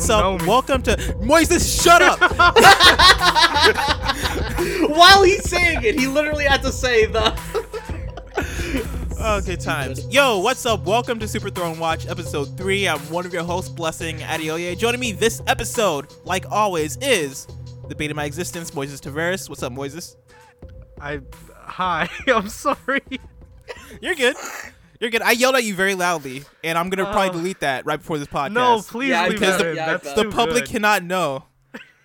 [0.00, 0.40] what's up?
[0.40, 0.46] me.
[0.46, 1.82] Welcome to Moises.
[1.82, 2.18] Shut up.
[4.90, 7.38] While he's saying it, he literally had to say the.
[9.20, 10.06] oh, good times.
[10.06, 10.86] Yo, what's up?
[10.86, 12.88] Welcome to Super Throne Watch, episode three.
[12.88, 14.78] I'm one of your hosts, Blessing Adeoye.
[14.78, 17.46] Joining me this episode, like always, is
[17.88, 19.50] the bait of my existence, Moises Tavares.
[19.50, 20.16] What's up, Moises?
[20.98, 21.20] I
[21.52, 22.08] hi.
[22.26, 23.02] I'm sorry.
[24.00, 24.36] You're good.
[25.00, 25.22] You're good.
[25.22, 27.32] I yelled at you very loudly, and I'm gonna probably Oh.
[27.32, 28.52] delete that right before this podcast.
[28.52, 29.76] No, please Yeah, leave because that the- in.
[29.76, 30.16] yeah, I That's bet.
[30.16, 30.70] the too public good.
[30.72, 31.44] cannot know.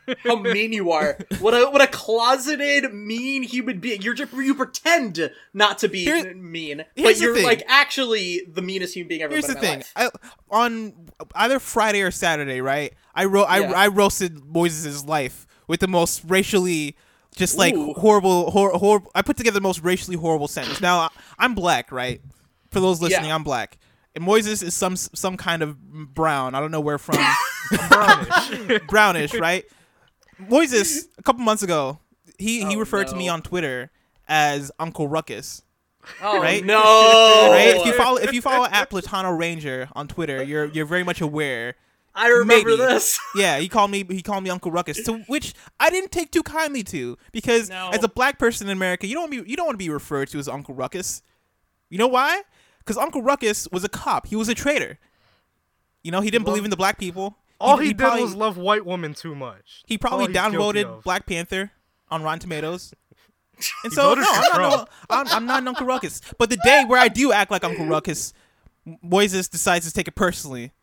[0.23, 1.17] How mean you are!
[1.39, 4.01] What a what a closeted mean human being.
[4.03, 7.43] You're just you pretend not to be Here- mean, here's but the you're thing.
[7.43, 9.33] like actually the meanest human being ever.
[9.33, 10.05] Here's met the in my thing.
[10.05, 10.13] life.
[10.51, 10.93] I, on
[11.33, 12.93] either Friday or Saturday, right?
[13.15, 13.71] I ro- I, Yeah.
[13.71, 16.95] I roasted Moises' life with the most racially
[17.35, 17.93] just like Ooh.
[17.93, 20.79] horrible hor- horrible I put together the most racially horrible sentence.
[20.81, 22.21] Now I- I'm black, right?
[22.75, 23.35] For those listening, Yeah.
[23.35, 23.77] I'm black.
[24.15, 25.79] And Moises is some some kind of
[26.13, 26.55] brown.
[26.55, 27.15] I don't know where from.
[27.89, 28.81] brownish.
[28.89, 29.63] brownish, right?
[30.41, 31.99] Moises, a couple months ago,
[32.37, 33.91] he, he Oh, referred to me on Twitter
[34.27, 35.61] as Uncle Ruckus.
[36.21, 36.63] oh right?
[36.65, 36.75] no!
[37.51, 37.75] Right?
[37.77, 41.21] If you follow if you follow at Platano Ranger on Twitter, you're you're very much
[41.21, 41.75] aware
[42.13, 42.77] I remember maybe.
[42.77, 43.17] this.
[43.35, 46.43] Yeah, he called me he called me Uncle Ruckus, to which I didn't take too
[46.43, 47.89] kindly to because No.
[47.93, 50.27] as a black person in America, you don't be you don't want to be referred
[50.31, 51.21] to as Uncle Ruckus.
[51.89, 52.41] You know why?
[52.85, 54.27] Because Uncle Ruckus was a cop.
[54.27, 54.99] He was a traitor.
[56.03, 57.35] You know, he didn't believe in the black people.
[57.59, 59.83] All he, did probably, was love white women too much.
[59.87, 61.03] he probably downvoted.
[61.03, 61.71] Black Panther
[62.09, 62.93] on Rotten Tomatoes.
[63.85, 64.89] And so no, I'm not.
[65.09, 66.19] I'm, I'm not an Uncle Ruckus.
[66.37, 68.33] But the day where I do act like Uncle Ruckus,
[68.85, 70.73] Moises decides to take it personally.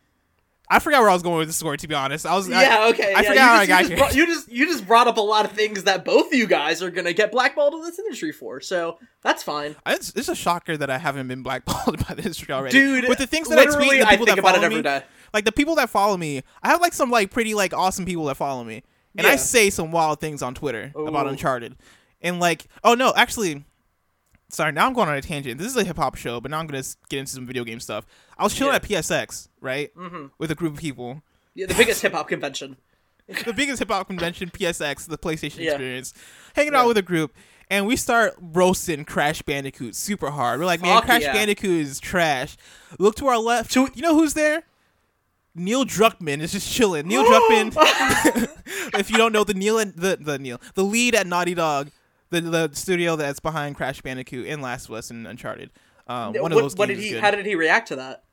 [0.74, 1.76] I forgot where I was going with the story.
[1.76, 3.12] To be honest, I was I- Yeah, okay.
[3.14, 3.96] I yeah, forgot you how I just, got you just here.
[3.98, 6.46] brought, you just you just brought up a lot of things that both of you
[6.46, 9.76] guys are gonna get blackballed in this industry for, so that's fine.
[9.86, 12.72] It's, it's a shocker that I haven't been blackballed by the industry already.
[12.78, 14.64] Dude, with the things that I tweet, the I people think that about it follow
[14.64, 15.02] every me, day.
[15.34, 18.24] like the people that follow me, I have like some like pretty like awesome people
[18.24, 18.82] that follow me,
[19.16, 21.76] and I say some wild things on Twitter about Uncharted,
[22.22, 23.64] and like, oh no, actually,
[24.52, 25.58] sorry, now I'm going on a tangent.
[25.58, 27.80] This is a hip hop show, but now I'm gonna get into some video game
[27.80, 28.06] stuff.
[28.38, 28.76] I was chilling Yeah.
[28.76, 30.26] at PSX, right, mm-hmm.
[30.38, 31.22] with a group of people.
[31.54, 32.76] Yeah, the biggest hip hop convention.
[33.44, 35.72] the biggest hip hop convention, PSX, the PlayStation Yeah.
[35.72, 36.14] Experience,
[36.54, 36.80] hanging Yeah.
[36.82, 37.34] out with a group,
[37.70, 40.60] and we start roasting Crash Bandicoot super hard.
[40.60, 41.22] We're like, man, Crash.
[41.24, 42.56] Bandicoot is trash.
[42.98, 43.72] Look to our left.
[43.72, 44.64] To- you know who's there?
[45.54, 47.06] Neil Druckmann is just chilling.
[47.06, 47.74] Neil Druckmann,
[48.98, 51.90] if you don't know the Neil and the the Neil, the lead at Naughty Dog,
[52.32, 55.70] the the studio that's behind Crash Bandicoot and Last of Us and Uncharted.
[56.08, 57.12] Um, one of what, those what did he?
[57.14, 58.24] How did he react to that?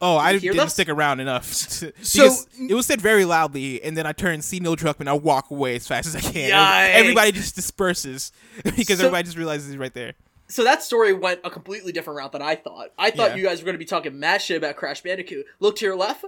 [0.00, 0.70] Oh, I didn't that?
[0.70, 1.44] stick around enough.
[2.02, 2.34] So-
[2.68, 5.76] it was said very loudly, and then I turn, see Neil Druckmann, I walk away
[5.76, 6.50] as fast as I can.
[6.50, 6.94] Yikes.
[6.94, 8.32] Everybody just disperses
[8.64, 10.14] because So- everybody just realizes he's right there.
[10.50, 12.88] So that story went a completely different route than I thought.
[12.98, 13.36] I thought Yeah.
[13.36, 15.44] you guys were going to be talking mad shit about Crash Bandicoot.
[15.60, 16.24] Look to your left,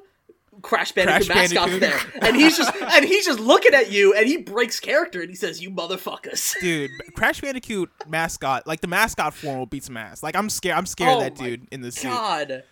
[0.62, 2.12] Crash Bandicoot Crash mascot's Bandicoot.
[2.14, 5.28] there, and he's just and he's just looking at you, and he breaks character, and
[5.30, 9.96] he says, "You motherfuckers." Dude, Crash Bandicoot mascot, like the mascot form will beat some
[9.96, 10.22] ass.
[10.22, 10.76] Like I'm scared.
[10.76, 12.08] I'm scared Oh of that dude in the suit.
[12.10, 12.62] God.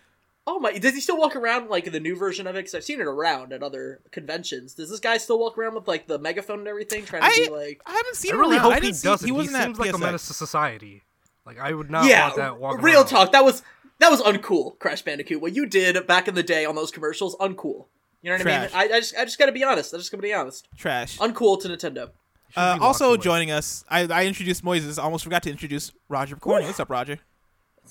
[0.47, 0.71] Oh my!
[0.79, 2.59] Does he still walk around like the new version of it?
[2.59, 4.73] Because I've seen it around at other conventions.
[4.73, 7.45] Does this guy still walk around with like the megaphone and everything, trying to I,
[7.45, 7.81] be like?
[7.85, 8.63] I haven't seen I him really around.
[8.63, 9.27] hope I he didn't see, doesn't.
[9.29, 11.03] He He, seems like a menace to society.
[11.45, 13.07] Like I would not yeah, want that walking real around.
[13.07, 13.31] talk.
[13.33, 13.61] That was
[13.99, 15.41] that was uncool, Crash Bandicoot.
[15.41, 17.87] What you did back in the day on those commercials, uncool.
[18.21, 18.71] You know what Trash.
[18.73, 18.91] I mean?
[18.91, 19.93] I, I just I just gotta be honest.
[19.93, 20.67] I just gotta be honest.
[20.77, 21.17] Trash.
[21.19, 22.09] Uncool to Nintendo.
[22.55, 23.17] Uh, also away.
[23.17, 25.01] joining us, I, I introduced Moises.
[25.01, 26.65] Almost forgot to introduce Roger Corney.
[26.65, 27.19] What's up, Roger?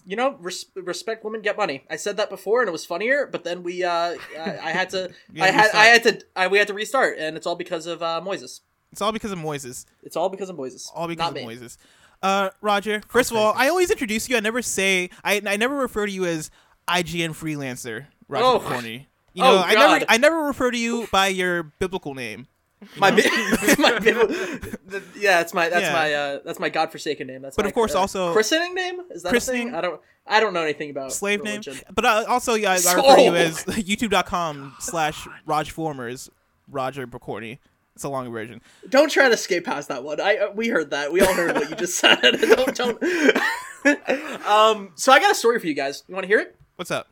[0.04, 1.84] You know, res- respect women, get money.
[1.90, 3.26] I said that before, and it was funnier.
[3.30, 6.46] But then we, uh, I, I had to, I had to I had to, I,
[6.48, 8.60] we had to restart, and it's all because of uh, Moises.
[8.90, 9.86] It's all because of Moises.
[10.02, 10.88] It's all because of Moises.
[10.94, 11.54] All because not of me.
[11.54, 11.76] Moises.
[12.22, 13.00] Uh, Roger.
[13.08, 14.36] First of all, I always introduce you.
[14.36, 15.10] I never say.
[15.22, 16.50] I, I never refer to you as
[16.88, 18.60] IGN freelancer, Roger Oh.
[18.60, 19.08] Corney.
[19.34, 22.48] You Oh, know, I never I never refer to you by your biblical name.
[22.96, 23.22] My, bi-
[23.78, 23.98] my
[25.16, 25.92] yeah, that's my that's Yeah.
[25.92, 27.42] my uh, that's my godforsaken name.
[27.42, 29.00] That's But my, of course uh, also- christening name.
[29.10, 29.62] Is that Christening?
[29.62, 29.74] a thing?
[29.76, 31.62] I don't I don't know anything about slave name.
[31.92, 36.30] But uh, also, yeah, I, I refer to you as youtube.com slash Raj Formers,
[36.70, 37.60] Roger Corney.
[37.98, 38.62] It's a long version.
[38.88, 40.20] Don't try to skate past that one.
[40.20, 41.10] I uh, we heard that.
[41.10, 42.20] We all heard what you just said.
[42.20, 43.02] don't don't.
[44.46, 44.92] um.
[44.94, 46.04] So I got a story for you guys.
[46.06, 46.54] You want to hear it?
[46.76, 47.08] What's up?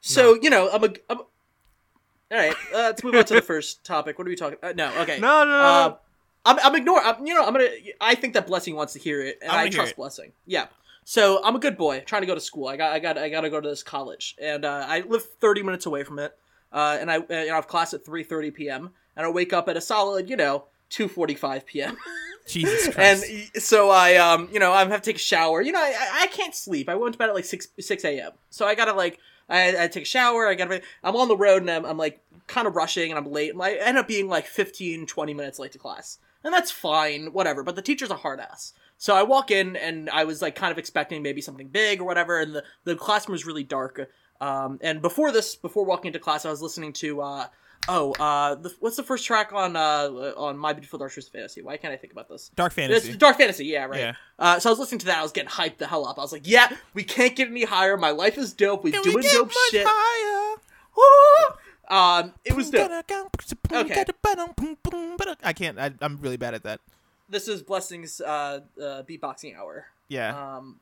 [0.00, 0.88] So you know, I'm a.
[1.10, 1.26] I'm, all
[2.30, 2.54] right.
[2.72, 4.18] Uh, let's move on to the first topic.
[4.18, 4.56] What are we talking?
[4.62, 4.90] Uh, no.
[5.02, 5.20] Okay.
[5.20, 5.58] No, no, no.
[5.58, 5.96] Uh,
[6.46, 7.04] I'm, I'm ignoring.
[7.04, 7.68] I'm, you know, I'm gonna.
[8.00, 9.96] I think that Blessing wants to hear it, and I I, wanna hear trust it.
[9.96, 10.32] Blessing.
[10.46, 10.68] Yeah.
[11.04, 12.68] So I'm a good boy, trying to go to school.
[12.68, 15.24] I got, I got, I got to go to this college, and uh, I live
[15.40, 16.32] 30 minutes away from it.
[16.72, 18.90] Uh, and I, you know, I have class at 3:30 p.m.
[19.16, 21.96] and I wake up at a solid, you know, 2:45 p.m.
[22.46, 23.24] Jesus and Christ.
[23.28, 25.60] y- so I, um, you know, I have to take a shower.
[25.60, 26.88] You know, I, I- can't sleep.
[26.88, 28.32] I went to bed at like six six a.m.
[28.50, 29.18] So I gotta like
[29.48, 30.46] I, I take a shower.
[30.46, 30.66] I got.
[30.70, 33.52] To I'm on the road and I'm, I'm like kind of rushing and I'm late.
[33.60, 37.62] I end up being like 15, 20 minutes late to class, and that's fine, whatever.
[37.64, 38.72] But the teacher's a hard ass.
[38.98, 42.04] So I walk in and I was like kind of expecting maybe something big or
[42.04, 44.08] whatever, and the the classroom was really dark.
[44.40, 47.46] Um, and before this, before walking into class, I was listening to uh,
[47.88, 51.62] oh, uh, the, what's the first track on uh on My Beautiful Dark Fantasy?
[51.62, 52.50] Why can't I think about this?
[52.56, 53.08] Dark fantasy.
[53.08, 54.00] It's Dark Fantasy, yeah, right.
[54.00, 54.12] Yeah.
[54.38, 55.18] Uh, so I was listening to that.
[55.18, 56.18] I was getting hyped the hell up.
[56.18, 57.96] I was like, "Yeah, we can't get any higher.
[57.96, 58.84] My life is dope.
[58.84, 60.56] We're Can we doing get dope much shit." higher?
[60.96, 61.94] Woo!
[61.96, 62.90] Um, it was dope.
[62.90, 64.04] Okay.
[65.42, 65.78] I can't.
[65.78, 66.80] I, I'm really bad at that.
[67.28, 69.86] This is Blessings uh, uh, beatboxing hour.
[70.08, 70.56] Yeah.
[70.56, 70.80] Um,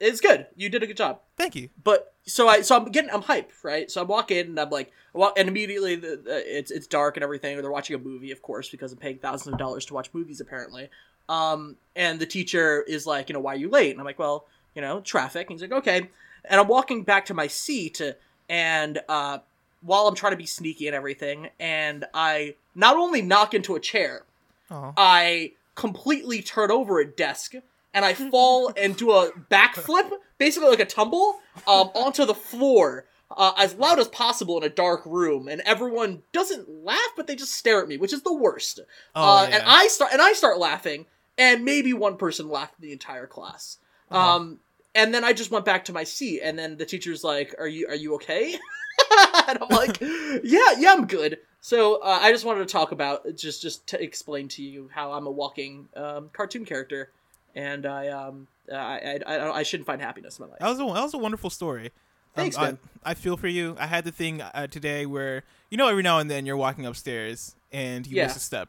[0.00, 0.46] it's good.
[0.56, 1.20] You did a good job.
[1.36, 1.68] Thank you.
[1.82, 3.90] But so I so I'm getting I'm hyped, right?
[3.90, 7.16] So I walk in and I'm like, walk, and immediately the, the, it's it's dark
[7.16, 7.56] and everything.
[7.58, 10.10] Or they're watching a movie, of course, because I'm paying thousands of dollars to watch
[10.12, 10.88] movies apparently.
[11.28, 13.90] Um, and the teacher is like, you know, why are you late?
[13.90, 15.48] And I'm like, well, you know, traffic.
[15.50, 16.08] And he's like, okay.
[16.44, 18.00] And I'm walking back to my seat,
[18.48, 19.38] and uh,
[19.82, 23.80] while I'm trying to be sneaky and everything, and I not only knock into a
[23.80, 24.22] chair,
[24.70, 24.92] Oh.
[24.96, 27.54] I completely turn over a desk
[27.94, 33.06] and I fall into a backflip, basically like a tumble, um, onto the floor
[33.36, 37.36] uh, as loud as possible in a dark room, and everyone doesn't laugh, but they
[37.36, 38.80] just stare at me, which is the worst.
[39.14, 39.56] Oh, uh, yeah.
[39.56, 41.06] And I start and I start laughing,
[41.36, 43.78] and maybe one person laughed in the entire class.
[44.10, 44.36] Uh-huh.
[44.36, 44.60] Um,
[44.94, 47.68] and then I just went back to my seat, and then the teacher's like, "Are
[47.68, 48.54] you are you okay?"
[49.48, 53.36] and I'm like, "Yeah, yeah, I'm good." So uh, I just wanted to talk about
[53.36, 57.10] just just to explain to you how I'm a walking um, cartoon character,
[57.58, 60.58] and I um I, I I I shouldn't find happiness in my life.
[60.60, 61.90] That was a that was a wonderful story.
[62.34, 62.78] Thanks, I, man.
[63.04, 63.74] I feel for you.
[63.80, 66.86] I had the thing uh, today where you know every now and then you're walking
[66.86, 68.24] upstairs and you Yeah.
[68.26, 68.68] miss a step,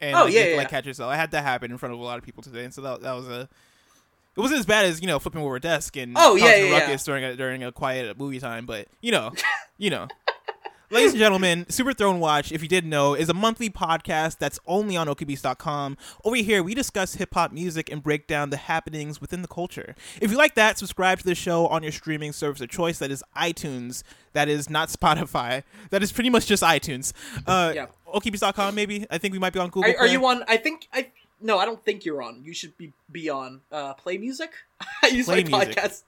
[0.00, 0.70] and Oh, like, yeah, you yeah, like yeah.
[0.70, 1.10] catch yourself.
[1.12, 3.02] I had that happen in front of a lot of people today, and so that,
[3.02, 3.48] that was a.
[4.36, 6.64] It wasn't as bad as you know flipping over a desk and Oh, yeah, yeah,
[6.64, 6.78] yeah.
[6.80, 9.32] ruckus during a during a quiet movie time, but you know,
[9.76, 10.08] you know.
[10.92, 14.58] Ladies and gentlemen, Super Throne Watch, if you didn't know, is a monthly podcast that's
[14.66, 15.96] only on okbeast.com.
[16.24, 19.94] Over here, we discuss hip hop music and break down the happenings within the culture.
[20.20, 22.98] If you like that, subscribe to the show on your streaming service of choice.
[22.98, 24.02] That is iTunes.
[24.32, 25.62] That is not Spotify.
[25.90, 27.12] That is pretty much just iTunes.
[27.46, 27.86] Uh, Yeah.
[28.12, 29.06] okbeast.com, maybe.
[29.12, 29.92] I think we might be on Google.
[29.92, 30.42] Are, are you on?
[30.48, 32.42] I think I no, I don't think you're on.
[32.44, 34.50] You should be be on uh, Play Music.
[35.04, 35.76] I use Play my Music.
[35.76, 36.02] podcast.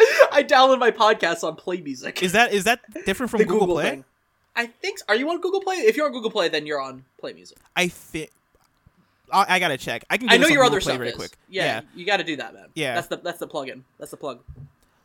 [0.32, 2.22] I download my podcast on Play Music.
[2.22, 3.90] Is that is that different from the Google, Google Play?
[3.90, 4.04] thing.
[4.56, 4.98] I think.
[5.08, 5.76] Are you on Google Play?
[5.76, 7.58] If you're on Google Play, then you're on Play Music.
[7.76, 8.30] I think.
[9.32, 10.04] I, I gotta check.
[10.10, 10.28] I can.
[10.28, 11.16] I know your Google other Play stuff very is.
[11.16, 11.30] quick.
[11.48, 12.66] Yeah, you got to do that, man.
[12.74, 12.94] Yeah.
[12.94, 13.84] that's the that's the plug-in.
[13.98, 14.40] That's the plug.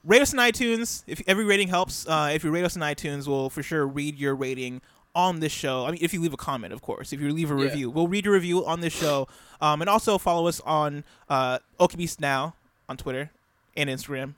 [0.03, 1.03] rate us on iTunes.
[1.07, 4.17] If every rating helps, uh, if you rate us on iTunes, we'll for sure read
[4.17, 4.81] your rating
[5.13, 5.85] on this show.
[5.85, 7.13] I mean, if you leave a comment, of course.
[7.13, 7.61] If you leave a Yeah.
[7.63, 9.27] review, we'll read your review on this show.
[9.61, 12.55] Um, and also follow us on uh, okbeast now
[12.89, 13.31] on Twitter
[13.77, 14.33] and Instagram.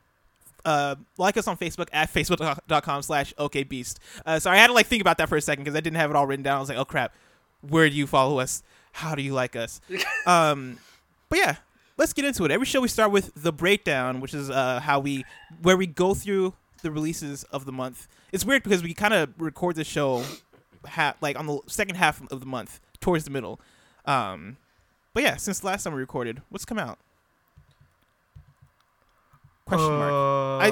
[0.68, 3.96] Uh, like us on Facebook at facebook.com slash okbeast.
[4.26, 5.96] Uh, so I had to like think about that for a second because I didn't
[5.96, 6.58] have it all written down.
[6.58, 7.14] I was like, oh crap,
[7.62, 8.62] where do you follow us?
[8.92, 9.80] How do you like us?
[10.26, 10.78] um,
[11.30, 11.56] but yeah,
[11.96, 12.50] let's get into it.
[12.50, 15.24] Every show we start with the breakdown, which is uh, how we
[15.62, 18.06] where we go through the releases of the month.
[18.30, 20.22] It's weird because we kind of record the show
[20.86, 23.58] ha- like on the second half of the month, towards the middle.
[24.04, 24.58] Um,
[25.14, 26.98] but yeah, since the last time we recorded, what's come out?
[29.68, 30.07] Question mark.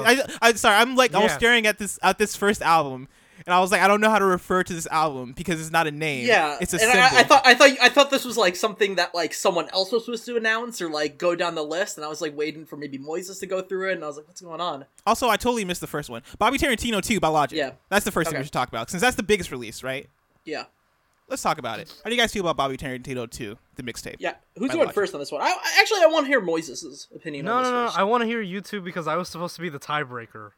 [0.05, 3.07] I, I, I, sorry, I'm like, I was staring at this at this first album,
[3.45, 5.71] and I was like, I don't know how to refer to this album because it's
[5.71, 6.27] not a name.
[6.27, 6.99] Yeah, it's a and symbol.
[6.99, 9.91] I, I thought I thought I thought this was like something that like someone else
[9.91, 12.65] was supposed to announce or like go down the list, and I was like waiting
[12.65, 14.85] for maybe Moises to go through it, and I was like, what's going on?
[15.05, 16.23] Also, I totally missed the first one.
[16.39, 17.57] Bobby Tarantino too by Logic.
[17.57, 17.71] Yeah.
[17.89, 20.09] That's the first thing we should talk about since that's the biggest release, right?
[20.45, 20.65] Yeah,
[21.29, 21.93] Let's talk about it.
[22.03, 24.15] How do you guys feel about Bobby Tarantino 2, the mixtape?
[24.19, 24.35] yeah.
[24.55, 25.41] Who's going first on this one?
[25.41, 27.45] I, I actually I want to hear Moises's opinion.
[27.45, 27.87] no, on this no, no.
[27.87, 27.99] first.
[27.99, 30.51] I want to hear you two because I was supposed to be the tiebreaker.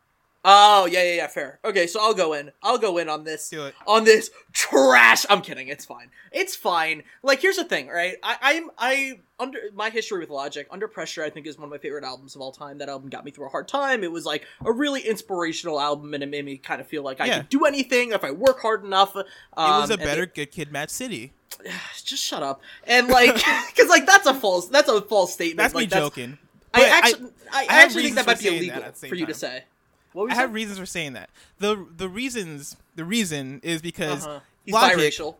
[0.46, 1.28] Oh yeah, yeah, yeah.
[1.28, 1.60] Fair.
[1.66, 2.52] Okay, so I'll go in.
[2.64, 3.50] I'll go in on this.
[3.50, 3.76] Do it.
[3.86, 5.26] On this trash.
[5.30, 5.68] I'm kidding.
[5.68, 6.12] It's fine.
[6.32, 7.04] It's fine.
[7.24, 8.16] Like here's the thing, right?
[8.24, 10.66] I, I'm I under my history with Logic.
[10.72, 12.78] Under Pressure, I think is one of my favorite albums of all time.
[12.78, 14.02] That album got me through a hard time.
[14.04, 17.20] It was like a really inspirational album, and it made me kind of feel like
[17.20, 17.38] I Yeah.
[17.40, 19.16] could do anything if I work hard enough.
[19.18, 19.26] Um,
[19.58, 21.34] It was a and better Good Kid, Mad City.
[22.04, 22.62] just shut up.
[22.86, 23.34] And like,
[23.76, 24.70] because like that's a false.
[24.70, 25.58] That's a false statement.
[25.58, 26.38] That's like, me joking.
[26.74, 29.16] I actually, I, I have actually think that might be illegal at the same for
[29.16, 29.64] you to say.
[30.14, 31.30] What were I you have reasons for saying that.
[31.60, 34.40] The the reasons the reason is because Uh-huh.
[34.66, 35.36] He's Logic biracial.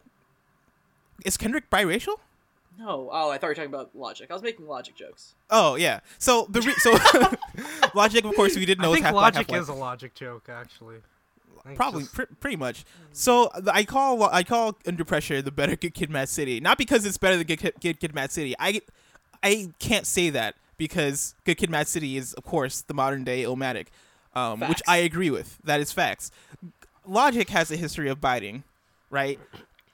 [1.26, 2.16] is Kendrick biracial?
[2.78, 3.10] No.
[3.12, 4.30] Oh, I thought you were talking about Logic.
[4.30, 5.34] I was making Logic jokes.
[5.50, 6.00] Oh yeah.
[6.18, 6.92] So the re- so
[7.96, 9.62] Logic, of course, we didn't know I was think half black, half logic white.
[9.62, 10.98] is a logic joke, actually.
[11.76, 12.86] Probably, just- pr- pretty much.
[13.12, 17.06] So I call I call Under Pressure the better Good Kid, Mad City, not because
[17.06, 18.56] it's better than Good Kid, Good Kid, Mad City.
[18.60, 18.82] I
[19.44, 23.44] I can't say that because Good Kid, Mad City is of course the modern day
[23.44, 23.88] Illmatic.
[24.36, 25.58] Um, which I agree with.
[25.64, 26.32] That is facts.
[27.06, 28.64] Logic has a history of biting,
[29.10, 29.40] right?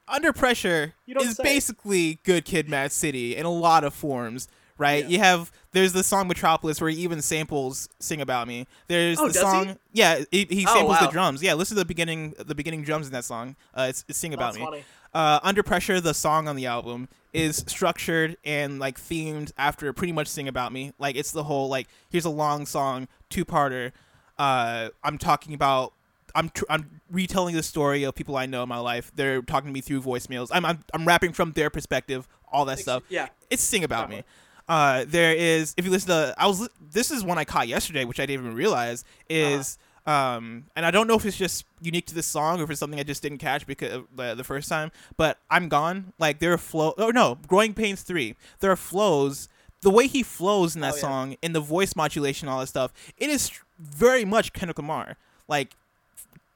[0.07, 1.43] Under Pressure is say.
[1.43, 5.03] basically Good Kid, Mad City in a lot of forms, right?
[5.03, 5.09] Yeah.
[5.09, 9.27] You have there's the song Metropolis where he even samples "Sing About Me." There's Oh,
[9.27, 9.49] the does he?
[9.65, 11.41] song, yeah, he, he Oh, samples the drums.
[11.41, 13.55] Yeah, listen to the beginning, the beginning drums in that song.
[13.73, 14.83] Uh, it's, it's "Sing About That's Me." funny.
[15.13, 20.13] uh, Under Pressure, the song on the album, is structured and like themed after pretty
[20.13, 20.91] much Sing About Me.
[20.99, 23.91] Like it's the whole like here's a long song, two parter.
[24.37, 25.93] Uh, I'm talking about.
[26.37, 29.09] I'm tr- I'm retelling the story of people I know in my life.
[29.15, 30.49] They're talking to me through voicemails.
[30.51, 32.27] I'm I'm, I'm rapping from their perspective.
[32.51, 33.03] All that stuff.
[33.07, 33.29] Yeah.
[33.49, 34.23] It's Sing About Me.
[34.67, 37.69] Uh, there is if you listen to I was li- this is one I caught
[37.69, 39.77] yesterday, which I didn't even realize is
[40.07, 42.79] um and I don't know if it's just unique to this song or if it's
[42.81, 44.91] something I just didn't catch because the, the first time.
[45.15, 46.11] But I'm gone.
[46.19, 46.93] Like there are flow.
[46.97, 48.35] Oh no, Growing Pains three.
[48.59, 49.47] There are flows.
[49.81, 51.01] The way he flows in that Oh, yeah.
[51.01, 55.17] song, in the voice modulation, all that stuff, it is very much Kendrick Lamar.
[55.47, 55.75] Like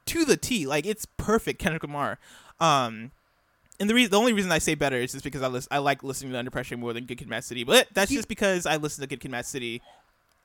[0.08, 0.66] to the T.
[0.66, 2.18] Like it's perfect Kendrick Lamar.
[2.60, 3.12] Um,
[3.80, 5.78] and the reason, the only reason I say better is just because I lis- I
[5.78, 7.64] like listening to Under Pressure more than Good Kid, Mad City.
[7.64, 9.82] But that's just because I listened to Good Kid, Mad City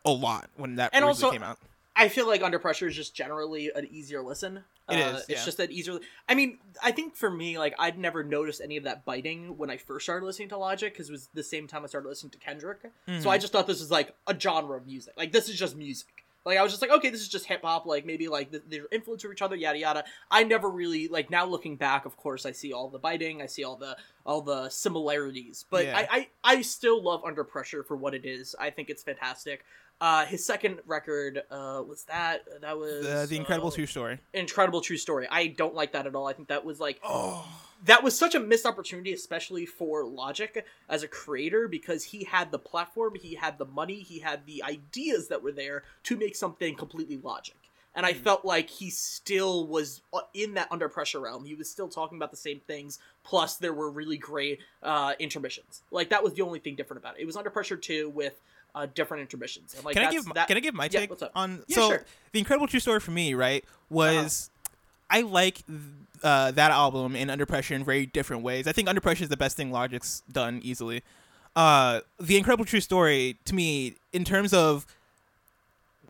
[0.04, 1.58] a lot when that And also- came out.
[1.96, 4.64] I feel like Under Pressure is just generally an easier listen.
[4.90, 5.44] It uh, is, It's yeah.
[5.44, 6.00] just an easier.
[6.28, 9.70] I mean, I think for me, like I'd never noticed any of that biting when
[9.70, 12.30] I first started listening to Logic because it was the same time I started listening
[12.30, 12.82] to Kendrick.
[12.82, 13.20] Mm-hmm.
[13.20, 15.14] So I just thought this was like a genre of music.
[15.16, 16.23] Like this is just music.
[16.44, 17.86] Like I was just like, okay, this is just hip hop.
[17.86, 20.04] Like maybe like th- they're influenced each other, yada yada.
[20.30, 22.04] I never really like now looking back.
[22.04, 23.40] Of course, I see all the biting.
[23.40, 23.96] I see all the
[24.26, 25.64] all the similarities.
[25.70, 25.98] But Yeah.
[26.10, 28.54] I, I I still love Under Pressure for what it is.
[28.58, 29.64] I think it's fantastic.
[30.00, 34.18] Uh, his second record uh, was that that was The, the Incredible uh, True Story.
[34.34, 35.28] incredible true story.
[35.30, 36.26] I don't like that at all.
[36.26, 37.46] I think that was like Oh,
[37.84, 42.50] that was such a missed opportunity, especially for Logic as a creator, because he had
[42.50, 46.34] the platform, he had the money, he had the ideas that were there to make
[46.34, 47.56] something completely Logic.
[47.96, 51.44] And I felt like he still was uh, in that under pressure realm.
[51.44, 52.98] He was still talking about the same things.
[53.22, 55.82] Plus, there were really great uh, intermissions.
[55.92, 57.22] Like that was the only thing different about it.
[57.22, 58.40] It was under pressure too, with
[58.74, 59.74] uh, different intermissions.
[59.74, 61.30] And like can I give my, that, can I give my take up?
[61.36, 61.94] on Yeah, so sure.
[61.96, 62.04] Uh-huh.
[62.32, 64.50] the Incredible True Story for me right was
[65.14, 65.62] I like
[66.22, 68.66] uh, that album and Under Pressure in very different ways.
[68.66, 71.02] I think Under Pressure is the best thing Logic's done easily.
[71.54, 74.86] Uh, the Incredible True Story to me in terms of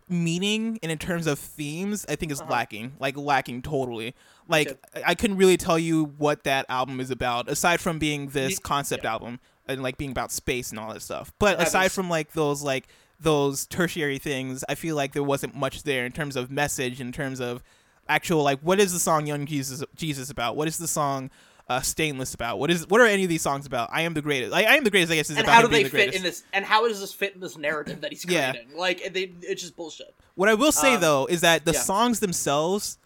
[0.09, 2.51] meaning and in terms of themes, I think is Uh-huh.
[2.53, 2.93] lacking.
[2.99, 4.15] Like lacking totally.
[4.49, 5.03] Like too.
[5.07, 9.05] I couldn't really tell you what that album is about aside from being this concept
[9.05, 11.33] album and like being about space and all that stuff.
[11.39, 12.87] But Having aside from like those like
[13.19, 17.11] those tertiary things, I feel like there wasn't much there in terms of message, in
[17.13, 17.63] terms of
[18.09, 20.57] actual like what is the song Young Jesus Jesus about?
[20.57, 21.31] What is the song
[21.69, 22.59] uh, Stainless about?
[22.59, 23.89] What is what are any of these songs about?
[23.93, 24.53] I am the greatest.
[24.53, 25.13] Like, I am the greatest.
[25.13, 26.17] I guess is and about how do they the fit greatest.
[26.19, 26.43] in this?
[26.53, 28.53] And how does this fit in this narrative that he's Yeah.
[28.53, 28.77] creating?
[28.77, 30.15] Like they, it's just bullshit.
[30.35, 31.81] What I will say Um, though is that the yeah.
[31.81, 32.99] songs themselves,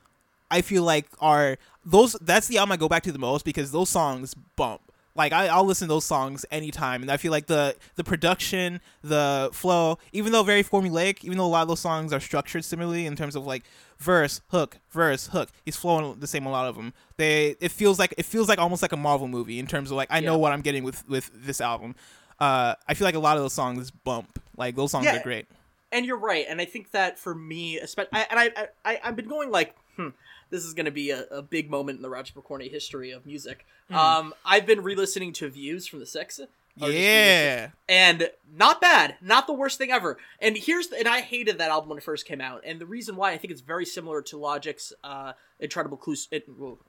[0.50, 2.14] I feel like are those.
[2.20, 4.80] That's the album I go back to the most because those songs bump.
[5.14, 8.80] Like I, I'll listen to those songs anytime, and I feel like the the production,
[9.02, 12.64] the flow, even though very formulaic, even though a lot of those songs are structured
[12.64, 13.64] similarly in terms of like
[13.98, 15.48] verse, hook, verse, hook.
[15.64, 16.46] He's flowing the same.
[16.46, 16.92] A lot of them.
[17.16, 19.96] They it feels like it feels like almost like a Marvel movie in terms of
[19.96, 21.96] like I know what I'm getting with with this album.
[22.38, 24.40] Uh, I feel like a lot of those songs bump.
[24.56, 25.16] Like those songs Yeah.
[25.18, 25.46] are great.
[25.90, 29.16] And you're right, and I think that for me, especially, and I, I, I, I've
[29.16, 30.08] been going like, hmm,
[30.50, 33.26] this is going to be a, a big moment in the Roger McCorney history of
[33.26, 33.66] music.
[33.88, 33.94] Hmm.
[33.96, 36.38] Um, I've been re-listening to Views from the Six.
[36.40, 37.70] or just re-listening- Yeah.
[37.88, 40.16] and not bad, not the worst thing ever.
[40.40, 43.16] And here's and I hated that album when it first came out, and the reason
[43.16, 46.14] why I think it's very similar to Logic's uh, incredible Clue,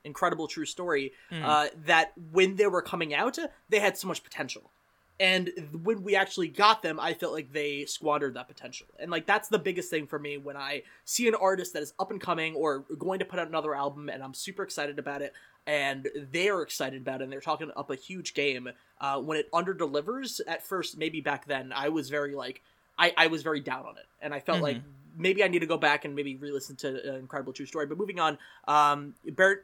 [0.04, 1.12] incredible true story.
[1.32, 3.36] Uh, that when they were coming out,
[3.68, 4.70] they had so much potential,
[5.20, 5.50] and
[5.82, 8.88] when we actually got them, I felt like they squandered that potential.
[8.98, 11.92] And like that's the biggest thing for me when I see an artist that is
[12.00, 15.22] up and coming or going to put out another album, and I'm super excited about
[15.22, 15.34] it
[15.66, 18.68] and they're excited about it and they're talking up a huge game
[19.00, 22.62] uh, when it under delivers at first maybe back then i was very like
[22.98, 24.06] i, I was very down on it.
[24.20, 24.80] And i felt like
[25.16, 27.86] maybe i need to go back and maybe re-listen to uh, incredible true story.
[27.86, 29.14] But moving on um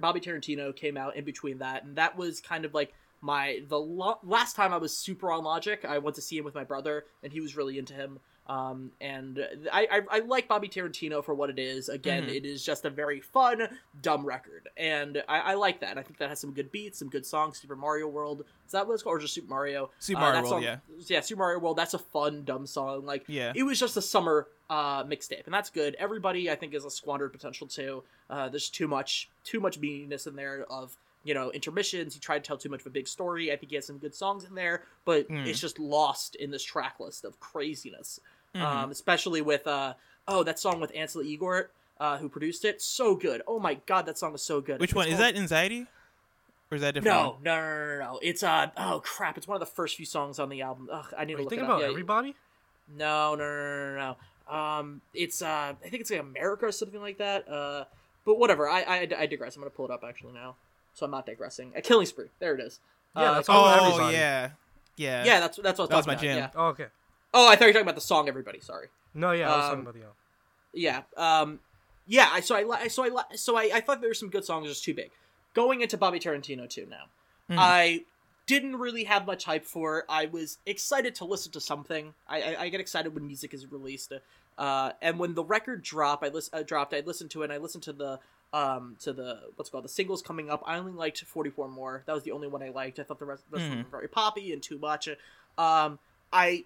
[0.01, 3.79] bobby tarantino came out in between that and that was kind of like my the
[3.79, 6.65] lo- last time i was super on logic i went to see him with my
[6.65, 8.19] brother and he was really into him
[8.49, 11.89] um, and I, I I like Bobby Tarantino for what it is.
[11.89, 12.37] Again, Mhm.
[12.37, 13.69] it is just a very fun,
[14.03, 15.99] dumb record, and I, I like that.
[15.99, 17.59] I think that has some good beats, some good songs.
[17.59, 19.91] Super Mario World is that what it's called, or just Super Mario?
[19.99, 20.77] Super Uh, Mario World, song- yeah.
[21.09, 21.77] yeah, Super Mario World.
[21.77, 23.05] That's a fun, dumb song.
[23.05, 23.53] Like, Yeah.
[23.57, 25.97] it was just a summer uh, mixtape, and that's good.
[25.99, 28.05] Everybody, I think, is a squandered potential too.
[28.31, 30.97] Uh, there's too much, too much meaniness in there of
[31.27, 32.15] you know intermissions.
[32.15, 33.53] He tried to tell too much of a big story.
[33.53, 35.47] I think he has some good songs in there, but Mm.
[35.47, 38.21] it's just lost in this track list of craziness.
[38.55, 38.61] Mhm.
[38.63, 39.95] Um, especially with uh,
[40.29, 41.69] oh that song with Ansel Elgort,
[42.01, 43.43] uh, who produced it, so good.
[43.47, 44.81] Oh my god, that song is so good.
[44.81, 45.37] Which It's one is that?
[45.37, 45.87] Anxiety,
[46.71, 47.15] or is that different?
[47.15, 48.19] No, no, no, no, no, no.
[48.23, 49.37] It's uh oh crap!
[49.37, 50.89] It's one of the first few songs on the album.
[50.91, 51.77] Ugh, I need Are to you look thinking it up.
[51.79, 52.35] about Yeah, everybody?
[52.89, 54.17] No, no, no, no, no,
[54.49, 54.55] no.
[54.57, 57.49] Um, it's uh, I think it's like America or something like that.
[57.49, 57.85] Uh,
[58.25, 58.69] but whatever.
[58.69, 59.55] I, I, I digress.
[59.57, 60.55] I'm gonna pull it up actually now,
[60.97, 61.73] so I'm not digressing.
[61.77, 62.31] A Killing Spree.
[62.41, 62.81] There it is.
[63.15, 64.17] Yeah, Uh, all Oh everybody.
[64.17, 64.51] yeah,
[64.97, 65.25] yeah.
[65.25, 65.41] yeah.
[65.41, 66.23] That's that's what I That was was talking my about.
[66.23, 66.39] jam.
[66.39, 66.61] Yeah.
[66.61, 66.87] Oh, okay.
[67.33, 68.29] Oh, I thought you were talking about the song.
[68.29, 68.89] Everybody, sorry.
[69.15, 70.03] No, yeah, I was Um, talking about the.
[70.03, 70.13] Uh,
[70.73, 71.03] Yeah.
[71.17, 71.61] Um,
[72.07, 72.29] yeah.
[72.33, 74.45] I so I li- so I li- so I, I thought there were some good
[74.45, 74.69] songs.
[74.69, 75.11] Just too big.
[75.55, 77.05] Going into Bobby Tarantino too now.
[77.49, 77.57] Hmm.
[77.59, 78.05] I
[78.47, 80.01] didn't really have much hype for.
[80.01, 80.05] it.
[80.09, 82.15] I was excited to listen to something.
[82.29, 84.13] I, I, I get excited when music is released.
[84.59, 86.95] Uh, and when the record dropped, I lis- uh, dropped.
[86.95, 87.47] I listened to it.
[87.47, 88.21] and I listened to the
[88.53, 90.63] um to the what's it called the singles coming up.
[90.67, 92.03] I only liked 44 more.
[92.07, 92.99] That was the only one I liked.
[92.99, 93.85] I thought the rest, them Mhm.
[93.85, 95.09] were very poppy and too much.
[95.59, 95.99] Um,
[96.33, 96.65] I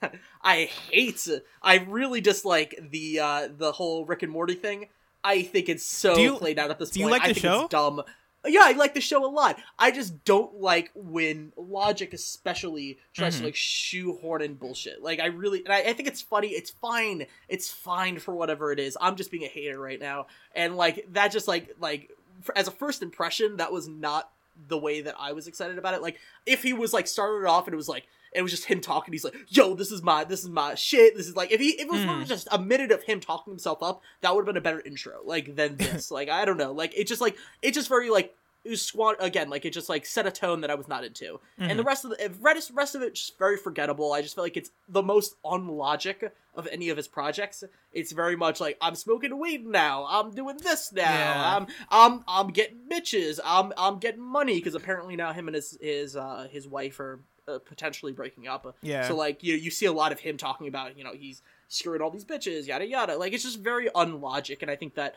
[0.42, 1.26] I hate.
[1.62, 4.88] I really dislike the uh the whole Rick and Morty thing.
[5.24, 7.42] I think it's so you- played out at this do you like I the think
[7.44, 7.60] show?
[7.62, 8.02] It's dumb.
[8.46, 9.58] Yeah, I like the show a lot.
[9.78, 13.38] I just don't like when Logic, especially, tries Mhm.
[13.40, 15.02] to like shoehorn in bullshit.
[15.02, 16.48] Like I really, and I, I think it's funny.
[16.48, 17.26] It's fine.
[17.48, 18.96] It's fine for whatever it is.
[19.00, 22.10] I'm just being a hater right now, and like that, just like like
[22.42, 24.30] for, as a first impression, that was not
[24.68, 26.02] the way that I was excited about it.
[26.02, 28.80] Like if he was like started off and it was like it was just him
[28.80, 29.12] talking.
[29.12, 31.16] He's like, "Yo, this is my this is my shit.
[31.16, 32.26] This is like if he if it was Mhm.
[32.26, 35.20] just a minute of him talking himself up, that would have been a better intro.
[35.24, 36.10] Like than this.
[36.10, 36.72] like I don't know.
[36.72, 39.48] Like it just like it just very like it was squat again.
[39.48, 41.40] Like it just like set a tone that I was not into.
[41.58, 44.12] And the rest of the rest rest of it just very forgettable.
[44.12, 47.62] I just feel like it's the most unlogic of any of his projects.
[47.92, 50.06] It's very much like I'm smoking weed now.
[50.08, 51.02] I'm doing this now.
[51.02, 51.56] Yeah.
[51.56, 53.38] I'm I'm I'm getting bitches.
[53.44, 57.20] I'm I'm getting money because apparently now him and his his uh his wife are
[57.48, 58.76] uh, potentially breaking up.
[58.82, 59.08] Yeah.
[59.08, 62.02] So like you you see a lot of him talking about you know he's screwing
[62.02, 63.16] all these bitches yada yada.
[63.16, 65.14] Like it's just very unlogic, and I think that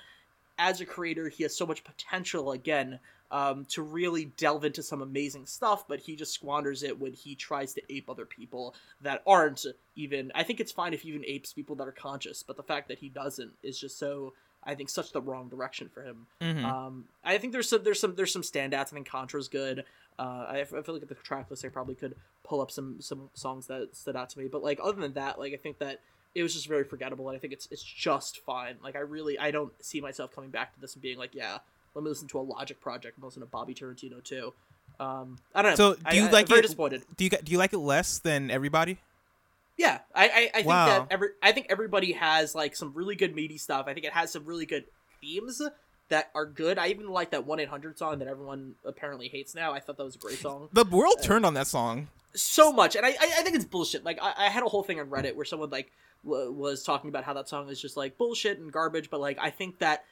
[0.57, 2.99] as a creator he has so much potential again
[3.31, 7.33] um, to really delve into some amazing stuff, but he just squanders it when he
[7.33, 9.65] tries to ape other people that aren't
[9.95, 10.31] even.
[10.35, 12.89] I think it's fine if he even apes people that are conscious, but the fact
[12.89, 14.33] that he doesn't is just so.
[14.63, 16.27] I think such the wrong direction for him.
[16.41, 16.63] Mhm.
[16.63, 18.73] Um, I think there's some there's some there's some standouts.
[18.73, 19.85] I think Contra's good.
[20.19, 23.01] Uh, I, I feel like at the track list I probably could pull up some
[23.01, 24.47] some songs that stood out to me.
[24.47, 25.99] But like other than that, like I think that
[26.35, 28.75] it was just very forgettable, and I think it's it's just fine.
[28.83, 31.57] Like I really I don't see myself coming back to this and being like, yeah,
[31.95, 34.53] let me listen to a Logic project and listen to Bobby Tarantino too.
[34.99, 35.75] Um, I don't know.
[35.75, 37.03] So, do you I, like I'm very it- disappointed.
[37.17, 38.99] Do you do you like it less than everybody?
[39.77, 40.85] Yeah, I I, I think Wow.
[40.85, 43.85] that every I think everybody has like some really good meaty stuff.
[43.87, 44.85] I think it has some really good
[45.21, 45.61] themes
[46.09, 46.77] that are good.
[46.77, 49.73] I even like that one eight hundred song that everyone apparently hates now.
[49.73, 50.69] I thought that was a great song.
[50.73, 52.07] The world uh, turned on that song.
[52.35, 54.03] so much, and I I, I think it's bullshit.
[54.03, 55.91] Like I, I had a whole thing on Reddit where someone like
[56.23, 59.37] w- was talking about how that song is just like bullshit and garbage, but like
[59.39, 60.03] I think that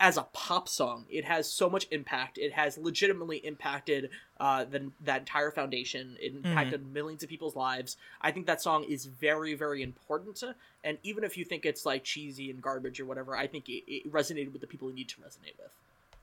[0.00, 2.38] as a pop song, it has so much impact.
[2.38, 6.16] It has legitimately impacted uh, the, that entire foundation.
[6.20, 7.96] It impacted millions of people's lives.
[8.20, 10.42] I think that song is very, very important.
[10.84, 13.82] And even if you think it's like cheesy and garbage or whatever, I think it,
[13.88, 15.72] it resonated with the people you need to resonate with.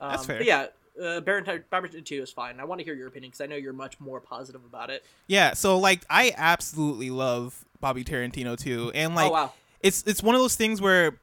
[0.00, 0.38] Um, That's fair.
[0.38, 0.66] But yeah,
[1.02, 2.60] uh, Baron Baron 2 is fine.
[2.60, 5.04] I want to hear your opinion because I know you're much more positive about it.
[5.26, 9.52] Yeah, so like I absolutely love Bobby Tarantino too, and like oh wow.
[9.82, 11.18] it's it's one of those things where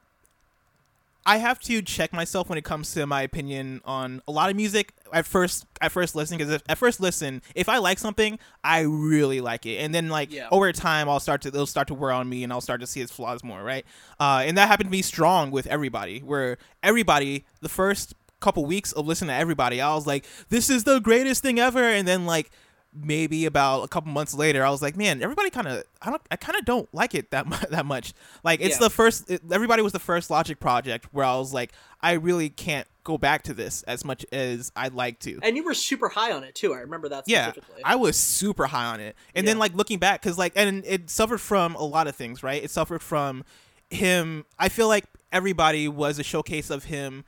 [1.25, 4.55] I have to check myself when it comes to my opinion on a lot of
[4.55, 4.93] music.
[5.13, 9.39] At first, at first listen, because at first listen, if I like something, I really
[9.39, 10.47] like it, and then like Yeah.
[10.51, 12.87] over time, I'll start to it'll start to wear on me, and I'll start to
[12.87, 13.85] see its flaws more, right?
[14.19, 18.91] Uh, and that happened to be strong with everybody, where everybody the first couple weeks
[18.91, 22.25] of listening to everybody, I was like, this is the greatest thing ever, and then
[22.25, 22.51] like
[22.95, 26.21] maybe about a couple months later, I was like, man, everybody kind of, I don't,
[26.29, 27.61] I kind of don't like it that much.
[27.69, 28.13] That much.
[28.43, 28.87] Like, it's Yeah.
[28.87, 29.29] the first.
[29.29, 33.17] It, everybody was the first Logic project where I was like, I really can't go
[33.17, 35.39] back to this as much as I'd like to.
[35.43, 36.73] And you were super high on it too.
[36.73, 37.51] I remember that Yeah.
[37.83, 41.09] I was super high on it, and then like looking back, because like, and it
[41.09, 42.63] suffered from a lot of things, right?
[42.63, 43.43] It suffered from
[43.89, 44.45] him.
[44.57, 47.25] I feel like everybody was a showcase of him.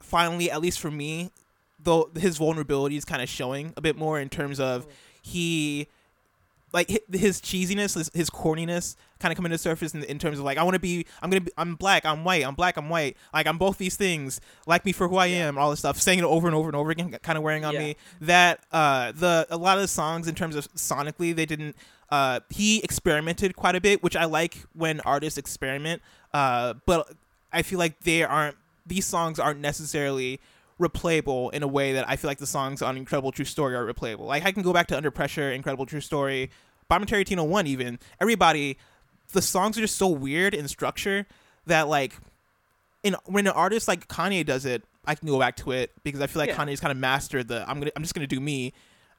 [0.00, 1.30] Finally, at least for me,
[1.82, 4.86] though his vulnerability is kind of showing a bit more in terms of
[5.22, 5.86] he
[6.72, 10.38] like his cheesiness his, his corniness kind of coming to the surface in, in terms
[10.38, 12.76] of like i want to be i'm gonna be i'm black i'm white i'm black
[12.76, 15.80] i'm white like i'm both these things like me for who i am all this
[15.80, 17.80] stuff saying it over and over and over again kind of wearing on Yeah.
[17.80, 21.74] me that uh the a lot of the songs in terms of sonically they didn't
[22.10, 27.12] uh he experimented quite a bit which i like when artists experiment uh but
[27.52, 30.40] i feel like they aren't these songs aren't necessarily
[30.80, 33.84] replayable in a way that I feel like the songs on Incredible True Story are
[33.92, 34.26] replayable.
[34.26, 36.50] Like I can go back to Under Pressure, Incredible True Story,
[36.88, 37.98] Bobby Tarantino one even.
[38.20, 38.78] Everybody,
[39.32, 41.26] the songs are just so weird in structure
[41.66, 42.14] that like
[43.02, 46.20] in when an artist like Kanye does it, I can go back to it because
[46.20, 46.56] I feel like Yeah.
[46.56, 48.72] Kanye's kind of mastered the I'm gonna I'm just gonna do me,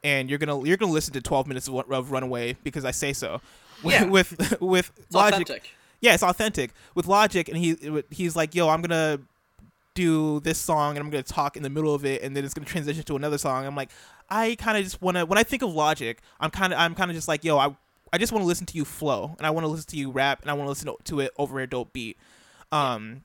[0.03, 3.13] and you're gonna you're gonna listen to 12 minutes of, of Runaway because I say
[3.13, 3.41] so.
[3.83, 4.03] Yeah.
[4.05, 5.69] with with It's Logic, authentic.
[6.01, 9.19] yeah, it's authentic with Logic, and he he's like, yo, I'm gonna
[9.93, 12.53] do this song and I'm gonna talk in the middle of it, and then it's
[12.53, 13.65] gonna transition to another song.
[13.65, 13.91] I'm like,
[14.29, 17.11] I kind of just wanna when I think of Logic, I'm kind of I'm kind
[17.11, 17.75] of just like, yo, I
[18.13, 20.11] I just want to listen to you flow, and I want to listen to you
[20.11, 22.17] rap, and I want to listen to it over a dope beat.
[22.71, 23.23] Um,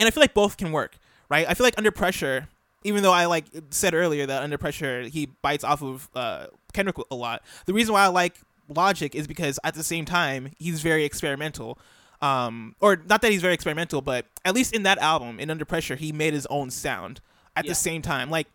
[0.00, 0.96] and I feel like both can work,
[1.28, 1.48] right?
[1.48, 2.48] I feel like Under Pressure,
[2.82, 6.96] even though I like said earlier that Under Pressure he bites off of uh, Kendrick
[7.10, 7.42] a lot.
[7.66, 11.78] The reason why I like Logic is because at the same time he's very experimental.
[12.24, 15.64] Um, or not that he's very experimental, but at least in that album, in Under
[15.64, 17.20] Pressure, he made his own sound.
[17.56, 17.70] At Yeah.
[17.72, 18.48] the same time, like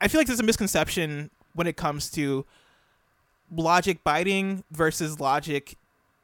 [0.00, 2.44] I feel like there's a misconception when it comes to
[3.54, 5.76] Logic biting versus Logic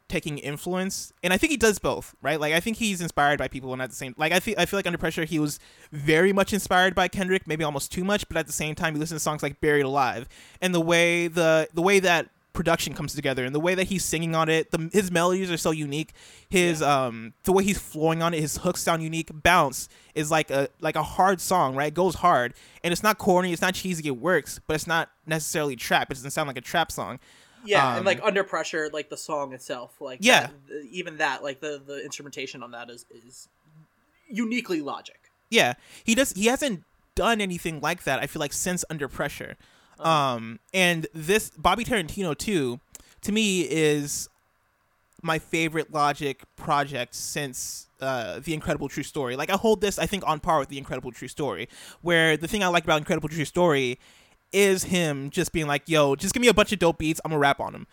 [0.09, 3.49] taking influence and i think he does both right like i think he's inspired by
[3.49, 5.59] people and at the same like i feel i feel like under pressure he was
[5.91, 9.01] very much inspired by kendrick maybe almost too much but at the same time you
[9.01, 10.29] listen to songs like buried alive
[10.63, 14.05] and the way the the way that production comes together and the way that he's
[14.05, 16.13] singing on it the, his melodies are so unique
[16.49, 20.51] his um the way he's flowing on it his hooks sound unique bounce is like
[20.51, 23.75] a like a hard song right it goes hard and it's not corny it's not
[23.75, 27.19] cheesy it works but it's not necessarily trap it doesn't sound like a trap song
[27.65, 30.47] Yeah, Um, and like under pressure, like the song itself, like Yeah.
[30.69, 33.49] that- even that, like the the instrumentation on that is is
[34.29, 35.31] uniquely logic.
[35.51, 36.33] Yeah, he does.
[36.33, 38.21] He hasn't done anything like that.
[38.21, 39.57] I feel like since Under Pressure,
[39.99, 42.81] um, and this Bobby Tarantino too,
[43.23, 44.29] to me is
[45.23, 49.37] my favorite Logic project since uh, the Incredible True Story.
[49.37, 51.69] Like I hold this, I think, on par with the Incredible True Story.
[52.03, 53.99] Where the thing I like about Incredible True Story
[54.53, 57.21] is him just being like, "Yo, just give me a bunch of dope beats.
[57.25, 57.87] I'm gonna rap on them,"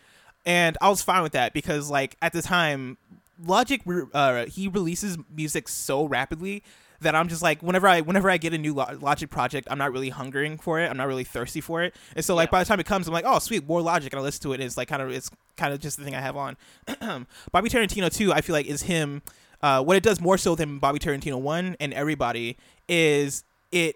[0.45, 2.97] and I was fine with that because like at the time,
[3.43, 3.81] Logic
[4.13, 6.63] uh, he releases music so rapidly
[7.03, 9.77] that I'm just like whenever I whenever I get a new Lo- Logic project, I'm
[9.77, 10.89] not really hungering for it.
[10.89, 11.95] I'm not really thirsty for it.
[12.15, 12.51] And so like Yeah.
[12.51, 14.51] by the time it comes, I'm like, oh sweet, more Logic, and I listen to
[14.53, 14.55] it.
[14.55, 16.57] And it's like kind of it's kind of just the thing I have on.
[17.51, 19.21] Bobby Tarantino too, I feel like is him.
[19.61, 22.57] Uh, what it does more so than Bobby Tarantino one and everybody
[22.89, 23.95] is it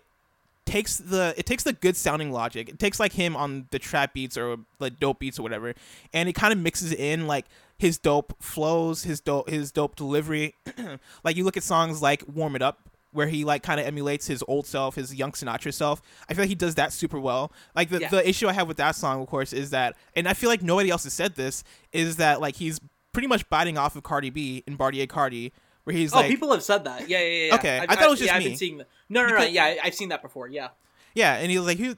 [0.65, 2.69] takes the it takes the good sounding logic.
[2.69, 5.73] It takes like him on the trap beats or like dope beats or whatever,
[6.13, 7.45] and it kind of mixes in like
[7.77, 10.55] his dope flows, his dope his dope delivery.
[11.23, 14.27] like you look at songs like "Warm It Up," where he like kind of emulates
[14.27, 16.01] his old self, his young Sinatra self.
[16.29, 17.51] I feel like he does that super well.
[17.75, 18.09] Like the Yeah.
[18.09, 20.61] the issue I have with that song, of course, is that, and I feel like
[20.61, 22.79] nobody else has said this, is that like he's
[23.13, 25.51] pretty much biting off of Cardi B in Bartier Cardi,
[25.85, 27.09] where he's oh, like, people have said that.
[27.09, 27.55] Yeah, yeah, yeah.
[27.55, 28.49] Okay, I've- I thought it was yeah, just I've me.
[28.49, 28.87] been seeing that.
[29.09, 29.35] No, no, no.
[29.37, 30.47] Because- Yeah, I've seen that before.
[30.49, 30.69] Yeah.
[31.15, 31.95] Yeah, and he was like, "Who?"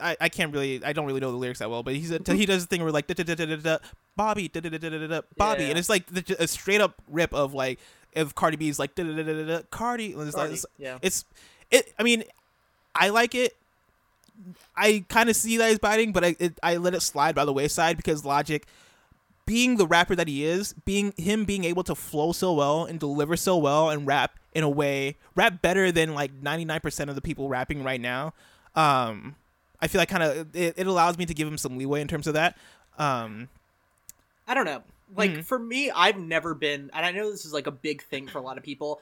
[0.00, 2.18] I, I can't really I don't really know the lyrics that well, but he's a,
[2.26, 3.78] he does the thing where like da, da, da, da, da, da,
[4.16, 5.68] Bobby da, da, da, da, da, da, da, Bobby, Yeah.
[5.68, 7.78] and it's like the, a straight up rip of like
[8.16, 10.08] of Cardi B's like da, da, da, da, da, Cardi.
[10.08, 10.98] It's, like, Cardi, it's, yeah.
[11.02, 11.24] it's
[11.70, 11.92] it.
[11.98, 12.24] I mean,
[12.94, 13.56] I like it.
[14.76, 17.44] I kind of see that he's biting, but I it, I let it slide by
[17.44, 18.64] the wayside because Logic,
[19.46, 23.00] being the rapper that he is, being him being able to flow so well and
[23.00, 27.10] deliver so well and rap in a way, rap better than like ninety nine percent
[27.10, 28.32] of the people rapping right now.
[28.74, 29.34] Um,
[29.80, 32.08] I feel like kind of it, it allows me to give him some leeway in
[32.08, 32.56] terms of that.
[32.98, 33.48] Um,
[34.46, 34.82] I don't know.
[35.14, 35.44] Like Mhm.
[35.44, 38.38] for me, I've never been, and I know this is like a big thing for
[38.38, 39.00] a lot of people.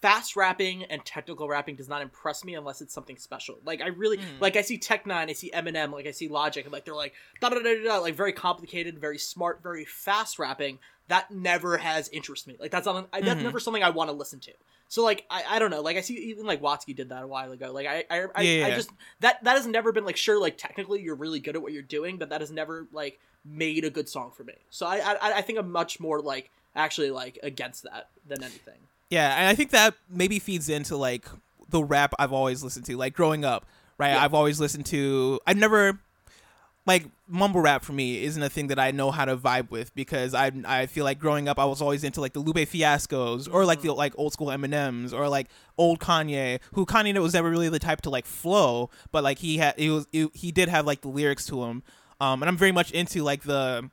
[0.00, 3.58] Fast rapping and technical rapping does not impress me unless it's something special.
[3.64, 4.40] Like I really Mm.
[4.40, 6.94] like I see Tech N9ne, I see Eminem, like I see Logic, and like they're
[6.94, 10.78] like da da da da da, like very complicated, very smart, very fast rapping.
[11.08, 12.56] That never has interest me.
[12.58, 13.44] Like that's not I, that's Mhm.
[13.44, 14.52] never something I want to listen to.
[14.90, 15.82] So like I, I don't know.
[15.82, 17.72] Like I see even like Watsky did that a while ago.
[17.72, 20.58] Like I I, I, Yeah, I just that that has never been like sure like
[20.58, 23.90] technically you're really good at what you're doing, but that has never like made a
[23.90, 24.54] good song for me.
[24.68, 28.80] So I I, I think I'm much more like actually like against that than anything.
[29.10, 31.24] Yeah, and I think that maybe feeds into like
[31.68, 34.10] the rap I've always listened to, like growing up, right?
[34.10, 34.24] Yeah.
[34.24, 35.38] I've always listened to.
[35.46, 36.00] I've never
[36.86, 39.94] like mumble rap for me isn't a thing that I know how to vibe with
[39.94, 43.48] because I I feel like growing up I was always into like the Lupe Fiascos
[43.52, 47.50] or like the like old school Eminems or like old Kanye, who Kanye was never
[47.50, 50.68] really the type to like flow, but like he had he was he, he did
[50.68, 51.82] have like the lyrics to him,
[52.20, 53.90] um, and I'm very much into like the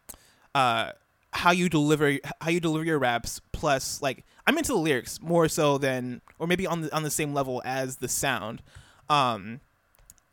[0.55, 0.91] uh
[1.33, 5.49] how you deliver how you deliver your raps plus like I'm into the lyrics more
[5.49, 8.63] so than or maybe on the on the same level as the sound.
[9.09, 9.59] Um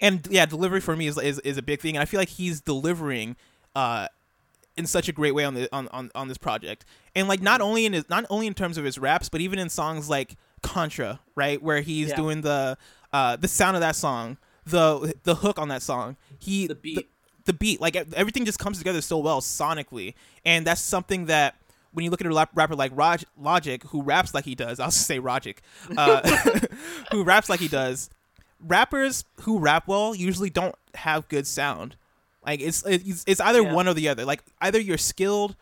[0.00, 2.28] and yeah, delivery for me is is, is a big thing and I feel like
[2.30, 3.36] he's delivering
[3.74, 4.08] uh
[4.76, 6.84] in such a great way on the on, on, on this project.
[7.14, 9.58] And like not only in his not only in terms of his raps, but even
[9.58, 11.62] in songs like Contra, right?
[11.62, 12.16] Where he's Yeah.
[12.16, 12.76] doing the
[13.12, 16.16] uh the sound of that song, the the hook on that song.
[16.38, 17.08] He The beat.
[17.44, 21.54] the beat like everything just comes together so well sonically and that's something that
[21.92, 24.80] when you look at a rap- rapper like Rog- Logic, who raps like he does,
[24.80, 25.62] I'll just say Logic,
[25.96, 26.28] uh,
[27.12, 28.10] who raps like he does,
[28.60, 31.96] rappers who rap well usually don't have good sound.
[32.44, 33.72] Like it's it's, it's either Yeah.
[33.72, 34.24] one or the other.
[34.24, 35.56] Like either you're skilled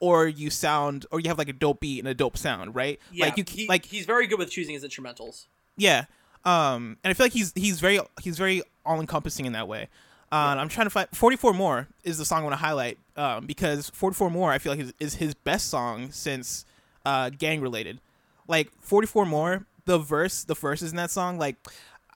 [0.00, 2.98] or you sound or you have like a dope beat and a dope sound, right?
[3.12, 5.46] Yeah, like you he, like he's very good with choosing his instrumentals.
[5.76, 6.04] yeah.
[6.42, 9.88] Um, and I feel like he's he's very he's very all encompassing in that way.
[10.32, 12.98] Uh, and I'm trying to find 44 more is the song I want to highlight
[13.16, 16.64] um, because 44 more I feel like is, is his best song since
[17.04, 18.00] uh, gang related.
[18.46, 21.56] Like 44 more, the verse, the verses in that song, like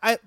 [0.04, 0.18] I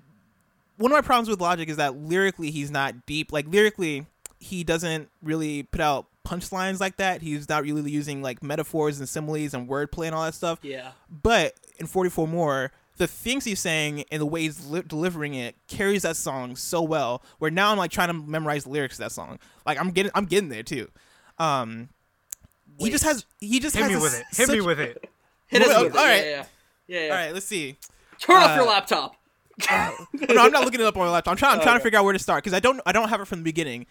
[0.76, 3.32] one of my problems with Logic is that lyrically he's not deep.
[3.32, 4.06] Like lyrically,
[4.38, 7.22] he doesn't really put out punchlines like that.
[7.22, 10.58] He's not really using like metaphors and similes and wordplay and all that stuff.
[10.62, 15.34] Yeah, But in 44 More, the things he's saying and the way he's li- delivering
[15.34, 17.22] it carries that song so well.
[17.38, 19.38] Where now I'm like trying to memorize the lyrics to that song.
[19.66, 20.88] Like I'm getting, I'm getting there too.
[21.38, 21.88] Um,
[22.78, 24.26] he just has, he just Hit has me a with it.
[24.36, 25.08] Hit me with it.
[25.48, 25.98] hit us Well, with it.
[25.98, 26.24] all Yeah, right.
[26.26, 26.44] yeah,
[26.86, 27.06] yeah.
[27.06, 27.76] yeah, All right, let's see.
[28.20, 28.66] Turn off your
[29.70, 31.32] Uh, no, I'm not looking it up on my laptop.
[31.32, 33.08] I'm trying, I'm trying to figure out where to start because I don't, I don't
[33.08, 33.86] have it from the beginning.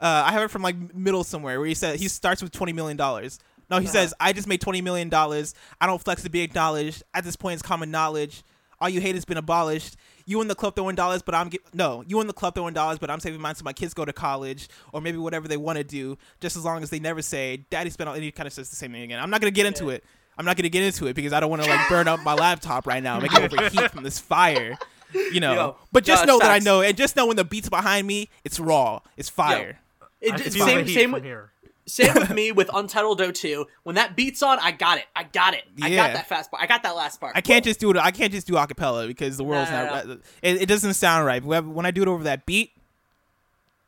[0.00, 2.72] Uh, I have it from like middle somewhere where he said he starts with 20
[2.72, 3.38] million dollars.
[3.70, 3.92] No, he Uh-huh.
[3.92, 5.54] says I just made 20 million dollars.
[5.80, 7.02] I don't flex to be acknowledged.
[7.14, 8.42] At this point, it's common knowledge.
[8.80, 9.96] All you hate has been abolished.
[10.26, 12.02] You in the club throwing dollars, but I'm get- no.
[12.06, 14.12] You in the club throwing dollars, but I'm saving mine so my kids go to
[14.12, 16.18] college or maybe whatever they want to do.
[16.40, 18.70] Just as long as they never say, "Daddy spent all." And he kind of says
[18.70, 19.20] the same thing again.
[19.20, 19.92] I'm not gonna get into Yeah.
[19.94, 20.04] it.
[20.36, 22.34] I'm not gonna get into it because I don't want to like burn up my
[22.34, 24.76] laptop right now, make it overheat from this fire.
[25.14, 27.36] You know, Yo, but just no, know it's that I know, and just know when
[27.36, 29.78] the beat's behind me, it's raw, it's fire.
[30.20, 31.50] It, I just- feel same, same, with, here.
[31.86, 33.66] same with me with Untitled O2.
[33.82, 35.04] When that beat's on, I got it.
[35.16, 35.64] I got it.
[35.82, 36.06] I Yeah.
[36.08, 36.62] got that fast part.
[36.62, 37.32] I got that last part.
[37.36, 37.96] I can't just do it.
[37.96, 40.06] I can't just do acapella because the world's No, not.
[40.06, 41.42] no, It, it doesn't sound right.
[41.44, 42.70] When when I do it over that beat,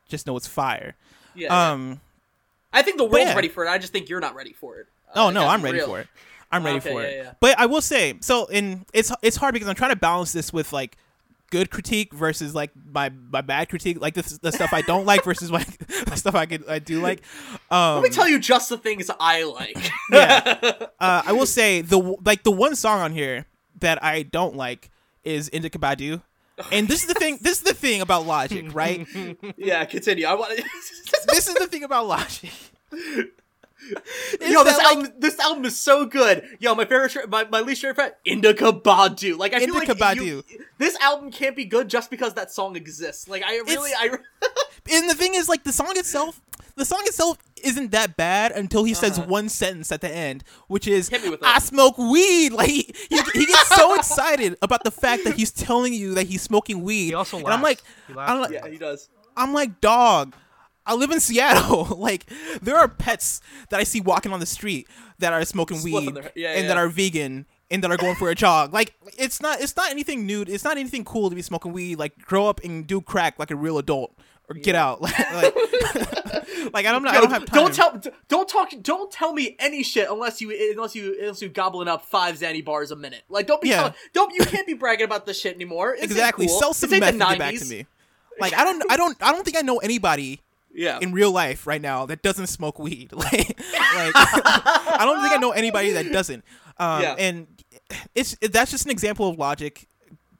[0.08, 0.94] just know it's fire.
[1.34, 1.70] Yeah, yeah.
[1.72, 2.00] Um.
[2.72, 3.34] I think the world's yeah.
[3.34, 3.68] ready for it.
[3.68, 4.86] I just think you're not ready for it.
[5.14, 5.86] Oh Uh, no, I'm ready real.
[5.86, 6.08] for it.
[6.50, 7.24] I'm ready Okay, for yeah, it.
[7.24, 7.32] yeah.
[7.40, 10.52] But I will say, so in it's it's hard because I'm trying to balance this
[10.52, 10.96] with like
[11.54, 15.22] good critique versus like my my bad critique, like the, the stuff I don't like
[15.22, 15.50] versus
[16.06, 17.22] the stuff I could I do like.
[17.70, 19.78] Um, Let me tell you just the things I like.
[20.10, 20.86] yeah.
[21.00, 23.46] Uh, I will say the like the one song on here
[23.80, 24.90] that I don't like
[25.22, 26.22] is Indica Badu.
[26.72, 27.38] And this is the thing.
[27.42, 29.06] This is the thing about Logic, right?
[29.56, 30.26] yeah, continue.
[30.26, 30.56] I want.
[31.28, 32.50] this is the thing about Logic.
[34.40, 36.46] Is Yo, this like, album, this album is so good.
[36.58, 39.36] Yo, my favorite, my, my least favorite, friend, Indica Badu.
[39.38, 40.42] Like I feel Indica like you-
[40.78, 43.28] this album can't be good just because that song exists.
[43.28, 44.08] Like I really, I.
[44.92, 46.40] and the thing is, like the song itself,
[46.76, 49.28] the song itself isn't that bad until he says Uh-huh.
[49.28, 51.10] one sentence at the end, which is
[51.42, 55.50] "I smoke weed." Like he, he, he gets so excited about the fact that he's
[55.52, 57.06] telling you that he's smoking weed.
[57.06, 57.82] He also and I'm like,
[58.14, 58.30] laughs.
[58.30, 58.52] I'm laughs.
[58.52, 59.08] like, yeah, he does.
[59.36, 60.34] I'm like, dog.
[60.86, 61.84] I live in Seattle.
[61.98, 62.26] like,
[62.60, 66.14] there are pets that I see walking on the street that are smoking Spliffing weed
[66.14, 66.68] their- yeah, and yeah.
[66.68, 68.72] that are vegan and that are going for a jog.
[68.72, 70.42] Like, it's not it's not anything new.
[70.46, 71.98] It's not anything cool to be smoking weed.
[71.98, 74.14] Like, grow up and do crack like a real adult
[74.48, 75.00] or get out.
[75.02, 75.54] like, like,
[76.72, 77.10] like, I don't know.
[77.10, 77.64] I don't have time.
[77.64, 81.48] don't tell, don't talk, don't tell me any shit unless you, unless you, unless you
[81.48, 83.22] gobbling up five Xanny bars a minute.
[83.28, 83.76] Like, don't be, Yeah.
[83.76, 85.94] telling, don't, you can't be bragging about this shit anymore.
[85.96, 86.46] This exactly.
[86.46, 86.58] cool.
[86.58, 87.86] Sell some meth and get back to me.
[88.38, 90.40] Like, I don't, I don't, I don't think I know anybody
[90.74, 90.98] Yeah.
[91.00, 93.12] in real life right now that doesn't smoke weed.
[93.16, 96.44] Like, like I don't think I know anybody that doesn't.
[96.78, 97.14] Um, Yeah.
[97.18, 97.46] And
[98.14, 99.86] it's that's just an example of logic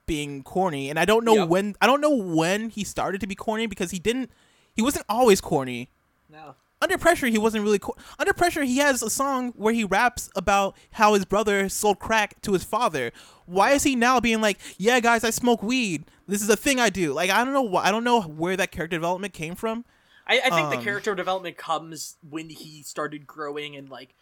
[0.05, 0.89] being corny.
[0.89, 1.47] And I don't know Yep.
[1.49, 4.29] when I don't know when he started to be corny because he didn't.
[4.73, 5.89] He wasn't always corny.
[6.29, 6.55] no.
[6.81, 7.79] Under pressure, he wasn't really.
[7.79, 11.99] Co- Under pressure, he has a song where he raps about how his brother sold
[11.99, 13.11] crack to his father.
[13.45, 16.03] Why is he now being like, "Yeah, guys, I smoke weed.
[16.27, 17.61] This is a thing I do." Like, I don't know.
[17.61, 19.85] Why, I don't know where that character development came from.
[20.27, 24.15] I, I think the Um, character development comes when he started growing and like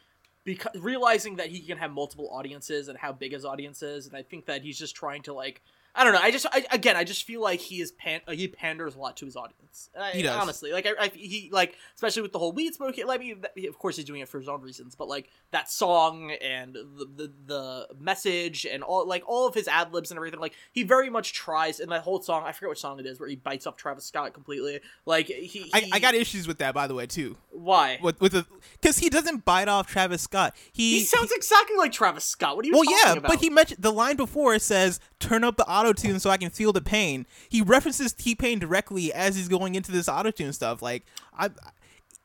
[0.44, 4.16] because realizing that he can have multiple audiences and how big his audience is, and
[4.16, 5.62] I think that he's just trying to like
[5.96, 6.20] I don't know.
[6.22, 9.00] I just I, again I just feel like he is pan uh, he panders a
[9.00, 9.90] lot to his audience.
[10.00, 10.36] I, He does.
[10.42, 13.06] honestly like I, I he like especially with the whole weed smoking.
[13.06, 15.70] Like, I mean, of course he's doing it for his own reasons, but like that
[15.70, 20.18] song and the the, the message and all like all of his ad libs and
[20.18, 20.40] everything.
[20.40, 21.80] Like he very much tries.
[21.80, 24.06] And that whole song I forget which song it is where he bites off Travis
[24.06, 24.80] Scott completely.
[25.06, 27.38] Like he, I, he I got issues with that, by the way, too.
[27.52, 28.00] why.
[28.02, 28.46] with with a
[28.82, 30.56] because he doesn't bite off Travis Scott.
[30.72, 32.56] He, He sounds exactly like Travis Scott.
[32.56, 33.30] What are you well, talking yeah, about?
[33.30, 36.50] but he mentioned the line before says "turn up the auto tune so I can
[36.50, 40.54] feel the pain." He references T Pain directly as he's going into this auto tune
[40.54, 40.82] stuff.
[40.82, 41.04] Like
[41.38, 41.50] I,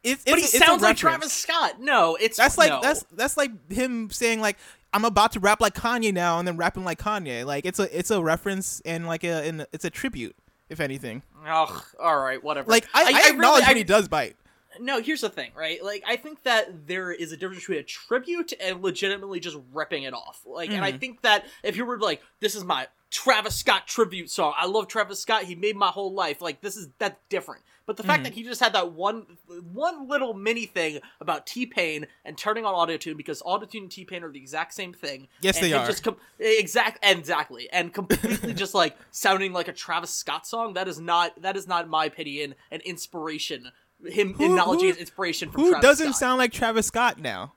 [0.05, 0.97] it's but he sounds like.
[0.97, 1.81] Travis Scott.
[1.81, 2.81] No, it's That's like no.
[2.81, 4.57] that's that's like him saying like
[4.93, 7.45] I'm about to rap like Kanye now and then rapping like Kanye.
[7.45, 10.37] Like it's a it's a reference and like a and it's a tribute,
[10.69, 11.23] if anything.
[11.47, 12.71] Ugh, all right, whatever.
[12.71, 14.37] Like I, I, really- acknowledge I- when he does bite.
[14.81, 15.83] no, here's the thing, right?
[15.83, 20.05] Like, I think that there is a difference between a tribute and legitimately just ripping
[20.05, 20.43] it off.
[20.47, 21.01] Like, and I Mhm.
[21.01, 24.87] think that if you were like, this is my Travis Scott tribute song, I love
[24.89, 26.41] Travis Scott, he made my whole life.
[26.43, 27.63] Like, this is that's different.
[27.87, 28.25] But the fact Mhm.
[28.25, 29.39] that he just had that one,
[29.73, 34.05] one little mini thing about T Pain and turning on autotune because autotune and T
[34.05, 35.29] Pain are the exact same thing.
[35.41, 35.87] Yes, and they are.
[35.87, 40.75] Just com- exact, exactly, and completely just like sounding like a Travis Scott song.
[40.75, 43.73] That is not, that is not, my opinion, an inspiration.
[44.05, 46.19] Him Who- acknowledging who- inspiration from Who Travis doesn't Scott.
[46.21, 47.55] sound like Travis Scott now?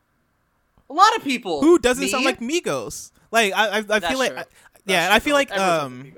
[0.90, 1.60] A lot of people.
[1.62, 2.10] Who doesn't Me?
[2.10, 3.12] sound like Migos?
[3.32, 4.38] Like I, I, I feel like.
[4.38, 4.46] I-
[4.86, 5.14] yeah, and.
[5.14, 6.14] I feel like um,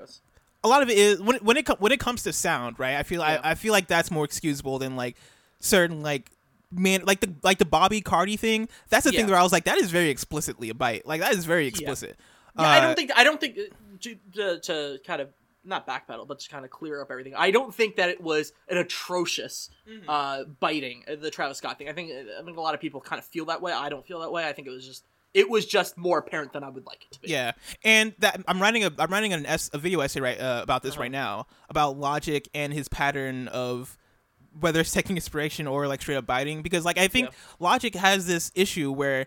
[0.64, 2.80] a lot of it is when it, when it com- when it comes to sound,
[2.80, 2.96] right?
[2.96, 3.40] I feel Yeah.
[3.44, 5.18] I, I feel like that's more excusable than like
[5.60, 6.32] certain like
[6.72, 8.70] man like the like the Bobby Cardi thing.
[8.90, 9.20] That's the Yeah.
[9.22, 11.06] thing where I was like, that is very explicitly a bite.
[11.06, 12.16] Like that is very explicit.
[12.58, 13.64] Yeah, I Uh, don't think I don't think uh,
[14.02, 15.30] to, to, to kind of
[15.66, 17.34] not backpedal, but to kind of clear up everything.
[17.36, 20.10] I don't think that it was an atrocious Mm-hmm.
[20.10, 21.90] uh, biting uh, the Travis Scott thing.
[21.90, 23.72] I think I think a lot of people kind of feel that way.
[23.74, 24.48] I don't feel that way.
[24.48, 27.12] I think it was just it was just more apparent than I would like it
[27.14, 27.30] to be.
[27.30, 30.60] Yeah, and that I'm writing a I'm writing an es- a video essay right uh,
[30.64, 31.02] about this Uh-huh.
[31.04, 33.98] right now about Logic and his pattern of
[34.60, 37.36] whether it's taking inspiration or like straight up biting because like I think Yeah.
[37.60, 39.26] Logic has this issue where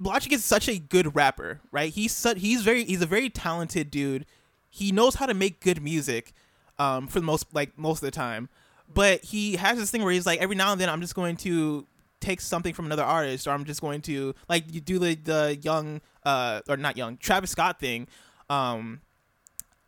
[0.00, 1.92] Logic is such a good rapper, right?
[1.92, 4.26] He's such he's very he's a very talented dude.
[4.68, 6.32] He knows how to make good music,
[6.78, 8.48] um, for the most like most of the time.
[8.92, 11.36] But he has this thing where he's like every now and then I'm just going
[11.38, 11.86] to
[12.20, 15.58] take something from another artist or I'm just going to like you do the the
[15.62, 18.08] young uh or not young Travis Scott thing.
[18.48, 19.00] Um,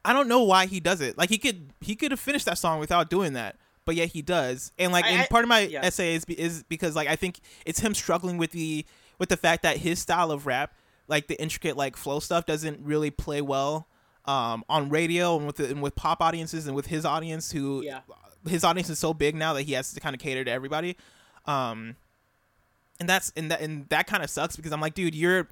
[0.05, 1.17] I don't know why he does it.
[1.19, 4.23] Like he could he could have finished that song without doing that, but yet he
[4.23, 4.73] does.
[4.79, 5.85] And like, I- and I- part of my yeah.
[5.85, 8.85] essay is is because like I think it's him struggling with the
[9.19, 10.75] with the fact that his style of rap,
[11.09, 13.89] like the intricate like flow stuff, doesn't really play well
[14.27, 17.83] um, on radio and with the, and with pop audiences and with his audience who
[17.83, 18.01] Yeah.
[18.49, 20.97] his audience is so big now that he has to kind of cater to everybody.
[21.47, 21.97] Um,
[23.01, 25.49] and that's and that and that kind of sucks because I'm like, dude, you're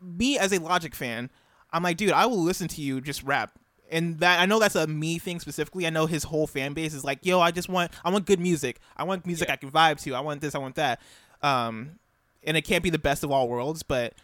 [0.00, 1.30] me as a Logic fan.
[1.72, 3.52] I'm like, dude, I will listen to you just rap.
[3.90, 5.86] And that I know that's a me thing specifically.
[5.86, 8.40] I know his whole fan base is like, yo, I just want I want good
[8.40, 8.80] music.
[8.96, 9.54] I want music Yeah.
[9.54, 10.14] I can vibe to.
[10.14, 10.54] I want this.
[10.54, 11.00] I want that.
[11.42, 11.98] Um,
[12.42, 14.14] and it can't be the best of all worlds, but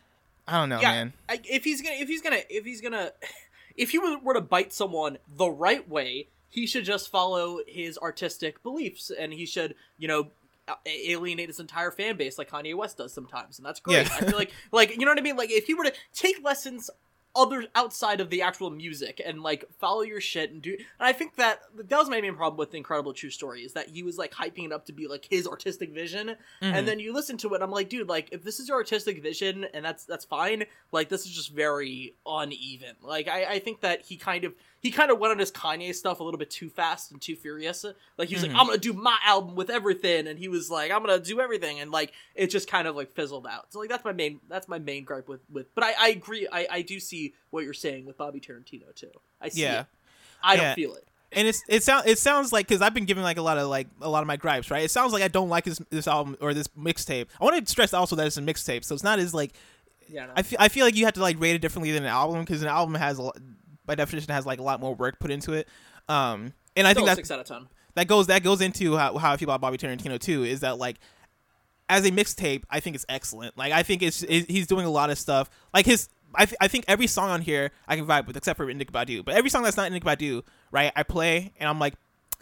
[0.46, 0.90] I don't know, yeah.
[0.90, 1.12] man.
[1.28, 3.12] I, if he's gonna, if he's gonna, if he's gonna,
[3.76, 8.62] if you were to bite someone the right way, he should just follow his artistic
[8.62, 10.28] beliefs, and he should, you know,
[10.86, 14.06] alienate his entire fan base like Kanye West does sometimes, and that's great.
[14.06, 14.16] Yeah.
[14.20, 15.36] I feel like, like you know what I mean.
[15.36, 16.90] Like if you were to take lessons
[17.34, 21.14] other outside of the actual music and like follow your shit and do and I
[21.14, 24.02] think that that was my main problem with the incredible true story is that he
[24.02, 26.36] was like hyping it up to be like his artistic vision Mhm.
[26.74, 28.76] and then you listen to it and I'm like dude like if this is your
[28.76, 33.58] artistic vision and that's that's fine like this is just very uneven like I, I
[33.60, 36.38] think that he kind of he kind of went on his Kanye stuff a little
[36.38, 37.84] bit too fast and too furious
[38.18, 38.48] like he was Mhm.
[38.48, 41.40] like I'm gonna do my album with everything and he was like I'm gonna do
[41.40, 44.40] everything and like it just kind of like fizzled out so like that's my main
[44.48, 47.64] that's my main gripe with with but I, I agree I, I do see what
[47.64, 49.80] you're saying with Bobby Tarantino too I see Yeah.
[49.82, 49.86] it
[50.42, 53.22] I don't feel it and it's it sounds it sounds like because I've been giving
[53.22, 54.82] like a lot of like a lot of my gripes, right?
[54.84, 57.28] It sounds like I don't like this this album or this mixtape.
[57.40, 59.52] I want to stress also that it's a mixtape, so it's not as like
[60.10, 60.32] yeah no.
[60.36, 62.40] I feel I feel like you have to like rate it differently than an album
[62.40, 63.18] because an album has
[63.84, 65.68] by definition has like a lot more work put into it.
[66.08, 68.60] Um, and I Still think that's that six out of ten that goes that goes
[68.60, 70.44] into how, how I feel about Bobby Tarantino too.
[70.44, 70.96] Is that like
[71.88, 73.56] as a mixtape, I think it's excellent.
[73.58, 75.50] Like I think it's, it, he's doing a lot of stuff.
[75.74, 78.56] Like his, I, th- I think every song on here I can vibe with, except
[78.56, 79.22] for Indica Badu.
[79.24, 80.90] But every song that's not Indica Badu, right?
[80.96, 81.94] I play and I'm like,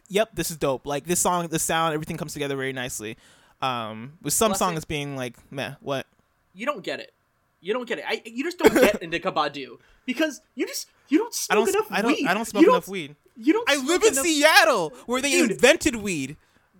[0.09, 0.87] yep, this is dope.
[0.87, 3.17] Like this song, the sound, everything comes together very nicely.
[3.61, 4.69] Um, with some Blessing.
[4.69, 6.07] songs being like, meh, what?
[6.53, 7.13] you don't get it
[7.61, 11.19] you don't get it I, you just don't get Indica Kabadu because you just you
[11.19, 13.17] don't I smoke don't, enough I don't, weed I don't smoke enough weed.
[13.37, 15.51] you don't I live in enough- Seattle, where they Dude.
[15.53, 16.37] invented weed.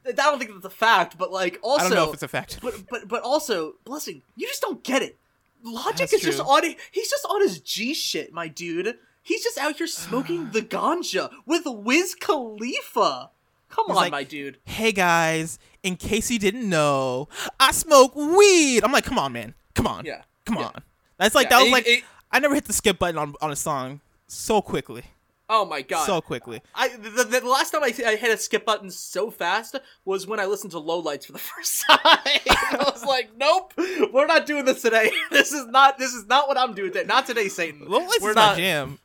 [0.07, 2.29] I don't think that's a fact but like also I don't know if it's a
[2.29, 2.59] fact.
[2.63, 5.19] but but but also blessing you just don't get it
[5.63, 6.47] logic That's is just true.
[6.47, 10.63] on he's just on his g shit my dude he's just out here smoking the
[10.77, 13.31] ganja with wiz khalifa
[13.69, 17.29] come He's on like, my dude hey guys, in case you didn't know,
[17.59, 18.83] I smoke weed.
[18.85, 20.23] I'm like, come on, man, come on, Yeah.
[20.45, 20.67] come Yeah.
[20.67, 20.83] on.
[21.19, 23.35] That's like Yeah, that was and like it- I never hit the skip button on
[23.41, 24.01] on a song
[24.33, 25.03] so quickly,
[25.49, 26.63] oh my god so quickly.
[26.75, 30.39] I the, the last time I, I hit a skip button so fast was when
[30.39, 31.99] I listened to Low Lights for the first time.
[32.15, 33.75] I was like, "Nope,
[34.13, 35.11] we're not doing this today.
[35.31, 37.07] This is not this is not what I'm doing today.
[37.07, 37.87] Not today, Satan.
[37.87, 38.99] Low lights we're is not my jam.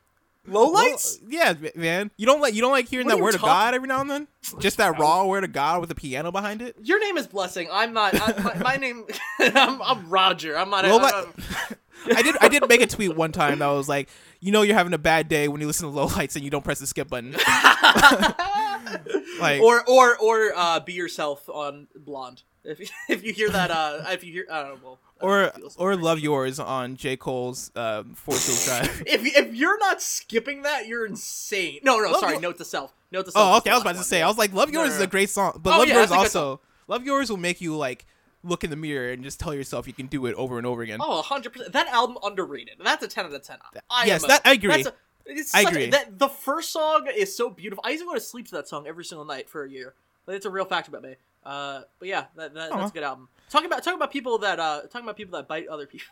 [0.48, 1.22] Lowlights.
[1.22, 2.12] Low- yeah, man.
[2.16, 4.08] You don't like you don't like hearing What that word of God every now and
[4.08, 4.28] then.
[4.60, 6.76] Just that raw word of God with a piano behind it.
[6.80, 7.68] Your name is Blessing.
[7.72, 8.14] I'm not.
[8.14, 9.06] I, my, my name.
[9.40, 10.56] I'm, I'm Roger.
[10.56, 10.84] I'm not.
[10.84, 11.78] Low I'm light- not-
[12.16, 14.08] I did I did make a tweet one time that was like,
[14.40, 16.50] you know, you're having a bad day when you listen to low lights and you
[16.50, 17.32] don't press the skip button.
[19.40, 22.42] like, or or or uh, be yourself on Blonde.
[22.64, 25.30] If if you hear that, uh, if you hear, I don't know, well, I don't
[25.30, 28.64] Or know if it feels or like- Love Yours on J Cole's um, Forest Hills
[28.66, 29.02] Drive.
[29.06, 31.80] If if you're not skipping that, you're insane.
[31.82, 32.34] No, no, Love sorry.
[32.34, 32.92] Yo- Note to self.
[33.12, 33.54] Note to self.
[33.54, 33.70] Oh, okay.
[33.70, 34.22] I was last about to one, say.
[34.22, 35.94] I was like, Love No, Yours no, is a great song, but Oh, Love yeah,
[35.94, 36.60] Yours that's a good also.
[36.88, 38.04] Love Yours will make you like
[38.42, 40.82] look in the mirror and just tell yourself you can do it over and over
[40.82, 40.98] again.
[41.00, 41.72] Oh, 100%.
[41.72, 42.76] That album underrated.
[42.82, 43.58] That's a 10 out of 10.
[43.90, 44.82] I yes, that- I agree.
[44.82, 44.94] That's a,
[45.26, 45.90] it's I agree.
[45.90, 47.82] that the first song is so beautiful.
[47.84, 49.94] I used to go to sleep to that song every single night for a year.
[50.28, 51.16] It's a real fact about me.
[51.44, 53.28] Uh, but yeah, that, that, that's a good album.
[53.50, 56.08] Talking about talking about people that uh talking about people that bite other people.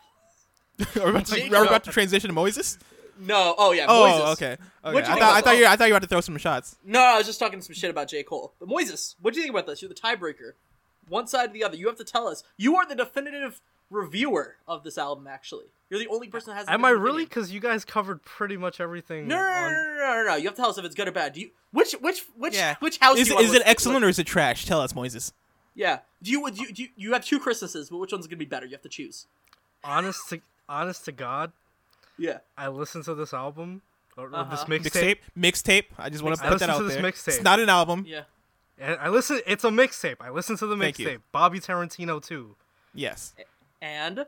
[1.01, 2.77] are, we about to, are about to transition to Moses?
[3.19, 4.33] No, oh yeah, Oh, Moises.
[4.33, 4.57] okay.
[4.83, 4.97] okay.
[4.97, 5.65] You I thought, I thought you.
[5.65, 6.77] I thought you were about to throw some shots.
[6.83, 8.23] No, I was just talking some shit about J.
[8.23, 8.53] Cole.
[8.59, 9.81] But Moises, what do you think about this?
[9.81, 10.53] You're the tiebreaker.
[11.09, 11.75] One side or the other.
[11.77, 12.43] You have to tell us.
[12.57, 15.27] You are the definitive reviewer of this album.
[15.27, 16.67] Actually, you're the only person that has.
[16.67, 17.25] a Am I really?
[17.25, 19.27] Because you guys covered pretty much everything.
[19.27, 20.35] No, no, no, on- no, no, no, no.
[20.35, 21.33] You have to tell us if it's good or bad.
[21.33, 21.51] Do you?
[21.71, 22.75] Which, which, which, Yeah.
[22.79, 23.17] which house?
[23.17, 23.69] Is, do you is it listen to?
[23.69, 24.65] excellent or is it trash?
[24.65, 25.31] Tell us, Moises.
[25.75, 25.99] Yeah.
[26.23, 26.49] Do you?
[26.51, 26.73] Do you?
[26.73, 28.65] Do you, you have two Christmases, but which one's gonna be better?
[28.65, 29.27] You have to choose.
[29.83, 31.51] Honest to honest to God,
[32.17, 32.39] Yeah.
[32.57, 33.81] I listened to this album
[34.17, 34.65] or, or this Uh-huh.
[34.65, 35.17] mixtape.
[35.37, 35.83] Mixtape.
[35.83, 35.85] Mixtape.
[35.99, 37.03] I just want to put that out to this there.
[37.03, 37.27] mixtape.
[37.27, 38.05] It's not an album.
[38.07, 38.21] Yeah.
[38.79, 39.39] And I listen.
[39.47, 40.17] It's a mixtape.
[40.19, 41.07] I listened to the Thank you.
[41.07, 41.21] mixtape.
[41.31, 42.55] Bobby Tarantino too.
[42.93, 43.33] Yes.
[43.81, 44.25] And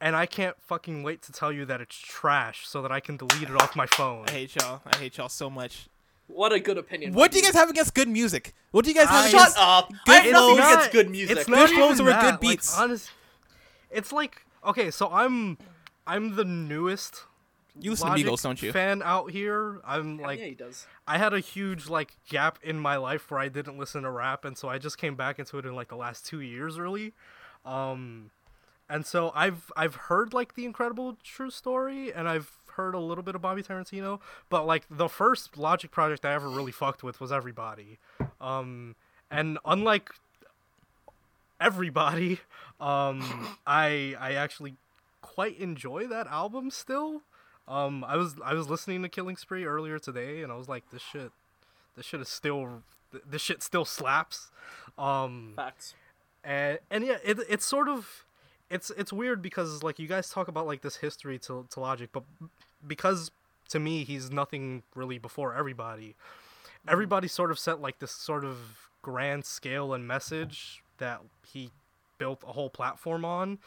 [0.00, 3.16] And I can't fucking wait to tell you that it's trash, so that I can
[3.16, 4.24] delete it off my phone.
[4.28, 4.82] I hate y'all.
[4.86, 5.88] I hate y'all so much.
[6.26, 7.12] what a good opinion.
[7.14, 8.54] What do you guys have against good music?
[8.70, 9.58] What do you guys have I- Shut against?
[9.58, 9.88] up.
[9.88, 10.58] Good I have nothing flows.
[10.72, 11.36] against good music.
[11.38, 12.40] It's not Good flows even or that.
[12.40, 13.10] good like, honest,
[13.90, 15.58] it's like okay, so I'm
[16.06, 17.24] I'm the newest
[17.80, 18.72] You listen Logic to Migos, don't you?
[18.72, 19.80] fan out here.
[19.84, 20.86] I'm like yeah, he does.
[21.06, 24.44] I had a huge like gap in my life where I didn't listen to rap,
[24.44, 27.12] and so I just came back into it in like the last two years, really.
[27.64, 28.30] Um,
[28.88, 33.24] and so I've I've heard like the incredible true story, and I've heard a little
[33.24, 37.20] bit of Bobby Tarantino, but like the first Logic project I ever really fucked with
[37.20, 37.98] was Everybody.
[38.40, 38.94] Um,
[39.30, 40.10] and unlike
[41.60, 42.40] everybody,
[42.80, 44.76] um, I I actually
[45.22, 47.22] quite enjoy that album still.
[47.66, 50.90] Um, I was I was listening to Killing Spree earlier today, and I was like,
[50.90, 51.32] this shit,
[51.96, 52.82] this shit is still,
[53.28, 54.50] this shit still slaps.
[54.98, 55.94] Um, Facts.
[56.42, 58.24] and and yeah, it it's sort of,
[58.70, 62.10] it's it's weird because like you guys talk about like this history to to Logic,
[62.12, 62.24] but
[62.86, 63.30] because
[63.70, 66.14] to me he's nothing really before everybody.
[66.86, 68.58] Everybody sort of set like this sort of
[69.00, 71.70] grand scale and message that he
[72.18, 73.58] built a whole platform on.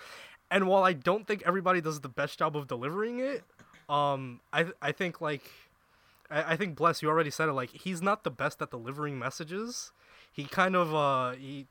[0.50, 3.44] And while I don't think everybody does the best job of delivering it,
[3.90, 5.44] um, I I think like
[6.30, 9.18] I, I think bless you already said it like he's not the best at delivering
[9.20, 9.92] messages.
[10.32, 11.66] He kind of uh he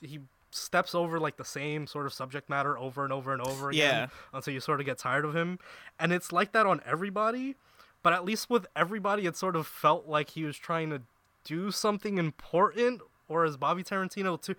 [0.00, 0.20] he
[0.50, 3.94] steps over like the same sort of subject matter over and over and over again
[3.94, 4.06] Yeah.
[4.34, 5.58] until you sort of get tired of him.
[5.98, 7.56] And it's like that on everybody,
[8.02, 11.00] but at least with everybody it sort of felt like he was trying to
[11.44, 14.54] do something important or as Bobby Tarantino too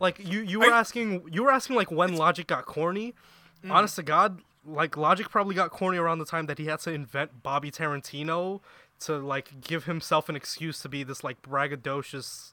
[0.00, 3.14] like you you were Are- asking you were asking like when Logic got corny.
[3.64, 3.70] Mm.
[3.70, 6.92] Honest to God, like Logic probably got corny around the time that he had to
[6.92, 8.60] invent Bobby Tarantino
[9.00, 12.52] to like give himself an excuse to be this like braggadocious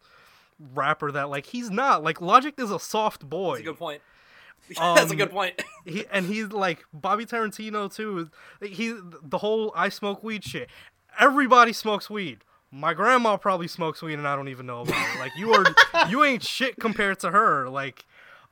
[0.74, 2.04] rapper that like he's not.
[2.04, 3.56] Like Logic is a soft boy.
[3.58, 4.02] That's a good point.
[4.70, 5.62] That's a Um, good point.
[5.86, 8.30] he and he's like Bobby Tarantino too.
[8.62, 10.70] He the whole I smoke weed shit.
[11.20, 12.44] Everybody smokes weed.
[12.72, 15.20] My grandma probably smokes weed and I don't even know about it.
[15.20, 15.66] Like you are
[16.10, 17.70] you ain't shit compared to her.
[17.70, 18.06] Like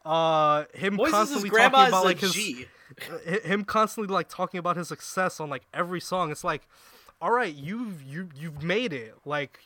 [0.06, 2.68] uh him Moises' constantly talking about like his G.
[3.02, 6.32] hi- him constantly like talking about his success on like every song.
[6.32, 6.68] It's like,
[7.22, 9.16] all right, you've you you've made it.
[9.26, 9.60] Like,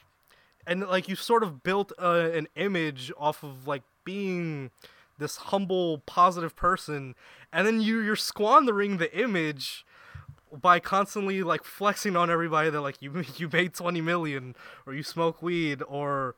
[0.65, 4.71] and like you sort of built uh, an image off of like being
[5.17, 7.15] this humble, positive person,
[7.53, 9.85] and then you you're squandering the image
[10.51, 14.55] by constantly like flexing on everybody that like you you made 20 million
[14.85, 16.35] or you smoke weed or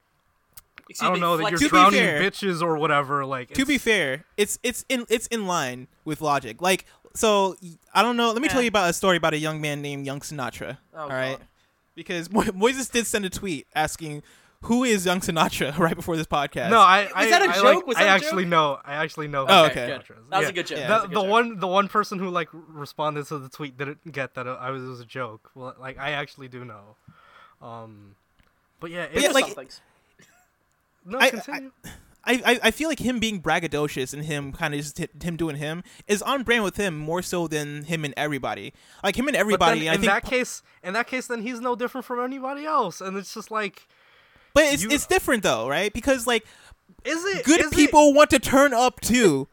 [1.02, 3.78] I don't me, know that you're To drowning fair- bitches or whatever like to be
[3.78, 6.62] fair, it's it's in it's in line with logic.
[6.62, 7.56] Like so,
[7.94, 8.32] I don't know.
[8.32, 8.64] Let me tell Eh.
[8.64, 10.78] you about a story about a young man named Young Sinatra.
[10.96, 11.48] Oh, all right, God.
[11.96, 14.24] because Mo- Moises did send a tweet asking
[14.64, 16.70] who is Young Sinatra right before this podcast.
[16.72, 17.64] No, I I, that a I, joke?
[17.64, 18.50] like- Was I that a actually joke?
[18.52, 18.80] know.
[18.84, 19.46] I actually know.
[19.48, 19.88] Oh, okay.
[19.88, 20.02] Good.
[20.02, 20.30] Sinatra.
[20.30, 20.78] That was a good joke.
[20.80, 20.88] Yeah.
[20.88, 21.30] That The, good the joke.
[21.32, 24.72] one the one person who like responded to the tweet didn't get that it, I
[24.72, 25.52] was it was a joke.
[25.54, 26.96] Well, like I actually do know.
[27.62, 28.16] Um,
[28.80, 29.82] but yeah, yeah, it's, like- Some things.
[31.06, 31.72] No I- continue.
[32.26, 35.36] I, I, I feel like him being braggadocious and him kind of just hi- him
[35.36, 38.74] doing him is on brand with him more so than him and everybody.
[39.04, 39.82] Like him and everybody.
[39.82, 42.64] then I in think, that case, in that case, then he's no different from anybody
[42.66, 43.86] else, and it's just like,
[44.54, 45.92] but it's you- it's different though, right?
[45.94, 46.46] Because like
[47.04, 49.50] is it good is it- people want to turn up too.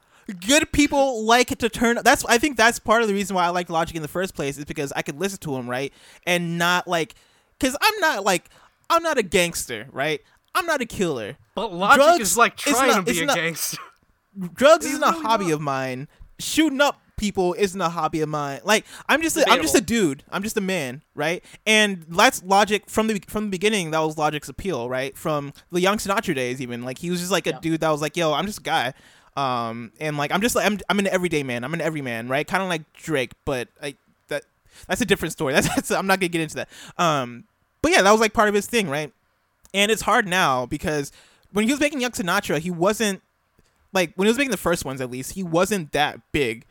[0.47, 1.99] Good people like it to turn.
[2.05, 4.37] That's I think that's part of the reason why I like Logic in the first
[4.37, 5.93] place is because I could listen to him right
[6.25, 7.17] and not like
[7.59, 8.49] because I'm not like
[8.89, 10.21] I'm not a gangster right.
[10.55, 11.37] I'm not a killer.
[11.55, 13.79] But Logic Drugs is like trying not- to be a not- gangster.
[14.55, 15.55] Drugs He's isn't a hobby not.
[15.55, 16.09] of mine.
[16.39, 18.61] Shooting up people isn't a hobby of mine.
[18.65, 20.23] Like I'm just a, I'm just a dude.
[20.31, 21.45] I'm just a man, right?
[21.67, 23.91] And that's Logic from the from the beginning.
[23.91, 25.17] That was Logic's appeal, right?
[25.19, 27.59] From the Young Sinatra days, even like he was just like a Yeah.
[27.61, 28.95] dude that was like, "Yo, I'm just a guy."
[29.37, 31.63] Um, and like I'm just like I'm, I'm an everyday man.
[31.65, 32.47] I'm an everyman, right?
[32.47, 33.97] Kind of like Drake, but like
[34.29, 34.45] that
[34.87, 35.53] that's a different story.
[35.55, 36.69] That's, that's I'm not gonna get into that.
[36.97, 37.45] Um,
[37.83, 39.13] but yeah, that was like part of his thing, right?
[39.73, 41.13] And it's hard now because
[41.53, 43.23] when he was making Young Sinatra, he wasn't
[43.93, 46.67] like when he was making the first ones at least, he wasn't that big.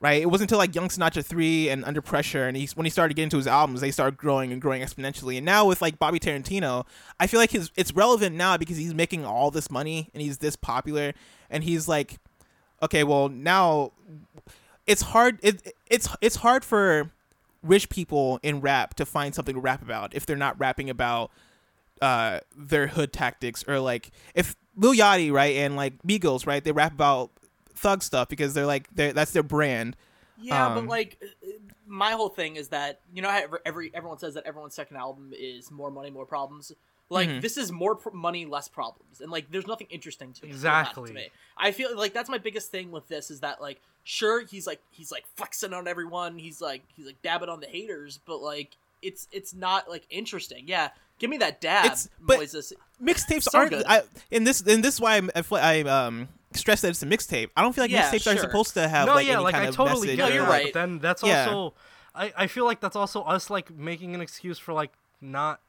[0.00, 0.20] Right?
[0.20, 3.14] It wasn't until like Young Sinatra 3 and Under Pressure and he's when he started
[3.14, 5.36] getting to his albums, they started growing and growing exponentially.
[5.36, 6.84] And now with like Bobby Tarantino,
[7.18, 10.38] I feel like his it's relevant now because he's making all this money and he's
[10.38, 11.14] this popular
[11.48, 12.18] and he's like
[12.82, 13.92] okay, well, now
[14.86, 17.10] it's hard it, it's it's hard for
[17.62, 21.30] rich people in rap to find something to rap about if they're not rapping about
[22.04, 26.72] uh their hood tactics or like if Lil Yachty right and like Migos right they
[26.72, 27.30] rap about
[27.74, 29.96] thug stuff because they're like they are that's their brand
[30.40, 31.48] Yeah, Um, but like uh,
[31.86, 34.96] my whole thing is that you know how every, every everyone says that everyone's second
[34.96, 36.72] album is more money, more problems.
[37.10, 37.40] Like Mhm.
[37.42, 41.08] this is more pr- money, less problems, and like there's nothing interesting to it Exactly.
[41.08, 44.40] To me, I feel like that's my biggest thing with this is that like sure
[44.44, 48.18] he's like he's like flexing on everyone, he's like he's like dabbing on the haters,
[48.26, 48.70] but like
[49.02, 50.64] it's it's not like interesting.
[50.66, 50.88] Yeah,
[51.18, 52.72] give me that dab, It's- but- Moises.
[53.02, 53.84] mixtapes So aren't good.
[53.86, 54.02] I,
[54.32, 57.50] and this and this is why I'm, I, I um stress that it's a mixtape
[57.56, 59.52] I don't feel like Yeah, mixtapes are supposed to have no, like yeah, any like
[59.54, 60.72] kind I of totally message get No, you're right.
[60.72, 61.46] But then that's Yeah.
[61.50, 61.74] also,
[62.14, 65.60] I, I feel like that's also us like making an excuse for like not,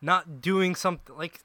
[0.00, 1.40] not doing something like.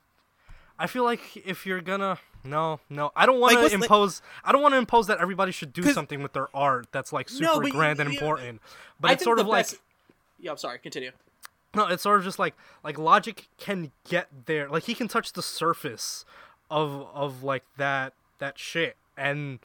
[0.79, 3.83] I feel like if you're gonna no no I don't want Like, to what's, like-
[3.83, 7.13] impose I don't want to impose that everybody should do something with their art that's
[7.13, 8.61] like super No, but grand and you- important.
[8.99, 9.77] But I it's sort the of like best-
[10.39, 10.79] yeah, I'm sorry.
[10.79, 11.11] Continue.
[11.75, 14.69] No, it's sort of just like like Logic can get there.
[14.69, 16.25] Like he can touch the surface
[16.69, 19.59] of of like that that shit, and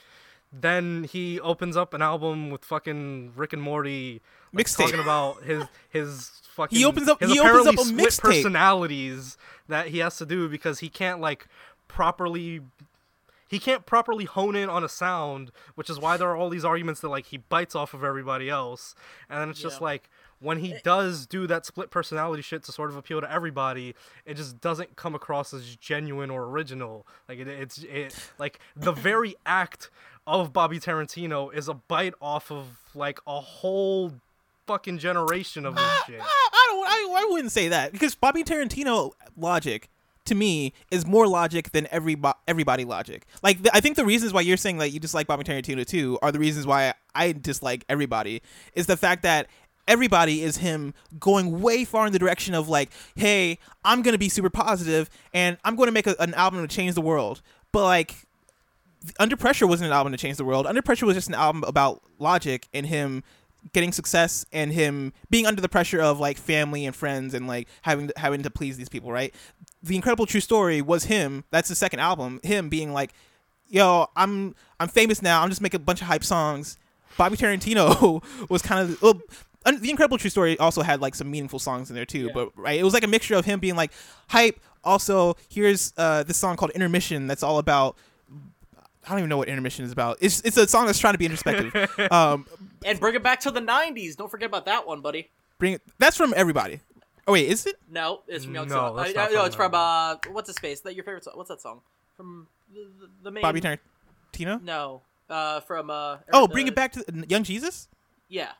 [0.52, 4.20] then he opens up an album with fucking Rick and Morty
[4.54, 4.76] like, Mixtape.
[4.86, 8.22] talking about his his fucking He opens up- his he opens up a split mixtape.
[8.22, 9.36] personalities
[9.68, 11.46] that he has to do because he can't like
[11.86, 12.60] properly
[13.48, 16.64] he can't properly hone in on a sound, which is why there are all these
[16.66, 18.94] arguments that like he bites off of everybody else.
[19.30, 20.78] And then it's just like when he eh.
[20.84, 24.96] does do that split personality shit to sort of appeal to everybody, it just doesn't
[24.96, 27.06] come across as genuine or original.
[27.28, 29.90] Like it, it's it like the very act
[30.26, 34.12] of Bobby Tarantino is a bite off of like a whole
[34.66, 36.20] fucking generation of this ah, shit.
[36.20, 36.86] I, I don't.
[36.86, 39.88] I, I wouldn't say that because Bobby Tarantino logic
[40.28, 42.16] to me is more logic than every
[42.46, 43.26] everybody logic.
[43.42, 46.18] Like the, I think the reasons why you're saying that you dislike Bobby Tarantino too
[46.22, 48.42] are the reasons why I dislike everybody
[48.74, 49.48] is the fact that
[49.88, 54.28] everybody is him going way far in the direction of like, hey, I'm gonna be
[54.28, 58.14] super positive and I'm to make a, an album to change the world, but like.
[59.20, 60.66] Under Pressure wasn't an album to change the world.
[60.66, 63.22] Under Pressure was just an album about logic and him
[63.72, 67.68] getting success and him being under the pressure of like family and friends and like
[67.82, 69.34] having to, having to please these people, right?
[69.82, 71.44] The Incredible True Story was him.
[71.50, 72.40] That's the second album.
[72.42, 73.12] Him being like,
[73.68, 75.42] "Yo, I'm I'm famous now.
[75.42, 76.78] I'm just making a bunch of hype songs."
[77.16, 79.20] Bobby Tarantino was kind of well,
[79.68, 82.32] Un- the Incredible True Story also had like some meaningful songs in there too, Yeah.
[82.34, 83.92] but right, it was like a mixture of him being like
[84.28, 84.58] hype.
[84.84, 87.96] Also, here's uh, this song called Intermission that's all about.
[89.06, 90.18] I don't even know what intermission is about.
[90.20, 91.72] It's it's a song that's trying to be introspective.
[92.12, 92.46] um,
[92.84, 94.16] And bring it back to the '90s.
[94.16, 95.30] Don't forget about that one, buddy.
[95.58, 95.82] bring it.
[95.98, 96.80] That's from everybody.
[97.26, 97.76] Oh wait, is it?
[97.90, 98.96] No, it's from Young No, Sinatra.
[99.14, 100.80] that's Uh, no, from it's from uh, what's his space?
[100.80, 101.34] That your favorite song?
[101.36, 101.80] What's that song?
[102.16, 103.42] From the, the, the main.
[103.42, 104.62] Bobby Tarantino.
[104.62, 106.18] No, uh, from uh.
[106.32, 107.88] Oh, bring it back to Young Jesus.
[108.28, 108.52] Yeah,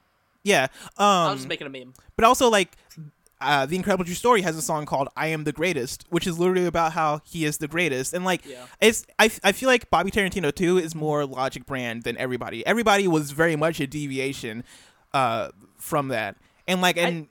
[0.49, 0.67] Yeah.
[0.97, 1.95] I was Um, just making a meme.
[2.17, 2.77] but also like
[3.41, 6.39] uh, the Incredible True Story has a song called "I Am the Greatest," which is
[6.41, 8.67] literally about how he is the greatest, and like Yeah.
[8.81, 12.67] it's I, I feel like Bobby Tarantino too is more Logic brand than everybody.
[12.67, 14.65] Everybody was very much a deviation
[15.15, 16.37] uh, from that,
[16.67, 17.29] and like and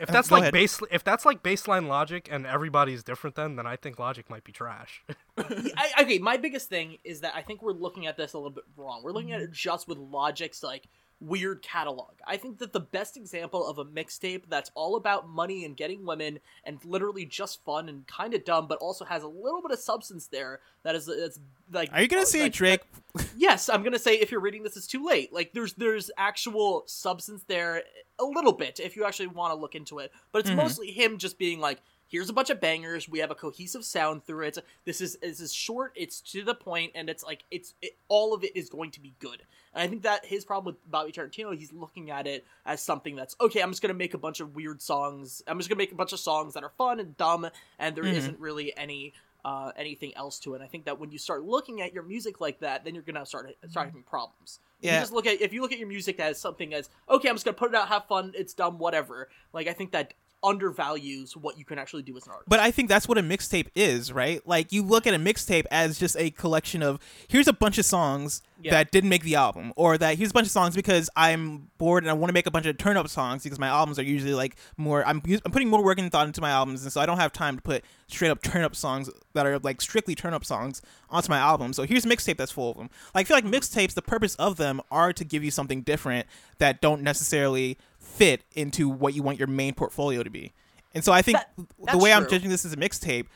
[0.00, 0.52] If Uh, that's go like ahead.
[0.52, 4.42] base, if that's like baseline logic and everybody's different, then then I think logic might
[4.44, 5.02] be trash.
[5.38, 8.50] I, okay, my biggest thing is that I think we're looking at this a little
[8.50, 9.02] bit wrong.
[9.04, 10.84] We're looking at it just with Logic's like
[11.22, 12.10] weird catalog.
[12.26, 16.04] I think that the best example of a mixtape that's all about money and getting
[16.04, 19.70] women and literally just fun and kind of dumb, but also has a little bit
[19.70, 20.60] of substance there.
[20.82, 21.38] That is, it's
[21.70, 21.90] like.
[21.92, 22.80] are you gonna say like, Drake?
[23.36, 25.32] Yes, I'm gonna say if you're reading this, it's too late.
[25.32, 27.82] Like there's there's actual substance there
[28.18, 30.56] a little bit if you actually want to look into it, but it's Mhm.
[30.56, 31.80] mostly him just being like
[32.12, 33.08] here's a bunch of bangers.
[33.08, 34.58] We have a cohesive sound through it.
[34.84, 35.92] This is this is short.
[35.96, 39.00] It's to the point, and it's like it's it, all of it is going to
[39.00, 39.42] be good.
[39.74, 43.16] And I think that his problem with Bobby Tarantino, he's looking at it as something
[43.16, 43.60] that's okay.
[43.60, 45.42] I'm just gonna make a bunch of weird songs.
[45.48, 47.48] I'm just gonna make a bunch of songs that are fun and dumb,
[47.80, 48.26] and there Mhm.
[48.26, 50.58] not really any uh, anything else to it.
[50.58, 53.02] And I think that when you start looking at your music like that, then you're
[53.02, 54.60] gonna start start having problems.
[54.80, 54.94] Yeah.
[54.94, 57.34] You just look at if you look at your music as something as okay, I'm
[57.34, 59.28] just gonna put it out, have fun, it's dumb, whatever.
[59.52, 62.48] Like I think that undervalues what you can actually do as an artist.
[62.48, 64.46] But I think that's what a mixtape is, right?
[64.46, 67.84] Like you look at a mixtape as just a collection of here's a bunch of
[67.84, 68.70] songs Yeah.
[68.72, 72.04] that didn't make the album, or that here's a bunch of songs because I'm bored
[72.04, 74.04] and I want to make a bunch of turn up songs because my albums are
[74.04, 75.04] usually like more.
[75.06, 77.32] I'm I'm putting more work and thought into my albums, and so I don't have
[77.32, 80.80] time to put straight up turn up songs that are like strictly turn up songs
[81.10, 81.72] onto my album.
[81.72, 82.90] So here's a mixtape that's full of them.
[83.14, 86.26] Like I feel like mixtapes, the purpose of them are to give you something different
[86.58, 87.78] that don't necessarily
[88.16, 90.52] fit into what you want your main portfolio to be.
[90.94, 93.26] And so I think That- the way I'm judging this as a mixtape,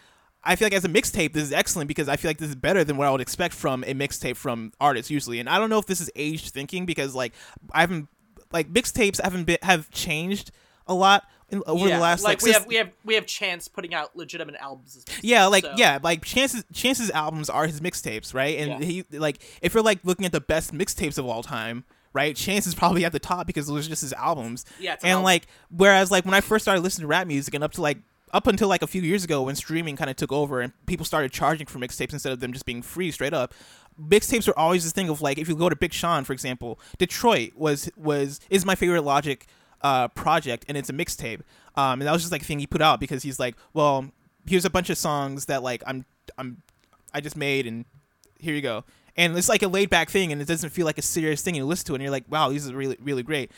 [0.45, 2.55] I feel like as a mixtape, this is excellent because I feel like this is
[2.55, 5.41] better than what I would expect from a mixtape from artists usually.
[5.41, 7.33] And I don't know if this is aged thinking because like
[7.73, 8.09] I haven't
[8.53, 10.53] like mixtapes haven't been have changed
[10.87, 13.15] a lot in, over yeah, the last like, like, we since- have we have we
[13.15, 14.97] have Chance putting out legitimate albums.
[14.97, 18.59] as yeah, like so- yeah, like Chance's Chance's albums are his mixtapes, right?
[18.59, 18.87] And Yeah.
[18.87, 21.85] he like if you're like looking at the best mixtapes of all time,
[22.17, 22.35] right?
[22.35, 24.65] Chance is probably at the top because those are just his albums.
[24.81, 27.73] Yeah, and like whereas like when I first started listening to rap music and up
[27.73, 27.99] to like
[28.33, 31.07] up until like a few years ago when streaming kind of took over and people
[31.07, 33.55] started charging for mixtapes instead of them just being free straight up.
[34.01, 36.81] Mixtapes were always this thing of like if you go to Big Sean for example,
[36.99, 39.47] Detroit was was is my favorite Logic
[39.83, 41.43] uh, project and it's a mixtape.
[41.77, 44.11] Um, and that was just like a thing he put out because he's like, well,
[44.47, 46.05] here's a bunch of songs that like I'm
[46.39, 46.63] I'm
[47.15, 47.85] I just made and
[48.39, 48.85] here you go.
[49.17, 51.53] And it's like a laid back thing and it doesn't feel like a serious thing
[51.53, 53.51] and you listen to it and you're like, wow, these are really really great.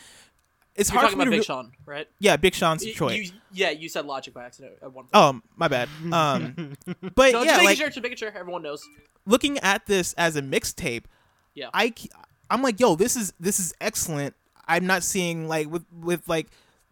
[0.75, 2.07] It's You're hard talking for me about to Big re- Sean, right?
[2.19, 3.15] yeah, Big Sean's Y- Detroit.
[3.19, 5.09] You, yeah, you said Logic by accident at one point.
[5.13, 5.89] Oh, my bad.
[6.13, 6.77] Um,
[7.15, 8.87] but so yeah, just making like sure, just making sure everyone knows.
[9.25, 11.03] looking at this as a mixtape,
[11.55, 11.69] Yeah.
[11.73, 11.93] I
[12.49, 14.35] I'm like, yo, this is this is excellent.
[14.67, 16.47] I'm not seeing like with with like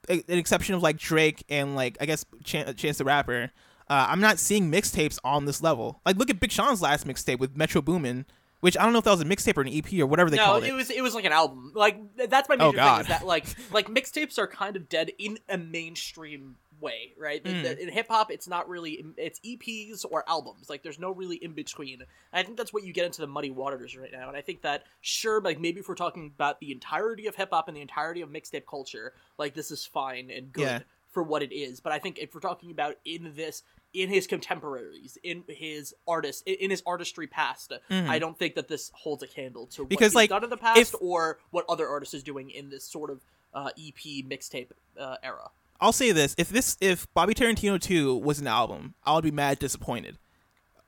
[0.10, 3.52] a, an exception of like Drake and like I guess Chan- Chance the Rapper.
[3.90, 6.02] Uh, I'm not seeing mixtapes on this level.
[6.06, 8.26] Like, look at Big Sean's last mixtape with Metro Boomin,
[8.60, 10.38] which I don't know if that was a mixtape or an EP or whatever they
[10.38, 10.78] no, called it No, it.
[10.78, 11.72] was it was like an album.
[11.76, 12.00] Like
[12.30, 15.38] that's my Oh, major thing is that like like mixtapes are kind of dead in
[15.50, 17.44] a mainstream way, right?
[17.44, 17.78] Mm.
[17.80, 20.70] In hip hop, it's not really it's EPs or albums.
[20.70, 22.02] Like there's no really in between.
[22.02, 24.28] And I think that's what you get into the muddy waters right now.
[24.28, 27.50] And I think that sure, like maybe if we're talking about the entirety of hip
[27.52, 30.62] hop and the entirety of mixtape culture, like this is fine and good.
[30.62, 30.80] Yeah.
[31.14, 33.64] For what it is, but I think if we're talking about in this,
[34.04, 38.08] in his contemporaries, in his artist, in in his artistry past, Mhm.
[38.08, 40.50] I don't think that this holds a candle to what Because, he's like, done in
[40.50, 43.24] the past if- or what other artists is doing in this sort of
[43.54, 44.70] uh, EP mixtape
[45.00, 45.50] uh, era.
[45.82, 49.32] I'll say this: if this if Bobby Tarantino two was an album, I would be
[49.32, 50.18] mad disappointed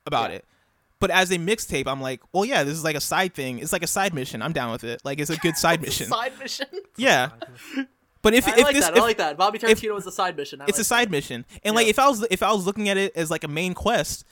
[0.05, 0.38] about Yeah.
[0.38, 0.45] it.
[0.99, 3.60] But as a mixtape, I'm like, well, yeah, this is like a side thing.
[3.60, 4.41] It's like a side mission.
[4.41, 4.99] I'm down with it.
[5.05, 6.07] Like it's a good side mission.
[6.07, 6.68] Side mission.
[6.97, 7.30] yeah.
[8.22, 8.95] But if I if like this that.
[8.95, 9.38] if, I like that.
[9.38, 10.61] Bobby Tarantino is a side mission.
[10.61, 12.89] I it's a like side mission, and like if I was if I was looking
[12.89, 14.26] at it as like a main quest,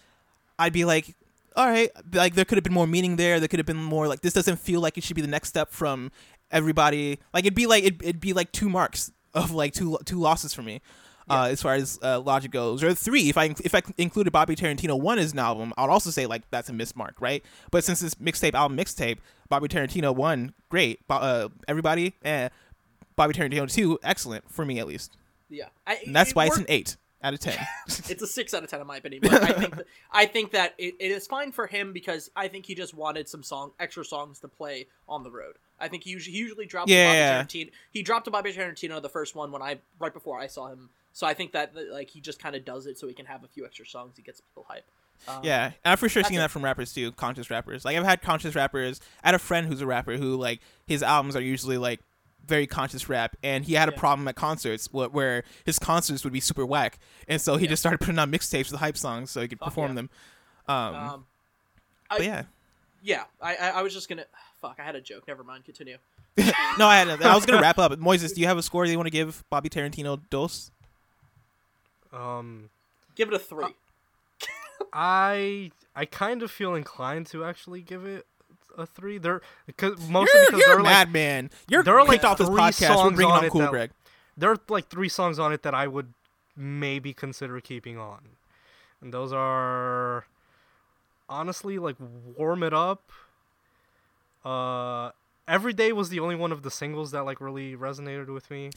[0.59, 1.15] I'd be like,
[1.55, 3.39] all right, like there could have been more meaning there.
[3.39, 5.49] There could have been more like this doesn't feel like it should be the next
[5.49, 6.11] step from
[6.51, 7.19] everybody.
[7.33, 10.53] Like it'd be like it'd, it'd be like two marks of like two two losses
[10.53, 10.81] for me.
[11.29, 14.55] Uh, as far as uh, logic goes, or three, if I if I included Bobby
[14.55, 17.43] Tarantino one as an album, I'd also say like that's a mismark, right?
[17.69, 19.17] But since it's mixtape album mixtape,
[19.49, 21.01] Bobby Tarantino one, great.
[21.09, 22.47] Uh, everybody, eh.
[23.17, 25.17] Bobby Tarantino two, excellent for me at least.
[25.49, 27.57] Yeah, I, And that's it why it's an eight out of ten.
[27.87, 29.23] it's a six out of ten in my opinion.
[29.23, 32.47] But I think that, I think that it, it is fine for him because I
[32.47, 35.55] think he just wanted some song extra songs to play on the road.
[35.79, 37.43] I think he usually, he usually dropped Yeah, Bobby yeah.
[37.65, 37.71] Tarantino.
[37.91, 40.89] He dropped a Bobby Tarantino the first one when I right before I saw him.
[41.13, 43.43] So I think that like he just kind of does it so he can have
[43.43, 44.13] a few extra songs.
[44.17, 44.85] He gets people hype.
[45.27, 46.31] Um, Yeah, and I've for sure it.
[46.31, 47.83] that from rappers too, conscious rappers.
[47.85, 49.01] Like I've had conscious rappers.
[49.23, 51.99] I had a friend who's a rapper who like his albums are usually like
[52.47, 53.99] very conscious rap, and he had a Yeah.
[53.99, 57.69] problem at concerts where, where his concerts would be super whack, and so he Yeah.
[57.71, 59.95] just started putting on mixtapes with hype songs so he could Fuck perform yeah.
[59.95, 60.09] them.
[60.67, 61.25] Um, Um,
[62.09, 62.43] but I- yeah,
[63.01, 63.23] yeah.
[63.41, 64.25] I, I I was just gonna
[64.61, 64.77] fuck.
[64.79, 65.27] I had a joke.
[65.27, 65.65] Never mind.
[65.65, 65.97] Continue.
[66.77, 67.09] no, I had.
[67.21, 67.91] I was gonna wrap up.
[67.93, 70.71] Moises, do you have a score that you want to give Bobby Tarantino dos?
[72.13, 72.69] Um,
[73.15, 73.75] Give it a three.
[74.93, 78.25] I I kind of feel inclined to actually give it
[78.77, 79.17] a three.
[79.17, 81.49] There, because mostly You're, because you're a like madman.
[81.67, 83.03] You're there are, kicked like, off this podcast.
[83.03, 83.91] We're bringing on on Cool that- Greg.
[84.37, 86.13] there are like three songs on it that I would
[86.55, 88.19] maybe consider keeping on,
[89.01, 90.25] and those are
[91.29, 91.95] honestly like
[92.37, 93.11] "Warm It Up."
[94.45, 95.11] Uh,
[95.47, 98.71] "Every Day" was the only one of the singles that like really resonated with me.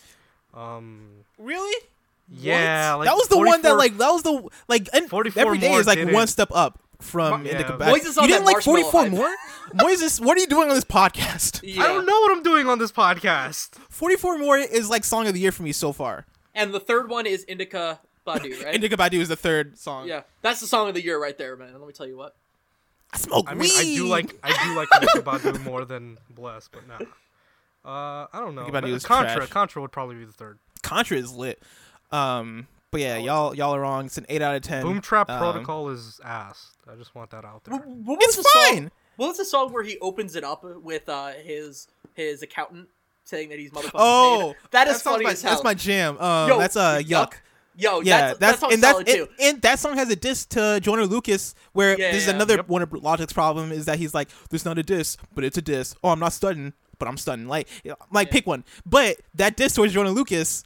[0.54, 1.84] Um, Really?
[2.32, 5.58] Yeah, like that was the one that like that was the like and 44 every
[5.58, 7.52] day is like one step up from Yeah.
[7.52, 7.72] Indica.
[7.78, 9.36] Moises on you didn't that like forty four marshmallow more.
[9.74, 11.60] Moises, what are you doing on this podcast?
[11.70, 11.82] Yeah.
[11.84, 13.76] I don't know what I'm doing on this podcast.
[13.88, 16.26] Forty four more is like song of the year for me so far.
[16.54, 18.74] And the third one is Indica Badu, right?
[18.74, 20.06] Indica Badu is the third song.
[20.08, 21.72] yeah, that's the song of the year right there, man.
[21.78, 22.34] Let me tell you what.
[23.12, 23.72] I smoke I mean, weed.
[23.76, 26.98] I do like I do like Nick Badu more than Bless, but nah.
[27.82, 28.64] Uh, I don't know.
[28.64, 29.48] Nick Badu But is Contra, trash.
[29.50, 30.58] Contra would probably be the third.
[30.82, 31.62] Contra is lit.
[32.12, 34.06] Um, but yeah, y'all y'all are wrong.
[34.06, 34.82] It's an eight out of ten.
[34.82, 36.72] Boom Trap Um, Protocol is ass.
[36.90, 37.76] I just want that out there.
[37.76, 38.74] What what was It's the song?
[38.74, 38.90] fine.
[39.16, 42.88] What was the song where he opens it up with uh, his his accountant
[43.24, 44.70] saying that he's motherfucking Oh, paid?
[44.72, 45.52] that is sounds funny my, as hell.
[45.52, 46.18] That's my jam.
[46.18, 47.34] Um, Yo, that's uh, yuck.
[47.76, 49.28] Yo, Yeah, that's, that's, that and that's solid and, too.
[49.40, 52.34] and that song has a diss to Joyner Lucas, where Yeah, this is yeah.
[52.34, 52.68] another Yep.
[52.68, 55.62] one of Logic's problem is that he's like, "There's not a diss, but it's a
[55.62, 57.46] diss." Oh, I'm not stunning, but I'm stunning.
[57.46, 57.68] Like,
[58.10, 58.32] like Yeah.
[58.32, 58.64] pick one.
[58.84, 60.64] But that diss towards Joyner Lucas,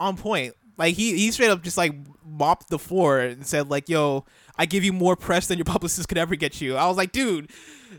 [0.00, 0.54] on point.
[0.76, 4.24] Like he he straight up just like mopped the floor and said like, "Yo,
[4.56, 7.12] I give you more press than your publicist could ever get you." I was like,
[7.12, 7.50] "Dude,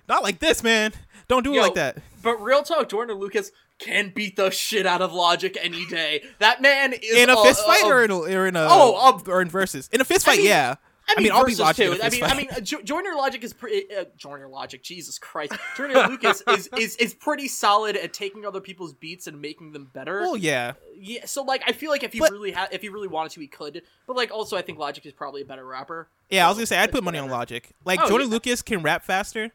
[0.07, 0.91] not like this, man.
[1.27, 5.01] Don't do it like that." But real talk, Joyner Lucas can beat the shit out
[5.01, 6.23] of Logic any day.
[6.39, 8.67] That man is In a uh, fist fight uh, or in a, or in a
[8.69, 10.75] Oh, or in versus in a fist fight, mean- yeah.
[11.15, 11.97] I mean, I'll be versus too.
[12.03, 13.85] I mean, I mean, uh, jo- Joyner Logic is pretty.
[13.95, 18.59] Uh, Joyner Logic, Jesus Christ, Joyner Lucas is, is is pretty solid at taking other
[18.59, 20.21] people's beats and making them better.
[20.21, 20.73] Well, yeah.
[20.95, 23.31] yeah, so like, I feel like if he But- really had, if he really wanted
[23.33, 23.83] to, he could.
[24.05, 26.09] But like, also, I think Logic is probably a better rapper.
[26.29, 27.29] Yeah, I was gonna say I'd put money on.
[27.29, 27.69] Logic.
[27.85, 28.33] Like Oh, Jordan yeah.
[28.33, 29.51] Lucas can rap faster,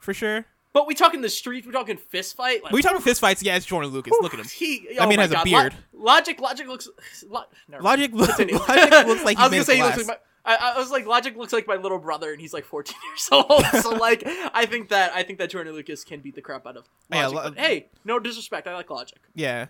[0.00, 0.44] for sure.
[0.72, 2.62] But we talking the streets, we talking fist fight.
[2.62, 3.42] Like, we talking fist fights.
[3.42, 4.12] Yeah, it's Joyner Lucas.
[4.20, 4.46] Look at him.
[4.46, 5.72] He, I oh mean, my has a beard.
[5.94, 6.88] Lo- Logic, Logic looks.
[7.28, 7.44] Lo-.
[7.80, 8.26] Logic, lo-
[8.68, 10.16] Logic looks like he I was made gonna say he looks like my.
[10.46, 13.28] I, I was like, Logic looks like my little brother, and he's like 14 years
[13.32, 13.64] old.
[13.82, 14.22] so like,
[14.54, 17.26] I think that I think that Joyner Lucas can beat the crap out of Yeah,
[17.26, 17.36] Logic.
[17.36, 19.18] Lo- but hey, no disrespect, I like Logic.
[19.34, 19.66] Yeah,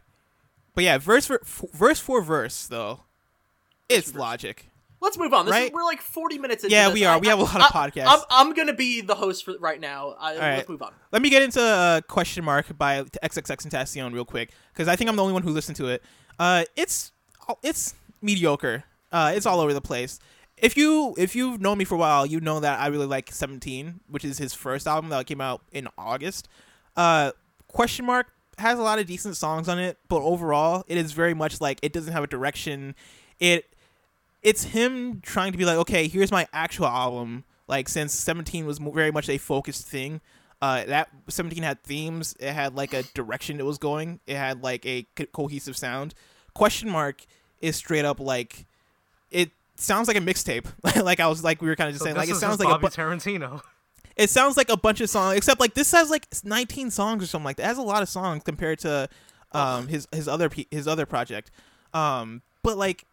[0.75, 3.01] but yeah, verse for f- verse for verse though,
[3.89, 4.21] it's verse.
[4.21, 4.69] Logic.
[5.01, 5.45] Let's move on.
[5.45, 5.73] This is, Right?
[5.75, 6.95] we're like 40 minutes into Yeah, this.
[6.95, 7.17] we are.
[7.17, 8.07] I- We have a lot of I- podcasts.
[8.09, 10.15] I'm, I'm gonna be the host for right now.
[10.19, 10.93] I, Let's move on.
[11.13, 15.09] Let me get into uh, question mark by XXX Tentacion real quick because I think
[15.11, 16.03] I'm the only one who listened to it.
[16.39, 17.13] Uh, it's
[17.63, 18.85] it's mediocre.
[19.13, 20.19] Uh, it's all over the place.
[20.57, 23.31] If you if you've known me for a while, you know that I really like
[23.31, 26.49] 17, which is his first album that came out in August.
[26.97, 27.33] Uh,
[27.69, 28.29] question mark
[28.59, 31.79] has a lot of decent songs on it, but overall, it is very much like
[31.83, 32.95] it doesn't have a direction.
[33.39, 33.75] It
[34.43, 37.45] it's him trying to be like, okay, here's my actual album.
[37.69, 40.21] Like since 17 was very much a focused thing,
[40.63, 42.35] uh, that 17 had themes.
[42.41, 44.21] It had like a direction it was going.
[44.27, 46.15] It had like a co- cohesive sound.
[46.55, 47.27] Question mark
[47.61, 48.67] is straight up like
[49.81, 50.67] sounds like a mixtape.
[51.03, 52.69] like I was like we were kind of just So saying like it sounds like
[52.69, 53.61] a Bobby bu- Tarantino.
[54.17, 57.27] it sounds like a bunch of songs except like this has like 19 songs or
[57.27, 57.65] something like that.
[57.65, 59.09] It has a lot of songs compared to
[59.53, 61.51] um his his other his other project.
[61.95, 63.05] Um but like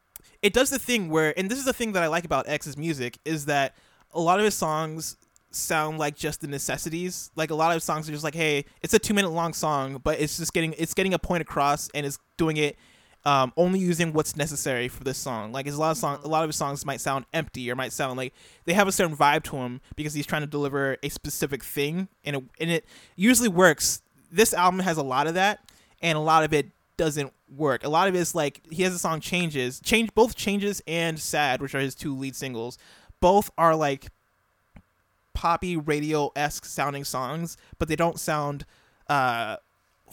[0.41, 2.76] it does the thing where and this is the thing that I like about X's
[2.78, 3.76] music is that
[4.11, 5.18] a lot of his songs
[5.51, 7.30] sound like just the necessities.
[7.36, 10.01] Like a lot of songs are just like, hey, it's a 2 minute long song,
[10.03, 12.78] but it's just getting it's getting a point across and it's doing it
[13.26, 15.52] um, only using what's necessary for this song.
[15.52, 17.94] Like, a lot of song, a lot of his songs might sound empty or might
[17.94, 18.34] sound like
[18.66, 22.08] they have a certain vibe to him because he's trying to deliver a specific thing,
[22.24, 24.02] and it, and it usually works.
[24.32, 25.60] This album has a lot of that,
[26.02, 27.84] and a lot of it doesn't work.
[27.84, 31.62] A lot of it's like he has a song changes, change both changes and sad,
[31.62, 32.78] which are his two lead singles.
[33.20, 34.08] Both are like
[35.34, 38.66] poppy radio esque sounding songs, but they don't sound
[39.08, 39.58] uh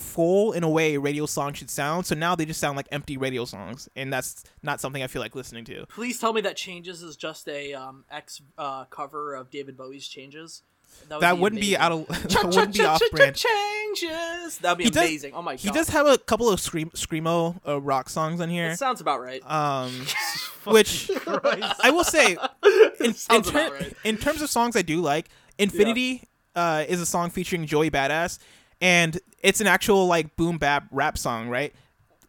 [0.01, 2.07] full in a way radio song should sound.
[2.07, 5.23] So now they just sound like empty radio songs, and that's not something I feel
[5.23, 5.87] like listening to.
[5.87, 10.09] Please tell me that Changes is just a um, X uh, cover of David Bowie's
[10.09, 10.63] Changes.
[11.11, 13.37] would That be wouldn't be out of that wouldn't be off brand.
[13.37, 14.59] Changes.
[14.59, 15.35] That'd be He does- amazing.
[15.35, 15.61] oh my god.
[15.61, 18.71] He does have a couple of scream screamo uh, rock songs on here.
[18.71, 19.43] It sounds about right.
[19.49, 19.93] Um,
[20.65, 22.37] which I will say,
[23.01, 23.93] in, in, ter- right.
[24.05, 25.29] in terms of songs I do like,
[25.59, 26.23] Infinity
[26.57, 28.39] uh, is a song featuring Joey Badass,
[28.81, 31.73] and it's an actual like boom bap rap song, right?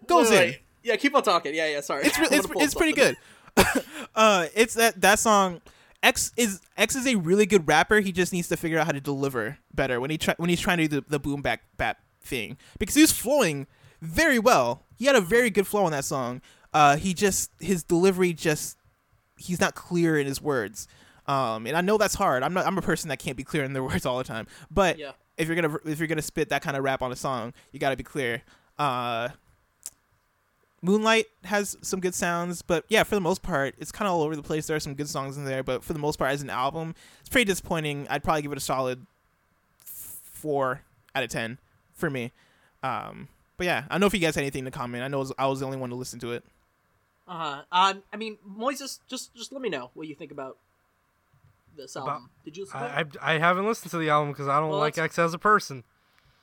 [0.08, 0.42] Goes Wait, in.
[0.50, 0.60] wait.
[0.84, 1.54] Yeah, keep on talking.
[1.54, 1.82] Yeah, yeah.
[1.82, 2.06] Sorry.
[2.06, 3.16] It's re- it's, it's pretty good.
[4.16, 5.62] uh, it's that that song.
[6.04, 8.00] X is X is a really good rapper.
[8.00, 10.60] He just needs to figure out how to deliver better when he try when he's
[10.60, 13.68] trying to do the, the boom back bap thing because he was flowing
[14.02, 14.84] very well.
[14.98, 16.42] He had a very good flow on that song.
[16.74, 18.78] Uh, he just his delivery just
[19.38, 20.88] he's not clear in his words.
[21.28, 22.42] Um, and I know that's hard.
[22.42, 22.66] I'm not.
[22.66, 24.48] I'm a person that can't be clear in their words all the time.
[24.72, 25.12] But Yeah.
[25.38, 27.80] If you're gonna if you're gonna spit that kind of rap on a song, you
[27.80, 28.42] got to be clear.
[28.78, 29.30] Uh,
[30.82, 34.24] Moonlight has some good sounds, but yeah, for the most part, it's kind of all
[34.24, 34.66] over the place.
[34.66, 36.96] There are some good songs in there, but for the most part, as an album,
[37.20, 38.08] it's pretty disappointing.
[38.10, 39.06] I'd probably give it a solid
[39.86, 40.82] four
[41.14, 41.60] out of ten
[41.94, 42.32] for me.
[42.82, 43.28] Um,
[43.58, 45.04] but yeah, I don't know if you guys had anything to comment.
[45.04, 46.44] I know I was, the only one to listen to it.
[47.28, 47.62] Uh-huh.
[47.72, 50.58] Um, I mean, Moises, just just let me know what you think about
[51.78, 52.14] this album.
[52.14, 53.18] About- Did you listen to it?
[53.22, 55.34] I, I I haven't listened to the album because I don't Well, like X as
[55.34, 55.84] a person.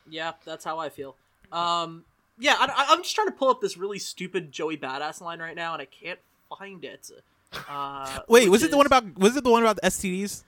[0.08, 1.16] Yeah, that's how I feel.
[1.52, 2.04] Um,
[2.38, 5.40] yeah, I, I, I'm just trying to pull up this really stupid Joey Badass line
[5.40, 6.18] right now, and I can't
[6.58, 7.10] find it.
[7.68, 9.18] Uh, Wait, which was it the one about?
[9.18, 10.44] Was it the one about the STDs?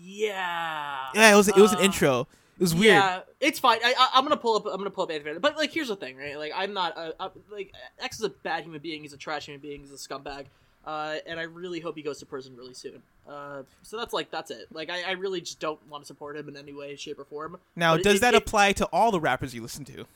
[0.00, 1.06] Yeah.
[1.14, 1.48] Yeah, it was.
[1.48, 2.20] It was an Uh, intro.
[2.58, 2.94] It was weird.
[2.94, 3.78] Yeah, it's fine.
[3.82, 4.66] I, I, I'm gonna pull up.
[4.66, 5.38] I'm gonna pull up Anthony.
[5.38, 6.38] But like, here's the thing, right?
[6.38, 6.96] Like, I'm not.
[6.96, 9.02] Uh, uh, like, X is a bad human being.
[9.02, 9.80] He's a trash human being.
[9.80, 10.46] He's a scumbag.
[10.86, 13.02] Uh, and I really hope he goes to prison really soon.
[13.28, 14.66] Uh, so that's like that's it.
[14.72, 17.24] Like, I, I really just don't want to support him in any way, shape, or
[17.24, 17.58] form.
[17.76, 20.06] Now, But does it- that it- apply to all the rappers you listen to?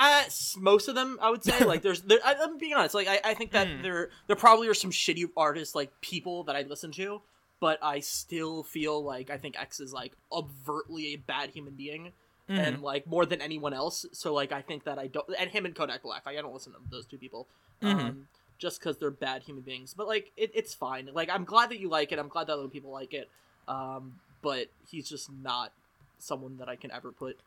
[0.00, 0.22] Uh,
[0.58, 1.64] most of them, I would say.
[1.64, 2.94] Like, there's, there, I, I'm being honest.
[2.94, 3.82] Like, I, I think that Hmm.
[3.82, 7.20] there, there probably are some shitty artists, like people that I listen to,
[7.60, 12.12] but I still feel like I think X is like overtly a bad human being,
[12.48, 12.60] Mm-hmm.
[12.60, 14.06] and like more than anyone else.
[14.12, 16.24] So like, I think that I don't, and him and Kodak Black.
[16.24, 17.46] Like, I don't listen to those two people,
[17.82, 17.94] Mhm.
[18.00, 18.28] um,
[18.58, 19.94] just because they're bad human beings.
[19.96, 21.08] But like, it, it's fine.
[21.12, 22.18] Like, I'm glad that you like it.
[22.18, 23.28] I'm glad that other people like it.
[23.66, 25.72] Um, but he's just not
[26.18, 27.38] someone that I can ever put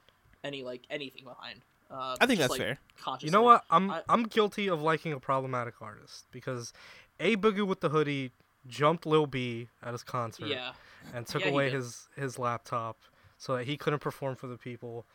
[0.43, 1.59] any like anything behind.
[1.89, 3.17] Uh, I think just, that's like, fair.
[3.19, 3.63] You know what?
[3.69, 6.71] I'm I- I'm guilty of liking a problematic artist because
[7.19, 8.31] a boogie with the hoodie
[8.67, 10.71] jumped Lil B at his concert Yeah.
[11.13, 12.97] and took Yeah, away his his laptop
[13.37, 15.05] so that he couldn't perform for the people.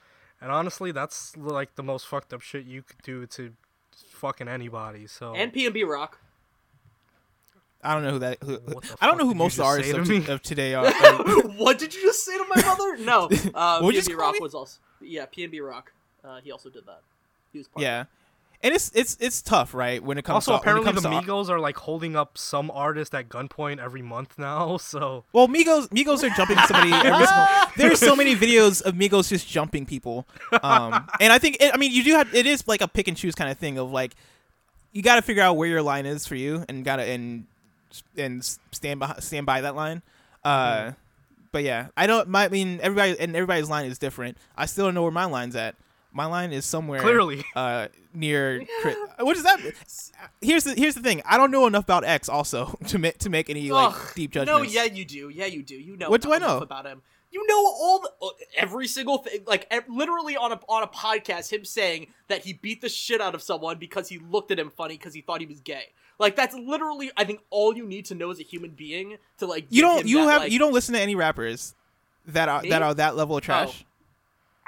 [0.41, 3.55] And honestly, that's like the most fucked up shit you could do to
[4.11, 5.07] fucking anybody.
[5.07, 6.19] So And PnB Rock.
[7.83, 8.39] I don't know who that.
[8.43, 10.27] Who, What I don't know who did you most just artists to of, me?
[10.27, 10.87] of today are.
[11.05, 11.23] are-
[11.57, 12.97] what did you just say to my mother?
[13.05, 13.29] No.
[13.55, 14.39] Uh, What'd PnB Rock me?
[14.41, 15.93] was also Yeah, PnB Rock.
[16.25, 17.03] Uh, he also did that.
[17.53, 18.05] He was part of yeah,
[18.63, 20.03] and it's it's it's tough, right?
[20.03, 22.37] When it comes also to apparently when the comes to, Migos are like holding up
[22.39, 24.77] some artist at gunpoint every month now.
[24.87, 27.47] So Well, Migos Migos are jumping somebody every single.
[27.77, 30.27] There's so many videos of Migos just jumping people,
[30.63, 33.09] um, and I think it, I mean you do have it is like a pick
[33.09, 34.15] and choose kind of thing of like
[34.93, 37.47] you got to figure out where your line is for you and gotta and
[38.17, 40.03] and stand by stand by that line.
[40.45, 40.93] Uh,
[41.53, 42.29] But yeah, I don't.
[42.29, 44.37] My I mean everybody and everybody's line is different.
[44.57, 45.75] I still don't know where my line's at.
[46.17, 48.97] My line is somewhere clearly, uh near Chris.
[49.19, 49.61] does that
[50.41, 53.29] here's the here's the thing i don't know enough about x also to make to
[53.29, 55.29] make any like Ugh, deep No, yeah, you do.
[55.29, 55.77] Yeah, you do.
[55.77, 56.09] You know.
[56.09, 56.59] What do I know?
[56.59, 57.03] about him?
[57.31, 60.87] You know all the, uh, every single thing, like ev- literally on a on a
[60.87, 64.59] podcast, him saying that he beat the shit out of someone because he looked at
[64.59, 65.93] him funny because he thought he was gay.
[66.19, 69.47] Like that's literally, I think, all you need to know as a human being to
[69.47, 69.67] like.
[69.69, 71.75] you give don't you that, have like- you don't listen to any rappers
[72.27, 72.71] that are Me?
[72.71, 73.85] that are that level of trash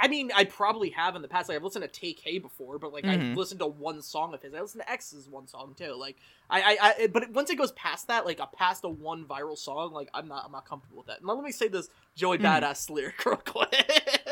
[0.00, 1.48] I mean, I probably have in the past.
[1.48, 3.32] Like I've listened to Tekashi before, but like Mhm.
[3.32, 4.54] I listened to one song of his.
[4.54, 5.94] I listened to X's one song too.
[5.94, 6.16] Like
[6.48, 9.58] I, I, I, but once it goes past that, like a past a one viral
[9.58, 11.18] song, like I'm not, I'm not comfortable with that.
[11.18, 12.42] And let me say this Joey Mhm.
[12.62, 14.22] Badass lyric real quick.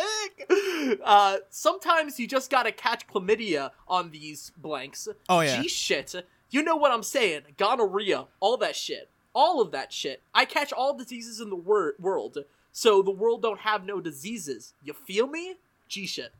[1.04, 5.08] uh, sometimes you just gotta catch chlamydia on these blanks.
[5.28, 6.14] oh yeah G shit.
[6.50, 7.42] You know what I'm saying?
[7.56, 10.22] Gonorrhea, all that shit, all of that shit.
[10.32, 12.38] I catch all diseases in the wor- world,
[12.78, 14.74] so the world don't have no diseases.
[14.82, 15.54] You feel me?
[15.88, 16.30] G shit.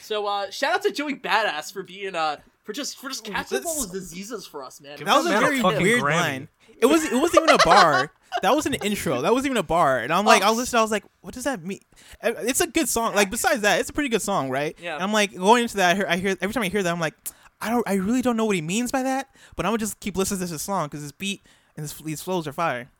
[0.00, 3.64] So uh, shout out to Joey Badass for being uh for just for just catching
[3.64, 4.96] all those diseases for us, man.
[4.96, 6.10] Give that was a very weird Grammy.
[6.20, 6.48] line
[6.78, 8.12] it was it wasn't even a bar
[8.42, 10.78] that was an intro that wasn't even a bar and i'm like i was listening
[10.78, 11.80] i was like what does that mean
[12.22, 14.94] it's a good song like besides that it's a pretty good song right Yeah.
[14.94, 16.92] and i'm like going into that i hear, I hear every time i hear that
[16.92, 17.14] i'm like
[17.60, 20.00] i don't i really don't know what he means by that but i'm gonna just
[20.00, 21.42] keep listening to this song because this beat
[21.76, 22.90] and this, these flows are fire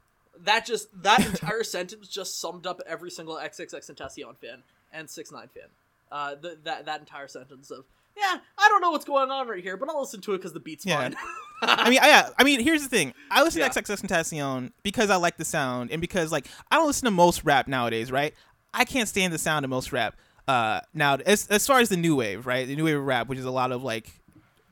[0.45, 4.62] that just that entire sentence just summed up every single XXX Tentacion fan
[4.93, 5.68] and Six Nine fan.
[6.11, 7.84] Uh, th- that that entire sentence of
[8.16, 10.53] yeah, I don't know what's going on right here, but I'll listen to it because
[10.55, 10.97] the beat's Yeah.
[11.11, 11.16] fine.
[11.62, 12.28] I mean, I, yeah.
[12.39, 13.12] I mean, here's the thing.
[13.30, 13.68] I listen Yeah.
[13.68, 17.11] to XXX Tentacion because I like the sound, and because like I don't listen to
[17.11, 18.34] most rap nowadays, right?
[18.72, 20.16] I can't stand the sound of most rap.
[20.49, 22.66] Uh, now as as far as the new wave, right?
[22.66, 24.11] The new wave of rap, which is a lot of like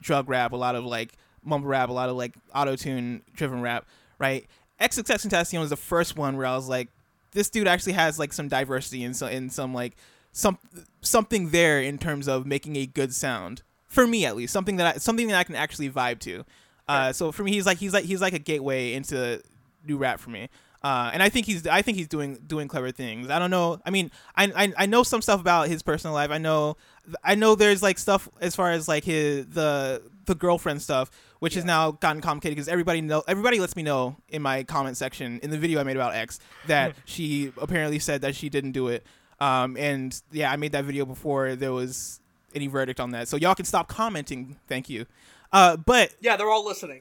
[0.01, 1.13] drug rap, a lot of like
[1.43, 3.87] mumble rap, a lot of like auto tune driven rap,
[4.19, 4.47] right?
[4.81, 6.89] XXX was the first one where I was like,
[7.33, 9.97] this dude actually has like some diversity and so in some like
[10.33, 10.59] some
[11.01, 14.97] something there in terms of making a good sound for me at least something that
[14.97, 16.45] I, something that I can actually vibe to.
[16.87, 19.41] Uh, so for me, he's like he's like he's like a gateway into
[19.87, 20.49] new rap for me.
[20.85, 23.31] Uh, and I think he's I think he's doing doing clever things.
[23.31, 23.81] I don't know.
[23.87, 26.31] I mean, I, I I know some stuff about his personal life.
[26.31, 26.77] I know
[27.25, 31.55] I know there's like stuff as far as like his the the girlfriend stuff, which
[31.55, 35.41] has now gotten complicated because everybody know everybody lets me know in my comment section
[35.43, 38.89] in the video I made about X that she apparently said that she didn't do
[38.89, 39.07] it.
[39.41, 42.21] Um, and yeah, I made that video before there was
[42.55, 43.29] any verdict on that.
[43.29, 44.59] So y'all can stop commenting.
[44.69, 45.07] Thank you.
[45.51, 47.01] Uh, but yeah, they're all listening.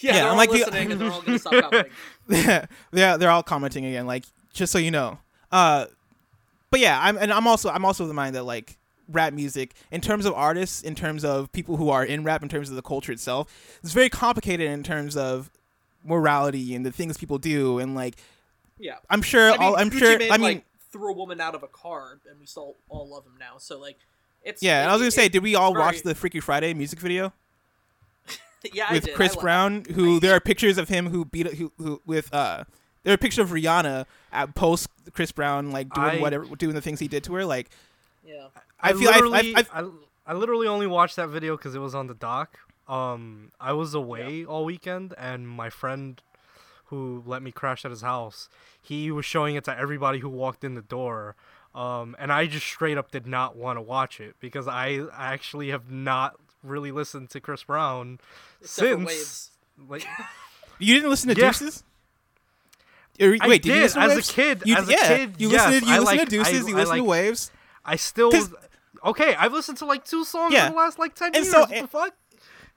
[0.00, 2.68] Yeah, Yeah, I'm like and they're all gonna stop commenting.
[2.92, 4.06] yeah, they're all commenting again.
[4.06, 5.18] Like just so you know.
[5.50, 5.86] Uh,
[6.70, 8.78] but yeah, I'm and I'm also I'm also of the mind that like
[9.08, 12.48] rap music in terms of artists, in terms of people who are in rap, in
[12.48, 13.52] terms of the culture itself.
[13.82, 15.50] It's very complicated in terms of
[16.04, 18.16] morality and the things people do, and like
[18.78, 18.96] Yeah.
[19.10, 19.50] I'm sure.
[19.50, 20.18] I mean, all, I'm Gucci sure.
[20.18, 23.08] Mane, I mean, like, threw a woman out of a car, and we still all
[23.08, 23.58] love him now.
[23.58, 23.98] So like,
[24.42, 24.82] it's yeah.
[24.82, 27.32] And I was gonna say, did we all very- watch the Freaky Friday music video
[28.72, 29.14] yeah, I with did.
[29.14, 29.84] Chris I lo- Brown?
[29.94, 32.64] Who there are pictures of him who beat who, who with uh.
[33.04, 36.80] There are pictures of Rihanna at post Chris Brown like doing I- whatever doing the
[36.80, 37.44] things he did to her.
[37.44, 37.70] Like
[38.24, 38.46] Yeah.
[38.80, 39.88] I feel I- I- literally, I- I,
[40.26, 42.58] I literally only watched that video because it was on the doc.
[42.88, 46.20] Um, I was away all weekend, and my friend,
[46.86, 48.48] who let me crash at his house,
[48.80, 51.34] he was showing it to everybody who walked in the door.
[51.74, 55.70] Um, and I just straight up did not want to watch it because I actually
[55.70, 58.18] have not really listened to Chris Brown
[58.60, 59.50] Except since Waves.
[59.88, 60.06] like
[60.78, 61.48] you didn't listen to Yeah.
[61.48, 61.84] Deuces.
[63.20, 65.34] Or, I wait, did, you did, listen to as a kid- You, as a kid,
[65.38, 66.46] you yes, listen to you I listen like- to Deuces.
[66.46, 67.50] I- you listened listen to Waves.
[67.84, 68.32] I still.
[69.04, 69.34] okay.
[69.34, 70.66] I've listened to like two songs Yeah.
[70.68, 71.50] in the last like ten And years.
[71.50, 72.14] so- what the fuck?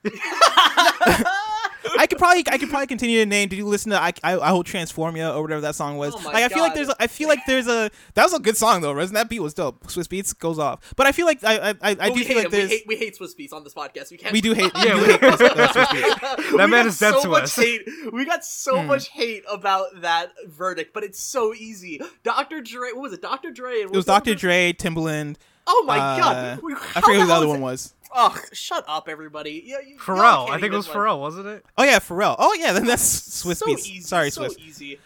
[1.97, 3.49] I could probably I could probably continue to name.
[3.49, 6.13] Did you listen to I I, I will transform you or whatever that song was?
[6.15, 8.39] Oh like I feel like there's a, I feel like there's a that was a
[8.39, 8.93] good song though.
[8.93, 9.86] Wasn't that beat was dope?
[9.88, 10.93] Swizz Beatz goes off.
[10.95, 12.51] But I feel like I I I, I do we feel hate like him.
[12.51, 14.11] We there's hate, we hate Swizz Beatz on this podcast.
[14.11, 14.33] We can't.
[14.33, 16.51] we do hate we Yeah, do we- hate Swiss, uh, Swizz Beatz.
[16.51, 17.55] we man is dead so to much us.
[17.55, 17.81] Hate.
[18.11, 18.88] We got so Hmm.
[18.88, 22.01] much hate about that verdict, but it's so easy.
[22.23, 22.61] Dr.
[22.61, 23.21] Dre, what was it?
[23.21, 23.51] Dr.
[23.51, 23.73] Dre.
[23.75, 24.36] It was Dr.
[24.36, 25.38] Dre, Timbaland.
[25.67, 26.61] Oh my uh, god!
[26.61, 27.95] We- I forget who the other one was.
[28.14, 29.64] Ugh, shut up, everybody.
[29.66, 30.49] Yeah, you- Pharrell.
[30.49, 31.66] I think it was like- Pharrell, wasn't it?
[31.78, 32.36] Oh yeah, Pharrell.
[32.38, 33.88] Oh yeah, then that's Swiss so Beats.
[33.88, 34.58] Easy, Sorry, so Swiss.
[34.60, 34.99] easy.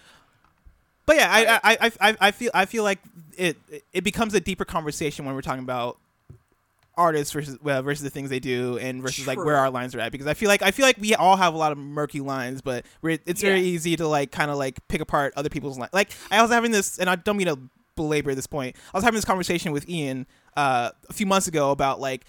[1.06, 3.00] But yeah, I, I, I, I, I feel I feel like
[3.38, 3.58] it
[3.94, 5.98] it becomes a deeper conversation when we're talking about
[6.96, 10.00] artists versus well, versus the things they do and versus like where our lines are
[10.02, 12.20] at because I feel like I feel like we all have a lot of murky
[12.20, 15.80] lines, but we're, it's very easy to like kind of like pick apart other people's
[15.80, 15.94] lines.
[15.94, 17.58] Like I was having this, and I don't mean to
[17.96, 18.76] belabor this point.
[18.94, 20.28] I was having this conversation with Ian
[20.58, 22.26] uh, a few months ago about like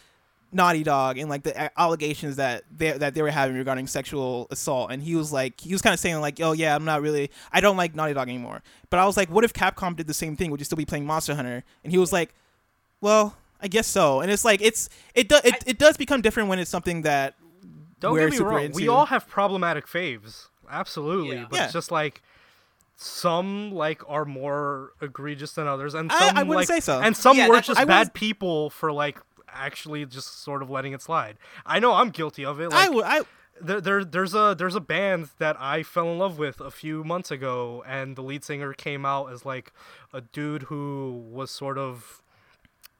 [0.53, 4.48] Naughty Dog and like the uh, allegations that they that they were having regarding sexual
[4.51, 7.03] assault, and he was like, he was kind of saying like, oh yeah, I'm not
[7.03, 8.62] really, I don't like Naughty Dog anymore.
[8.90, 10.51] But I was like, what if Capcom did the same thing?
[10.51, 11.62] Would you still be playing Monster Hunter?
[11.84, 12.34] And he was like,
[13.01, 14.20] well, I guess so.
[14.20, 17.34] And it's like it's it does it, it does become different when it's something that
[18.01, 18.64] Don't we're get me wrong.
[18.64, 18.76] into.
[18.76, 21.36] We all have problematic faves, absolutely.
[21.36, 21.46] Yeah.
[21.48, 21.64] But Yeah.
[21.64, 22.22] it's just like
[22.96, 27.01] some like are more egregious than others, and I- some I wouldn't like, say so.
[27.01, 29.18] and some Yeah, were just I bad wouldn't- people for like
[29.53, 31.36] actually just sort of letting it slide.
[31.66, 32.72] I know I'm guilty of it.
[32.72, 33.20] I would I
[33.61, 37.05] there, there there's a there's a band that I fell in love with a few
[37.05, 39.72] months ago, and the lead singer came out as like
[40.12, 42.22] a dude who was sort of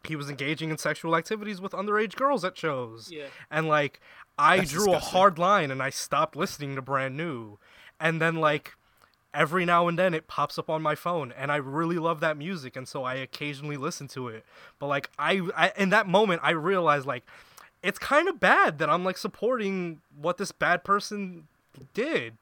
[0.05, 3.27] he was engaging in sexual activities with underage girls at shows, Yeah.
[3.51, 4.01] and like
[4.39, 5.09] I That's drew disgusting.
[5.09, 7.59] a hard line and I stopped listening to Brand New,
[7.99, 8.75] and then like
[9.33, 12.37] every now and then it pops up on my phone and I really love that
[12.37, 14.45] music and so I occasionally listen to it.
[14.79, 17.25] But like I, I in that moment I realized like
[17.83, 21.47] it's kind of bad that I'm like supporting what this bad person
[21.95, 22.35] did.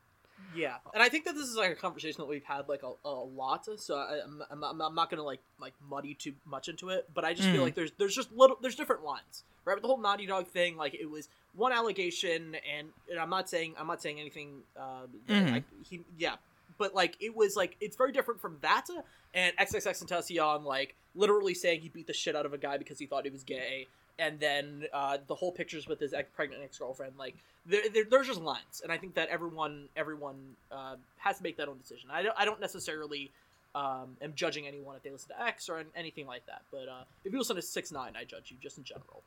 [0.55, 2.93] Yeah, and I think that this is like a conversation that we've had like a,
[3.05, 3.68] a lot.
[3.78, 7.07] So I, I'm, I'm, I'm I'm not gonna like like muddy too much into it,
[7.14, 7.64] but I just feel Mm.
[7.66, 9.74] like there's there's just little there's different lines, right?
[9.74, 13.49] With the whole Naughty Dog thing, like it was one allegation, and, and I'm not
[13.51, 14.62] saying I'm not saying anything.
[14.76, 15.53] Uh, Mhm.
[15.57, 16.36] I, he, yeah,
[16.79, 18.87] but like it was like it's very different from that
[19.35, 23.07] and XXXTentacion like literally saying he beat the shit out of a guy because he
[23.07, 23.87] thought he was gay,
[24.18, 27.12] and then uh, the whole pictures with his ex- pregnant ex girlfriend.
[27.18, 30.37] Like there, there, there's just lines, and I think that everyone everyone
[30.72, 32.11] uh, has to make that own decision.
[32.11, 33.31] I don't I don't necessarily
[33.74, 36.62] um, am judging anyone if they listen to X or anything like that.
[36.70, 39.22] But uh, if you listen to Six Nine, I judge you just in general.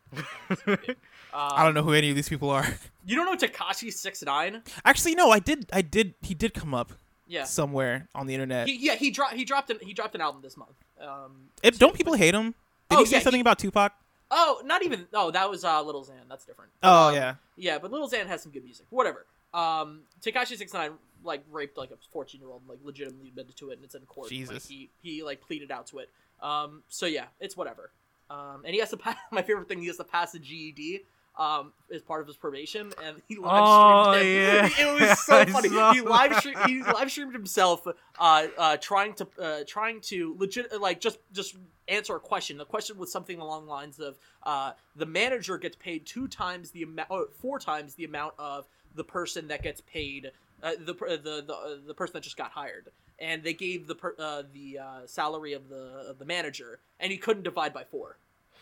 [1.34, 2.68] Um, I don't know who any of these people are.
[3.06, 4.64] You don't know Tekashi Six Nine?
[4.84, 6.92] Actually, no, I did I did he did come up
[7.32, 7.46] Yeah.
[7.46, 8.68] somewhere on the internet.
[8.68, 10.76] He, yeah, he dropped he dropped an he dropped an album this month.
[11.00, 12.54] Um, It- don't people hate him?
[12.90, 13.94] Did Oh, he say yeah, something he- about Tupac?
[14.34, 15.08] Oh, not even.
[15.14, 16.28] Oh, that was uh, Little Xan.
[16.30, 16.72] That's different.
[16.84, 17.36] Oh Um, yeah.
[17.56, 18.86] Yeah, but Little Xan has some good music.
[18.90, 19.26] Whatever.
[19.54, 20.92] Um, Tekashi Six Nine
[21.24, 24.02] like raped like a fourteen year old, like legitimately admitted to it, and it's in
[24.06, 24.26] court.
[24.26, 24.68] Like, Jesus.
[24.68, 26.10] he he like pleaded out to it.
[26.42, 27.92] Um, so yeah, it's whatever.
[28.30, 29.18] Um, and he has to pass.
[29.32, 31.02] My favorite thing, he has to pass a GED.
[31.38, 34.36] Um, as part of his probation, and he live Oh, streamed it.
[34.36, 34.70] yeah.
[34.98, 35.70] It was so funny.
[35.70, 36.58] He live streamed.
[36.68, 41.56] He live streamed himself, uh, uh, trying to uh, trying to legit like just just
[41.88, 42.58] answer a question.
[42.58, 46.72] The question was something along the lines of uh, the manager gets paid two times
[46.72, 47.10] the amount,
[47.40, 51.76] four times the amount of the person that gets paid, uh, the the the, uh,
[51.88, 55.54] the person that just got hired, and they gave the per, uh, the uh, salary
[55.54, 58.18] of the of the manager, and he couldn't divide by four.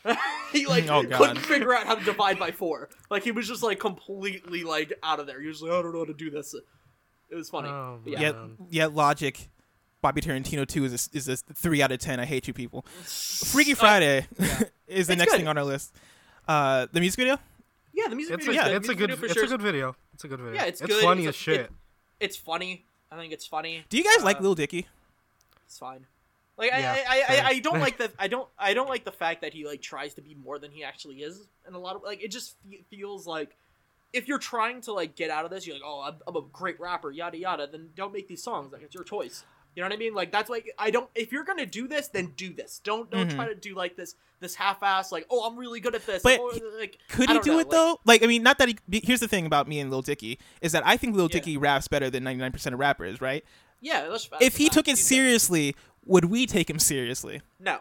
[0.54, 2.90] he like Oh, couldn't figure out how to divide by four.
[3.10, 5.42] Like he was just like completely like out of there.
[5.42, 6.54] He was like, I don't know how to do this.
[7.30, 7.70] It was funny.
[7.70, 8.20] Oh, But yeah.
[8.22, 8.36] Yet,
[8.70, 9.50] yet logic.
[10.02, 12.20] Bobby Tarantino two is a, is a three out of ten.
[12.20, 12.86] I hate you people.
[13.04, 14.28] Freaky Uh, Friday.
[14.40, 14.62] yeah.
[14.88, 15.38] is the It's next good.
[15.40, 15.94] thing on our list.
[16.48, 17.38] Uh, the music video.
[17.94, 18.62] Yeah, the music It's video.
[18.62, 18.78] a, is good.
[18.78, 19.96] it's a good video it's sure a good video.
[20.14, 20.54] It's a good video.
[20.56, 21.04] Yeah, it's, it's good.
[21.04, 21.60] funny it's as a- shit.
[21.62, 21.72] it-
[22.22, 22.86] it's funny.
[23.12, 23.84] I think it's funny.
[23.90, 24.88] Do you guys like Uh, Lil Dicky?
[25.66, 26.06] It's fine.
[26.60, 27.36] Like Yeah, I, I.
[27.38, 29.82] I, I don't like the I don't I don't like the fact that he like
[29.82, 32.56] tries to be more than he actually is and a lot of like it just
[32.70, 33.56] fe- feels like
[34.14, 36.42] if you're trying to like get out of this you're like oh I'm, I'm a
[36.54, 39.44] great rapper yada yada then don't make these songs like it's your choice
[39.76, 42.08] you know what I mean like that's like I don't if you're gonna do this
[42.10, 43.36] then do this don't don't Mhm.
[43.36, 46.40] try to do like this this half-ass like oh I'm really good at this But
[46.42, 48.00] oh, like Could he don't know, it like- though?
[48.06, 49.02] Like, I mean, not that he.
[49.04, 51.34] Here's the thing about me and Lil Dicky is that I think Lil Yeah.
[51.40, 53.44] Dicky raps better than 99% of rappers, right?
[53.82, 55.74] yeah that's, that's if he took it seriously,
[56.06, 57.42] would we take him seriously?
[57.60, 57.80] No.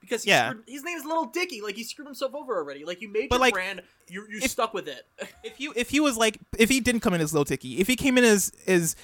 [0.00, 0.50] Because he Yeah.
[0.50, 1.60] screwed, his name's Little Dicky.
[1.62, 2.84] Like he screwed himself over already.
[2.84, 5.06] Like you made But, your like, brand, you you if- stuck with it.
[5.44, 7.86] If you if he was like if he didn't come in as Lil Dicky, if
[7.88, 8.94] he came in as as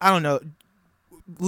[0.00, 0.40] I don't know,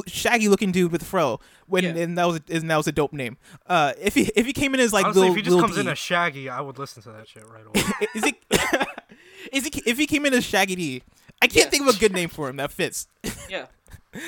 [0.06, 1.90] shaggy looking dude with fro, when Yeah.
[2.02, 3.36] and that was and that was a dope name.
[3.66, 5.64] Uh, if he if he came in as like Honestly, Lil, if he just Lil
[5.64, 8.08] comes in as Shaggy, I would listen to that shit right away.
[8.14, 8.34] is he
[9.52, 11.02] is he if he came in as Shaggy D,
[11.40, 11.70] I can't Yeah.
[11.70, 13.06] think of a good name for him that fits.
[13.48, 13.66] yeah.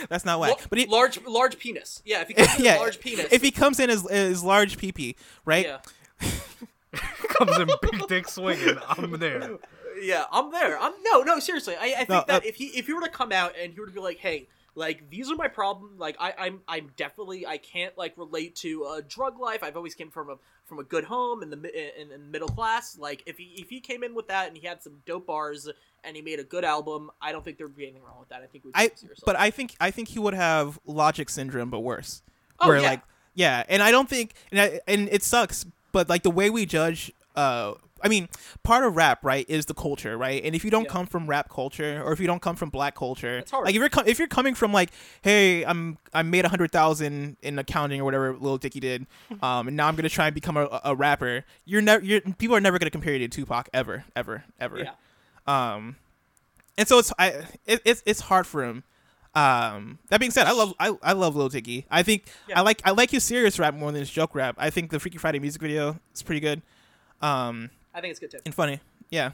[0.09, 0.67] That's not Lar- whack.
[0.69, 2.03] But he, large large penis.
[2.05, 3.27] Yeah, if he comes in yeah, large penis.
[3.33, 5.67] if he comes in as as large PP, right?
[5.67, 5.79] yeah.
[7.29, 8.77] comes in big dick swinging.
[8.89, 9.59] I'm there.
[10.03, 10.79] Yeah, I'm there.
[10.79, 11.77] I'm no, no, seriously.
[11.77, 13.73] I, I think No, that uh, if he if he were to come out and
[13.73, 15.97] he were to be like, hey, like these are my problem.
[15.99, 19.63] Like I, I'm I'm definitely I can't like relate to a drug life.
[19.63, 22.49] I've always came from a from a good home in the mi- in, in middle
[22.49, 22.97] class.
[22.99, 25.69] Like if he if he came in with that and he had some dope bars
[26.05, 28.43] and he made a good album, I don't think there'd be anything wrong with that.
[28.43, 29.23] I think we I take it seriously.
[29.27, 32.23] but I think I think he would have logic syndrome, but worse.
[32.59, 32.91] Oh, where yeah.
[32.91, 33.01] like
[33.35, 36.67] yeah, and I don't think and I, and it sucks, but like the way we
[36.67, 38.29] judge, uh, I mean,
[38.63, 40.43] part of rap right is the culture, right?
[40.43, 40.91] And if you don't Yeah.
[40.91, 43.67] come from rap culture or if you don't come from black culture, hard.
[43.67, 44.91] like if you're co- if you're coming from like,
[45.23, 49.07] hey, I'm I made a hundred thousand in accounting or whatever Lil Dicky did,
[49.43, 51.45] um, and now I'm gonna try and become a, a rapper.
[51.67, 54.79] You're never you're people are never gonna compare you to Tupac ever, ever, ever.
[54.79, 54.91] yeah.
[55.47, 55.97] Um,
[56.79, 58.85] and so it's I it, it's it's hard for him.
[59.35, 61.87] Um, that being said, I love I, I love Lil Dicky.
[61.91, 62.59] I think Yeah.
[62.59, 64.57] I like I like his serious rap more than his joke rap.
[64.59, 66.63] I think the Freaky Friday music video is pretty good,
[67.23, 68.39] um, I think it's good too.
[68.45, 68.81] and funny.
[69.09, 69.31] Yeah,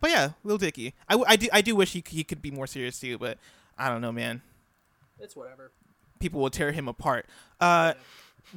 [0.00, 0.94] but yeah, Lil Dicky.
[1.08, 3.38] I do I do wish he he could be more serious too, but
[3.78, 4.42] I don't know, man.
[5.18, 5.72] It's whatever.
[6.20, 7.26] People will tear him apart.
[7.60, 7.94] Uh,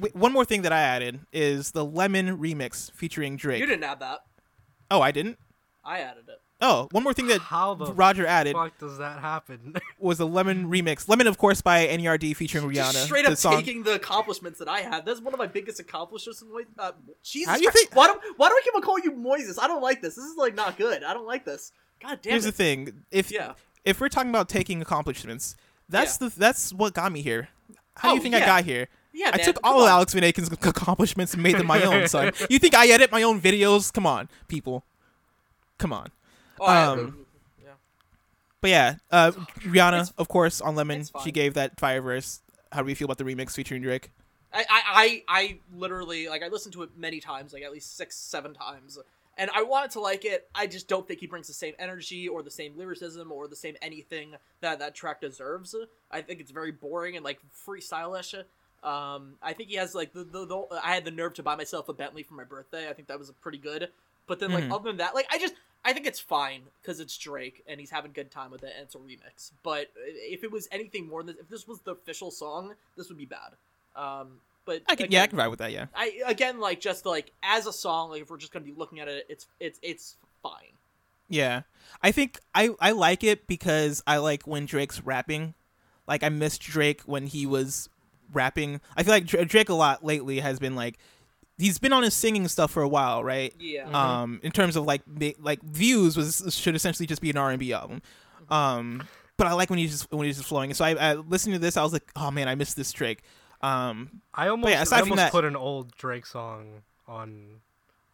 [0.00, 0.08] Yeah.
[0.12, 3.60] one more thing that I added is the Lemon remix featuring Drake.
[3.60, 4.20] You didn't add that.
[4.90, 5.38] Oh, I didn't.
[5.88, 6.40] I added it.
[6.60, 9.74] Oh, one more thing that How the Roger added fuck does that happen?
[9.98, 11.08] was the Lemon remix.
[11.08, 12.74] Lemon, of course, by NERD featuring Rihanna.
[12.92, 13.56] Just straight the up song.
[13.56, 15.04] taking the accomplishments that I have.
[15.04, 16.42] That's one of my biggest accomplishments.
[16.42, 17.88] In, uh, Jesus How do you Christ.
[17.90, 19.58] think- Why do Why do I keep on calling you Moises?
[19.60, 20.16] I don't like this.
[20.16, 21.02] This is like not good.
[21.04, 21.72] I don't like this.
[22.02, 22.48] God damn Here's it.
[22.50, 23.52] the thing: if Yeah.
[23.84, 25.54] if we're talking about taking accomplishments,
[25.88, 27.48] that's the that's what got me here.
[27.96, 28.88] How do Oh, you think I got here?
[29.12, 29.88] Yeah, I man, took all of.
[29.88, 32.06] Alex Van Aken's accomplishments and made them my own.
[32.08, 33.92] Son, you think I edit my own videos?
[33.92, 34.84] Come on, people.
[35.78, 36.10] Come on.
[36.60, 37.24] Oh, I- um,
[38.60, 42.42] But yeah, uh, Rihanna, It's- of course, on Lemon, she gave that fire verse.
[42.72, 44.10] How do we feel about the remix featuring Drake?
[44.52, 47.96] I, I, I, I literally like I listened to it many times, like at least
[47.96, 48.98] six, seven times,
[49.36, 50.48] and I wanted to like it.
[50.56, 53.54] I just don't think he brings the same energy or the same lyricism or the
[53.56, 55.76] same anything that that track deserves.
[56.10, 58.34] I think it's very boring and like freestylish.
[58.82, 61.54] Um, I think he has like the, the, the I had the nerve to buy
[61.54, 62.88] myself a Bentley for my birthday.
[62.88, 63.90] I think that was pretty good.
[64.28, 64.72] But then like Mhm.
[64.72, 65.54] other than that, like I just
[65.84, 68.72] I think it's fine because it's Drake and he's having a good time with it
[68.76, 69.50] and it's a remix.
[69.62, 73.08] But if it was anything more than this, if this was the official song, this
[73.08, 73.54] would be bad.
[73.96, 75.72] Um, but I can again, yeah, I can ride with that.
[75.72, 75.86] Yeah.
[75.94, 79.00] I again like just like as a song, like if we're just gonna be looking
[79.00, 80.76] at it, it's it's it's fine.
[81.28, 81.62] Yeah.
[82.02, 85.54] I think I I like it because I like when Drake's rapping.
[86.06, 87.88] Like I missed Drake when he was
[88.32, 88.80] rapping.
[88.96, 90.98] I feel like Drake a lot lately has been like
[91.58, 93.52] he's been on his singing stuff for a while, right?
[93.58, 93.88] Yeah.
[93.90, 95.02] Um in terms of like
[95.40, 98.00] like views was should essentially just be an R&B album.
[98.50, 99.02] Um
[99.36, 100.72] but I like when he's just when he's just flowing.
[100.74, 103.22] So I, I listening to this I was like, "Oh man, I missed this Drake."
[103.62, 107.60] Um I almost, yeah, I almost that- put an old Drake song on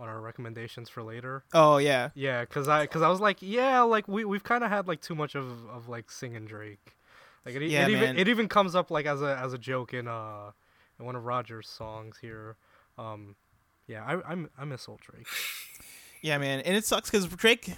[0.01, 1.45] on our recommendations for later.
[1.55, 2.11] oh yeah.
[2.15, 5.01] Yeah, cause I cause I was like, yeah, like we we've kind of had like
[5.01, 6.97] too much of of like singing Drake.
[7.47, 8.19] Like it, Yeah, it even man.
[8.19, 10.51] it even comes up like as a as a joke in uh
[10.99, 12.57] in one of Roger's songs here.
[12.99, 13.37] Um,
[13.87, 15.27] yeah, I'm I miss old Drake.
[16.23, 17.75] Yeah, man, and it sucks because Drake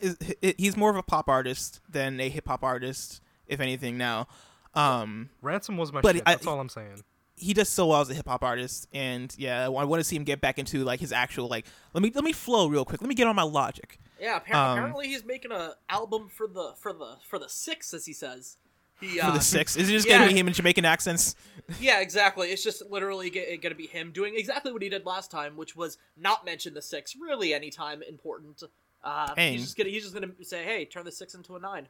[0.00, 0.16] is
[0.56, 3.98] he's more of a pop artist than a hip hop artist, if anything.
[3.98, 4.28] Now,
[4.74, 6.22] um, Ransom was my But shit.
[6.24, 7.04] I- That's all I'm saying.
[7.36, 10.16] he does so well as a hip hop artist, and yeah, I want to see
[10.16, 11.66] him get back into like his actual like.
[11.92, 13.02] Let me let me flow real quick.
[13.02, 13.98] Let me get on my logic.
[14.18, 14.38] yeah.
[14.38, 18.06] Apparently, um, apparently he's making a album for the for the for the six, as
[18.06, 18.56] he says.
[19.02, 19.76] He for uh, the six.
[19.76, 20.18] Is it just yeah.
[20.20, 21.36] gonna be him in Jamaican accents?
[21.80, 22.48] Yeah, exactly.
[22.48, 25.74] It's just literally g- gonna be him doing exactly what he did last time, which
[25.76, 28.62] was not mention the six really anytime important.
[29.02, 29.52] Uh, Dang.
[29.52, 31.88] he's just gonna he's just gonna say, "Hey, turn the six into a nine.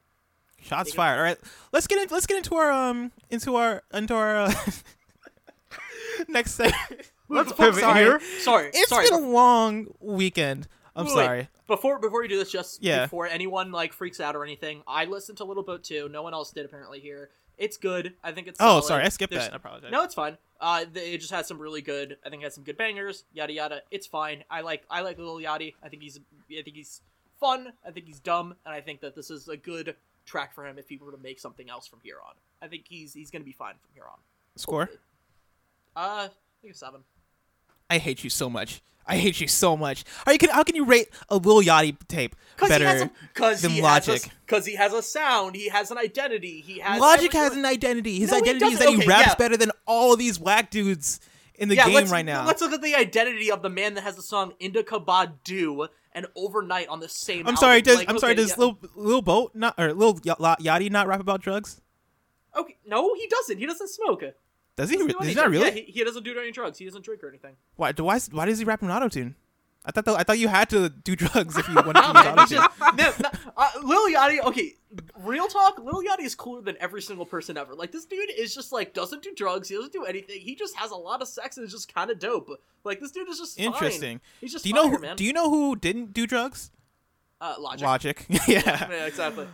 [0.61, 1.17] Shots Take it- fired.
[1.17, 1.39] All right,
[1.73, 2.09] let's get in.
[2.11, 4.55] Let's get into our um into our into our uh,
[6.29, 7.11] next segment.
[7.29, 8.01] Let's pivot sorry.
[8.05, 8.21] here.
[8.41, 9.09] Sorry, It's sorry.
[9.09, 10.69] been a long weekend.
[10.95, 11.49] I'm Wait, sorry.
[11.67, 13.05] Before before you do this, just Yeah.
[13.07, 16.09] before anyone like freaks out or anything, I listened to Little Boat too.
[16.11, 17.31] No one else did apparently here.
[17.59, 18.15] It's good.
[18.25, 18.59] I think it's.
[18.61, 18.85] Oh, solid.
[18.85, 19.53] sorry, I skipped There's- that.
[19.55, 19.93] I apologize.
[19.93, 20.37] No, it's fine.
[20.61, 22.19] Uh, it just has some really good.
[22.25, 23.25] I think it has some good bangers.
[23.33, 23.83] Yada yada.
[23.91, 24.45] It's fine.
[24.51, 25.75] I like I like Lil Yachty.
[25.83, 26.19] I think he's
[26.51, 27.01] I think he's
[27.41, 27.73] fun.
[27.87, 30.79] I think he's dumb, and I think that this is a good track for him
[30.79, 32.35] if he were to make something else from here on.
[32.61, 34.19] I think he's he's gonna be fine from here on.
[34.57, 34.83] Score.
[34.83, 34.99] hopefully.
[35.97, 36.31] Uh, I
[36.63, 37.01] think a seven.
[37.93, 38.81] I hate you so much.
[39.07, 40.05] I hate you so much.
[40.25, 43.11] How can how can you rate a Lil Yachty tape better?
[43.35, 44.31] Because than he has Logic.
[44.47, 45.57] Because he has a sound.
[45.57, 46.61] He has an identity.
[46.61, 48.19] He has Logic everything- has an identity.
[48.21, 49.35] His No, identity is that he raps yeah.
[49.35, 51.21] better than all of these whack dudes
[51.57, 52.47] in the yeah, game right now.
[52.47, 56.27] Let's look at the identity of the man that has the song Indica Badu and
[56.37, 57.41] Overnight on the same.
[57.41, 57.57] I'm album.
[57.57, 57.83] sorry.
[57.83, 58.35] Does Like, I'm okay, sorry.
[58.37, 58.55] Does yeah.
[58.59, 61.81] Lil Lil Boat not or Lil Y- Yachty not rap about drugs?
[62.57, 63.59] Okay, no, he doesn't.
[63.59, 64.23] He doesn't smoke.
[64.77, 64.97] Does he?
[64.97, 65.65] Re- do Does not really?
[65.67, 66.79] Yeah, he, he doesn't do any drugs.
[66.79, 67.57] He doesn't drink or anything.
[67.77, 67.93] Why?
[67.93, 68.19] do- Why?
[68.31, 69.35] Why does he rap in autotune?
[69.85, 72.15] I thought that, I thought you had to do drugs if you wanted to use
[72.15, 72.97] Man, he's autotune.
[72.97, 74.39] just- no, no, uh, Lil Yachty.
[74.47, 74.75] Okay,
[75.19, 75.79] real talk.
[75.79, 77.75] Lil Yachty is cooler than every single person ever.
[77.75, 79.69] Like this dude is just like doesn't do drugs.
[79.69, 80.41] He doesn't do anything.
[80.41, 82.49] He just has a lot of sex and is just kind of dope.
[82.85, 83.67] Like this dude is just fine.
[83.67, 84.21] Interesting.
[84.41, 84.89] He's just Do you know?
[84.89, 85.17] Who, man.
[85.17, 86.71] do you know who didn't do drugs?
[87.41, 87.85] uh, logic?
[87.87, 88.27] Logic.
[88.31, 88.41] yeah.
[88.89, 89.47] Yeah, exactly.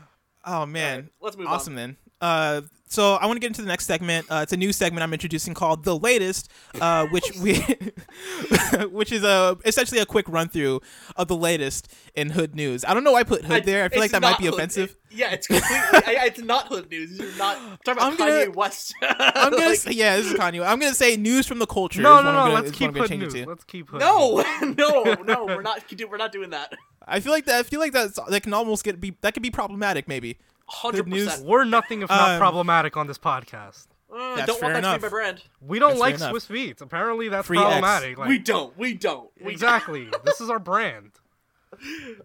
[0.44, 0.90] Oh man.
[0.96, 1.52] Alright, let's move on.
[1.54, 1.76] awesome on.
[1.76, 1.96] then.
[2.20, 4.27] Uh, so I want to get into the next segment.
[4.31, 6.51] Uh, it's a new segment I'm introducing called the latest,
[6.81, 7.60] uh, which we,
[8.90, 10.81] which is a essentially a quick run through
[11.16, 12.85] of the latest in hood news.
[12.85, 13.85] I don't know why I put hood there.
[13.85, 14.90] I feel like that might be hood- offensive.
[14.90, 15.77] it- yeah, it's completely.
[16.06, 17.19] I, I- it's not hood news.
[17.19, 18.94] You're not talking about I'm Kanye gonna- West.
[19.02, 20.66] I'm gonna Like, say, yeah, this is Kanye.
[20.66, 22.02] I'm gonna say news from the culture.
[22.02, 22.39] No, is no, what no.
[22.43, 23.32] gonna- Let's is keep I'm hood news.
[23.35, 23.47] to.
[23.47, 24.01] Let's keep hood.
[24.01, 24.77] no, news.
[24.78, 25.47] no, no.
[25.47, 25.82] We're not.
[26.10, 26.74] We're not doing that.
[27.06, 27.56] I feel like that.
[27.56, 30.09] I feel like that's that can almost get be that could be problematic.
[30.09, 30.39] Maybe.
[30.68, 31.44] Hundred percent.
[31.44, 33.86] We're nothing if not Um, problematic on this podcast.
[34.12, 35.42] Uh, That's don't fair want that to be my brand.
[35.60, 36.16] We don't That's like.
[36.16, 36.80] Swizz Beatz.
[36.80, 38.16] Apparently, that's Free problematic.
[38.18, 38.76] Like, we don't.
[38.78, 39.30] We don't.
[39.42, 40.08] We exactly.
[40.24, 41.12] this is our brand.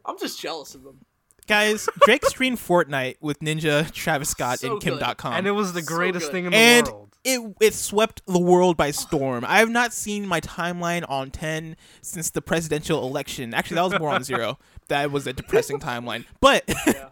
[0.06, 1.00] I'm just jealous of them.
[1.48, 5.00] Guys, Drake streamed Fortnite with Ninja, Travis Scott, So and good.
[5.00, 5.34] Kim.com.
[5.34, 6.32] and it was the greatest good.
[6.32, 7.58] thing in the world and world.
[7.60, 9.44] it it swept the world by storm.
[9.48, 13.54] I have not seen my timeline on ten since the presidential election.
[13.54, 14.58] Actually, that was more on zero.
[14.88, 16.26] That was a depressing timeline.
[16.40, 17.10] But Yeah.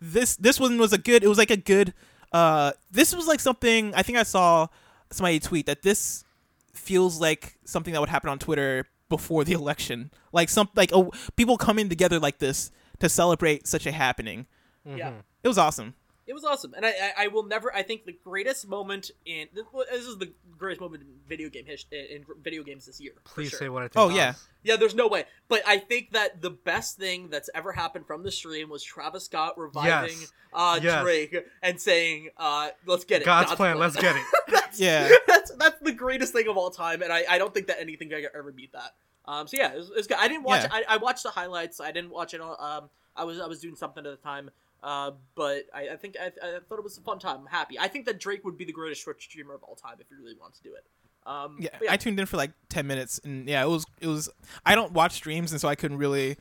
[0.00, 1.22] this this one was a good.
[1.24, 1.92] It was like a good.
[2.32, 4.66] Uh, this was like something I think I saw
[5.10, 6.24] somebody tweet that this
[6.72, 10.10] feels like something that would happen on Twitter before the election.
[10.32, 12.70] Like some like oh people coming together like this
[13.04, 14.46] to celebrate such a happening.
[14.84, 15.12] Yeah.
[15.42, 15.94] It was awesome.
[16.26, 17.74] It was awesome, and I, I, I will never.
[17.74, 21.84] I think the greatest moment in this is the greatest moment in video game his,
[21.92, 23.12] in video games this year.
[23.24, 23.58] Please sure.
[23.58, 23.96] say what I think.
[23.96, 24.32] Oh, yeah.
[24.62, 25.24] Yeah, there's no way.
[25.48, 29.26] But I think that the best thing that's ever happened from the stream was Travis
[29.26, 30.32] Scott reviving Yes.
[30.54, 31.02] uh, Yes.
[31.02, 33.78] Drake and saying, uh, "Let's get it." God's, plan.
[33.78, 34.22] Let's get it.
[34.48, 35.10] that's, Yeah.
[35.26, 38.08] that's that's the greatest thing of all time, and I, I don't think that anything
[38.08, 38.94] can ever beat that.
[39.26, 40.18] Um, so yeah, it was, it was good.
[40.18, 40.62] I didn't watch.
[40.64, 40.68] Yeah.
[40.72, 41.80] I, I watched the highlights.
[41.80, 42.40] I didn't watch it.
[42.40, 44.50] all- Um, I was I was doing something at the time.
[44.82, 47.38] Uh, but I, I think I, I thought it was a fun time.
[47.40, 47.78] I'm happy.
[47.78, 50.14] I think that Drake would be the greatest Twitch streamer of all time if he
[50.14, 50.84] really wants to do it.
[51.26, 54.08] Um, Yeah, but I tuned in for like ten minutes, and yeah, it was it
[54.08, 54.28] was.
[54.66, 56.36] I don't watch streams, and so I couldn't really.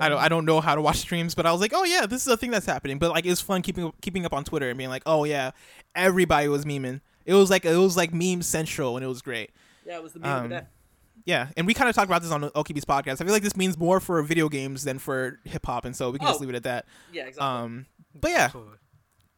[0.00, 2.06] I don't I don't know how to watch streams, but I was like, oh yeah,
[2.06, 3.00] this is a thing that's happening.
[3.00, 5.50] But like, it was fun keeping keeping up on Twitter and being like, oh yeah,
[5.96, 7.00] everybody was memeing.
[7.26, 9.50] It was like it was like meme central, and it was great.
[9.84, 10.66] Yeah, it was the meme of Um, the day.
[11.28, 13.20] Yeah, and we kind of talked about this on OKB's podcast.
[13.20, 16.10] I feel like this means more for video games than for hip hop, and so
[16.10, 16.40] we can just Oh.
[16.40, 16.86] leave it at that.
[17.12, 17.46] Yeah, exactly.
[17.46, 18.78] Um, but yeah, Absolutely.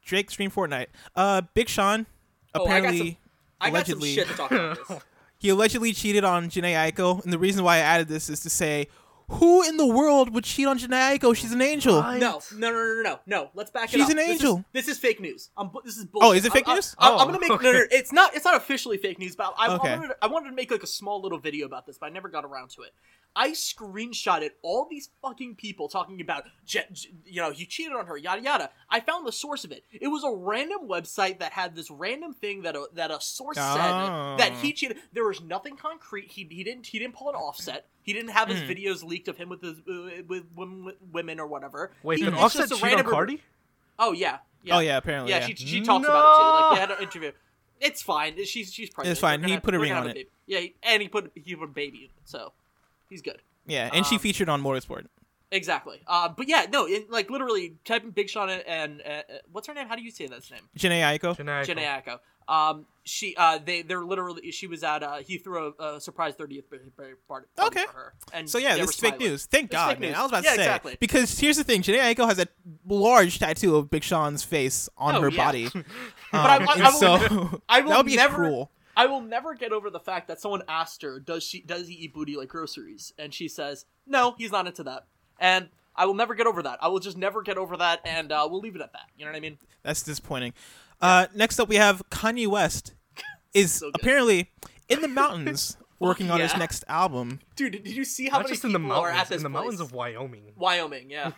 [0.05, 0.87] Drake streamed Fortnite.
[1.17, 2.07] Uh, Big Sean
[2.55, 3.19] Oh, I got apparently
[3.61, 4.99] I got some allegedly shit to talk about this.
[5.39, 8.51] he allegedly cheated on Jhené Aiko, and the reason why I added this is to
[8.51, 8.87] say,
[9.31, 11.35] who in the world would cheat on Jhené Aiko?
[11.35, 12.01] She's an angel.
[12.01, 12.19] Right.
[12.21, 13.51] No, no, no, no, no, no, no.
[13.55, 14.09] Let's back it She's up.
[14.09, 14.65] She's an This is- angel.
[14.73, 15.51] This is, fake news.
[15.57, 16.29] I'm, this is oh, bullshit.
[16.29, 16.95] Oh, is it fake I'm- news?
[16.99, 17.65] I'm, I'm Oh, gonna make no, okay.
[17.73, 18.35] no, no, It's not.
[18.35, 19.89] It's not officially fake news, but I, Okay.
[19.93, 22.11] I, wanted, I wanted to make like a small little video about this, but I
[22.11, 22.91] never got around to it.
[23.37, 28.07] I screenshotted all these fucking people talking about, Je- Je- you know, he cheated on
[28.07, 28.71] her, yada yada.
[28.91, 29.85] I found the source of it.
[29.93, 33.57] It was a random website that had this random thing that a, that a source
[33.61, 33.75] Oh.
[33.77, 34.73] said that he oh.
[34.73, 34.97] cheated.
[35.13, 36.31] There was nothing concrete.
[36.33, 37.87] He, he didn't he didn't pull an offset.
[38.03, 38.67] He didn't have his Hmm.
[38.71, 41.93] videos leaked of him with his uh, with women, women or whatever.
[42.03, 43.43] Wait, He- did it's Offset just a cheat on random- Cardi?
[43.99, 44.77] Oh yeah, yeah.
[44.77, 45.31] Oh yeah, apparently.
[45.31, 45.41] yeah.
[45.41, 46.45] Yeah, She she talks about it too.
[46.49, 47.33] Like they had an interview.
[47.81, 48.37] It's fine.
[48.45, 49.13] She's she's pregnant.
[49.13, 49.43] It's fine.
[49.43, 50.15] He gonna- put a ring on have it.
[50.15, 50.29] baby.
[50.47, 52.53] Yeah, and he put he put a baby in it, so
[53.09, 53.43] he's good.
[53.67, 55.07] yeah, and she Um, featured on Motorsport.
[55.53, 56.01] Exactly.
[56.07, 59.67] Uh, but yeah, no, it, like literally type in Big Sean and, uh, uh, what's
[59.67, 59.89] her name?
[59.89, 60.61] How do you say that name?
[60.79, 61.37] Jhené Aiko.
[61.37, 61.65] Jhené.
[61.67, 62.21] Jhené Aiko.
[62.51, 64.51] Um, she, uh, they, they're literally.
[64.51, 65.03] She was at.
[65.03, 67.85] Uh, he threw a, a surprise 30th birthday party Okay.
[67.87, 68.15] for her.
[68.33, 69.47] And So yeah, this is fake news.
[69.47, 70.11] Thank It's God, man.
[70.11, 70.19] news.
[70.19, 70.97] I was about Yeah, to say exactly.
[71.01, 72.47] because here's the thing: Jhené Aiko has a
[72.87, 75.45] large tattoo of Big Sean's face on Oh, her yeah.
[75.45, 75.69] body.
[76.33, 78.71] Um, I- I- I will- so I will that would be never- cruel.
[78.97, 81.95] I will never get over the fact that someone asked her, "Does she does he
[81.95, 85.07] eat booty like groceries?" And she says, "No, he's not into that."
[85.41, 86.79] And I will never get over that.
[86.83, 89.07] I will just never get over that, and uh, we'll leave it at that.
[89.17, 89.59] You know what I mean?
[89.83, 90.53] That's disappointing.
[91.01, 92.95] Uh, next up, we have Kanye West
[93.55, 94.51] is So apparently
[94.89, 97.41] in the mountains working on his next album.
[97.57, 99.37] Dude, did you see how Not many just in the people are mountains, at this
[99.39, 100.53] in the mountains of Wyoming.
[100.57, 101.11] Wyoming?
[101.11, 101.33] Yeah,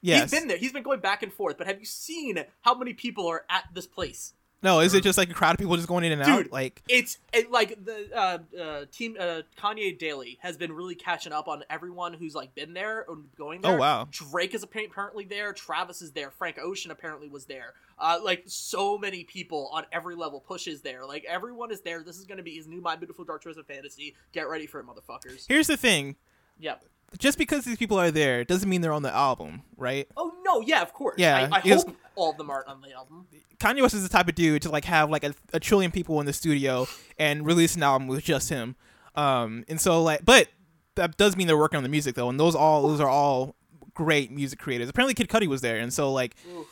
[0.00, 0.30] Yes.
[0.30, 0.56] he's been there.
[0.56, 1.56] He's been going back and forth.
[1.58, 4.34] But have you seen how many people are at this place?
[4.62, 6.52] No, is it just like a crowd of people just going in and out?
[6.52, 11.32] Like, It's it, like the uh, uh, team uh, Kanye Daily has been really catching
[11.32, 13.74] up on everyone who's like been there or going there.
[13.74, 14.08] Oh, wow.
[14.10, 15.52] Drake is apparently there.
[15.52, 16.30] Travis is there.
[16.30, 17.74] Frank Ocean apparently was there.
[17.98, 21.04] Uh, like so many people on every level pushes there.
[21.06, 22.02] Like everyone is there.
[22.04, 24.14] This is gonna be his new My Beautiful Dark Twisted Fantasy.
[24.32, 25.46] Get ready for it, motherfuckers.
[25.48, 26.16] here's the thing:
[26.58, 26.84] Yep.
[27.18, 30.08] Just because these people are there doesn't mean they're on the album, right?
[30.16, 31.16] Oh no, yeah, of course.
[31.18, 33.26] Yeah, I, I hope all of them are on the album.
[33.58, 36.20] Kanye West is the type of dude to like have like a, a trillion people
[36.20, 36.86] in the studio
[37.18, 38.76] and release an album with just him.
[39.14, 40.48] Um, and so like, but
[40.94, 43.54] that does mean they're working on the music though, and those all those are all
[43.94, 44.88] great music creators.
[44.88, 46.66] Apparently, Kid Cudi was there, and so like, Oof.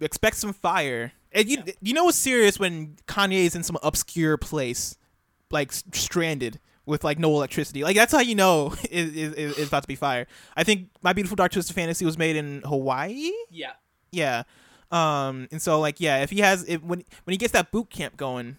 [0.00, 1.12] expect some fire.
[1.32, 4.96] And you you know what's serious when Kanye is in some obscure place,
[5.50, 7.82] like stranded with like no electricity.
[7.84, 10.26] Like that's how you know it is it, it's about to be fire.
[10.56, 13.30] I think My Beautiful Dark Twisted Fantasy was made in Hawaii.
[13.50, 13.72] Yeah.
[14.10, 14.42] Yeah.
[14.90, 17.88] Um, and so like yeah, if he has if when when he gets that boot
[17.90, 18.56] camp going,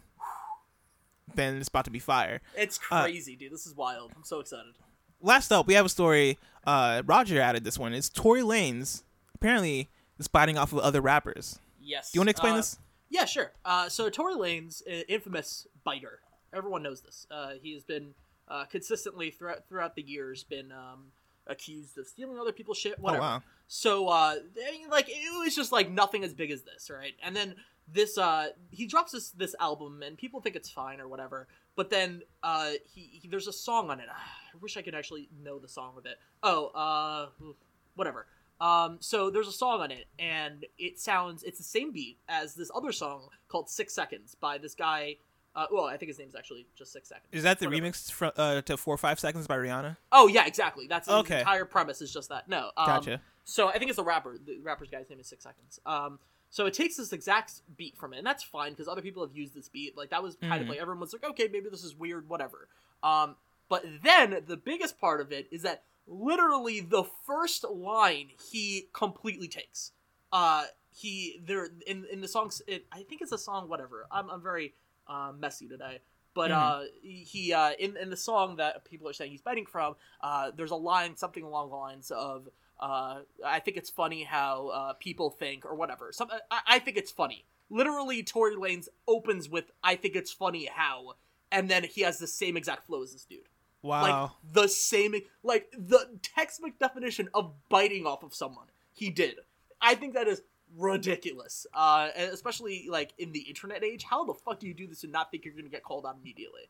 [1.35, 2.41] then it's about to be fire.
[2.55, 3.51] It's Uh, crazy, dude.
[3.51, 4.11] This is wild.
[4.15, 4.73] I'm so excited.
[5.21, 6.37] Last up, we have a story.
[6.65, 7.93] Uh, Roger added this one.
[7.93, 9.03] It's Tory Lanez
[9.35, 9.89] apparently
[10.19, 11.59] is biting off of other rappers.
[11.81, 12.11] Yes.
[12.11, 12.77] Do you want to explain Uh, this?
[13.09, 13.51] Yeah, sure.
[13.63, 16.19] Uh, so Tory Lanez uh, infamous biter.
[16.53, 17.27] Everyone knows this.
[17.29, 18.13] Uh, he has been
[18.47, 21.11] uh, consistently throughout throughout the years been um,
[21.47, 22.99] accused of stealing other people's shit.
[22.99, 23.23] Whatever.
[23.23, 23.43] Oh wow.
[23.67, 24.35] So uh,
[24.67, 27.13] I mean, like it was just like nothing as big as this, right?
[27.23, 27.55] And then
[27.91, 31.47] this uh, he drops this this album, and people think it's fine or whatever.
[31.75, 34.07] But then uh, he, he there's a song on it.
[34.09, 36.17] I wish I could actually know the song of it.
[36.41, 37.53] Oh, uh,
[37.95, 38.27] whatever.
[38.61, 42.55] Um, so there's a song on it, and it sounds it's the same beat as
[42.55, 45.17] this other song called Six Seconds by this guy.
[45.55, 47.27] Uh, well, I think his name's actually just Six Seconds.
[47.31, 47.87] Is that the Whatever.
[47.87, 49.97] remix fr- uh, to Four or Five Seconds by Rihanna?
[50.11, 50.87] Oh yeah, exactly.
[50.87, 51.39] That's Okay.
[51.39, 52.49] entire premise is just that.
[52.49, 53.21] No, um, Gotcha.
[53.43, 54.37] So I think it's the rapper.
[54.43, 55.79] The rapper's guy's name is Six Seconds.
[55.85, 56.17] Um,
[56.49, 59.35] so it takes this exact beat from it, and that's fine because other people have
[59.35, 59.95] used this beat.
[59.97, 60.69] Like that was kind of Mhm.
[60.71, 62.67] like everyone was like, okay, maybe this is weird, whatever.
[63.03, 63.35] Um,
[63.69, 69.47] but then the biggest part of it is that literally the first line he completely
[69.47, 69.91] takes.
[70.31, 72.61] Uh, he there in in the songs.
[72.67, 73.67] It, I think it's a song.
[73.69, 74.05] Whatever.
[74.11, 74.73] I'm I'm very
[75.07, 75.99] uh, messy today.
[76.33, 76.55] But Mhm.
[76.55, 80.51] uh, he uh, in in the song that people are saying he's biting from, uh,
[80.55, 82.49] there's a line something along the lines of
[82.79, 86.11] uh, I think it's funny how uh, people think or whatever.
[86.11, 87.45] Some I, I think it's funny.
[87.69, 91.13] Literally, Tory Lanez opens with I think it's funny how,
[91.51, 93.47] and then he has the same exact flow as this dude.
[93.83, 94.01] Wow.
[94.01, 95.13] Like the same,
[95.43, 98.67] like the textbook definition of biting off of someone.
[98.93, 99.39] He did.
[99.81, 100.41] I think that is
[100.77, 101.65] ridiculous.
[101.73, 105.11] Uh, especially like in the internet age, how the fuck do you do this and
[105.11, 106.61] not think you're gonna get called out immediately?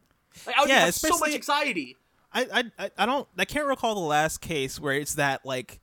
[0.45, 1.97] Like I would Yeah, have so much anxiety.
[2.33, 5.79] I, I I- don't I can't recall the last case where it's that like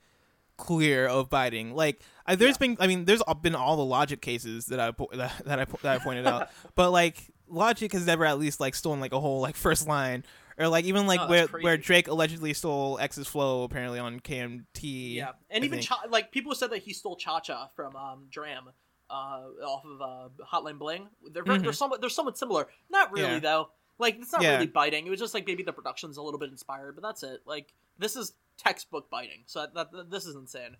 [0.57, 1.75] clear of biting.
[1.75, 2.67] Like I, there's Yeah.
[2.69, 6.01] been I mean there's been all the logic cases that I that, that I that
[6.01, 9.41] I pointed out, but like logic has never at least like stolen like a whole
[9.41, 10.25] like first line
[10.59, 11.77] or like even like Oh, where that's where.
[11.77, 15.15] Drake allegedly stole X's flow apparently on KMT.
[15.15, 15.81] Yeah, and I even.
[15.81, 18.65] Cha- like people said that he stole Cha Cha from um, Dram
[19.11, 21.09] uh, off of uh, Hotline Bling.
[21.33, 22.69] They're very, they're somewhat they're somewhat similar.
[22.91, 23.35] Not really Mm-hmm.
[23.35, 23.39] Yeah.
[23.41, 23.71] though.
[23.99, 24.55] Like it's not Yeah.
[24.55, 25.07] really biting.
[25.07, 27.41] It was just like maybe the production's a little bit inspired, but that's it.
[27.45, 29.43] Like this is textbook biting.
[29.47, 30.77] So that, that this is insane.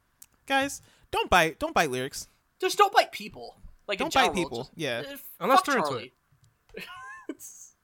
[0.47, 0.81] Guys,
[1.11, 2.29] don't bite don't bite lyrics.
[2.61, 3.57] Just don't bite people.
[3.87, 4.59] Like Don't bite general, people.
[4.65, 5.03] just- Yeah.
[5.07, 6.13] eh, Unless fuck they're into Charlie.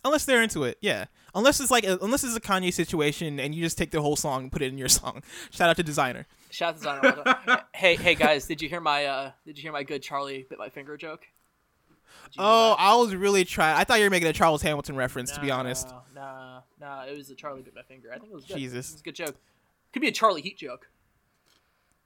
[0.05, 1.07] Unless they're into it, yeah.
[1.35, 4.17] Unless it's like a, unless it's a Kanye situation and you just take the whole
[4.17, 5.23] song and put it in your song.
[5.51, 6.25] Shout out to Desiigner.
[6.51, 7.59] Shout out to Zion.
[7.75, 10.59] hey, hey guys, did you hear my uh did you hear my good Charlie bit
[10.59, 11.21] my finger joke?
[12.31, 12.77] Did you hear Oh.
[12.79, 13.77] I was really trying.
[13.77, 15.89] I thought you were making a Charles Hamilton reference, to be honest.
[16.15, 18.11] No, no, no, it was a Charlie bit my finger.
[18.15, 18.57] I think it was good.
[18.57, 18.91] Jesus.
[18.91, 19.37] it was a good joke.
[19.93, 20.89] Could be a Charlie Heat joke.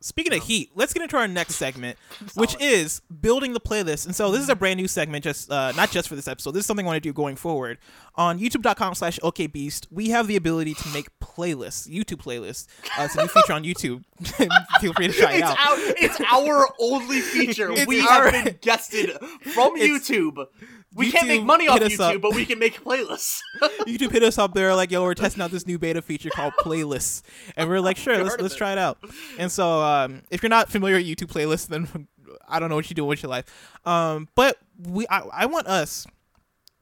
[0.03, 1.99] Speaking of heat, let's get into our next segment,
[2.35, 4.07] which is building the playlist.
[4.07, 6.53] And so this is a brand new segment, just uh, not just for this episode.
[6.53, 7.77] This is something I want to do going forward.
[8.15, 12.67] On YouTube.com slash OKBeast, we have the ability to make playlists, YouTube playlists.
[12.99, 14.05] Uh, it's a new feature on YouTube.
[14.81, 15.57] Feel free to try it out.
[15.59, 17.71] our, it's our only feature.
[17.71, 19.11] It's we our- have been guested
[19.55, 20.47] from YouTube.
[20.95, 22.15] We can't make money off hit us up.
[22.15, 23.39] YouTube, but we can make playlists.
[23.63, 26.53] YouTube hit us up there like, yo, we're testing out this new beta feature called
[26.61, 27.23] playlists,
[27.57, 28.59] and we're like, sure, let's let's it.
[28.59, 28.99] try it out.
[29.39, 32.09] And so, um, if you're not familiar with YouTube playlists, then
[32.49, 33.45] I don't know what you do with your life.
[33.85, 36.07] Um, but we, I, I want us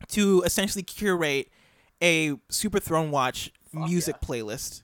[0.08, 1.50] to essentially curate
[2.02, 4.82] a Super Throne Watch music playlist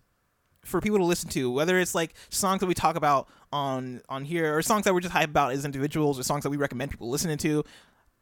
[0.64, 4.24] for people to listen to, whether it's like songs that we talk about on on
[4.24, 6.90] here, or songs that we're just hype about as individuals, or songs that we recommend
[6.90, 7.64] people listening to.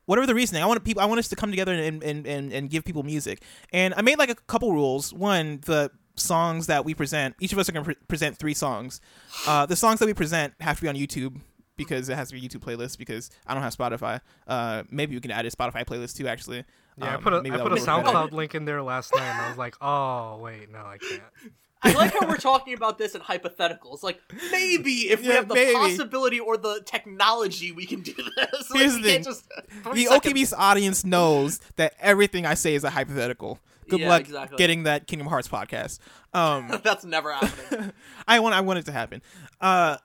[0.06, 1.02] Whatever the reasoning, I want people.
[1.02, 3.42] I want us to come together and and, and, and give people music.
[3.72, 5.12] And I made like a couple rules.
[5.12, 8.54] One, the songs that we present, each of us are going to pre- present three
[8.54, 9.00] songs.
[9.46, 11.40] Uh, the songs that we present have to be on YouTube
[11.76, 14.20] because it has to be a YouTube playlist because I don't have Spotify.
[14.46, 16.28] Uh, maybe we can add a Spotify playlist too.
[16.28, 16.64] Actually,
[16.98, 17.76] Yeah, I Um, put a I put a.
[17.76, 21.22] SoundCloud link in there last night, and I was like, oh wait, no, I can't.
[21.84, 24.02] I like how we're talking about this in hypotheticals.
[24.02, 25.74] Like maybe if we have the maybe.
[25.74, 28.26] possibility or the technology, we can do this.
[28.70, 29.22] Like, Here's the thing.
[29.24, 29.48] just
[29.92, 33.58] the OKB's audience knows that everything I say is a hypothetical.
[33.88, 34.56] Good Yeah, luck exactly.
[34.58, 35.98] getting that Kingdom Hearts podcast.
[36.32, 37.92] Um, That's never happening.
[38.28, 39.20] I want I want it to happen.
[39.60, 39.96] Uh,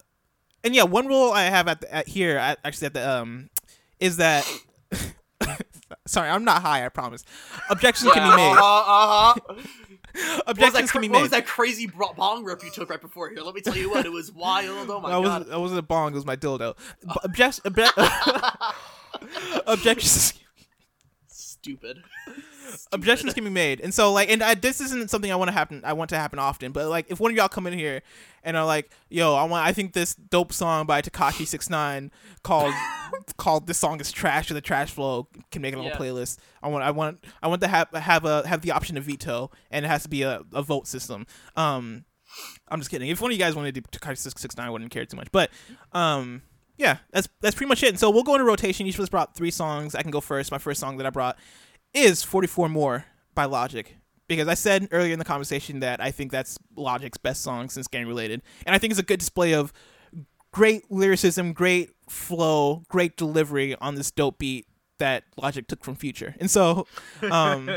[0.64, 3.49] and yeah, one rule I have at, the, at here, at, actually at the um,
[3.99, 4.45] is that.
[6.06, 6.86] Sorry, I'm not high.
[6.86, 7.24] I promise.
[7.70, 8.52] Objections can be made.
[8.52, 9.62] Uh-huh, uh-huh.
[10.18, 12.89] What was, Objections that, can be what was that crazy bro- bong rip you took
[12.89, 13.41] right before here?
[13.41, 14.89] Let me tell you what, it was wild.
[14.89, 15.39] Oh my That god.
[15.41, 16.11] was that wasn't a bong.
[16.14, 16.76] It was my dildo.
[17.03, 18.73] B- Object, obje-
[19.68, 20.34] objections.
[21.61, 22.03] Stupid.
[22.91, 23.81] objections can be made.
[23.81, 26.17] And so like and I, this isn't something i want to happen i want to
[26.17, 28.01] happen often but like if one of y'all come in here
[28.43, 32.11] and are like yo i want i think this dope song by Tekashi Six Nine
[32.43, 32.73] called
[33.38, 36.38] called this song is trash or the trash flow can make it on a playlist.
[36.61, 39.51] I want i want i want to have have a have the option to veto
[39.71, 41.25] and it has to be a, a vote system.
[41.55, 42.05] Um
[42.67, 43.09] i'm just kidding.
[43.09, 45.31] If one of you guys wanted to do Tekashi 69 i wouldn't care too much
[45.31, 45.49] but
[45.93, 46.41] um
[46.78, 47.90] yeah, that's that's pretty much it.
[47.90, 48.86] And so we'll go into rotation.
[48.86, 49.95] Each of us brought three songs.
[49.95, 50.52] I can go first.
[50.52, 51.38] My first song that I brought
[51.94, 53.98] is 44 More by Logic.
[54.28, 57.88] Because I said earlier in the conversation that I think that's Logic's best song since
[57.88, 58.41] Gang Related.
[58.66, 59.72] And I think it's a good display of
[60.52, 64.68] great lyricism, great flow, great delivery on this dope beat
[64.99, 66.36] that Logic took from Future.
[66.40, 66.88] And so,
[67.32, 67.70] um,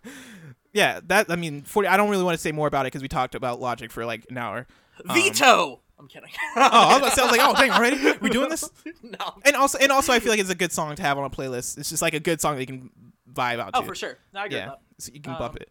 [0.72, 3.02] yeah, that, I mean, 40, I don't really want to say more about it because
[3.02, 4.66] we talked about Logic for like an hour.
[5.04, 5.80] Veto.
[5.98, 6.30] I'm kidding.
[6.56, 8.18] Oh, I was about to say, I was like, oh, dang, already?
[8.20, 8.70] We doing this?
[9.02, 9.34] no.
[9.44, 11.30] And also, and also, I feel like it's a good song to have on a
[11.30, 11.76] playlist.
[11.78, 12.90] It's just like a good song that you can
[13.32, 13.80] vibe out to.
[13.80, 14.18] Oh, for sure.
[14.32, 14.80] No, I get Yeah, that.
[14.98, 15.70] so you can bump Um, it.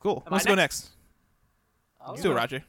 [0.00, 0.24] Cool.
[0.30, 0.90] Let's go next.
[2.06, 2.34] Let's do it.
[2.34, 2.64] Roger.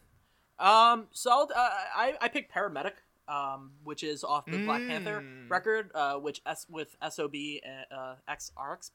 [0.59, 2.93] Um, so I'll, uh, I I picked Paramedic,
[3.27, 5.49] um, which is off the Black Panther Mm.
[5.49, 7.33] record, uh, which S with Sob
[7.91, 8.91] uh, XRX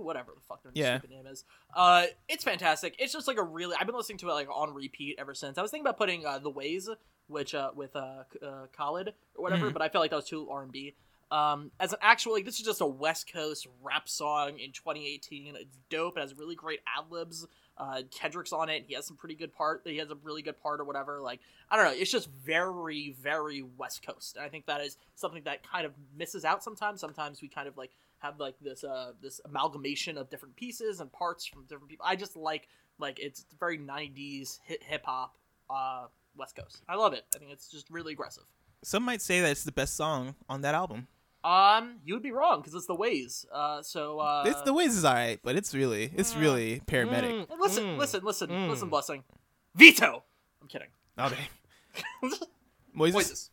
[0.00, 0.98] whatever the fuck their Yeah.
[0.98, 1.44] stupid name is.
[1.74, 2.94] Uh, it's fantastic.
[2.98, 3.76] It's just like a really.
[3.78, 5.58] I've been listening to it like on repeat ever since.
[5.58, 6.88] I was thinking about putting uh, the Ways,
[7.28, 9.72] which uh with uh, uh Khalid or whatever, Mhm.
[9.72, 10.94] but I felt like that was too R and B.
[11.30, 15.54] Um, as an actual like this is just a West Coast rap song in 2018.
[15.56, 16.16] It's dope.
[16.16, 17.46] It has really great ad libs.
[17.80, 18.84] Uh, Kendrick's on it.
[18.86, 19.80] He has some pretty good part.
[19.86, 21.20] He has a really good part or whatever.
[21.22, 21.40] Like
[21.70, 21.98] I don't know.
[21.98, 25.92] It's just very, very West Coast, and I think that is something that kind of
[26.14, 27.00] misses out sometimes.
[27.00, 31.10] Sometimes we kind of like have like this uh this amalgamation of different pieces and
[31.10, 32.04] parts from different people.
[32.06, 35.38] I just like like it's very 90s hip hop
[35.70, 36.82] uh West Coast.
[36.86, 37.24] I love it.
[37.34, 38.44] I think it's just really aggressive.
[38.82, 41.08] Some might say that it's the best song on that album.
[41.42, 43.46] Um, you would be wrong because it's the Ways.
[43.52, 47.46] Uh, so uh, it's the Ways is alright, but it's really, it's really paramedic.
[47.46, 48.68] Mm, listen, mm, listen, listen, mm.
[48.68, 49.24] listen, blessing.
[49.74, 50.22] Veto.
[50.60, 50.88] I'm kidding.
[51.16, 51.32] Dang.
[52.96, 53.12] Moises?
[53.12, 53.50] Voices.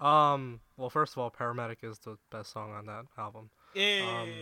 [0.00, 0.60] Um.
[0.76, 3.50] Well, first of all, Paramedic is the best song on that album.
[3.76, 4.32] Um,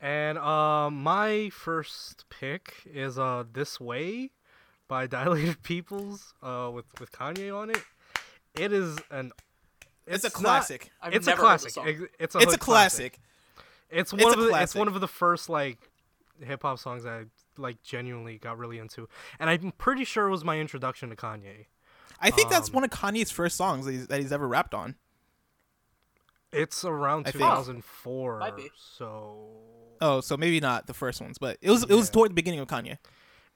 [0.00, 4.30] And uh, my first pick is uh "This Way"
[4.88, 6.34] by Dilated Peoples.
[6.42, 7.82] Uh, with with Kanye on it.
[8.58, 9.32] It is an.
[10.10, 10.90] It's, a classic.
[11.00, 11.70] I've it's a classic.
[11.70, 11.88] song.
[11.88, 13.12] Ex- It's a it's a classic.
[13.14, 13.20] classic.
[13.90, 14.62] It's It's one a of the.
[14.62, 15.78] It's one of the first like
[16.42, 17.24] hip hop songs I
[17.56, 19.08] like genuinely got really into,
[19.38, 21.66] and I'm pretty sure it was my introduction to Kanye.
[22.20, 24.74] I think that's Um, one of Kanye's first songs that he's, that he's ever rapped
[24.74, 24.96] on.
[26.52, 29.46] It's around I 2004, Might so
[30.00, 32.60] Oh, so maybe not the first ones, but it was it was toward the beginning
[32.60, 32.98] of Kanye.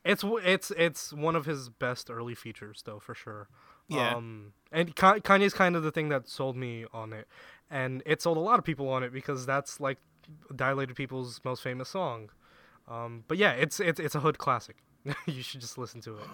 [0.04, 3.48] it's it's it's one of his best early features, though for sure.
[3.88, 4.14] Yeah.
[4.16, 7.28] Um, and Ka- Kanye's kind of the thing that sold me on it,
[7.70, 9.98] and it sold a lot of people on it because that's like
[10.54, 12.30] Dilated People's most famous song.
[12.88, 14.76] Um, but yeah, it's it's it's a hood classic.
[15.26, 16.24] you should just listen to it.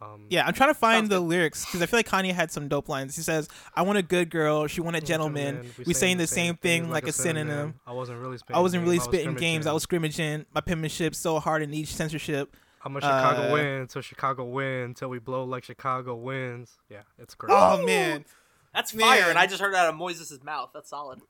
[0.00, 1.26] Um, Yeah, I'm trying to find the good.
[1.26, 3.16] lyrics because I feel like Kanye had some dope lines.
[3.16, 5.70] He says, "I want a good girl, she want a gentleman.
[5.86, 7.74] We saying the same thing like a synonym.
[7.86, 8.56] I wasn't really spitting.
[8.56, 9.66] I wasn't really game, spitting games.
[9.66, 10.12] I was scrimmaging.
[10.40, 10.46] scrimmaging.
[10.54, 12.56] My penmanship so hard in each censorship.
[12.84, 16.76] I'm a Chicago uh, win till Chicago win till we blow like Chicago wins.
[16.88, 17.52] Yeah, it's great.
[17.52, 18.24] Oh man,
[18.72, 20.70] That's fire, and I just heard it out of Moises' mouth.
[20.72, 21.20] That's solid.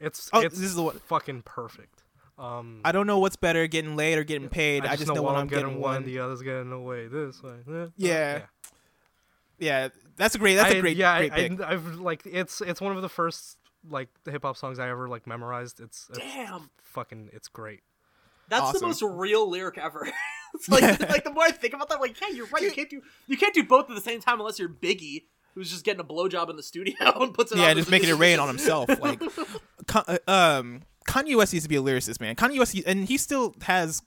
[0.00, 2.04] It's Oh, it's this is the one- fucking perfect.
[2.38, 4.86] Um, I don't know what's better, getting laid or getting paid.
[4.86, 6.04] I, just know, one when I'm getting, one, one.
[6.04, 7.08] the other's getting away.
[7.08, 7.56] This way.
[7.68, 8.42] uh, Yeah.
[9.58, 10.54] Yeah, that's a great.
[10.54, 11.60] That's I- a great, yeah, great I, pick.
[11.60, 13.58] I, have like it's it's one of the first
[13.90, 15.80] like hip hop songs I ever like memorized.
[15.80, 16.70] It's, it's Damn.
[16.82, 17.80] fucking it's great.
[18.48, 20.08] That's the most real lyric ever.
[20.54, 22.62] it's like, like the more I think about that, I'm like, yeah, you're right.
[22.62, 25.70] You can't do you can't do both at the same time unless you're Biggie, who's
[25.70, 27.58] just getting a blowjob in the studio and puts it.
[27.58, 28.88] yeah, just making it rain on himself.
[29.00, 29.20] Like,
[29.94, 32.36] uh, um, Kanye West used to be a lyricist, man.
[32.36, 34.02] Kanye West, and he still has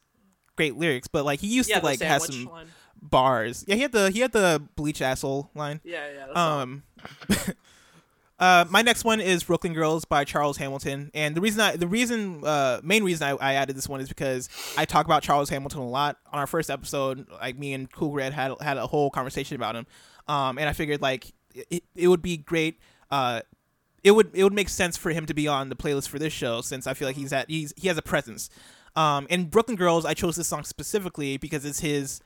[0.55, 2.67] great lyrics, but like he used Yeah, to like have some line.
[3.01, 3.63] bars.
[3.67, 5.81] Yeah, he had the he had the bleach asshole line.
[5.83, 6.25] Yeah, yeah.
[6.27, 6.37] That's.
[6.37, 6.83] Um,
[8.41, 11.87] uh, my next one is Brooklyn Girls by Charles Hamilton, and the reason I the
[11.87, 15.49] reason uh main reason I, I added this one is because I talk about Charles
[15.49, 17.29] Hamilton a lot on our first episode.
[17.29, 19.85] Like me and Cool Red had had a whole conversation about him,
[20.27, 22.79] um, and I figured like it, it would be great.
[23.11, 23.41] Uh,
[24.03, 26.33] it would it would make sense for him to be on the playlist for this
[26.33, 28.49] show since I feel like he's at he's he has a presence.
[28.95, 32.21] Um, and Brooklyn Girls, I chose this song specifically because it's his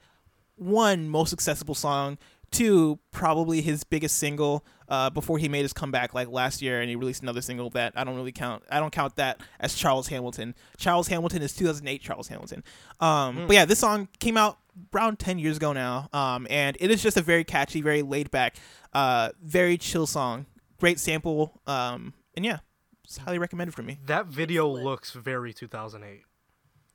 [0.55, 2.17] one most accessible song
[2.51, 6.89] two probably his biggest single uh, before he made his comeback like last year and
[6.89, 10.07] he released another single that i don't really count i don't count that as charles
[10.07, 10.53] hamilton.
[10.77, 12.63] Charles hamilton is 2008 charles hamilton.
[12.99, 14.57] Um, but yeah this song came out
[14.93, 18.29] around 10 years ago now um, and it is just a very catchy very laid
[18.31, 18.55] back
[18.93, 20.45] uh, very chill song.
[20.79, 22.59] Great sample um, and yeah
[23.03, 23.99] it's highly recommended for me.
[24.05, 26.23] That video looks very 2008.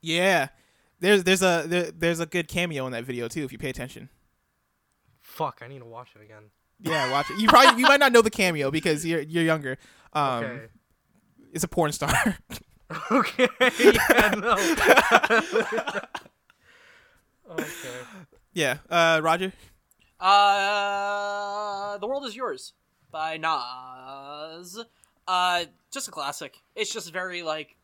[0.03, 0.49] yeah.
[0.99, 3.71] There's there's a there, there's a good cameo in that video too if you pay
[3.71, 4.11] attention.
[5.23, 6.51] Fuck, I need to watch it again.
[6.83, 7.39] Yeah, watch it.
[7.39, 9.79] You probably you might not know the cameo because you're you're younger.
[10.13, 10.67] Um, Okay.
[11.53, 12.39] it's a porn star.
[13.11, 13.49] okay.
[13.79, 14.55] Yeah, no.
[17.51, 17.65] okay.
[18.53, 19.53] yeah, uh, Roger.
[20.19, 22.73] Uh, The World Is Yours
[23.11, 24.79] by Nas.
[25.27, 26.59] Uh, just a classic.
[26.75, 27.77] It's just very like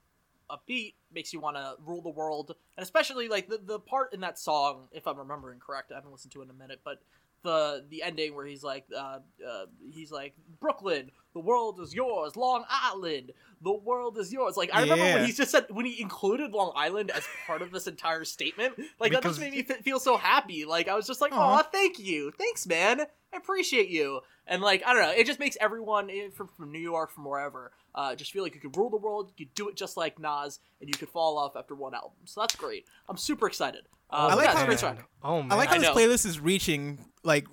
[0.51, 4.21] upbeat, makes you want to rule the world, and especially like the the part in
[4.21, 7.01] that song, if I'm remembering correct, I haven't listened to it in a minute, but
[7.43, 12.37] the the ending where he's like, uh, uh, he's like Brooklyn, the world is yours,
[12.37, 13.33] Long Island,
[13.63, 14.57] the world is yours.
[14.57, 15.15] Like I remember Yeah.
[15.17, 18.75] when he just said when he included Long Island as part of this entire statement,
[18.99, 20.65] like that just made me f- feel so happy.
[20.65, 23.01] Like I was just like, oh, thank you, thanks, man,
[23.33, 24.21] I appreciate you.
[24.49, 27.25] And like I don't know, it just makes everyone eh, from, from New York, from
[27.25, 29.31] wherever, uh, just feel like you could rule the world.
[29.37, 32.13] You could do it just like Nas, and you could fall off after one album.
[32.25, 32.87] So that's great.
[33.09, 33.87] I'm super excited.
[34.11, 35.09] Uh, I like yeah, how- it's a great track.
[35.23, 35.53] Oh man.
[35.53, 37.47] I like how I this playlist is reaching like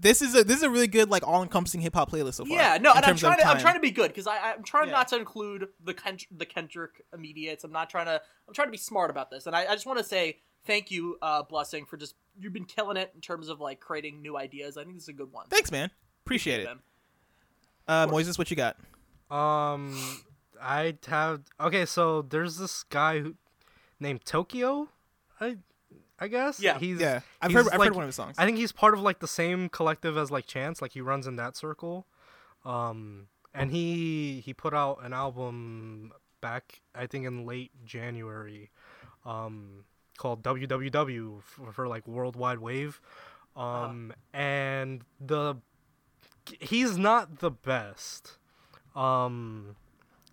[0.00, 2.44] this is a this is a really good like all encompassing hip hop playlist so
[2.44, 2.56] far.
[2.56, 4.88] Yeah, no, and I'm trying to I'm trying to be good because I I'm trying
[4.88, 4.94] Yeah.
[4.94, 7.62] not to include the Kend- the Kendrick immediates.
[7.64, 9.86] I'm not trying to I'm trying to be smart about this, and I, I just
[9.86, 13.48] want to say thank you, uh, Blessing, for just you've been killing it in terms
[13.48, 14.76] of like creating new ideas.
[14.76, 15.46] I think this is a good one.
[15.48, 15.90] Thanks, man.
[16.26, 16.64] Appreciate it.
[16.64, 16.78] man.
[17.86, 18.76] Uh, Moises, what you got?
[19.30, 19.96] Um,
[20.60, 21.86] I have okay.
[21.86, 23.34] So there's this guy who
[24.00, 24.88] named Towkio.
[25.40, 25.56] I
[26.20, 26.60] I guess.
[26.60, 26.78] Yeah.
[26.78, 28.36] He's Yeah, I've he's heard I've like- heard one of his songs.
[28.38, 30.82] I think he's part of like the same collective as like Chance.
[30.82, 32.06] Like he runs in that circle.
[32.64, 38.70] Um, and he he put out an album back I think in late January,
[39.24, 39.84] um,
[40.18, 43.00] called WWW for, for like Worldwide Wave.
[43.56, 45.56] Um, and the
[46.60, 48.36] he's not the best.
[48.94, 49.76] Um,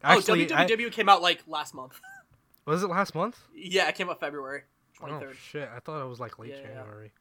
[0.03, 1.99] actually, oh, I- WWW came out like last month.
[2.65, 3.39] was it last month?
[3.55, 4.63] yeah, it came out February
[5.01, 5.69] Oh shit!
[5.75, 6.81] I thought it was like late Yeah, yeah, yeah.
[6.81, 7.11] January.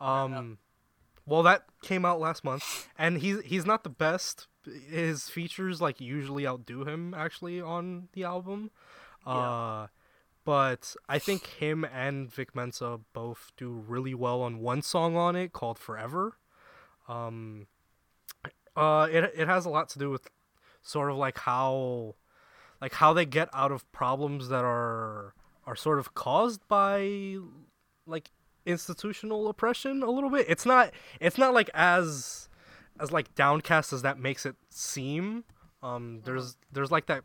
[0.00, 0.58] Um,
[1.26, 4.46] well, that came out last month, and he's he's not the best.
[4.88, 8.70] His features like usually outdo him actually on the album.
[9.26, 9.88] Uh,
[10.44, 15.36] but I think him and Vic Mensa both do really well on one song on
[15.36, 16.36] it called Forever.
[17.08, 17.66] Um,
[18.76, 20.28] uh, it it has a lot to do with
[20.82, 22.14] sort of like how
[22.80, 25.34] like how they get out of problems that are
[25.66, 27.36] are sort of caused by
[28.06, 28.30] like
[28.66, 30.46] institutional oppression a little bit.
[30.48, 32.48] It's not it's not like as
[33.00, 35.44] as like downcast as that makes it seem.
[35.82, 37.24] Um there's there's like that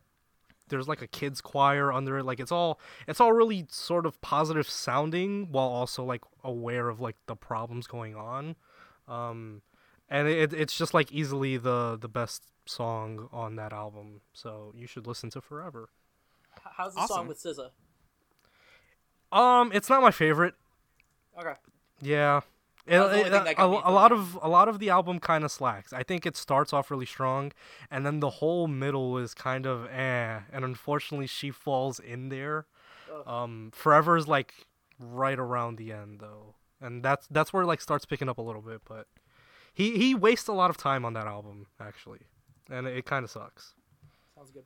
[0.70, 4.22] there's like a kids choir under it like it's all it's all really sort of
[4.22, 8.56] positive sounding while also like aware of like the problems going on
[9.08, 9.64] um
[10.10, 14.86] and it, it's just like easily the the best song on that album so you
[14.86, 15.90] should listen to forever
[16.78, 17.16] How's the Awesome.
[17.16, 17.70] song with SZA?
[19.32, 20.56] Um it's not my favorite
[21.40, 21.54] Okay.
[22.02, 22.42] yeah
[22.86, 24.90] It- That was the only it- thing a, a lot of a lot of the
[24.90, 25.94] album kind of slacks.
[25.94, 27.52] I think it starts off really strong,
[27.92, 30.40] and then the whole middle is kind of eh.
[30.52, 32.66] And unfortunately, she falls in there.
[33.14, 33.28] Ugh.
[33.28, 34.66] Um, Forever is like
[35.00, 38.42] right around the end though, and that's that's where it, like starts picking up a
[38.42, 38.82] little bit.
[38.86, 39.06] But
[39.72, 42.22] he he wastes a lot of time on that album actually,
[42.72, 43.76] and it, it kind of sucks.
[44.36, 44.66] Sounds good.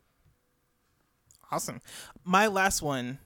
[1.51, 1.81] Awesome.
[2.23, 3.19] My last one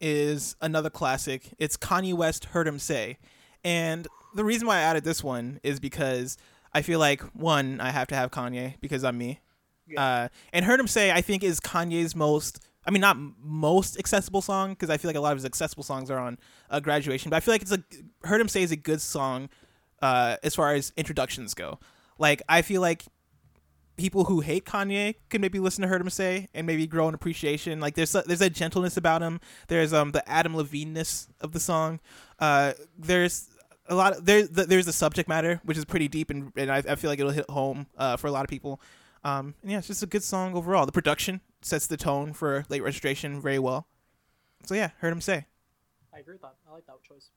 [0.00, 1.54] is another classic.
[1.58, 3.18] It's Kanye West Heard 'Em Say.
[3.64, 6.36] And the reason why I added this one is because
[6.72, 9.40] I feel like one, I have to have Kanye because I'm me.
[9.96, 14.42] Uh, and Heard 'Em Say, I think, is Kanye's most, I mean, not most accessible
[14.42, 16.38] song because I feel like a lot of his accessible songs are on
[16.70, 17.82] uh, graduation, but I feel like it's a,
[18.24, 19.48] Heard 'Em Say is a good song
[20.02, 21.78] uh, as far as introductions go.
[22.18, 23.04] Like, I feel like
[23.96, 27.14] people who hate Kanye can maybe listen to Heard 'Em Say and maybe grow an
[27.14, 27.80] appreciation.
[27.80, 29.40] Like there's a, there's a gentleness about him.
[29.68, 32.00] There's um the Adam Levine-ness of the song.
[32.38, 33.48] Uh, there's
[33.88, 34.16] a lot.
[34.16, 37.10] Of, there there's the subject matter which is pretty deep and and I, I feel
[37.10, 38.80] like it'll hit home uh, for a lot of people.
[39.24, 40.86] Um, and yeah, it's just a good song overall.
[40.86, 43.86] The production sets the tone for late registration very well.
[44.64, 45.46] So yeah, Heard 'Em Say.
[46.14, 46.54] I agree with that.
[46.68, 47.30] I like that choice.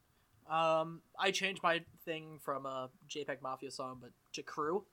[0.50, 4.84] Um, I changed my thing from a JPEG Mafia song, but to Crew,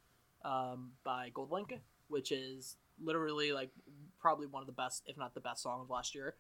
[0.47, 1.79] um, by Goldlink,
[2.09, 3.71] which is literally like
[4.19, 6.37] probably one of the best, if not the best song of last year.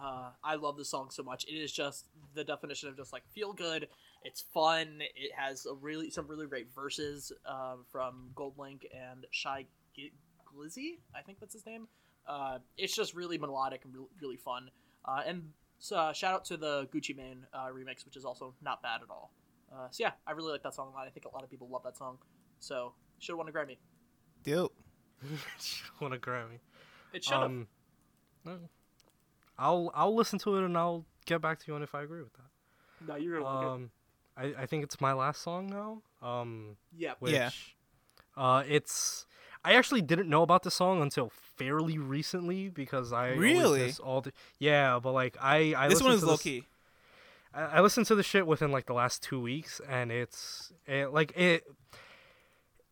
[0.00, 1.44] Uh, I love this song so much.
[1.44, 3.88] It is just the definition of just like feel good.
[4.22, 5.00] It's fun.
[5.00, 10.12] It has a really some really great verses um, from Goldlink and Shy G-
[10.46, 10.98] Glizzy.
[11.14, 11.88] I think that's his name.
[12.28, 14.70] Uh, it's just really melodic and re- really fun.
[15.04, 18.54] Uh, and so, uh, shout out to the Gucci Mane uh, remix, which is also
[18.62, 19.32] not bad at all.
[19.72, 21.06] Uh, so yeah, I really like that song a lot.
[21.06, 22.18] I think a lot of people love that song.
[22.60, 23.76] So should have won a Grammy.
[24.44, 24.74] Dope.
[26.00, 26.60] Want a Grammy?
[27.12, 27.42] It should have.
[27.44, 27.66] Um,
[28.44, 28.58] no.
[29.58, 32.22] I'll I'll listen to it and I'll get back to you on if I agree
[32.22, 33.06] with that.
[33.08, 33.68] no, you're gonna like it.
[33.68, 33.90] Um,
[34.36, 36.02] I, I think it's my last song now.
[36.26, 37.14] Um, Yeah.
[37.18, 37.50] which, Yeah.
[38.36, 39.26] uh, it's
[39.64, 43.86] I actually didn't know about the song until fairly recently because I Really?
[43.86, 46.64] miss all the yeah, but like I I this one is to low this- key.
[47.52, 51.12] I, I listened to the shit within like the last two weeks, and it's it,
[51.12, 51.64] like it.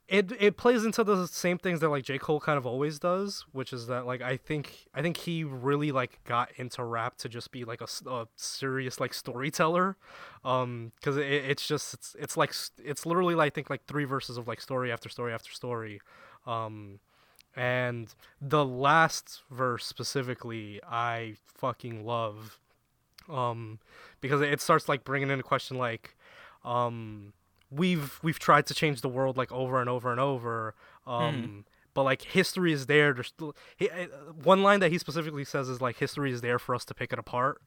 [0.08, 2.16] It, it plays into the same things that like J.
[2.18, 5.90] Cole kind of always does, which is that like I think I think he really
[5.90, 9.96] like got into rap to just be like a, a serious like storyteller,
[10.44, 12.54] um, because it, it's just it's it's like
[12.84, 16.00] it's literally like, I think like three verses of like story after story after story,
[16.46, 17.00] um,
[17.56, 22.60] and the last verse specifically I fucking love
[23.28, 23.80] um
[24.20, 26.16] because it starts like bringing in a question like
[26.64, 27.32] um
[27.70, 30.74] we've we've tried to change the world like over and over and over
[31.06, 31.64] um
[31.94, 34.06] but like history is there there's still he, uh,
[34.42, 37.12] one line that he specifically says is like history is there for us to pick
[37.12, 37.60] it apart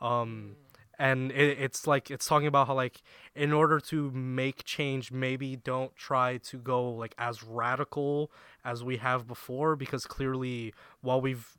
[0.00, 0.56] um
[0.98, 3.02] and it, it's like it's talking about how like
[3.34, 8.30] in order to make change maybe don't try to go like as radical
[8.64, 11.58] as we have before because clearly while we've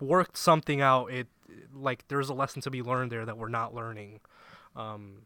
[0.00, 1.28] worked something out it
[1.74, 4.20] like there's a lesson to be learned there that we're not learning
[4.76, 5.22] um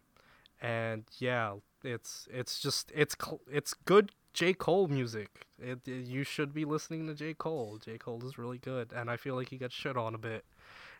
[0.60, 1.54] and yeah
[1.86, 3.14] it's it's just it's
[3.50, 7.96] it's good J Cole music it, it- you should be listening to J Cole J
[7.98, 10.44] Cole is really good and I feel like he gets shit on a bit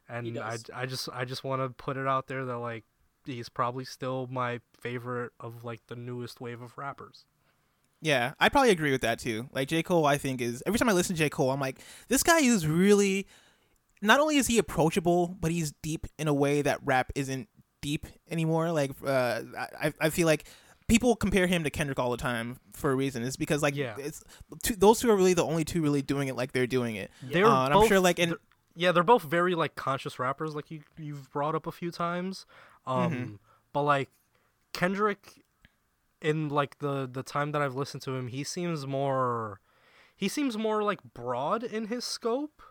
[0.08, 0.56] and I.
[0.74, 2.84] I just I just want to put it out there that like
[3.24, 7.24] he's probably still my favorite of like the newest wave of rappers
[8.00, 9.48] Yeah, I probably agree with that too.
[9.52, 9.82] Like J.
[9.82, 11.28] Cole, I think is every time I listen to J.
[11.28, 13.26] Cole, I'm like, this guy is really
[14.02, 17.48] not only is he approachable, but he's deep in a way that rap isn't
[17.80, 18.70] deep anymore.
[18.70, 19.40] Like uh,
[19.80, 20.44] I, I feel like
[20.88, 23.22] people compare him to Kendrick all the time for a reason.
[23.24, 23.96] It's because like Yeah.
[23.98, 24.22] it's
[24.62, 27.10] two, those two are really the only two really doing it like they're doing it.
[27.22, 28.40] They're Uh, and I'm both- sure like and they're-
[28.74, 32.46] yeah, they're both very like conscious rappers, like you you've brought up a few times.
[32.86, 33.34] Um, Mm-hmm.
[33.72, 34.10] but like
[34.72, 35.42] Kendrick,
[36.20, 39.60] in like the the time that I've listened to him, he seems more,
[40.14, 42.62] he seems more like broad in his scope.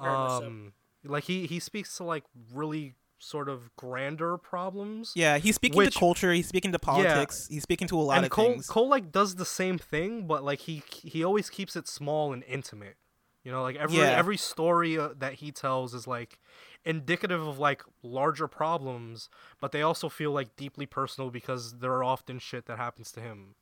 [0.00, 0.44] Very so.
[0.46, 0.72] Um,
[1.04, 5.12] like he he speaks to like really sort of grander problems.
[5.14, 6.32] yeah, he's speaking Which- to culture.
[6.32, 7.46] He's speaking to politics.
[7.50, 8.66] He's speaking to a lot and of Cole things.
[8.66, 12.42] Cole like does the same thing, but like he he always keeps it small and
[12.48, 12.96] intimate.
[13.44, 14.04] You know, like every Yeah.
[14.18, 16.38] every story uh, that he tells is like
[16.84, 19.28] indicative of like larger problems,
[19.60, 23.20] but they also feel like deeply personal because there are often shit that happens to
[23.20, 23.54] him.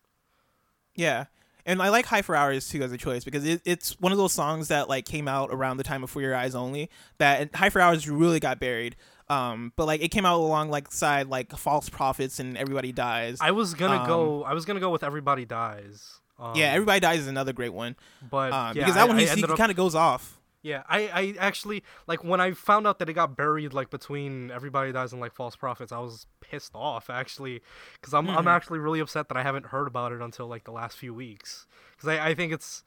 [0.95, 1.27] Yeah.
[1.67, 4.19] And I like High for Hours too as a choice because it, it's one of
[4.19, 6.89] those songs that like came out around the time of For Your Eyes Only.
[7.19, 8.97] That and High for Hours really got buried.
[9.31, 13.39] Um, but like it came out along like side like False Prophets and Everybody Dies.
[13.41, 14.45] I was gonna Um, go.
[14.45, 16.21] I was gonna go with Everybody Dies.
[16.39, 17.97] Um, yeah, Everybody Dies is another great one.
[18.31, 20.35] but Um, yeah, because that I- one I he, he kind of goes off.
[20.63, 24.51] Yeah, I, I actually like when I found out that it got buried like between
[24.51, 25.93] everybody dies and like false prophets.
[25.93, 27.63] I was pissed off actually,
[27.95, 28.51] because I'm I'm Mhm.
[28.51, 31.67] actually really upset that I haven't heard about it until like the last few weeks.
[31.97, 32.83] Because I, I think it's,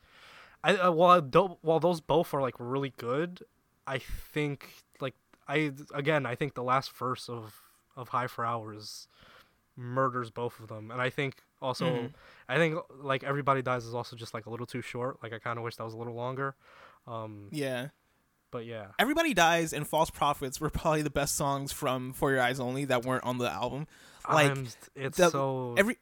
[0.63, 1.21] I uh, while
[1.61, 3.43] while those both are like really good,
[3.87, 4.83] I think
[5.51, 7.53] I again I think the last verse of
[7.95, 9.07] of High for Hours
[9.75, 12.13] murders both of them, and I think also Mhm.
[12.49, 15.21] I think like everybody dies is also just like a little too short.
[15.23, 16.55] Like I kind of wish that was a little longer.
[17.07, 17.89] Um, Yeah.
[18.51, 18.87] but yeah.
[18.99, 22.85] Everybody Dies and False Prophets were probably the best songs from For Your Eyes Only
[22.85, 23.87] that weren't on the album.
[24.29, 25.97] Like, I'm, it's the- so every-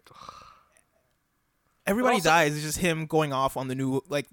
[1.85, 4.27] Everybody also- Dies is just him going off on the new like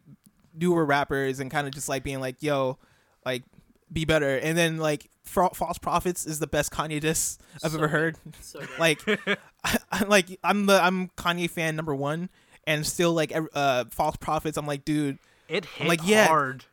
[0.54, 2.78] newer rappers and kind of just like being like, "Yo,
[3.24, 3.44] like
[3.92, 7.78] be better." And then like Fa- False Prophets is the best Kanye diss I've So
[7.78, 8.16] ever heard.
[8.40, 8.60] So.
[8.78, 9.00] Like
[9.64, 12.28] I, like I'm the I'm Kanye fan number 1
[12.66, 15.18] and still like uh False Prophets I'm like, "Dude,
[15.48, 16.26] it hit like, yeah.
[16.28, 16.64] hard.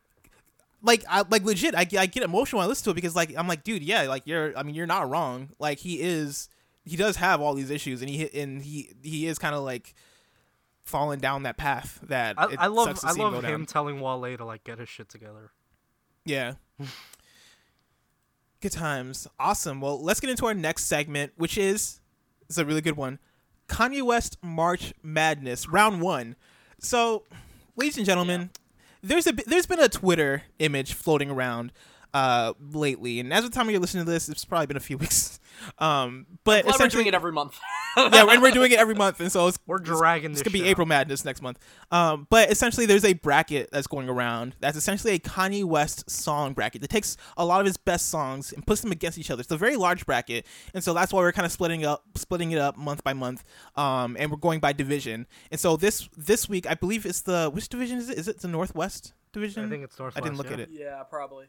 [0.81, 3.33] like I like legit I, I get emotional when I listen to it because like
[3.37, 6.49] I'm like dude yeah like you're I mean you're not wrong like he is
[6.85, 9.93] he does have all these issues and he and he he is kind of like
[10.83, 13.45] falling down that path that I, I love I love down.
[13.45, 15.51] him telling Wale to like get his shit together.
[16.25, 16.55] yeah
[18.61, 19.27] good times.
[19.39, 19.81] Awesome.
[19.81, 21.99] Well let's get into our next segment which is
[22.47, 23.19] it's a really good one
[23.67, 26.35] Kanye West March Madness round 1
[26.79, 27.23] so
[27.75, 28.49] ladies and gentlemen
[29.01, 31.71] there's a there's been a Twitter image floating around
[32.13, 34.97] uh lately, and as the time you're listening to this, it's probably been a few
[35.03, 35.39] weeks.
[35.79, 37.59] Um, but Glad we're essentially, doing it every month.
[37.97, 40.51] yeah, and we're doing it every month, and so it's We're dragging it's this.
[40.51, 40.87] gonna be April.
[40.87, 41.59] Madness next month.
[41.91, 44.55] Um, but essentially, there's a bracket that's going around.
[44.59, 48.51] That's essentially a Kanye West song bracket that takes a lot of his best songs
[48.51, 49.41] and puts them against each other.
[49.41, 52.51] It's a very large bracket, and so that's why we're kind of splitting up, splitting
[52.51, 53.43] it up month by month.
[53.75, 55.27] Um, and we're going by division.
[55.51, 58.17] And so this this week, I believe it's the which division is it?
[58.17, 59.65] Is it the Northwest division?
[59.65, 60.17] I think it's Northwest.
[60.17, 60.53] I didn't look yeah.
[60.53, 60.69] at it.
[60.71, 61.47] yeah, probably.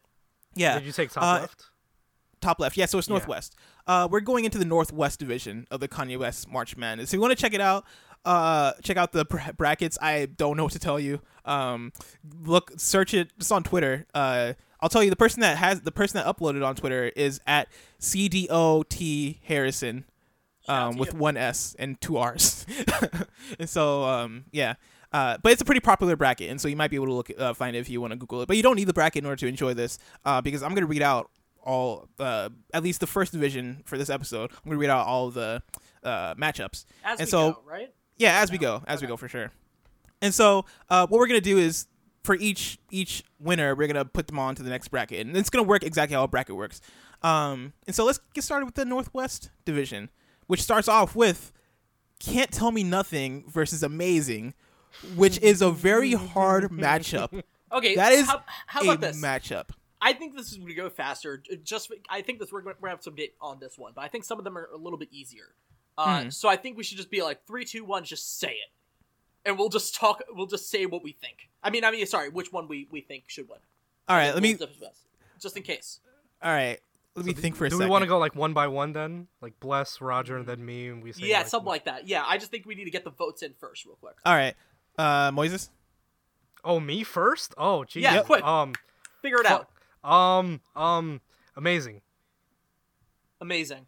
[0.56, 1.64] Yeah, Did you take top Uh, left?
[2.44, 2.76] Top left.
[2.76, 3.14] Yeah, so it's Yeah.
[3.14, 3.54] Northwest.
[3.86, 7.10] Uh, we're going into the Northwest division of the Kanye West March Madness.
[7.10, 7.84] If you want to check it out,
[8.24, 9.98] uh, check out the bra- brackets.
[10.00, 11.20] I don't know what to tell you.
[11.44, 11.92] Um,
[12.42, 13.30] look, search it.
[13.38, 14.06] It's on Twitter.
[14.14, 17.40] Uh, I'll tell you the person that has the person that uploaded on Twitter is
[17.46, 17.68] at
[18.00, 20.04] CDOT Harrison.
[20.66, 21.18] Um, with you.
[21.18, 22.64] one S and two R's,
[23.58, 24.76] and so um, yeah,
[25.12, 27.30] uh, but it's a pretty popular bracket, and so you might be able to look
[27.38, 28.48] uh, find it if you want to Google it.
[28.48, 30.86] But you don't need the bracket in order to enjoy this, uh, because I'm gonna
[30.86, 31.30] read out
[31.64, 34.50] all, uh, at least the first division for this episode.
[34.52, 35.62] I'm gonna read out all the
[36.02, 36.84] uh, matchups.
[37.04, 37.92] As and we so- go, right?
[38.16, 39.50] Yeah, as we go, as we go for sure.
[40.22, 41.86] And so, uh, what we're gonna do is
[42.22, 45.50] for each each winner, we're gonna put them on to the next bracket, and it's
[45.50, 46.80] gonna work exactly how a bracket works.
[47.22, 50.10] Um, and so let's get started with the Northwest Division,
[50.46, 51.52] which starts off with
[52.20, 54.54] "Can't Tell Me Nothing" versus "Amazing,"
[55.16, 57.42] which is a very hard matchup.
[57.72, 59.20] Okay, That is how, how a about this?
[59.20, 59.70] matchup.
[60.06, 61.42] I think this is going to go faster.
[61.64, 64.08] Just I think this we're going to have some date on this one, but I
[64.08, 65.54] think some of them are a little bit easier.
[65.96, 66.32] Uh, Mhm.
[66.32, 68.04] So I think we should just be like three, two, one.
[68.04, 68.70] Just say it,
[69.46, 70.22] and we'll just talk.
[70.30, 71.48] We'll just say what we think.
[71.62, 73.58] I mean, I mean, sorry, which one we we think should win.
[74.08, 74.54] All right, let me.
[74.56, 75.06] We'll discuss,
[75.40, 76.00] just in case.
[76.42, 76.78] All right,
[77.14, 77.86] let me think for a Do second.
[77.86, 79.28] we want to go like one by one then?
[79.40, 82.06] Like bless Roger and then me, and we say yeah, like, something like that.
[82.06, 84.16] Yeah, I just think we need to get the votes in first, real quick.
[84.26, 84.54] All right,
[84.98, 85.70] uh, Moises.
[86.66, 87.54] Oh, me first?
[87.58, 88.02] Oh, geez.
[88.04, 88.42] Yeah, quick.
[88.42, 88.72] Um,
[89.20, 89.68] Figure it out.
[90.04, 91.20] Um, um,
[91.56, 92.00] amazing.
[93.40, 93.86] Amazing.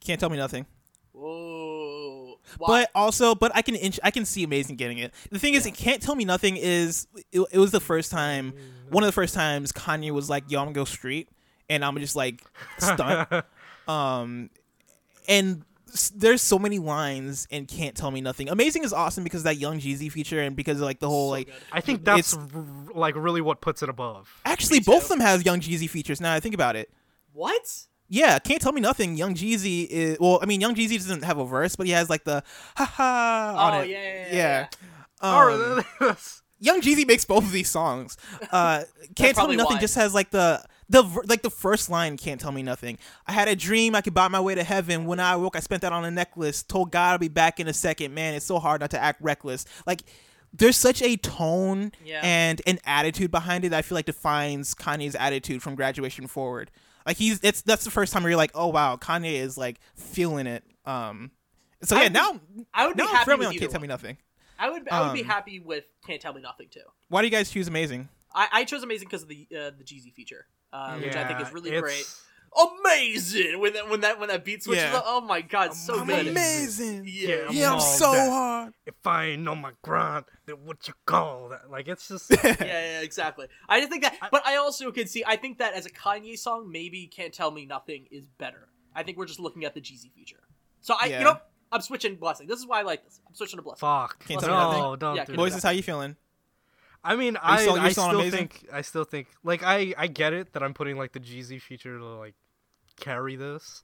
[0.00, 0.66] Can't tell me nothing.
[1.12, 2.38] Whoa.
[2.58, 2.82] Why?
[2.82, 5.14] But also, but I can inch, I can see Amazing getting it.
[5.30, 5.72] The thing is, Yeah.
[5.72, 6.56] it can't tell me nothing.
[6.56, 8.52] Is it, it was the first time,
[8.90, 11.28] one of the first times Kanye was like, "Yo, I'm gonna go street,"
[11.70, 12.42] and I'm just like
[12.78, 13.28] stunt.
[13.88, 14.50] um,
[15.28, 15.64] and s-
[16.16, 18.48] there's so many lines and can't tell me nothing.
[18.48, 21.28] Amazing is awesome because of that Young Jeezy feature and because of like the whole
[21.28, 21.46] So like.
[21.46, 21.54] good.
[21.72, 22.42] I think that's r-
[22.94, 24.28] like really what puts it above.
[24.44, 26.20] Actually, Me both of them has Young Jeezy features.
[26.20, 26.90] Now I think about it.
[27.32, 27.86] What?
[28.08, 29.16] Yeah, can't tell me nothing.
[29.16, 30.38] Young Jeezy is well.
[30.42, 32.42] I mean, Young Jeezy doesn't have a verse, but he has like the
[32.76, 33.88] ha ha on oh it.
[33.88, 34.36] yeah, yeah, yeah.
[34.36, 34.66] yeah.
[35.22, 36.16] Oh, Um,
[36.60, 38.16] Young Jeezy makes both of these songs.
[38.50, 38.84] Uh,
[39.16, 39.76] can't tell me nothing.
[39.76, 39.80] why.
[39.80, 42.16] Just has like the the like the first line.
[42.16, 42.98] Can't tell me nothing.
[43.26, 45.06] I had a dream I could buy my way to heaven.
[45.06, 46.62] When I woke, I spent that on a necklace.
[46.62, 48.14] Told God I'll be back in a second.
[48.14, 49.64] Man, it's so hard not to act reckless.
[49.86, 50.02] Like
[50.52, 52.20] there's such a tone Yeah.
[52.22, 53.70] and an attitude behind it.
[53.70, 56.70] That I feel like defines Kanye's attitude from graduation forward.
[57.06, 59.78] Like he's it's that's the first time where you're like, oh wow, Kanye is like
[59.94, 60.64] feeling it.
[60.86, 61.30] Um,
[61.82, 62.40] so yeah, be- now
[62.72, 63.80] I would be now I'm happy with on Can't Tell.
[63.80, 64.16] Me Nothing.
[64.58, 66.80] I would I would be Um, happy with Can't Tell Me Nothing too.
[67.08, 68.08] Why do you guys choose Amazing?
[68.34, 71.40] I, I chose Amazing because of the uh, the Jeezy feature, uh, which I think
[71.40, 72.06] is really great.
[72.56, 74.84] amazing when that when that when that beat switches.
[74.84, 74.96] Yeah.
[74.98, 75.04] up.
[75.06, 76.28] Oh my god, so I'm good.
[76.28, 77.04] amazing.
[77.06, 78.30] Yeah, Yeah, Yeah, I'm so that.
[78.30, 78.74] hard.
[78.86, 81.70] If I ain't on my grind, then what you call that?
[81.70, 83.46] Like it's just yeah, yeah, exactly.
[83.68, 85.24] I just think that, but I also can see.
[85.26, 88.68] I think that as a Kanye song, maybe "Can't Tell Me Nothing" is better.
[88.94, 90.40] I think we're just looking at the Jeezy feature.
[90.80, 91.18] So I, Yeah.
[91.18, 91.38] you know,
[91.72, 92.46] I'm switching blessing.
[92.46, 93.20] This is why I like this.
[93.26, 93.80] I'm switching to blessing.
[93.80, 94.24] fuck.
[94.26, 94.98] Can't tell no, me nothing.
[95.00, 95.32] don't Yeah, do.
[95.34, 96.14] Moises, how you feeling?
[97.04, 98.48] I mean, I, still- I still amazing?
[98.48, 101.60] think I still think like I I get it that I'm putting like the Jeezy
[101.60, 102.34] feature to like
[102.98, 103.82] carry this.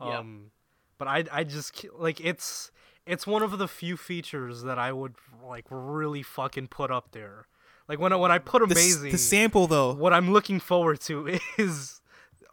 [0.00, 0.18] Yeah.
[0.18, 0.50] Um
[0.98, 2.70] but I I just like it's
[3.06, 5.14] it's one of the few features that I would
[5.44, 7.46] like really fucking put up there.
[7.88, 11.38] Like when I, when I put amazing the sample though what I'm looking forward to
[11.58, 12.00] is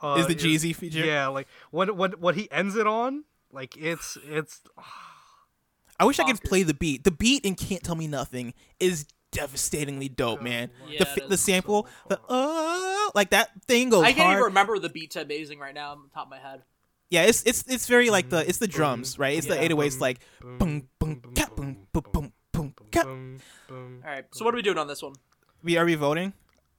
[0.01, 1.05] uh, is the Jeezy feature.
[1.05, 4.61] Yeah, like what what what he ends it on, like it's it's
[5.99, 7.03] I wish I could play the beat.
[7.03, 10.69] The beat in "Can't Tell Me Nothing" is devastatingly dope, man.
[10.89, 11.41] Yeah, the f- the is.
[11.41, 14.33] sample, the uh, like that thing goes I can't hard.
[14.33, 16.63] even remember the beat to "Amazing" right now on the top of my head.
[17.09, 19.37] Yeah, it's it's it's very like the it's the drums, right?
[19.37, 19.55] It's Yeah.
[19.55, 23.05] the 808s like boom, boom boom cap boom boom boom boom cap.
[23.05, 23.39] boom,
[23.69, 24.01] boom.
[24.05, 25.13] All right, so what are we doing on this one?
[25.63, 26.33] We are we voting?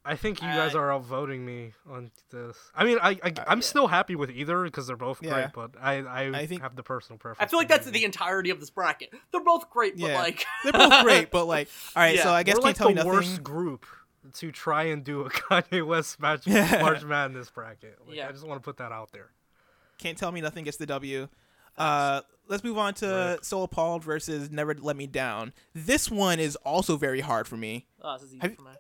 [0.04, 2.56] I think you guys I- are outvoting me on this.
[2.74, 3.62] I mean, I, I I'm yeah.
[3.62, 5.34] still happy with either because they're both Yeah.
[5.34, 7.46] great, but I I, I think- have the personal preference.
[7.46, 7.92] I feel like that's Jeezy.
[7.92, 9.12] the entirety of this bracket.
[9.32, 10.18] They're both great, but Yeah.
[10.22, 12.14] like They're both great, but like, all right.
[12.16, 13.12] Yeah, so I guess We're can't like tell the me nothing.
[13.12, 13.86] worst group
[14.34, 16.80] to try and do a Kanye West match Yeah.
[16.80, 17.98] March Madness bracket.
[18.06, 18.28] Like, Yeah.
[18.28, 19.30] I just want to put that out there.
[19.98, 21.28] Can't tell me nothing gets the W.
[21.76, 23.06] Uh, let's move on to
[23.36, 23.44] Rip.
[23.44, 25.52] So Appalled versus Never Let Me Down.
[25.74, 27.86] This one is also very hard for me.
[28.02, 28.70] oh, this is easy Have for me.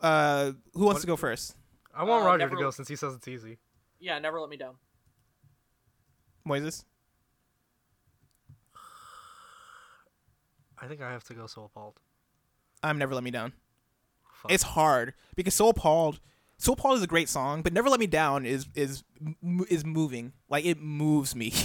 [0.00, 1.56] Uh, who wants What- to go first?
[1.94, 3.58] I want Uh, Roger to go since he says it's easy.
[3.98, 4.76] Yeah, never let me down.
[6.46, 6.84] Moises.
[10.78, 12.00] I think I have to go so appalled.
[12.82, 13.52] I'm Never Let Me Down.
[14.32, 14.50] Fuck.
[14.50, 16.20] It's hard because So Appalled.
[16.56, 19.04] So Appalled is a great song, but Never Let Me Down is is
[19.68, 20.32] is moving.
[20.48, 21.52] Like it moves me.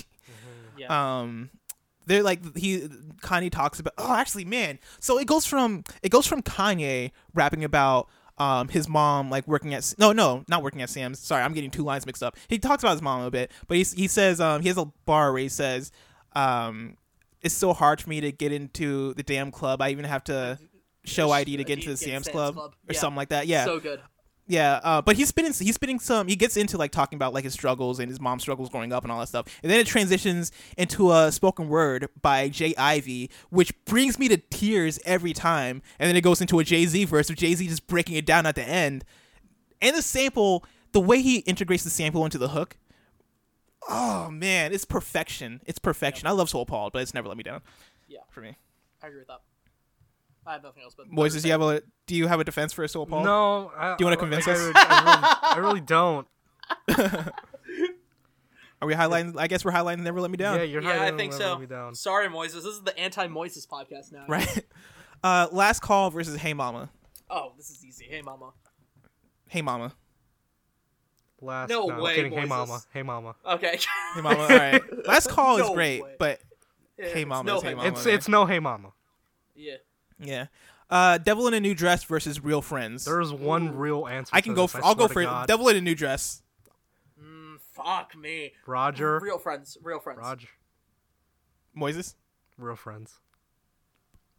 [0.78, 1.22] Yeah.
[1.22, 1.52] um
[2.06, 2.80] they're like he
[3.22, 7.64] Kanye talks about oh actually man so it goes from it goes from Kanye rapping
[7.64, 11.20] about um his mom like working at no no not working at Sam's.
[11.20, 12.36] Sorry I'm getting two lines mixed up.
[12.48, 14.86] He talks about his mom a bit but he's, he says um he has a
[15.06, 15.92] bar where he says
[16.34, 16.98] um
[17.42, 19.82] it's so hard for me to get into the damn club.
[19.82, 20.58] I even have to
[21.06, 23.00] show ID to get into the Sam's, Club, or Yeah.
[23.00, 23.46] something like that.
[23.46, 23.66] Yeah.
[23.66, 24.02] So good.
[24.48, 27.44] Yeah, uh, but he's spitting he's spitting some he gets into like talking about like
[27.44, 29.48] his struggles and his mom's struggles growing up and all that stuff.
[29.64, 32.76] And then it transitions into a spoken word by J.
[32.78, 35.82] Ivy, which brings me to tears every time.
[35.98, 38.54] And then it goes into a Jay-Z verse of Jay-Z just breaking it down at
[38.54, 39.04] the end.
[39.82, 42.78] And the sample, the way he integrates the sample into the hook.
[43.90, 45.62] Oh man, it's perfection.
[45.66, 46.28] It's perfection.
[46.28, 47.62] I love So Appalled, but it's never let me down.
[48.08, 48.20] Yeah.
[48.30, 48.58] For me.
[49.02, 49.42] I agree with that.
[50.46, 52.72] I have nothing else but Moises, do you have a do you have a defense
[52.74, 53.26] for a So Appalled?
[53.26, 54.72] No, I, Do you wanna convince like, us?
[54.76, 56.28] I, I, really, I really don't.
[58.82, 60.58] Are we highlighting I guess we're highlighting Never Let Me Down.
[60.58, 61.58] Yeah, you're Yeah, I think Let so.
[61.60, 61.96] Me down.
[61.96, 62.54] Sorry, Moises.
[62.54, 64.26] This is the anti-Moises podcast now.
[64.28, 64.66] right?
[65.24, 66.88] Uh, last call versus Hey Mama.
[67.32, 68.06] Oh, this is easy.
[68.08, 68.52] Hey, mama.
[69.48, 69.92] Hey Mama.
[71.42, 72.32] Last, No no, way, kidding.
[72.32, 73.36] Hey mama, hey mama.
[73.46, 73.80] Okay.
[74.14, 74.40] Hey Mama.
[74.40, 74.82] All right.
[75.08, 76.16] Last call is great, way.
[76.20, 76.40] but
[77.00, 77.88] Yeah, Hey Mama No is Hey hey Mama.
[77.90, 78.90] It's it's no hey mama.
[79.56, 79.76] Yeah.
[80.20, 80.48] Yeah.
[80.90, 83.06] Uh, Devil in a New Dress versus Real Friends.
[83.06, 83.72] There's one Ooh.
[83.72, 84.30] real answer.
[84.36, 84.62] I can to go.
[84.64, 85.26] this, For, I I'll go for it.
[85.26, 85.48] God.
[85.48, 86.44] Devil in a New Dress.
[87.22, 88.54] Mm, fuck me.
[88.68, 89.78] Roger, Real friends.
[89.82, 90.20] Real friends.
[90.20, 90.48] Roger,
[91.78, 92.16] Moises.
[92.58, 93.20] real friends.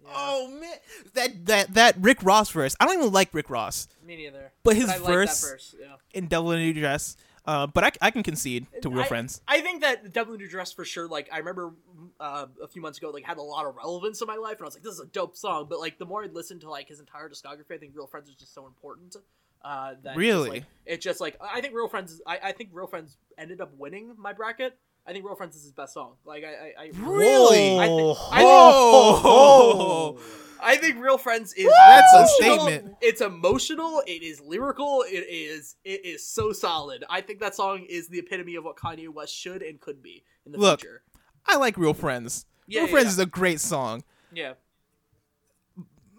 [0.05, 0.11] Yeah.
[0.15, 0.74] Oh man,
[1.15, 2.77] that that that Rick Ross verse.
[2.78, 4.53] I don't even like Rick Ross, Me neither.
[4.62, 5.74] but his I like verse, that verse.
[5.81, 5.97] Yeah.
[6.15, 7.16] in Devil in a New Dress.
[7.47, 9.40] Uh, but I, I can concede to Real I, Friends.
[9.47, 11.06] I think that Devil New Dress for sure.
[11.06, 11.74] Like I remember
[12.18, 14.62] uh, a few months ago, like had a lot of relevance in my life, and
[14.62, 16.70] I was like, "This is a dope song." But like the more I listened to
[16.70, 19.16] like his entire discography, I think Real Friends is just so important.
[19.64, 20.51] Uh, that it's just, Really?
[20.51, 22.20] like, it's just like I think Real Friends.
[22.27, 24.78] I, I think Real Friends ended up winning my bracket.
[25.06, 26.14] I think Real Friends is his best song.
[26.24, 27.78] Like I, I, I Really?
[27.78, 30.12] I think, I Whoa!
[30.18, 30.26] think,
[30.62, 32.94] I think Real Friends is That's a statement.
[33.00, 34.02] It's emotional.
[34.06, 35.04] It is lyrical.
[35.06, 37.04] It is it is so solid.
[37.08, 40.24] I think that song is the epitome of what Kanye West should and could be
[40.44, 41.02] in the Look, future.
[41.46, 42.46] I like Real Friends.
[42.66, 43.10] Yeah, Real yeah, Friends yeah.
[43.12, 44.02] is a great song.
[44.32, 44.54] Yeah.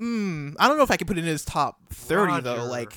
[0.02, 2.66] Mm, I don't know if I could put it in his top thirty though.
[2.66, 2.94] Like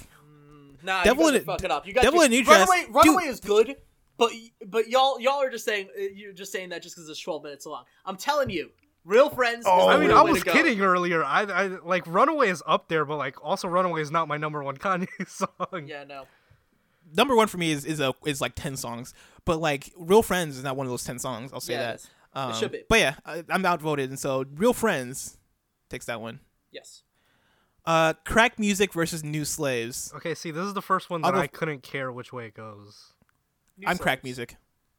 [0.83, 1.87] Nah, Devil you in guys a- are fucking up.
[1.87, 3.77] You guys Devil just, in New Dress- Runaway, dude- is good,
[4.21, 4.31] but
[4.69, 7.43] but y'all y'all are just saying uh, you're just saying that just because it's 12
[7.43, 7.85] minutes long.
[8.05, 8.71] I'm telling you,
[9.05, 9.65] Real Friends.
[9.67, 10.53] Oh, is the I mean, real I was to go.
[10.53, 11.25] kidding earlier.
[11.25, 14.63] I, I like Runaway is up there, but like also Runaway is not my number
[14.63, 15.87] one Kanye song.
[15.89, 16.25] Yeah, no.
[17.15, 19.15] number one for me is is a is like ten songs,
[19.45, 21.53] but like Real Friends is not one of those ten songs.
[21.53, 21.95] I'll say Yeah, it that.
[21.97, 22.11] is.
[22.33, 22.83] Um, should be.
[22.89, 25.39] But yeah, I, I'm outvoted, and so Real Friends
[25.89, 26.39] takes that one.
[26.71, 27.03] Yes.
[27.87, 30.13] Uh, crack music versus new slaves.
[30.15, 32.33] Okay, see, this is the first one I'll that go I f- couldn't care which
[32.33, 33.15] way it goes.
[33.81, 34.57] New I'm crack music.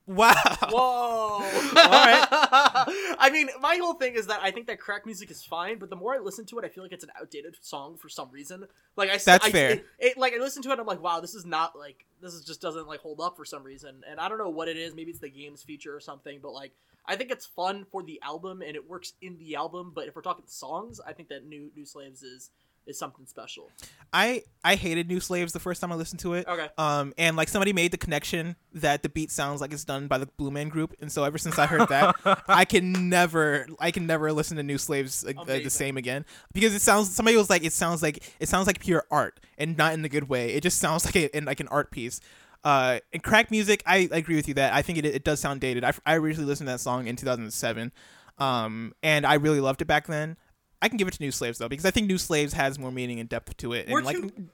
[0.07, 0.33] Wow.
[0.69, 0.77] Whoa!
[0.79, 2.27] All right.
[3.19, 5.89] I mean, my whole thing is that I think that crack music is fine, but
[5.89, 8.29] the more I listen to it, I feel like it's an outdated song for some
[8.31, 8.65] reason.
[8.95, 9.71] Like I, that's I- fair.
[9.71, 12.33] It, it- like I listen to it, I'm like, wow, this is not like this
[12.33, 14.75] is just doesn't like hold up for some reason, and I don't know what it
[14.77, 14.95] is.
[14.95, 16.73] Maybe it's the Game's feature or something, but like
[17.05, 19.91] I think it's fun for the album and it works in the album.
[19.93, 22.49] But if we're talking songs, I think that new New Slaves is
[22.85, 23.69] is something special.
[24.13, 26.47] I I hated New Slaves the first time I listened to it.
[26.47, 26.67] Okay.
[26.77, 30.17] Um, and like somebody made the connection that the beat sounds like it's done by
[30.17, 32.15] the Blue Man Group, and so ever since I heard that,
[32.47, 36.73] I can never, I can never listen to New Slaves uh, the same again because
[36.73, 37.13] it sounds.
[37.13, 40.09] Somebody was like, it sounds like it sounds like pure art, and not in the
[40.09, 40.53] good way.
[40.53, 42.19] It just sounds like a, in like an art piece.
[42.63, 45.39] Uh, and crack music, I, I agree with you that I think it, it does
[45.39, 45.83] sound dated.
[45.83, 47.91] I, I originally listened to that song in 2007,
[48.37, 50.37] um, and I really loved it back then.
[50.81, 52.91] I can give it to New Slaves though because I think New Slaves has more
[52.91, 53.87] meaning and depth to it.
[53.89, 54.49] We're and like, too-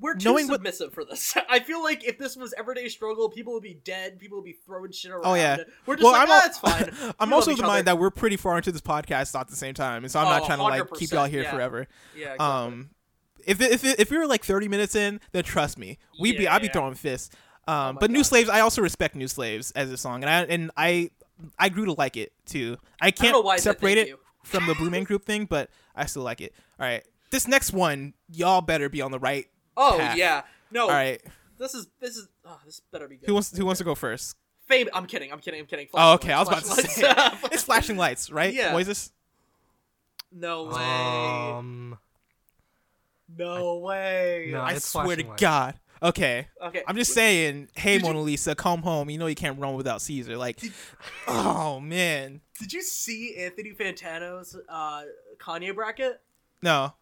[0.00, 1.36] We're too Knowing what- submissive for this.
[1.48, 4.18] I feel like if this was everyday struggle, people would be dead.
[4.20, 5.22] People would be throwing shit around.
[5.24, 5.58] Oh yeah.
[5.86, 7.12] We're just well, like, I'm, ah, it's fine.
[7.20, 9.56] I'm We also of the mind that we're pretty far into this podcast at the
[9.56, 11.50] same time, and so I'm not Oh, trying to like keep y'all here yeah.
[11.52, 11.86] forever.
[12.16, 12.34] Yeah.
[12.34, 12.46] Exactly.
[12.46, 12.90] Um,
[13.46, 16.60] if if if we were like 30 minutes in, then trust me, we'd be I'd
[16.60, 16.72] be yeah.
[16.72, 17.34] throwing fists.
[17.66, 20.42] Um, Oh but New Slaves, I also respect New Slaves as a song, and I
[20.42, 21.10] and I
[21.58, 22.76] I grew to like it too.
[23.00, 24.18] I can't know why I separate it you.
[24.50, 26.54] From the Blue Man Group thing, but I still like it.
[26.78, 29.46] All right, this next one, y'all better be on the right.
[29.76, 30.16] oh path.
[30.16, 30.42] yeah.
[30.70, 30.82] No.
[30.84, 31.20] All right,
[31.58, 33.26] This is this is oh, this better be good.
[33.26, 34.36] who wants who wants to go first?
[34.66, 34.88] Fame.
[34.94, 35.32] I'm kidding.
[35.32, 35.58] I'm kidding.
[35.60, 35.88] I'm kidding.
[35.94, 38.54] Oh, Flashing okay, I was about to flashing say it's flashing lights, right?
[38.54, 38.72] Yeah.
[38.72, 39.10] Moises?
[40.32, 40.74] no way.
[41.58, 41.98] Um,
[43.36, 44.50] no way.
[44.52, 44.60] no.
[44.60, 45.40] I swear to lights.
[45.40, 45.74] God.
[46.02, 46.46] Okay.
[46.62, 46.82] Okay.
[46.86, 49.10] I'm just saying, hey Did you- Mona Lisa, come home.
[49.10, 50.36] You know you can't run without Caesar.
[50.36, 50.60] Like,
[51.28, 55.02] oh man, Did you see Anthony Fantano's uh,
[55.38, 56.20] Kanye bracket?
[56.62, 56.94] no.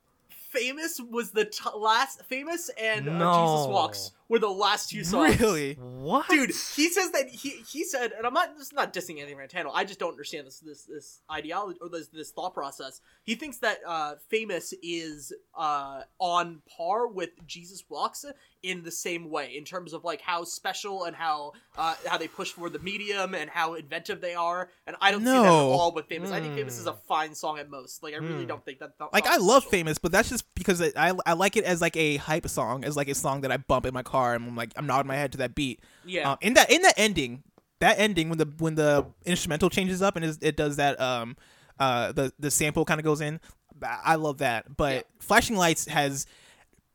[0.51, 2.25] Famous was the t- last.
[2.25, 5.39] Famous and uh, Jesus Walks were the last two songs.
[5.41, 5.75] Really?
[5.75, 9.21] What, dude he says that he he said and i'm not this is not dissing
[9.21, 9.71] anthony Fantano.
[9.75, 13.59] i just don't understand this this this ideology or this this thought process he thinks
[13.59, 18.25] that uh famous is uh on par with jesus walks
[18.63, 22.29] in the same way in terms of like how special and how uh how they
[22.29, 25.51] push for the medium and how inventive they are and i don't see that at
[25.51, 26.99] all with famous i think famous is a Hmm.
[27.07, 28.49] fine song at most like i really Hmm.
[28.49, 29.71] don't think that, that Like I love special.
[29.79, 32.85] Famous, but that's just because it, I I like it as like a hype song,
[32.85, 35.09] as like a song that I bump in my car and I'm like I'm nodding
[35.09, 35.81] my head to that beat.
[36.05, 37.43] yeah Uh, in that in that ending,
[37.81, 41.37] that ending when the when the instrumental changes up and it, it does that um
[41.79, 43.41] uh the the sample kind of goes in.
[43.83, 44.77] I I love that.
[44.77, 45.03] But Yeah.
[45.21, 46.27] Flashing Lights has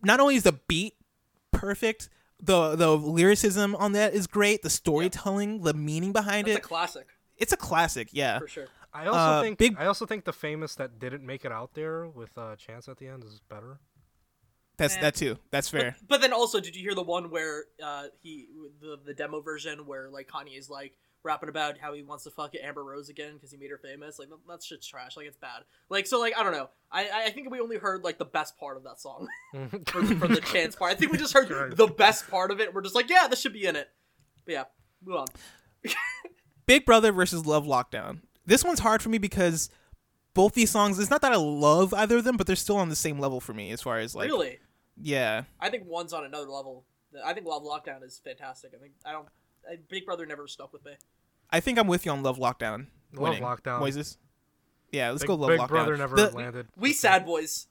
[0.04, 0.96] not only is the beat
[1.52, 2.10] perfect,
[2.42, 4.62] the the lyricism on that is great.
[4.64, 8.10] The storytelling, the meaning behind that's a it, classic it's a classic.
[8.12, 8.40] Yeah.
[8.40, 11.46] for sure I also Uh, think big- I also think the famous that didn't make
[11.46, 13.80] it out there with uh, Chance at the end is better.
[14.78, 15.02] That's Eh.
[15.02, 15.38] that too.
[15.52, 15.96] That's fair.
[16.02, 18.48] But, but then also, did you hear the one where uh, he
[18.82, 22.32] the the demo version where like Kanye is like rapping about how he wants to
[22.32, 24.18] fuck Amber Rose again because he made her famous?
[24.20, 25.16] Like that, that shit's trash.
[25.16, 25.62] Like it's bad.
[25.90, 26.70] Like so, like I don't know.
[26.92, 29.28] I I think we only heard like the best part of that song
[29.88, 30.92] for, the- for the chance part.
[30.92, 31.76] I think we just heard Right.
[31.76, 32.74] the best part of it.
[32.74, 33.90] We're just like, yeah, this should be in it.
[34.46, 34.64] But yeah,
[35.06, 35.28] move on.
[36.66, 38.22] Big Brother versus Love Lockdown.
[38.46, 39.70] This one's hard for me because
[40.34, 41.00] both these songs.
[41.00, 43.40] It's not that I love either of them, but they're still on the same level
[43.40, 44.60] for me as far as like really,
[45.02, 45.44] yeah.
[45.60, 46.86] I think one's on another level.
[47.24, 48.72] I think Love Lockdown is fantastic.
[48.76, 49.28] I think I don't.
[49.70, 50.94] I, Big Brother never stuck with me.
[51.50, 52.88] I think I'm with you on Love Lockdown.
[53.14, 53.36] Love.
[53.36, 53.80] Lockdown.
[53.82, 54.18] Moises.
[54.92, 55.68] Yeah, let's Big, go Love Big Lockdown.
[55.70, 56.68] Brother never the, landed.
[56.76, 57.68] We sad boys.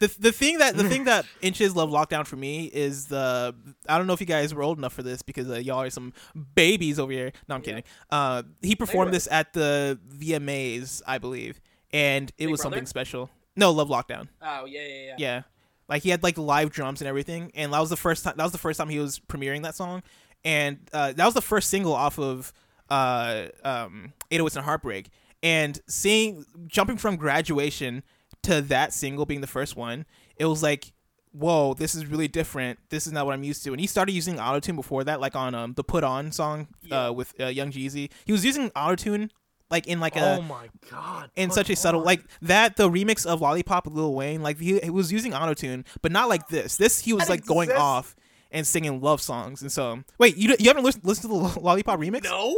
[0.00, 3.54] the the thing that the thing that inches Love Lockdown for me is the
[3.88, 5.90] I don't know if you guys were old enough for this because uh, y'all are
[5.90, 6.12] some
[6.54, 7.32] babies over here.
[7.48, 7.64] No, I'm Yeah.
[7.64, 7.84] kidding.
[8.10, 9.16] Uh, he performed were.
[9.16, 11.60] this at the VMAs, I believe,
[11.92, 12.76] and it Big was Brother?
[12.76, 13.30] something special.
[13.56, 14.28] No, Love Lockdown.
[14.42, 15.14] Oh yeah, yeah, yeah.
[15.18, 15.42] Yeah.
[15.88, 18.34] Like he had like live drums and everything, and that was the first time.
[18.36, 20.02] That was the first time he was premiering that song,
[20.44, 22.52] and uh, that was the first single off of
[22.90, 25.08] uh, um, 808s and Heartbreak.
[25.42, 28.02] And seeing jumping from graduation
[28.42, 30.04] to that single being the first one,
[30.36, 30.92] it was like,
[31.32, 32.78] whoa, this is really different.
[32.90, 33.70] This is not what I'm used to.
[33.72, 37.06] And he started using autotune before that, like on um, the Put On song Yeah.
[37.08, 38.10] uh, with uh, Young Jeezy.
[38.24, 39.30] He was using autotune
[39.70, 41.30] like in like a oh my god!
[41.36, 42.06] in such a subtle on.
[42.06, 45.84] like that the remix of lollipop with lil wayne like he, he was using autotune
[46.02, 48.16] but not like this this he was That like going off
[48.50, 52.00] and singing love songs and so wait you, you haven't listened, listened to the lollipop
[52.00, 52.56] remix No.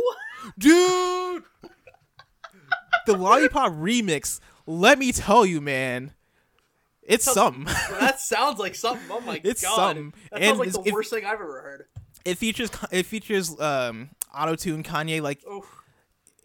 [0.59, 1.43] dude
[3.07, 6.13] the lollipop remix let me tell you man
[7.03, 7.65] it's Sounds- something
[7.99, 9.07] that sounds like something.
[9.11, 9.75] Oh my It's god.
[9.75, 10.15] something.
[10.31, 11.87] That And sounds like the if- worst thing I've ever heard.
[12.25, 15.65] it features it features um autotune kanye like Oh,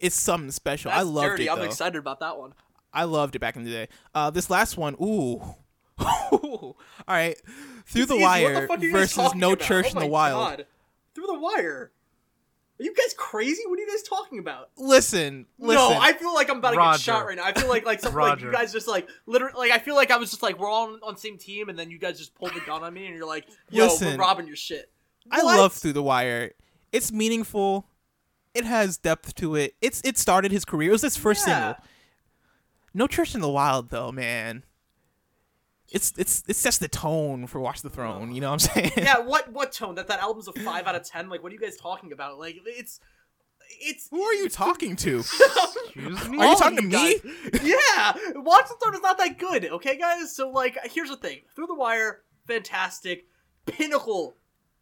[0.06, 1.46] it's something special that's i loved dirty.
[1.46, 2.54] it I'm excited about that one.
[2.94, 3.88] I loved it back in the day.
[4.14, 5.42] Uh, this last one, ooh.
[6.00, 6.76] All
[7.08, 7.36] right.
[7.88, 9.66] Through the Jeez, Wire fuck are you guys versus No about?
[9.66, 10.58] Church Oh in the Wild.
[10.58, 10.66] God.
[11.14, 11.92] Through the Wire.
[12.78, 13.62] Are you guys crazy?
[13.68, 14.70] What are you guys talking about?
[14.78, 15.76] Listen, listen.
[15.76, 16.98] No, I feel like I'm about to Roger.
[16.98, 17.46] get shot right now.
[17.46, 20.12] I feel like like something like you guys just like literally like I feel like
[20.12, 22.18] I was just like we're all on, on the same team, and then you guys
[22.18, 24.92] just pulled the gun on me, and you're like, "Yo, we're robbing your shit."
[25.32, 26.52] I love Through the Wire.
[26.92, 27.88] It's meaningful.
[28.56, 29.76] It has depth to it.
[29.82, 30.90] It's it started his career.
[30.90, 31.74] It was his first Yeah.
[31.76, 31.86] single.
[32.94, 34.64] No Church in the Wild though, man.
[35.92, 38.34] It's it's it sets the tone for Watch the Throne.
[38.34, 38.92] You know what I'm saying?
[38.98, 39.96] yeah, what what tone?
[39.96, 41.30] That that album's a five out of ten.
[41.30, 42.40] Like, what are you guys talking about?
[42.40, 43.00] Like, it's
[43.82, 44.08] it's.
[44.10, 45.20] Who are you talking to?
[45.20, 46.38] Excuse me.
[46.40, 47.20] Are you talking to me?
[47.64, 49.66] yeah, Watch the Throne is not that good.
[49.66, 50.36] Okay, guys.
[50.36, 53.28] So like, here's the thing: Through the Wire, fantastic,
[53.66, 54.38] pinnacle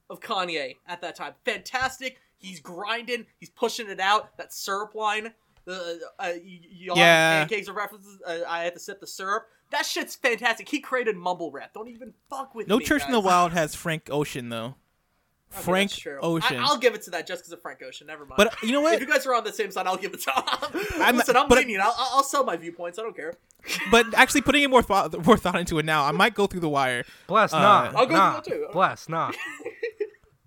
[0.10, 1.34] of Kanye at that time.
[1.44, 2.18] Fantastic.
[2.44, 3.26] He's grinding.
[3.40, 4.38] He's pushing it out.
[4.38, 5.34] That syrup line.
[5.66, 5.74] The
[6.20, 7.40] uh, y- y- Yeah.
[7.40, 8.20] pancakes or references.
[8.28, 9.46] Uh, I had to sip the syrup.
[9.72, 10.68] That shit's fantastic.
[10.70, 11.74] He created mumble rap.
[11.74, 12.86] Don't even fuck with No me.
[12.86, 13.20] Church in the.
[13.20, 14.76] Wild has Frank Ocean though.
[15.56, 16.18] Okay, Frank that's true.
[16.22, 16.58] Ocean.
[16.58, 18.08] I, will give it to that just because of Frank Ocean.
[18.08, 18.38] Never mind.
[18.38, 18.96] But you know what?
[18.96, 20.32] if you guys are on the same side, I'll give it to.
[21.02, 21.82] I'm- Listen, I'm but- lenient.
[21.84, 22.98] I'll, I'll I'll sell my viewpoints.
[23.00, 23.36] I don't care.
[23.92, 26.60] but actually putting in more thought more thought into it now, I might go through
[26.62, 27.06] the wire.
[27.28, 28.42] Bless, Uh, nah, I'll go nah.
[28.42, 28.68] through that too.
[28.74, 29.32] Bless, nah.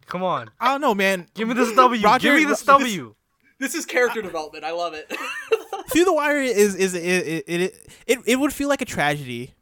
[0.07, 1.27] Come on, I don't know, man.
[1.35, 2.03] give me this W.
[2.03, 3.15] Roger- give me this W.
[3.59, 4.65] This is character development.
[4.65, 5.11] I love it.
[5.91, 9.55] Through the Wire is is it it, it it it would feel like a tragedy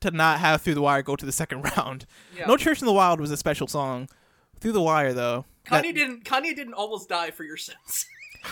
[0.00, 2.06] to not have Through the Wire go to the second round.
[2.36, 2.46] Yeah.
[2.46, 4.08] No Church in the Wild was a special song.
[4.60, 6.24] Through the Wire though, that- didn't.
[6.24, 8.06] Kanye didn't almost die for your sins.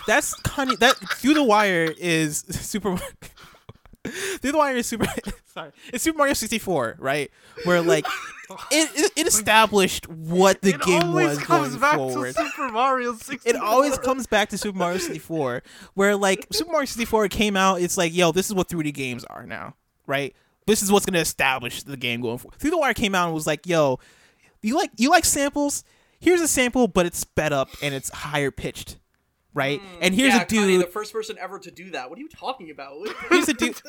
[0.06, 0.78] that's Kanye.
[0.80, 2.98] That Through the Wire is super.
[4.04, 5.06] Through the Wire is super.
[5.46, 7.30] Sorry, it's Super Mario sixty four, right?
[7.64, 8.04] Where like
[8.72, 12.34] it, it it established what the it game was going forward.
[12.34, 13.50] Super Mario 64.
[13.50, 15.62] it always comes back to Super Mario 64,
[15.94, 19.24] where like Super Mario 64 came out, it's like, yo, this is what 3D games
[19.24, 19.74] are now,
[20.06, 20.34] right?
[20.66, 22.58] This is what's gonna establish the game going forward.
[22.58, 24.00] Through the Wire came out and was like, yo,
[24.60, 25.84] you like you like samples?
[26.18, 28.98] Here's a sample, but it's sped up and it's higher pitched,
[29.54, 29.80] right?
[29.80, 29.84] Mm.
[30.02, 30.68] and here's yeah, a dude.
[30.68, 32.10] Kanye, the first person ever to do that.
[32.10, 32.94] What are you talking about?
[33.30, 33.80] He's the dude.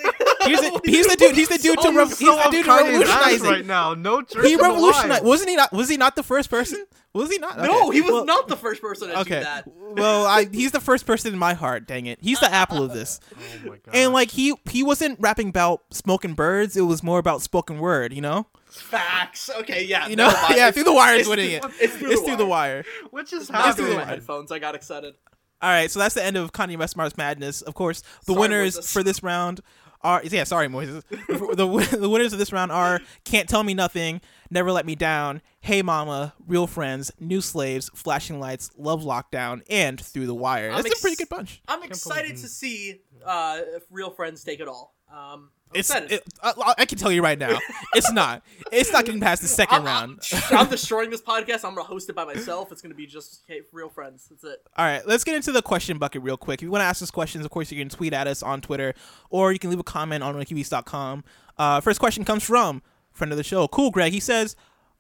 [0.46, 1.36] He's the, he's the dude.
[1.36, 3.50] He's the dude to So- rev- He's he's the dude to Kanye's ass revolutionize it.
[3.50, 3.94] right now.
[3.96, 5.10] No church He revolutionized.
[5.10, 5.26] wild.
[5.26, 5.72] Wasn't he not?
[5.74, 6.86] Was he not the first person?
[7.14, 7.58] Was he not?
[7.58, 9.40] No, he was Well- not the first person to do Okay.
[9.42, 9.66] that.
[9.68, 11.88] Well, I, he's the first person in my heart.
[11.88, 13.20] Dang it, he's the apple of this.
[13.66, 13.96] Oh my god.
[13.96, 16.76] And like he he wasn't rapping about smoking birds.
[16.78, 18.14] It was more about spoken word.
[18.14, 18.48] You know.
[18.70, 19.50] Facts.
[19.62, 20.08] Okay, yeah.
[20.08, 20.28] You know.
[20.50, 20.70] yeah.
[20.72, 21.76] Through the wire is it's winning through- it.
[21.80, 22.84] It's through It's the through the wire.
[23.02, 23.08] wire.
[23.12, 24.16] what just Not It's through through my the wire.
[24.16, 24.52] headphones.
[24.52, 25.14] I got excited.
[25.62, 25.90] All right.
[25.90, 27.62] So that's the end of Kanye West March Madness.
[27.62, 28.94] Of course, the Sorry, winners Moises.
[28.94, 29.62] for this round
[30.02, 30.44] are yeah.
[30.44, 31.04] Sorry, Moises.
[31.10, 34.22] the, the winners of this round are Can't Tell Me Nothing,
[34.52, 40.00] Never Let Me Down, Hey Mama, Real Friends, New Slaves, Flashing Lights, Love Lockdown, and
[40.00, 40.72] Through the Wire.
[40.72, 41.62] That's a pretty good bunch.
[41.68, 44.96] I'm excited to see uh, if real friends take it all.
[45.12, 47.58] Um, It's it, I, I can tell you right now,
[47.96, 48.44] it's not.
[48.72, 50.22] It's not getting past the 2nd I'm, round.
[50.52, 51.66] I'm, destroying this podcast.
[51.66, 52.72] I'm gonna host it by myself.
[52.72, 54.28] It's gonna be just hey, real friends.
[54.30, 54.62] That's it.
[54.78, 56.60] All right, let's get into the question bucket real quick.
[56.60, 58.62] If you want to ask us questions, of course, you can tweet at us on
[58.62, 58.94] Twitter
[59.30, 61.24] or you can leave a comment on okbeast.com.
[61.58, 62.82] Uh, first question comes from
[63.12, 64.14] friend of the show, Cool Greg.
[64.14, 64.56] He says,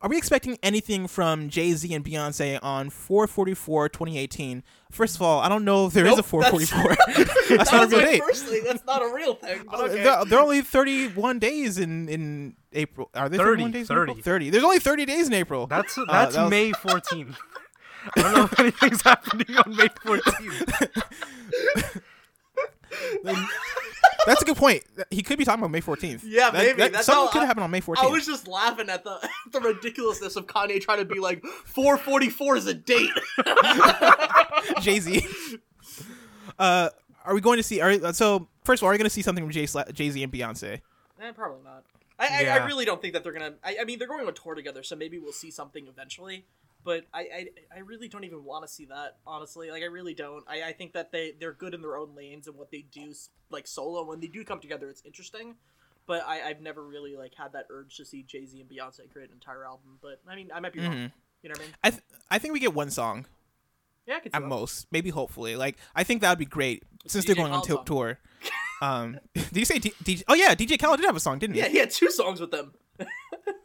[0.06, 4.62] Are we expecting anything from Jay Z and Beyonce on 444 2018?
[4.92, 6.96] First of all, I don't know if there is Nope, a 444.
[7.26, 8.22] That's, that not a real date.
[8.22, 8.64] first thing.
[8.64, 9.64] That's not a real thing.
[9.68, 10.04] But okay.
[10.04, 13.10] They're, they're only 31 days in, in April.
[13.16, 14.14] Are they 30, 31 days in April?
[14.14, 14.22] 30.
[14.22, 14.50] 30.
[14.52, 15.66] There's only 30 days in April.
[15.66, 17.36] That's Uh, that's that was- May 14th.
[18.16, 21.02] I don't know if anything's happening on May 14th.
[24.26, 24.84] That's a good point.
[25.12, 26.22] He could be talking about May 14th.
[26.26, 26.78] Yeah, That- maybe.
[26.80, 27.98] that- That's something could I- happen on May 14th.
[28.04, 29.20] I was just laughing at the
[29.52, 33.10] the ridiculousness of Kanye trying to be like 444 is a date.
[34.82, 35.26] Jay Z.
[36.60, 36.90] uh,
[37.24, 37.82] are we going to see?
[37.82, 40.24] Are so first of all, are we going to see something from Jay Jay Z
[40.24, 40.82] and Beyonce?
[41.22, 41.84] Eh, probably not.
[42.18, 43.56] I, I, I really don't think that they're gonna.
[43.64, 46.46] I, I mean, they're going on tour together, so maybe we'll see something eventually.
[46.86, 47.46] But I, I,
[47.78, 49.18] I really don't even want to see that.
[49.28, 50.46] Honestly, like I really don't.
[50.48, 53.12] I, I think that they they're good in their own lanes and what they do,
[53.50, 54.06] like solo.
[54.06, 55.56] When they do come together, it's interesting.
[56.08, 59.12] But I, I've never really like had that urge to see Jay Z and Beyonce
[59.12, 59.98] create an entire album.
[60.02, 60.94] But I mean, I might be wrong.
[60.94, 61.12] Mhm.
[61.42, 61.74] You know what I mean?
[61.84, 63.26] I th- I think we get one song
[64.08, 64.48] Yeah, I could at that.
[64.48, 65.56] most, maybe hopefully.
[65.56, 68.20] Like I think that would be great since DJ they're going on Khaled t- tour.
[68.82, 70.24] Um, did you say D- DJ?
[70.28, 71.62] Oh yeah, DJ Khaled did have a song, didn't he?
[71.62, 72.74] Yeah, he had two songs with them.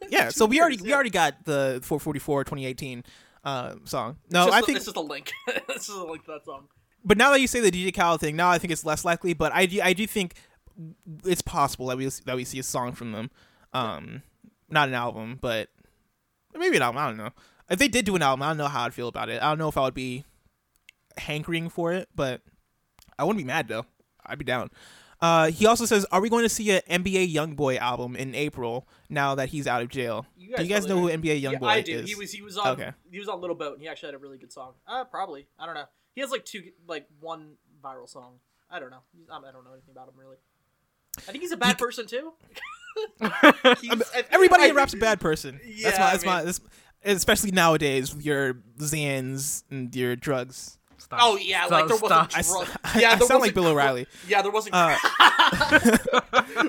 [0.09, 3.03] Yeah, so we already we already got the 444 2018
[3.43, 4.17] uh, song.
[4.29, 5.31] No, I think it's just a link.
[5.67, 6.67] this is a link to that song.
[7.03, 9.33] but now that you say the DJ Khaled thing, now I think it's less likely.
[9.33, 10.35] But I do, I do think
[11.25, 13.31] it's possible that we that we see a song from them.
[13.73, 14.23] Um,
[14.69, 15.69] not an album, but
[16.55, 16.97] maybe an album.
[16.97, 17.31] I don't know.
[17.69, 19.41] If they did do an album, I don't know how I'd feel about it.
[19.41, 20.25] I don't know if I would be
[21.17, 22.41] hankering for it, but
[23.17, 23.85] I wouldn't be mad though.
[24.25, 24.69] I'd be down.
[25.21, 28.87] Uh, he also says, "Are we going to see an NBA YoungBoy album in April
[29.09, 30.25] now that he's out of jail?
[30.35, 31.93] You do you guys know who NBA Yeah, YoungBoy I do.
[31.99, 32.09] is?
[32.09, 32.91] He was he was on Okay.
[33.11, 34.73] he was on Little Boat and he actually had a really good song.
[34.87, 35.47] Uh, probably.
[35.59, 35.85] I don't know.
[36.15, 37.53] He has like two like one
[37.83, 38.39] viral song.
[38.69, 39.03] I don't know.
[39.31, 40.37] I don't know anything about him really.
[41.17, 42.33] I think he's a bad person too.
[44.31, 45.59] Everybody in rap's a bad person.
[45.65, 46.05] Yeah, that's my.
[46.05, 46.43] I That's my.
[46.43, 46.61] That's,
[47.03, 50.77] especially nowadays with your Xans and your drugs.
[51.01, 51.19] Stop.
[51.21, 52.09] Oh yeah, Stop, like there stop.
[52.31, 52.67] wasn't I, s- drug.
[52.83, 54.07] I- yeah, I there sound like Bill O'Reilly.
[54.27, 54.97] Yeah, there wasn't Uh,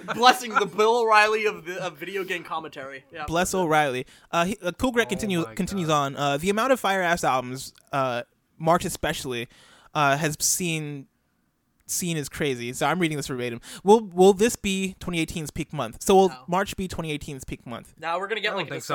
[0.15, 3.05] blessing the Bill O'Reilly of, the, of video game commentary.
[3.13, 4.07] Yeah, Bless O'Reilly.
[4.31, 5.95] Uh, he, uh, Cool Greg Oh continue, my continues God.
[6.05, 6.17] on.
[6.17, 8.23] Uh, the amount of fire ass albums, uh,
[8.59, 9.49] March especially,
[9.95, 11.07] uh, has seen
[11.87, 12.73] seen is crazy.
[12.73, 13.61] So I'm reading this verbatim.
[13.85, 16.03] Will will this be 2018's peak month?
[16.03, 16.37] So will No.
[16.49, 17.93] March be 2018's peak month?
[17.99, 18.95] Now we're gonna get like a think so.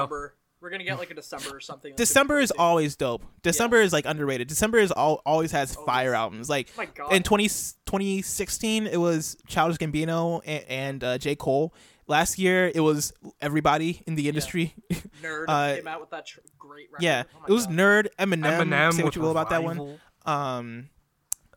[0.68, 0.70] December.
[0.70, 1.92] We're gonna get like a December or something.
[1.96, 3.24] that's December is always dope.
[3.42, 4.48] December is like underrated.
[4.48, 6.50] December is all always has fire albums.
[6.50, 7.14] Like Oh my God.
[7.14, 11.74] in 20, 2016, it was Childish Gambino and, and uh, J Cole.
[12.10, 13.12] Last year, it was
[13.42, 14.74] everybody in the industry.
[15.22, 17.04] Nerd uh, came out with that tr- great record.
[17.04, 17.76] yeah, Oh it was God.
[17.76, 18.44] Nerd, Eminem.
[18.62, 20.00] Eminem say what you will about that one.
[20.26, 20.90] Um,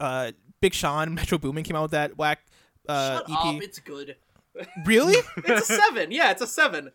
[0.01, 2.41] uh, Big Sean, Metro Boomin came out with that whack
[2.89, 3.37] uh, Shut EP.
[3.39, 3.63] up!
[3.63, 4.17] It's good.
[4.87, 5.15] really?
[5.37, 6.11] It's a seven.
[6.11, 6.91] Yeah, it's a seven.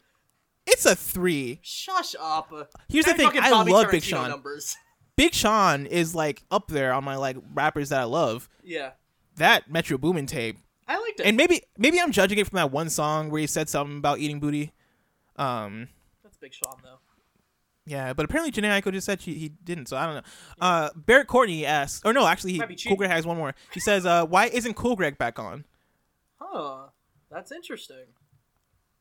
[0.67, 1.59] It's a three.
[1.61, 2.51] Shush up.
[2.89, 4.29] Here's the thing, I Bobby love Big Sean.
[4.29, 4.75] Numbers.
[5.15, 8.49] Big Sean is like up there on my like rappers that I love.
[8.63, 8.91] Yeah,
[9.37, 11.25] That Metro Boomin tape I liked it.
[11.25, 14.19] and maybe maybe I'm judging it from that one song where he said something about
[14.19, 14.73] eating booty.
[15.37, 15.87] Um,
[16.23, 16.97] That's Big Sean though.
[17.85, 20.21] yeah, but apparently Jhené Aiko just said she, he didn't, so I don't know.
[20.59, 22.97] Uh, Barrett Courtney asks, or no, actually, he, Cool.
[22.97, 23.53] Greg has one more.
[23.73, 25.63] He says, uh, "Why isn't Cool Greg back on?
[26.39, 26.87] Huh.
[27.31, 28.05] That's interesting.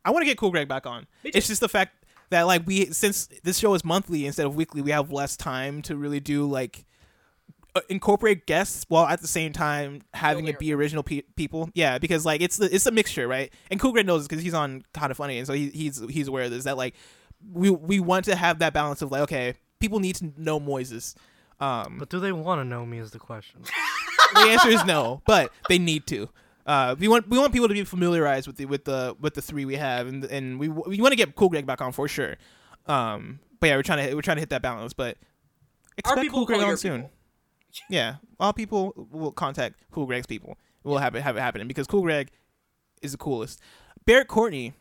[0.05, 1.06] I want to get Cool Greg back on.
[1.22, 4.82] It's just the fact that like we since this show is monthly instead of weekly,
[4.82, 6.85] we have less time to really do like."
[7.76, 11.98] uh, Incorporate guests while at the same time having it be original pe- people, yeah,
[11.98, 13.52] because like it's the it's a mixture, right?
[13.70, 16.28] And Cool Greg knows because he's on kind of funny, and so he, he's he's
[16.28, 16.94] aware of this that like
[17.52, 21.14] we we want to have that balance of like okay, people need to know Moises.
[21.60, 22.98] Um, But do they want to know me?
[22.98, 23.62] Is the question.
[24.35, 26.28] the answer is no, but they need to.
[26.66, 29.42] Uh, we want we want people to be familiarized with the with the with the
[29.42, 32.08] three we have, and and we we want to get Cool Greg back on for
[32.08, 32.36] sure.
[32.86, 35.18] Um, but yeah, we're trying to we're trying to hit that balance, but
[35.98, 37.02] expect people Cool Greg on soon.
[37.02, 37.10] people.
[37.90, 40.56] Yeah, all people will contact Cool Greg's people.
[40.84, 42.30] We'll have it have it happening because Cool Greg
[43.02, 43.60] is the coolest.
[44.06, 44.74] Barrett Courtney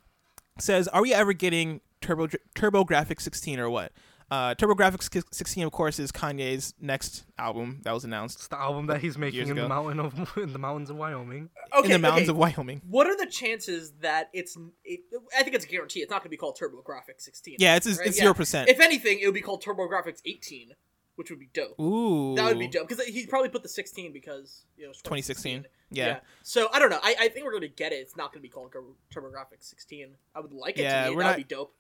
[0.60, 3.91] says, "Are we ever getting Turbo TurboGrafx 16 or what?"
[4.34, 8.88] Uh, TurboGrafx 16, of course, is Kanye's next album that was announced It's the album
[8.88, 9.69] that he's making Years in the ago.
[9.69, 11.49] mountain of in the mountains of Wyoming.
[11.77, 12.35] Okay, in the mountains okay.
[12.35, 12.81] of Wyoming.
[12.89, 14.57] What are the chances that it's?
[14.84, 15.01] It,
[15.38, 15.99] I think it's a guarantee.
[15.99, 17.57] It's not going to be called TurboGrafx 16.
[17.60, 18.07] Yeah, it's right?
[18.07, 18.23] it's Yeah.
[18.23, 18.69] zero percent.
[18.69, 20.72] If anything, it would be called TurboGrafx 18,
[21.15, 21.80] which would be dope.
[21.80, 25.01] Ooh, That would be dope because he probably put the 16 because you know it's
[25.03, 25.68] 2016.
[25.91, 26.22] Yeah.
[26.41, 26.99] So I don't know.
[27.03, 27.97] I, I think we're going to get it.
[27.97, 28.81] It's not going to be called Tur-
[29.22, 30.07] TurboGrafx 16.
[30.34, 31.15] I would like it Yeah, to be.
[31.18, 31.76] we're That not- would be dope.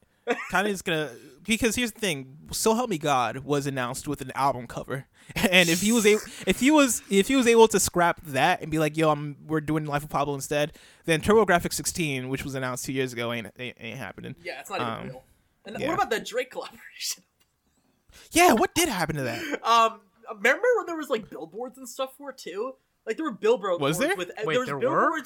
[0.49, 1.11] Kind of is gonna
[1.43, 2.37] because here's the thing.
[2.51, 5.05] So help me God was announced with an album cover,
[5.35, 8.61] and if he was able, if he was if he was able to scrap that
[8.61, 10.73] and be like, "Yo, I'm we're doing Life of Pablo instead,"
[11.05, 14.35] then TurboGrafx 16, which was announced two years ago, ain't ain't, ain't happening.
[14.43, 15.23] Yeah, it's not even Um, real.
[15.65, 15.87] And yeah.
[15.87, 17.23] what about the Drake collaboration?
[18.31, 19.41] Yeah, what did happen to that?
[19.63, 20.01] Um,
[20.35, 22.75] remember when there was like billboards and stuff for it too?
[23.05, 23.81] Like there were billboards.
[23.81, 24.15] Was there?
[24.15, 25.21] With, Wait, there was there were?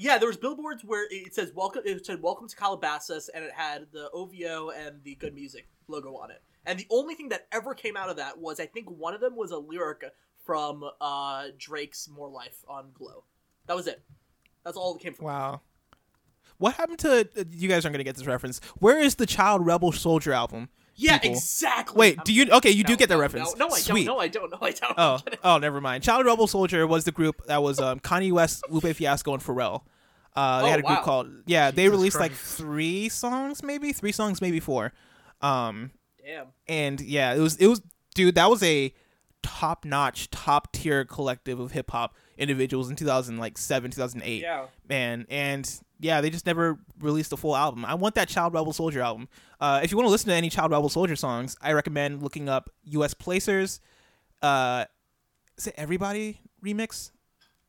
[0.00, 3.52] Yeah, there was billboards where it says "Welcome." It said "Welcome to Calabasas," and it
[3.52, 6.42] had the OVO and the Good Music logo on it.
[6.64, 9.20] And the only thing that ever came out of that was I think one of
[9.20, 10.04] them was a lyric
[10.46, 13.24] from uh, Drake's "More Life" on Glow.
[13.66, 14.02] That was it.
[14.64, 15.26] That's all it came from.
[15.26, 15.60] Wow.
[16.56, 18.58] What happened to you guys aren't gonna get this reference?
[18.78, 20.70] Where is the Child Rebel Soldier album?
[20.96, 21.36] Yeah, people?
[21.36, 21.98] exactly.
[21.98, 22.50] Wait, I'm- do you?
[22.50, 23.56] Okay, you do get the no, reference.
[23.56, 24.04] No, no, I Sweet.
[24.04, 24.16] don't.
[24.16, 24.50] No, I don't.
[24.50, 24.94] No, I don't.
[24.98, 26.02] Oh, oh, never mind.
[26.04, 29.82] Child Rebel Soldier was the group that was um, Kanye West, Lupe Fiasco, and Pharrell.
[30.36, 31.04] Uh, they Oh, had a group wow.
[31.04, 31.70] called yeah.
[31.70, 34.92] They Jesus released like three songs, maybe three songs, maybe four.
[35.40, 35.90] Um,
[36.24, 36.46] Damn.
[36.68, 37.80] and yeah, it was it was
[38.14, 38.34] dude.
[38.36, 38.94] That was a
[39.42, 44.42] top notch, top tier collective of hip hop individuals in 2000, like seven, 2008.
[44.42, 44.66] Yeah.
[44.88, 45.68] man, and
[46.00, 47.84] yeah, they just never released a full album.
[47.84, 49.28] I want that Child Rebel Soldier album.
[49.60, 52.48] Uh, if you want to listen to any Child Rebel Soldier songs, I recommend looking
[52.48, 53.14] up U.S.
[53.14, 53.80] Placers.
[54.42, 54.86] Uh,
[55.58, 57.10] is it Everybody remix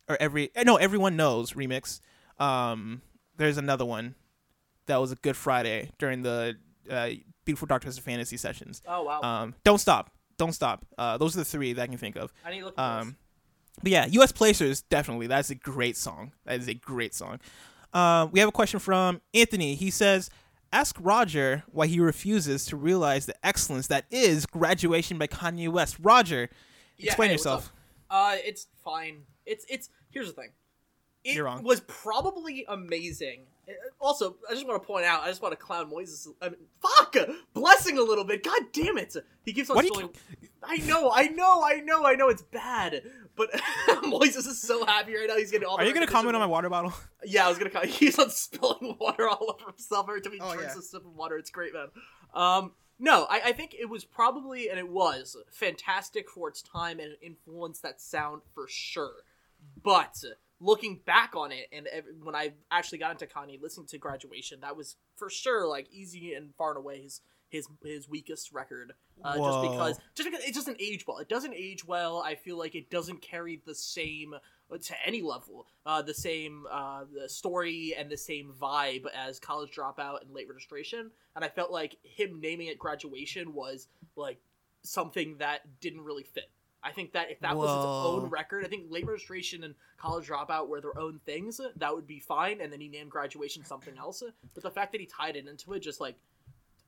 [0.07, 0.49] or every?
[0.55, 1.99] eh, No, Everyone Nose remix.
[2.39, 3.01] Um,
[3.37, 4.15] there's another one
[4.87, 6.55] that was a Good Friday during the
[6.89, 7.09] uh,
[7.45, 8.81] Beautiful Dark Twisted Fantasy sessions.
[8.87, 9.21] Oh wow.
[9.21, 10.85] Um, don't stop, don't stop.
[10.97, 12.31] Uh, those are the three that I can think of.
[12.45, 12.79] I need to look.
[12.79, 13.17] Um,
[13.83, 14.31] but yeah, U.S.
[14.31, 15.27] Placers definitely.
[15.27, 16.31] That's a great song.
[16.45, 17.39] That is a great song.
[17.93, 19.75] Uh, we have a question from Anthony.
[19.75, 20.29] He says,
[20.71, 25.97] "Ask Roger why he refuses to realize the excellence that is graduation by Kanye West."
[26.01, 26.49] Roger,
[26.97, 27.71] Yeah, explain hey, yourself.
[28.09, 29.23] Uh, it's fine.
[29.45, 30.49] It's it's here's the thing.
[31.23, 31.63] it You're wrong.
[31.63, 33.43] was probably amazing.
[33.67, 36.27] Uh, Also, I just want to point out, I just want to clown Moises.
[36.41, 37.15] I mean, fuck,
[37.53, 38.43] blessing a little bit.
[38.43, 39.15] God damn it,
[39.45, 40.13] he keeps on do you.
[40.63, 42.29] I know, I know, I know, I know.
[42.29, 43.01] It's bad,
[43.35, 43.51] but
[44.03, 45.37] Moises is so happy right now.
[45.37, 45.77] He's getting all.
[45.77, 46.93] Are you gonna comment on my water bottle?
[47.25, 47.69] Yeah, I was gonna.
[47.69, 47.91] comment.
[47.99, 50.79] He's on spilling water all over himself every time he Oh, drinks yeah.
[50.79, 51.37] a sip of water.
[51.37, 51.87] It's great, man.
[52.33, 56.99] Um, no, I, I think it was probably and it was fantastic for its time
[56.99, 59.13] and it influenced that sound for sure.
[59.83, 60.23] But
[60.59, 64.59] looking back on it, and ev- when I actually got into Kanye, listening to Graduation,
[64.61, 67.21] that was for sure like easy and far and away his
[67.51, 68.93] his his weakest record.
[69.23, 69.69] Uh, just Whoa.
[69.69, 71.19] because just because it doesn't age well.
[71.19, 72.23] It doesn't age well.
[72.25, 74.33] I feel like it doesn't carry the same
[74.77, 79.71] to any level uh, the same uh, the story and the same vibe as college
[79.75, 84.39] dropout and late registration and i felt like him naming it graduation was like
[84.83, 86.49] something that didn't really fit
[86.83, 90.27] i think that if that was its own record i think late registration and college
[90.27, 93.97] dropout were their own things that would be fine and then he named graduation something
[93.97, 94.23] else
[94.53, 96.15] but the fact that he tied it into it just like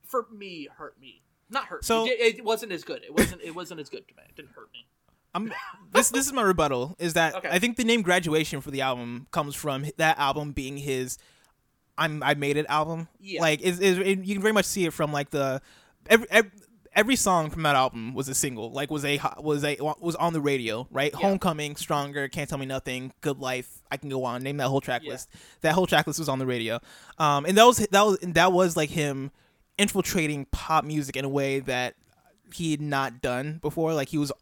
[0.06, 2.10] for me hurt me not hurt So- me.
[2.10, 4.52] It, it wasn't as good it wasn't it wasn't as good to me it didn't
[4.52, 4.86] hurt me
[5.34, 5.52] I'm
[5.92, 7.48] this this is my rebuttal is that Okay.
[7.50, 11.18] I think the name graduation for the album comes from that album being his
[11.96, 13.08] I'm I made it album.
[13.20, 13.40] Yeah.
[13.40, 15.60] Like is is it, you can very much see it from like the
[16.08, 16.50] every, every
[16.96, 18.70] every song from that album was a single.
[18.72, 21.12] Like was a was a was on the radio, right?
[21.12, 21.20] Yeah.
[21.20, 23.82] Homecoming, Stronger, Can't Tell Me Nothing, Good Life.
[23.92, 24.42] I can go on.
[24.42, 25.12] Name that whole track Yeah.
[25.12, 25.28] list.
[25.60, 26.80] That whole track list was on the radio.
[27.18, 29.30] Um and that was that was and that was like him
[29.78, 31.94] infiltrating pop music in a way that
[32.54, 33.94] he had not done before.
[33.94, 34.32] Like he was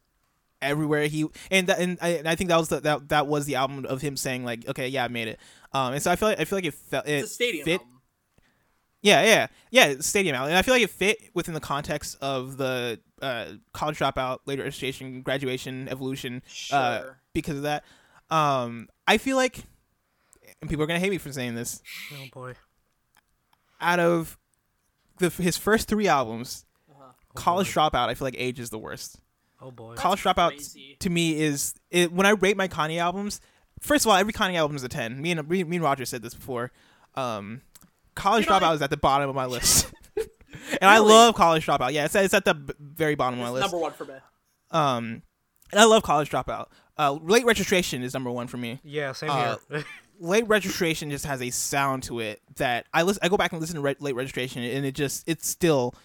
[0.61, 3.47] everywhere he and that, and I, and I think that was the, that that was
[3.47, 5.41] the album of him saying like okay yeah I made it
[5.73, 7.65] um and so I feel like I feel like it felt it it's a stadium
[7.65, 8.01] fit album.
[9.01, 12.59] yeah yeah yeah stadium album and I feel like it fit within the context of
[12.59, 17.19] the uh college dropout Late Registration, graduation evolution uh Sure.
[17.33, 17.83] because of that
[18.31, 19.65] um I feel like
[20.61, 21.83] and people are gonna hate me for saying this
[22.15, 22.55] Oh boy.
[23.81, 24.39] out of
[25.23, 27.13] the his first three albums Uh-huh.
[27.35, 29.19] college dropout I feel like age is the worst
[29.65, 29.95] Oh boy.
[29.95, 30.97] College Dropout crazy.
[30.99, 33.41] to me is it, when I rate my Kanye albums.
[33.79, 35.23] First of all, every Kanye album is a ten.
[35.23, 36.73] Me and me, me and Roger said this before.
[37.15, 37.61] Um,
[38.17, 40.27] College You know, Dropout I- is at the bottom of my list, and
[40.91, 41.93] I love College Dropout.
[41.93, 43.73] Yeah, it's, it's at the b- very bottom of my It's list.
[43.73, 44.15] number one for me.
[44.73, 45.23] Um,
[45.71, 46.67] and I love College Dropout.
[46.99, 48.81] Uh, Late Registration is number one for me.
[48.83, 49.85] Yeah, same Uh, here.
[50.23, 53.21] Late Registration just has a sound to it that I listen.
[53.25, 55.97] I go back and listen to Re- Late Registration, and it just it still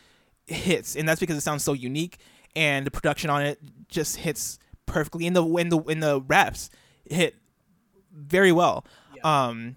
[0.48, 2.18] hits, and that's because it sounds so unique,
[2.56, 4.58] and the production on it just hits
[4.88, 5.28] perfectly.
[5.28, 6.72] In the in the in the raps
[7.06, 7.36] hit
[8.12, 8.86] very well.
[9.16, 9.48] Yeah.
[9.48, 9.76] Um,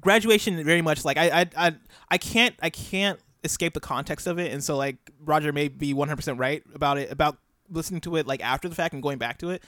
[0.00, 1.74] graduation very much like I, I I
[2.10, 5.92] I can't I can't escape the context of it, and so like Roger may be
[5.92, 7.36] one hundred percent right about it about
[7.70, 9.62] listening to it like after the fact and going back to it.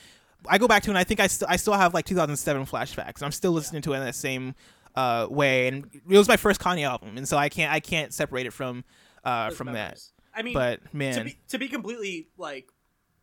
[0.46, 2.66] I go back to it and I think I still I still have like 2007
[2.66, 3.22] flashbacks.
[3.22, 4.54] I'm still listening to it in that same
[4.94, 8.12] uh, way, and it was my first Kanye album, and so I can't I can't
[8.12, 8.84] separate it from
[9.24, 10.00] uh, from that.
[10.34, 12.68] I mean, But to man, be to be completely like,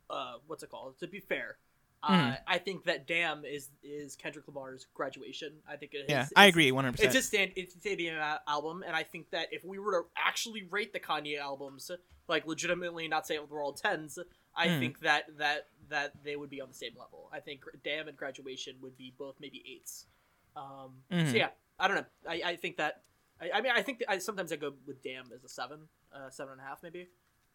[0.09, 0.99] uh, what's it called?
[0.99, 1.57] To be fair,
[2.03, 2.35] uh.
[2.45, 5.53] I think that "Damn" is is Kendrick Lamar's graduation.
[5.69, 6.05] I think it is.
[6.09, 6.95] yeah, it's- I agree 100.
[6.95, 7.51] It's percent a stand.
[7.55, 8.17] It's a stadium
[8.47, 11.89] album, and I think that if we were to actually rate the Kanye albums,
[12.27, 14.19] like legitimately, not say they're all tens,
[14.57, 14.79] I Mm.
[14.79, 17.29] think that that that they would be on the same level.
[17.31, 20.07] I think "Damn" and "Graduation" would be both maybe eights.
[20.55, 21.29] Um, Mhm.
[21.31, 22.05] So yeah, I don't know.
[22.27, 23.03] I, I think that.
[23.39, 25.87] I, I mean, I think that I sometimes I go with "Damn" as a seven,
[26.11, 27.07] uh, seven and a half maybe,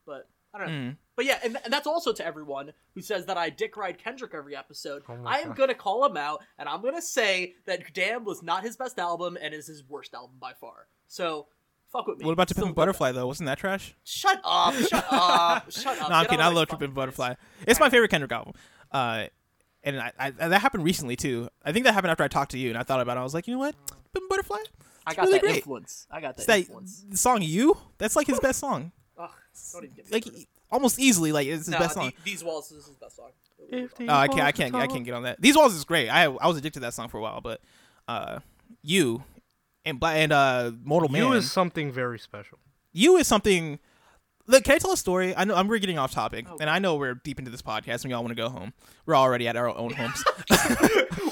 [0.06, 0.90] but I don't know.
[0.92, 0.96] Mm.
[1.16, 4.32] But yeah, and, and that's also to everyone who says that I dick ride Kendrick
[4.34, 5.02] every episode.
[5.08, 5.56] Oh I am God.
[5.56, 9.36] gonna call him out, and I'm gonna say that "Damn" was not his best album
[9.40, 10.86] and is his worst album by far.
[11.08, 11.48] So,
[11.92, 12.24] fuck with me.
[12.26, 13.26] What about To Still Pimp a Butterfly though?
[13.26, 13.94] Wasn't that trash?
[14.04, 14.74] Shut up!
[14.74, 15.70] Shut up!
[15.70, 16.08] Shut up!
[16.08, 16.44] no, I'm Get kidding.
[16.44, 16.94] I love To fucking Pimp.
[16.94, 17.34] Butterfly.
[17.66, 18.54] It's my favorite Kendrick album.
[18.90, 19.24] Uh,
[19.84, 21.48] and I, I that happened recently too.
[21.64, 23.20] I think that happened after I talked to you, and I thought about it.
[23.20, 23.74] I was like, you know what,
[24.12, 24.58] Pimp a Butterfly.
[25.06, 25.56] I got really that great.
[25.56, 26.06] influence.
[26.10, 27.04] I got that It's that influence.
[27.08, 28.92] the song "You." That's like his best song.
[29.18, 29.28] Ugh,
[29.72, 32.12] don't even get me Like almost easily, like it's his No, best the- song.
[32.24, 33.30] These walls is his best song.
[33.68, 35.40] If Oh, I can't, I can't, I can't get on that.
[35.40, 36.08] These walls is great.
[36.08, 37.60] I, I was addicted to that song for a while, but,
[38.08, 38.40] uh,
[38.82, 39.22] you,
[39.84, 41.22] and Bla- and uh, Mortal Man.
[41.22, 42.58] You is something very special.
[42.92, 43.78] you is something.
[44.48, 45.36] Look, can I tell a story?
[45.36, 46.56] I know I'm we're getting off topic, Oh.
[46.60, 48.72] and I know we're deep into this podcast, and we all want to go home.
[49.06, 50.24] We're already at our own homes.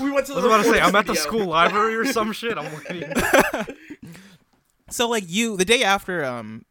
[0.01, 1.97] we went to I the was about to say, recording I'm at the school library
[1.97, 2.57] or some shit.
[2.57, 3.13] I'm waiting.
[4.91, 6.65] so like you, the day after um,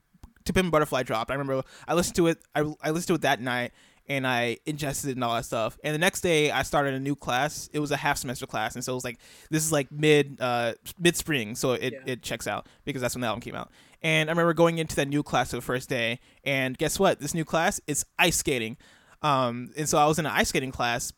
[0.46, 2.40] To Pimp a Butterfly dropped, I remember I listened to it.
[2.56, 3.72] I, I listened to it that night,
[4.10, 5.78] and I ingested it and all that stuff.
[5.84, 7.70] And the next day, I started a new class.
[7.72, 9.20] It was a half semester class, and so it was like
[9.50, 12.00] this is like mid uh mid spring, so it, Yeah.
[12.14, 13.72] it checks out because that's when the album came out.
[14.02, 17.20] And I remember going into that new class for the first day, and guess what?
[17.20, 18.78] This new class is ice skating.
[19.22, 21.12] Um, and so I was in an ice skating class.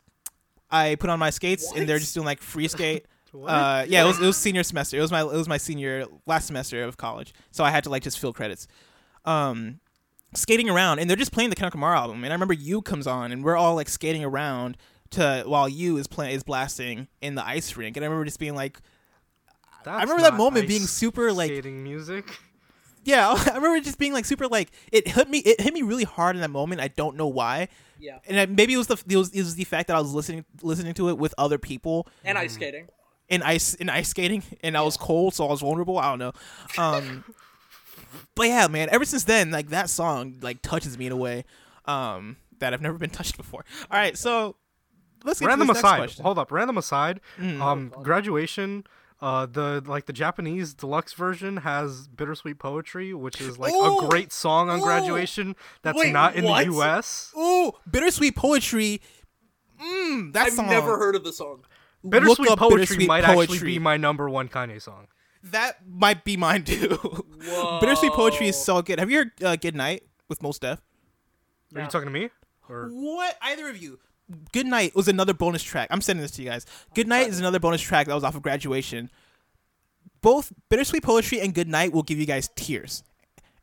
[0.70, 3.06] I put on my skates, and they're just doing like free skate.
[3.34, 4.98] Uh, yeah, it was, it was senior semester.
[4.98, 7.88] It was my it was my senior last semester of college, so I had to
[7.90, 8.66] like just fill credits.
[9.24, 9.80] Um,
[10.34, 13.06] skating around, and they're just playing the Kendrick Lamar album, and I remember you comes
[13.06, 14.76] on, and we're all like skating around
[15.10, 18.38] to while you is playing is blasting in the ice rink, and I remember just
[18.38, 18.78] being like,
[19.84, 22.24] That's remember that moment being super, like- skating music.
[23.04, 26.04] yeah, I remember just being like super like it hit me it hit me really
[26.04, 26.80] hard in that moment.
[26.80, 27.68] I don't know why,
[27.98, 28.18] Yeah.
[28.26, 30.14] and I, maybe it was the it was, it was the fact that I was
[30.14, 32.86] listening listening to it with other people And ice skating.
[33.28, 35.98] in ice in ice skating and I was cold so I was vulnerable.
[35.98, 36.32] I don't know.
[36.78, 37.24] Um
[38.34, 41.44] but yeah, man, ever since then, like that song like touches me in a way
[41.86, 43.64] um that I've never been touched before.
[43.90, 44.56] All right, so
[45.24, 45.98] let's get Random to this aside.
[45.98, 46.24] next question.
[46.24, 46.52] Hold up.
[46.52, 47.20] Random aside.
[47.38, 47.60] Mm.
[47.60, 48.84] Um, graduation.
[49.20, 53.98] Uh, the like the Japanese deluxe version has bittersweet poetry, which is like Ooh!
[54.04, 54.82] a great song on Ooh!
[54.82, 55.54] graduation.
[55.82, 56.58] That's Wait, not in what?
[56.58, 57.32] the U.S.
[57.38, 59.00] Ooh, bittersweet poetry.
[59.80, 60.66] Mmm, that I've song.
[60.66, 61.64] never heard of the song.
[62.08, 65.06] Bittersweet poetry Bittersweet might actually be my number one Kanye song.
[65.44, 66.98] That might be mine too.
[67.80, 68.98] bittersweet poetry is so good.
[68.98, 70.80] Have you heard uh, Good Night with Mos Def?
[71.74, 72.28] Are you talking to me?
[72.68, 73.36] Or What?
[73.42, 73.98] Either of you?
[74.52, 75.88] Good Night was another bonus track.
[75.90, 76.64] I'm sending this to you guys.
[76.94, 79.10] Good Night is another bonus track that was off of graduation.
[80.20, 83.02] Both Bittersweet Poetry and Good Night will give you guys tears.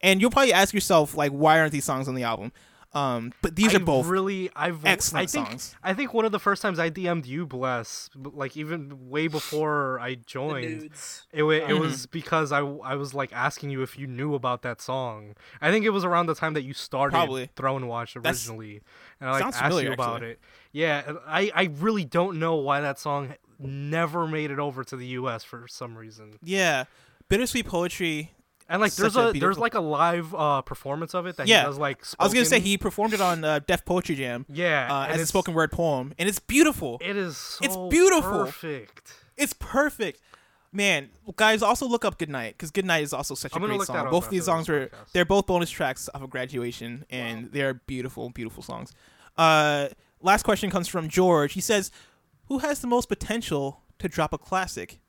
[0.01, 2.51] And you'll probably ask yourself, like, why aren't these songs on the album?
[2.91, 5.75] Um, but these I are both really I've excellent I think, songs.
[5.83, 9.99] I think one of the first times I DM'd you, bless, like even way before
[9.99, 10.91] I joined, it,
[11.31, 11.79] it Mm-hmm.
[11.79, 15.35] was because I, I was like asking you if you knew about that song.
[15.61, 17.49] I think it was around the time that you started Probably.
[17.55, 18.81] Throne Watch That's- originally,
[19.21, 20.31] and I like sounds asked familiar, you about actually.
[20.31, 20.39] it.
[20.71, 25.05] Yeah, I I really don't know why that song never made it over to the
[25.07, 25.43] U.S.
[25.43, 26.39] for some reason.
[26.43, 26.85] Yeah,
[27.29, 28.31] Bittersweet Poetry.
[28.69, 31.61] And like there's a a, there's like a live uh performance of it that Yeah.
[31.61, 32.03] he does like.
[32.19, 35.19] I was gonna say he performed it on uh, Def Poetry Jam yeah uh, as
[35.19, 36.99] a spoken word poem, and it's beautiful.
[37.01, 38.45] It is so It's beautiful.
[38.45, 39.11] Perfect.
[39.35, 40.21] It's perfect.
[40.71, 43.81] Man, guys, also look up Good Night because Good Night is also such a great
[43.81, 44.11] song.
[44.11, 45.11] Both of these songs were podcast.
[45.13, 48.93] they're both bonus tracks off of graduation, and they're beautiful, beautiful songs.
[49.35, 49.87] Uh,
[50.21, 51.53] last question comes from George.
[51.53, 51.89] He says,
[52.49, 54.99] "Who has the most potential to drop a classic,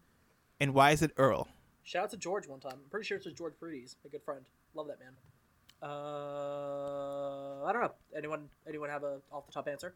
[0.58, 1.46] and why is it Earl?"
[1.82, 2.74] Shout out to George one time.
[2.74, 4.42] I'm pretty sure it was George Paredes, my good friend.
[4.74, 5.12] Love that man.
[5.82, 7.92] Uh, I don't know.
[8.16, 8.48] Anyone?
[8.68, 9.94] Anyone have a off the top answer?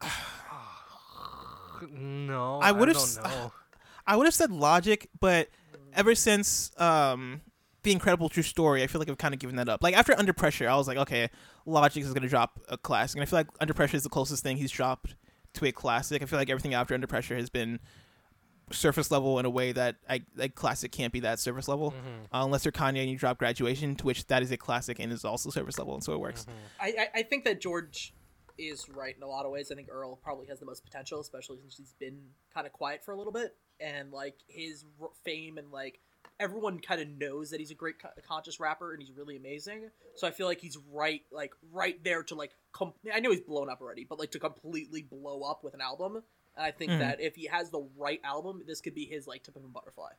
[1.90, 3.52] No, I I would've don't know.
[4.06, 5.48] I would have said Logic, but
[5.94, 7.40] ever since um,
[7.82, 9.82] the Incredible True Story, I feel like I've kind of given that up.
[9.82, 11.28] Like after Under Pressure, I was like, okay,
[11.66, 14.42] Logic is gonna drop a classic, and I feel like Under Pressure is the closest
[14.44, 15.16] thing he's dropped
[15.54, 16.22] to a classic.
[16.22, 17.80] I feel like everything after Under Pressure has been
[18.72, 22.34] surface level in a way that I like classic can't be that surface level Mm-hmm.
[22.36, 25.12] uh, unless you're Kanye and you drop Graduation, to which that is a classic and
[25.12, 26.22] is also surface level, and so it Mm-hmm.
[26.22, 26.46] works.
[26.80, 28.14] I, I, I think that George
[28.58, 29.70] is right in a lot of ways.
[29.72, 32.18] I think Earl probably has the most potential, especially since he's been
[32.54, 36.00] kind of quiet for a little bit, and like his r- fame and like
[36.40, 39.88] everyone kind of knows that he's a great co- conscious rapper and he's really amazing.
[40.16, 42.52] So I feel like he's right, like right there to like.
[42.72, 45.80] Com- I know he's blown up already, but like to completely blow up with an
[45.80, 46.22] album.
[46.56, 46.98] And I think Mhm.
[46.98, 49.68] that if he has the right album, this could be his like tip of a
[49.68, 50.12] butterfly.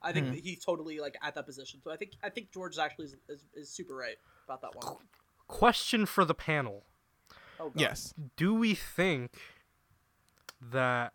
[0.00, 1.80] I think that he's totally like at that position.
[1.82, 4.16] So I think I think George actually is, is, is super right
[4.46, 4.96] about that one.
[5.48, 6.84] Question for the panel:
[7.58, 7.80] Oh, God.
[7.80, 8.14] Yes.
[8.36, 9.38] Do we think
[10.60, 11.14] that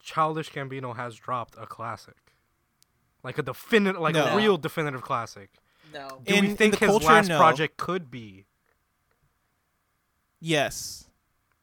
[0.00, 2.34] Childish Gambino has dropped a classic,
[3.22, 4.26] like a definitive, like No.
[4.26, 5.50] a real definitive classic?
[5.92, 6.20] No.
[6.24, 7.38] Do In- we think his culture, last no.
[7.38, 8.44] project could be?
[10.40, 11.08] Yes.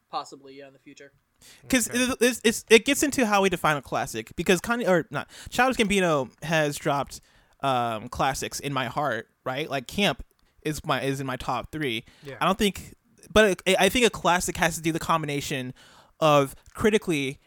[0.09, 1.11] Possibly, yeah, in the future.
[1.61, 1.99] Because Okay.
[2.03, 4.31] it, it's, it's, it gets into how we define a classic.
[4.35, 7.21] Because Kanye or not, Childish Gambino has dropped
[7.61, 9.69] um, classics in my heart, right?
[9.69, 10.23] Like Camp
[10.63, 12.03] is my is in my top three.
[12.23, 12.35] Yeah.
[12.41, 12.95] I don't think,
[13.33, 15.73] but I I think a classic has to do the combination
[16.19, 17.39] of critically.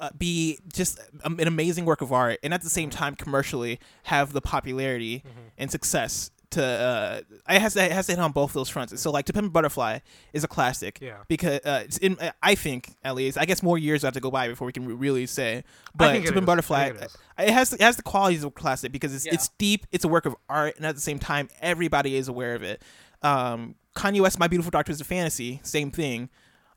[0.00, 4.32] Uh, be just an amazing work of art, and at the same time commercially have
[4.32, 5.24] the popularity
[5.56, 6.64] and success to.
[6.64, 8.98] Uh, it has to it has to hit on both those fronts.
[9.00, 9.98] So like, "To Pimp a Butterfly"
[10.32, 11.18] is a classic, Yeah.
[11.28, 14.30] because uh, it's in I think at least I guess more years have to go
[14.30, 15.64] by before we can re- really say.
[15.94, 16.46] But think it To Pimp.
[16.46, 17.16] Butterfly, I think it is.
[17.48, 19.34] it has it has the qualities of a classic because it's Yeah.
[19.34, 22.54] it's deep, it's a work of art, and at the same time everybody is aware
[22.54, 22.82] of it.
[23.22, 26.28] Um, Kanye West, My Beautiful Dark Twisted Fantasy, same thing.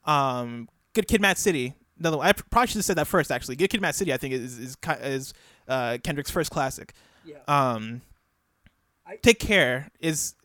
[0.06, 1.76] Um, Good Kid, Mad City.
[2.00, 2.28] Another one.
[2.28, 3.32] I probably should have said that first.
[3.32, 4.12] Actually, Good Kid, Mad City.
[4.12, 5.34] I think is is ki- is
[5.68, 6.94] uh, Kendrick's first classic.
[7.24, 7.36] Yeah.
[7.48, 8.02] Um,
[9.12, 10.36] I- Take Care is,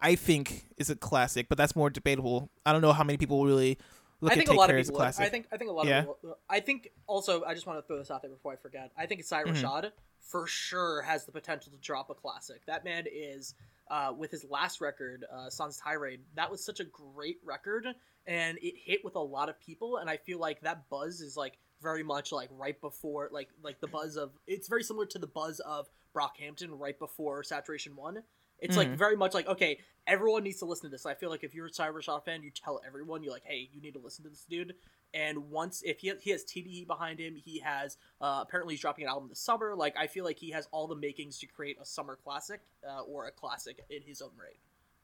[0.00, 2.48] I think, is a classic, but that's more debatable.
[2.64, 3.78] I don't know how many people really
[4.20, 5.24] look I at Take a lot Care of as a classic.
[5.24, 6.00] I think I think a lot Yeah.
[6.00, 6.38] of people.
[6.48, 8.90] I think also I just want to throw this out there before I forget.
[8.96, 9.54] I think Sai Mhm.
[9.54, 12.64] Rashad for sure has the potential to drop a classic.
[12.66, 13.54] That man is
[13.90, 16.20] uh, with his last record, uh, Sun's Tirade.
[16.34, 17.86] That was such a great record,
[18.26, 19.96] and it hit with a lot of people.
[19.96, 23.80] And I feel like that buzz is like very much like right before like like
[23.80, 25.88] the buzz of it's very similar to the buzz of
[26.18, 28.22] Brockhampton right before Saturation One.
[28.60, 28.96] It's like Mhm.
[28.96, 31.06] very much like okay, everyone needs to listen to this.
[31.06, 33.80] I feel like if you're a Cybershot fan, you tell everyone you're like, hey, you
[33.80, 34.74] need to listen to this dude.
[35.14, 39.04] And once if he he has TDE behind him, he has uh, apparently he's dropping
[39.04, 39.76] an album this summer.
[39.76, 43.02] Like I feel like he has all the makings to create a summer classic uh,
[43.02, 44.58] or a classic in his own right.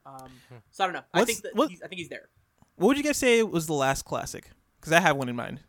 [0.05, 0.31] Um,
[0.71, 1.03] so I don't know.
[1.13, 2.29] I think that what- he's, I think he's there.
[2.75, 4.51] What would you guys say was the last classic?
[4.81, 5.61] Because I have one in mind.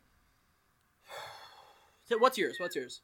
[2.05, 2.56] So what's yours?
[2.59, 3.01] What's yours?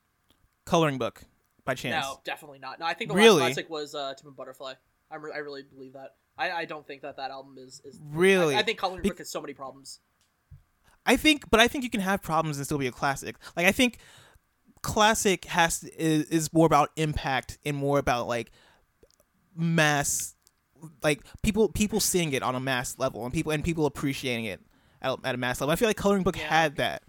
[0.64, 1.24] Coloring Book,
[1.64, 2.04] by chance.
[2.04, 2.78] No, definitely not.
[2.80, 3.40] No, I think the Really?
[3.40, 4.74] last classic was uh, Pimp a Butterfly.
[5.10, 6.14] I'm re- I really believe that.
[6.38, 8.54] I, I don't think that that album is is Really?
[8.54, 10.00] I, I think Coloring Be- Book has so many problems.
[11.04, 13.36] I think, but I think you can have problems and still be a classic.
[13.56, 13.98] Like I think
[14.82, 18.50] classic has is, is more about impact and more about like
[19.56, 20.34] mass,
[21.02, 24.60] like people people seeing it on a mass level and people and people appreciating it
[25.00, 25.72] at, at a mass level.
[25.72, 26.48] I feel like Coloring Book Yeah.
[26.48, 27.02] had that.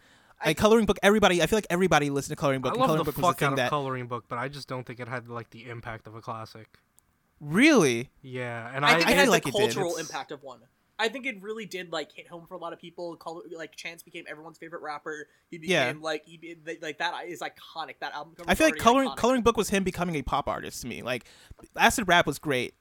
[0.43, 1.41] I- Like Coloring Book, everybody.
[1.41, 2.71] I feel like everybody listened to Coloring Book.
[2.71, 4.25] I and love Coloring the Book was fuck the out thing of that Coloring Book,
[4.27, 6.67] but I just don't think it had like the impact of a classic.
[7.39, 8.09] really.
[8.21, 10.43] Yeah, and I, I, think I it had like the it cultural It's- impact of
[10.43, 10.59] one.
[10.99, 13.15] I think it really did like hit home for a lot of people.
[13.17, 15.27] Color, like Chance became everyone's favorite rapper.
[15.49, 16.01] He became Yeah.
[16.01, 17.95] like he be- like that is iconic.
[17.99, 18.35] That album.
[18.37, 19.15] cover I feel like coloring iconic.
[19.17, 21.01] coloring book was him becoming a pop artist to me.
[21.01, 21.25] Like
[21.75, 22.75] acid rap was great,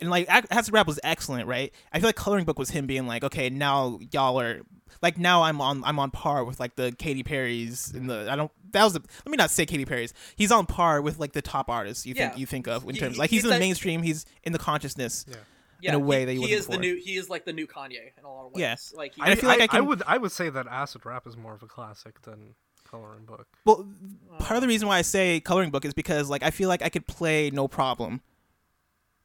[0.00, 1.72] and like acid rap was excellent, right?
[1.92, 4.62] I feel like coloring book was him being like, okay, now y'all are
[5.00, 8.36] like now I'm on I'm on par with like the Katy Perry's and the I
[8.36, 10.14] don't that was the, let me not say Katy Perry's.
[10.36, 13.00] He's on par with like the top artists you think you think of in He-
[13.00, 14.02] terms he- like he's he's in the like- mainstream.
[14.02, 15.24] He's in the consciousness.
[15.28, 15.36] yeah.
[15.80, 16.80] yeah, in a way he, that he he wasn't is the before.
[16.80, 17.00] new.
[17.02, 18.60] He is like the new Kanye in a lot of ways.
[18.60, 18.76] Yeah.
[18.98, 21.36] like he, I feel like I can- would I would say that acid rap is
[21.36, 22.54] more of a classic than
[22.88, 23.46] Coloring Book.
[23.64, 23.86] Well,
[24.38, 24.68] part of the oh.
[24.68, 27.50] reason why I say coloring book is because like I feel like I could play
[27.50, 28.20] no problem.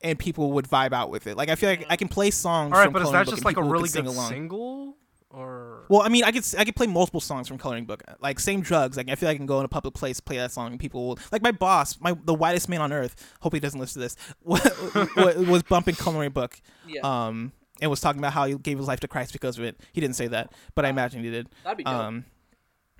[0.02, 1.36] And people would vibe out with it.
[1.36, 2.72] Like I feel like I can play songs.
[2.72, 4.96] All right, from but is Coloring that just like a really could good single
[5.30, 5.86] or?
[5.90, 8.04] Well, I mean, I could I could play multiple songs from Coloring Book.
[8.20, 8.98] Like same drugs.
[8.98, 10.80] Like I feel like I can go in a public place, play that song, and
[10.80, 13.16] people will like my boss, my the whitest man on earth.
[13.42, 14.16] Hope he doesn't listen to this.
[14.44, 16.60] wa- was bumping Coloring Book.
[16.88, 17.52] yeah, Um,
[17.82, 19.80] and was talking about how he gave his life to Christ because of it.
[19.94, 21.48] He didn't say that, but I imagine he did.
[21.64, 21.94] that'd be dope.
[21.94, 22.26] Um,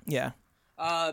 [0.06, 0.32] yeah.
[0.78, 1.12] Uh,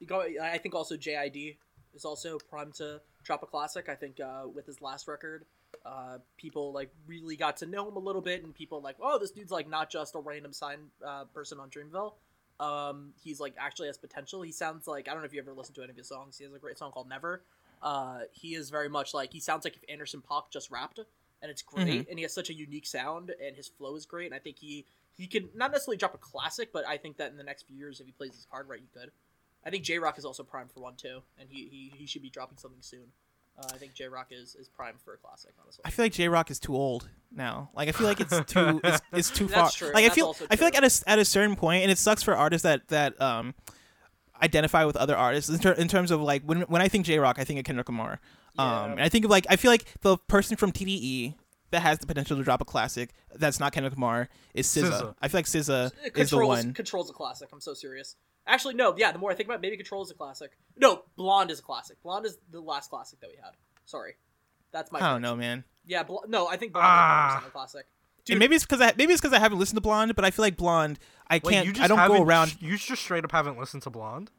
[0.00, 1.56] you go, I think also JID
[1.94, 3.88] is also primed to drop a classic.
[3.88, 5.44] I think uh, with his last record,
[5.84, 9.18] uh, people like really got to know him a little bit, and people like, oh,
[9.18, 12.14] this dude's like not just a random sign uh, person on Dreamville.
[12.60, 14.42] Um, he's like actually has potential.
[14.42, 16.36] He sounds like I don't know if you ever listened to any of his songs.
[16.36, 17.42] He has a great song called Never.
[17.82, 20.98] Uh, he is very much like he sounds like if Anderson Paak just rapped,
[21.40, 22.06] and it's great.
[22.08, 24.26] And he has such a unique sound, and his flow is great.
[24.26, 24.84] And I think he
[25.16, 27.76] he can not necessarily drop a classic, but I think that in the next few
[27.76, 29.10] years, if he plays his card right, he could.
[29.64, 32.22] I think Jay Rock is also primed for one too, and he he, he should
[32.22, 33.12] be dropping something soon.
[33.60, 35.82] Uh, I think Jay Rock is is primed for a classic, honestly.
[35.84, 37.70] I feel like Jay Rock is too old now.
[37.74, 39.88] Like I feel like it's too it's, it's too That's far.
[39.88, 39.94] true.
[39.94, 41.90] Like I That's feel also I feel like at a at a certain point, and
[41.90, 43.54] it sucks for artists that that um
[44.42, 47.18] identify with other artists in, ter- in terms of like when when I think Jay
[47.18, 48.20] Rock, I think of Kendrick Lamar.
[48.58, 48.92] Um, Yeah.
[48.92, 51.34] and I think of like I feel like the person from TDE
[51.70, 54.90] that has the potential to drop a classic that's not Kendrick Lamar is SZA.
[54.90, 55.14] SZA.
[55.22, 56.74] I feel like SZA is the Control's, one.
[56.74, 57.48] Control's a classic.
[57.52, 58.16] I'm so serious.
[58.46, 58.94] Actually, no.
[58.96, 60.52] Yeah, the more I think about, it, maybe Control is a classic.
[60.76, 62.02] No, Blonde is a classic.
[62.02, 63.52] Blonde is the last classic that we had.
[63.84, 64.14] Sorry,
[64.72, 64.98] that's my.
[65.00, 65.64] I don't know, man.
[65.86, 67.40] Yeah, Bl- no, I think Blonde Ah.
[67.40, 67.86] is a classic.
[67.86, 70.24] And Dude, maybe it's because I maybe it's because I haven't listened to Blonde, but
[70.24, 70.98] I feel like Blonde.
[71.28, 71.66] I can't.
[71.66, 72.56] you just I don't go around.
[72.60, 74.30] You just straight up haven't listened to Blonde.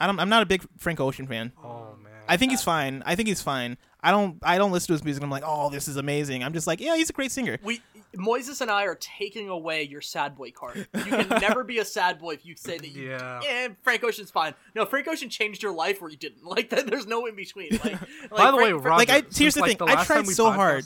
[0.00, 0.18] I don't.
[0.20, 1.52] I'm not a big Frank Ocean fan.
[1.62, 2.12] Oh man.
[2.28, 3.02] I think he's fine.
[3.06, 3.76] I think he's fine.
[4.02, 4.38] I don't.
[4.42, 5.22] I don't listen to his music.
[5.22, 6.44] and I'm like, oh, this is amazing.
[6.44, 7.58] I'm just like, yeah, he's a great singer.
[7.62, 7.80] we
[8.16, 10.88] Moises and I are taking away your sad boy card.
[10.94, 13.10] You can never be a sad boy if you say that you.
[13.10, 13.40] Yeah.
[13.46, 14.54] Eh, Frank Ocean's fine.
[14.74, 16.44] No, Frank Ocean changed your life or you didn't.
[16.50, 17.70] Like that, there's no in between.
[17.72, 20.04] Like, like By the way, Frank- Roger, Like, I- since, here's the like, thing, I
[20.04, 20.84] tried time we so hard.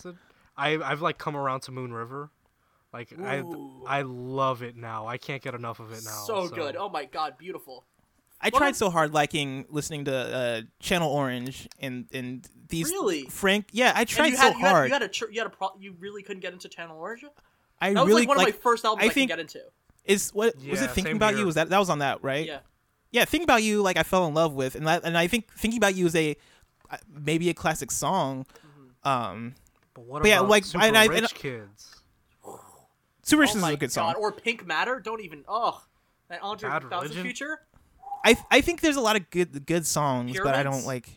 [0.57, 2.31] I, I've like come around to Moon River.
[2.93, 3.85] Like I, Ooh.
[3.89, 5.07] I love it now.
[5.09, 6.23] I can't get enough of it now.
[6.27, 6.77] so good.
[6.77, 7.85] Oh my god, beautiful.
[8.45, 13.25] I Well, tried so hard liking listening to uh, Channel Orange and and these Really?
[13.25, 13.69] Frank.
[13.73, 14.89] Yeah, I tried you so had, you had, hard.
[14.89, 17.25] you had a tr- you had a pro- you really couldn't get into Channel Orange.
[17.81, 19.41] I That was really like one of my first albums I I, think- could get
[19.41, 19.63] into.
[20.05, 20.91] is what was it?
[20.91, 21.41] Thinking about here.
[21.41, 22.47] you was that that was on that right?
[22.47, 22.59] Yeah.
[23.11, 23.25] yeah.
[23.25, 25.79] Thinking about you, like I fell in love with, and that, and I think thinking
[25.79, 26.37] about you is a
[26.91, 28.45] uh, maybe a classic song.
[29.05, 29.09] Mm-hmm.
[29.09, 29.55] Um,
[29.95, 31.91] But what But yeah, about like, super and I- rich and- kids?
[33.23, 34.15] Super Rich oh is a good song.
[34.19, 35.01] Or Pink Matter.
[35.01, 35.45] Don't even.
[35.49, 35.77] Ugh.
[36.29, 37.23] That Andre Bad 3000 Religion?
[37.27, 37.61] feature.
[38.25, 41.09] I I think there's a lot of good good songs, but I don't like.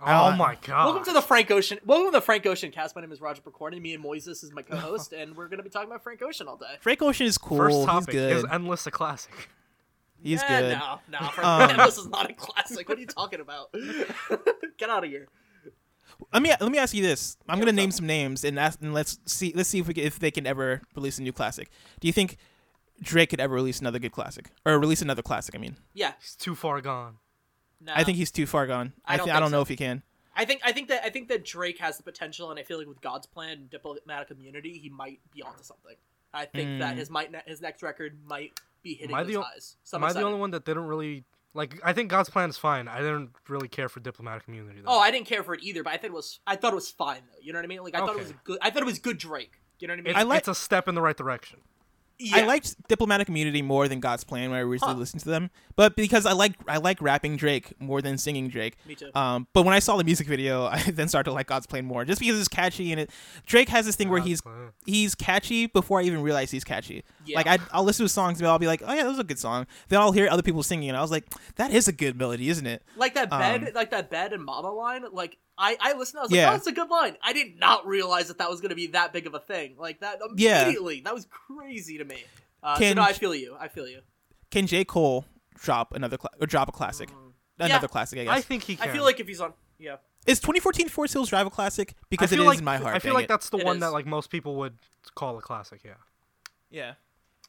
[0.00, 0.86] Oh I- my god!
[0.86, 1.78] Welcome to the Frank Ocean.
[1.86, 2.94] Welcome to the Frank Ocean cast.
[2.96, 3.80] My name is Roger Picorni.
[3.80, 6.56] Me and Moises is my co-host, and we're gonna be talking about Frank Ocean all
[6.56, 6.74] day.
[6.80, 7.58] Frank Ocean is cool.
[7.58, 8.36] First He's topic good.
[8.38, 9.48] is endless a classic.
[10.22, 10.78] He's Eh, good.
[10.78, 12.88] No, no, Frank Um, this is not a classic.
[12.88, 13.72] What are you talking about?
[14.78, 15.28] Get out of here.
[16.32, 17.36] Let me let me ask you this.
[17.48, 17.94] I'm Yeah, gonna name up?
[17.94, 20.46] some names and ask and let's see let's see if we can, if they can
[20.46, 21.70] ever release a new classic.
[22.00, 22.36] Do you think
[23.02, 25.54] Drake could ever release another good classic or release another classic.
[25.54, 27.16] I mean, Yeah, He's too far gone.
[27.80, 27.92] no.
[27.94, 28.92] I think he's too far gone.
[29.04, 29.62] I I, don't thi- I think don't know so.
[29.62, 30.02] if he can.
[30.34, 32.78] I think I think that I think that Drake has the potential, and I feel
[32.78, 35.96] like with God's plan and diplomatic immunity, he might be onto something.
[36.32, 36.98] I think that Mm.
[36.98, 39.76] his might his next record might be hitting Am I those the o- highs.
[39.84, 41.78] So I'm I the only one that didn't really like?
[41.84, 42.88] I think God's plan is fine.
[42.88, 44.80] I didn't really care for diplomatic immunity.
[44.80, 44.86] Though.
[44.88, 46.76] Oh, I didn't care for it either, but I thought it was I thought it
[46.76, 47.38] was fine though.
[47.42, 47.82] You know what I mean?
[47.82, 48.58] Like I thought it was good.
[48.62, 49.60] I thought it was good Drake.
[49.80, 50.10] You know what I mean?
[50.12, 51.58] it's, I like- it's a step in the right direction.
[52.22, 52.38] Yeah.
[52.38, 55.00] I liked Diplomatic Immunity more than God's Plan when I originally Huh.
[55.00, 58.76] listened to them, but because I like I like rapping Drake more than singing Drake.
[58.86, 59.10] Me too.
[59.14, 61.84] Um, but when I saw the music video, I then started to like God's Plan
[61.84, 63.10] more, just because it's catchy and it.
[63.46, 64.70] Drake has this thing where he's Plan.
[64.86, 67.04] he's catchy before I even realize he's catchy.
[67.24, 67.36] Yeah.
[67.38, 69.24] Like I, I'll listen to songs and I'll be like, oh yeah, that was a
[69.24, 69.66] good song.
[69.88, 71.24] Then I'll hear other people singing and I was like,
[71.56, 72.82] that is a good melody, isn't it?
[72.96, 75.04] like that bed, um, like that bed and mama line.
[75.12, 76.20] Like I, I listened.
[76.20, 77.16] I was like, oh, that's a good line.
[77.22, 79.74] I did not realize that that was going to be that big of a thing.
[79.78, 80.62] Like that Yeah.
[80.64, 81.00] immediately.
[81.02, 82.24] That was crazy to me.
[82.62, 83.56] Uh, so Can- no, I feel you.
[83.60, 84.00] I feel you.
[84.50, 85.24] Can J Cole
[85.54, 87.10] drop another cla- or drop a classic?
[87.58, 88.32] Another classic, I guess.
[88.36, 88.88] I think he can.
[88.88, 89.96] I feel like if he's on, yeah.
[90.26, 91.94] is 2014 Forest Hills Drive a classic?
[92.10, 92.96] Because I it feel is like, in my heart.
[92.96, 93.28] I feel like it.
[93.28, 93.80] that's the It one is.
[93.80, 94.78] that like most people would
[95.14, 95.82] call a classic.
[95.84, 95.92] Yeah.
[96.70, 96.94] yeah.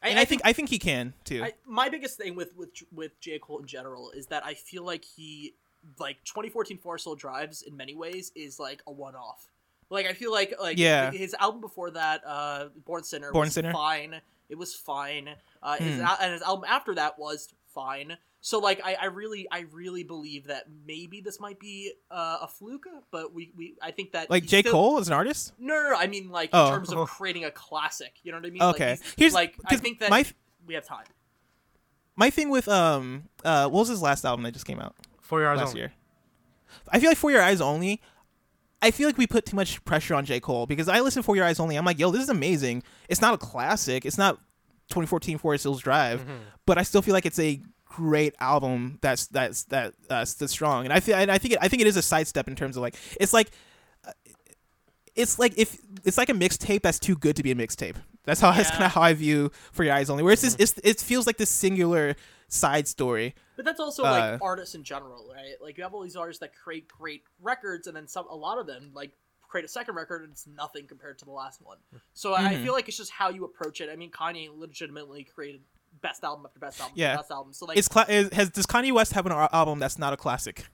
[0.04, 1.44] I, And I, think I think he can too.
[1.44, 4.84] I, my biggest thing with with with J Cole in general is that I feel
[4.84, 5.56] like he
[6.00, 9.48] like 2014 Forest Hill Drives in many ways is like a one off.
[9.90, 11.12] Like I feel like like Yeah.
[11.12, 13.72] his album before that, uh, Born Sinner, Born was Sinner.
[13.74, 14.22] fine.
[14.50, 15.30] It was fine.
[15.62, 16.02] Uh, his, Hmm.
[16.06, 18.18] al- and his album after that was fine.
[18.42, 22.48] So like I, I really I really believe that maybe this might be uh, a
[22.48, 25.54] fluke, but we, we I think that like J still- Cole as an artist.
[25.60, 26.68] No, no, no, I mean like Oh.
[26.68, 28.14] in terms of creating a classic.
[28.24, 28.62] You know what I mean?
[28.64, 28.90] Okay.
[28.92, 30.26] Like, Here's like I think that my
[30.68, 31.06] we have time.
[32.16, 34.96] my thing with um uh what was his last album that just came out
[35.34, 35.80] For your eyes last only.
[35.82, 35.94] year?
[36.92, 38.02] I feel like For Your Eyes Only.
[38.82, 41.26] I feel like we put too much pressure on J Cole because I listen to
[41.26, 41.76] For Your Eyes Only.
[41.78, 42.84] I'm like, yo, this is amazing.
[43.08, 44.06] It's not a classic.
[44.06, 44.36] It's not
[44.90, 46.32] 2014 Forest Hills Drive, Mm-hmm.
[46.66, 50.86] but I still feel like it's a great album that's that's that uh, that's strong.
[50.86, 52.76] And I feel and I think it, I think it is a sidestep in terms
[52.76, 53.52] of like it's like
[54.06, 54.12] uh,
[55.16, 57.96] it's like if it's like a mixtape that's too good to be a mixtape.
[58.26, 60.24] That's how that's kind of how I view For Your Eyes Only.
[60.24, 62.16] Where it's this, it's, it feels like this singular
[62.48, 63.36] side story.
[63.56, 65.56] But that's also Uh, like artists in general, right?
[65.62, 68.28] Like you have all these artists that create great records, and then some.
[68.28, 69.12] A lot of them like
[69.48, 71.78] create a second record, and it's nothing compared to the last one.
[72.14, 72.64] So I Mhm.
[72.64, 73.90] feel like it's just how you approach it.
[73.90, 75.62] I mean, Kanye legitimately created
[76.02, 77.16] best album after best album Yeah.
[77.18, 77.54] best album.
[77.54, 80.12] So like It's cla- is, has does Kanye West have an ar- album that's not
[80.14, 80.66] a classic?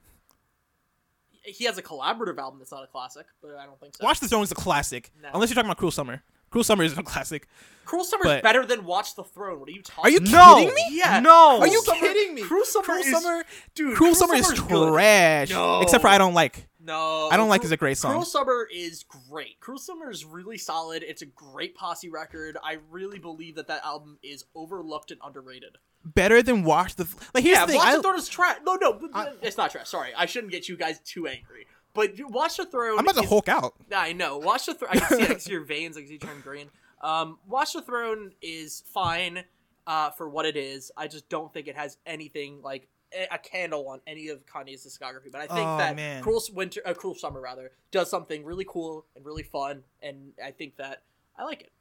[1.44, 4.04] he has a collaborative album that's not a classic, but I don't think so.
[4.06, 5.30] Watch the Throne is a classic, No.
[5.34, 6.22] unless you're talking about Cruel Summer.
[6.50, 7.48] Cruel Summer isn't a classic.
[7.86, 9.60] Cruel Summer but- is better than Watch the Throne.
[9.60, 10.04] What are you talking?
[10.06, 10.56] Are you No.
[10.58, 10.84] kidding me?
[10.92, 11.20] Yeah.
[11.20, 11.60] No.
[11.60, 12.42] Are you Summer- kidding me?
[12.44, 13.44] Cruel Summer Cruel is- Summer,
[13.76, 13.96] dude?
[13.98, 15.50] Cruel Summer is Summer's trash.
[15.50, 15.82] No.
[15.82, 16.68] Except for I don't like.
[16.82, 18.12] No, I don't like Cruel- is a great song.
[18.14, 19.60] Cruel Summer is great.
[19.60, 21.04] Cruel Summer is really solid.
[21.04, 22.58] It's a great posse record.
[22.64, 25.78] I really believe that that album is overlooked and underrated.
[26.06, 27.44] Better than Watch the like.
[27.44, 27.80] Here's yeah, the thing.
[27.80, 28.58] Watch I, the Throne is trash.
[28.64, 29.90] No, no, I- it's not trash.
[29.90, 31.68] Sorry, I shouldn't get you guys too angry.
[31.94, 33.00] But Watch the Throne.
[33.00, 33.74] I'm about to is- Hulk out.
[33.96, 34.38] I know.
[34.38, 34.92] Watch the Throne.
[34.94, 35.24] I can see.
[35.24, 35.98] I can see your veins.
[35.98, 36.68] I can see you turning green.
[37.02, 39.44] Um, Watch the Throne is fine
[39.88, 40.92] uh, for what it is.
[40.98, 42.88] I just don't think it has anything like
[43.32, 45.32] a candle on any of Kanye's discography.
[45.32, 46.22] But I think Oh, that man.
[46.22, 50.52] Cruel Winter, uh, Cruel Summer rather, does something really cool and really fun, and I
[50.52, 51.02] think that
[51.36, 51.72] I like it.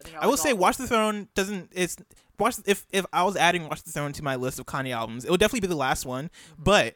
[0.00, 1.70] I, think I will say, Watch the Throne doesn't.
[1.74, 1.96] It's
[2.38, 5.24] watch if if I was adding Watch the Throne to my list of Kanye albums,
[5.24, 6.30] it would definitely be the last one.
[6.58, 6.94] But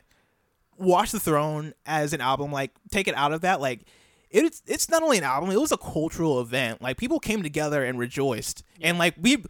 [0.81, 3.83] Watch the Throne as an album, like take it out of that, like
[4.31, 6.81] it's it's not only an album; it was a cultural event.
[6.81, 9.45] Like people came together and rejoiced, and like we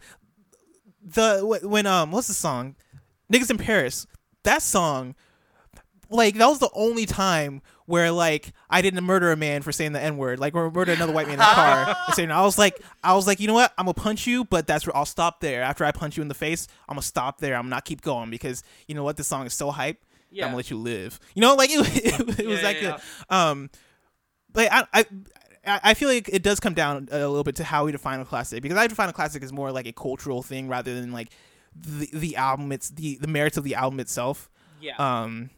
[1.03, 2.75] the when um what's the song,
[3.31, 4.07] niggas in Paris.
[4.43, 5.15] That song,
[6.09, 9.91] like that was the only time where like I didn't murder a man for saying
[9.91, 11.95] the n word, like or murder another white man in the car.
[12.07, 14.45] and saying I was like I was like you know what I'm gonna punch you,
[14.45, 15.61] but that's where I'll stop there.
[15.61, 17.55] After I punch you in the face, I'm gonna stop there.
[17.55, 20.03] I'm not keep going because you know what this song is so hype.
[20.31, 21.19] That I'm gonna let you live.
[21.35, 22.97] You know, like it, it, it was Yeah, that yeah,
[23.29, 23.35] good.
[23.35, 23.69] Um,
[24.51, 25.05] but I, I
[25.65, 28.19] I I feel like it does come down a little bit to how we define
[28.19, 31.11] a classic because I define a classic as more like a cultural thing rather than
[31.11, 31.29] like
[31.75, 32.71] the the album.
[32.71, 34.49] It's the the merits of the album itself.
[34.81, 35.51] Yeah, Um,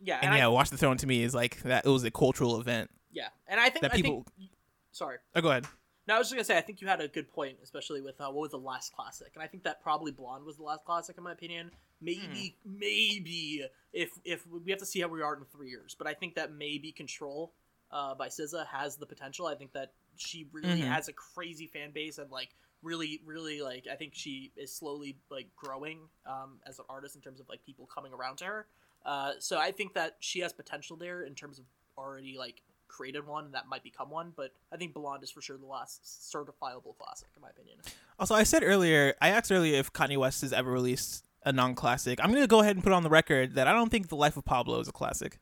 [0.00, 1.84] yeah, and I- yeah, Watch the Throne to me is like that.
[1.84, 2.90] It was a cultural event.
[3.12, 4.50] yeah, and I think that I people- Think,
[4.92, 5.18] sorry.
[5.34, 5.66] Oh, go ahead.
[6.06, 8.20] No, I was just gonna say I think you had a good point, especially with
[8.20, 10.84] uh, what was the last classic, and I think that probably Blonde was the last
[10.84, 11.70] classic in my opinion.
[12.00, 12.78] Maybe, Hmm.
[12.78, 16.14] maybe if if we have to see how we are in three years, but I
[16.14, 17.52] think that maybe Control
[17.90, 19.46] uh, by SZA has the potential.
[19.46, 20.88] I think that she really Mhm.
[20.88, 25.16] has a crazy fan base and like really, really like I think she is slowly
[25.30, 28.66] like growing um, as an artist in terms of like people coming around to her.
[29.04, 31.64] Uh, so I think that she has potential there in terms of
[31.96, 35.56] already like created one that might become one, but I think Blonde is for sure
[35.56, 37.78] the last certifiable classic in my opinion.
[38.18, 42.18] Also, I said earlier, I asked earlier if Kanye West has ever released a non-classic.
[42.22, 44.36] I'm gonna go ahead and put on the record that I don't think The Life
[44.36, 45.38] of Pablo is a classic.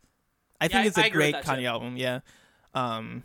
[0.61, 1.67] I think I- it's I a agree with great Kanye too.
[1.67, 2.21] album, yeah.
[2.75, 3.25] Um,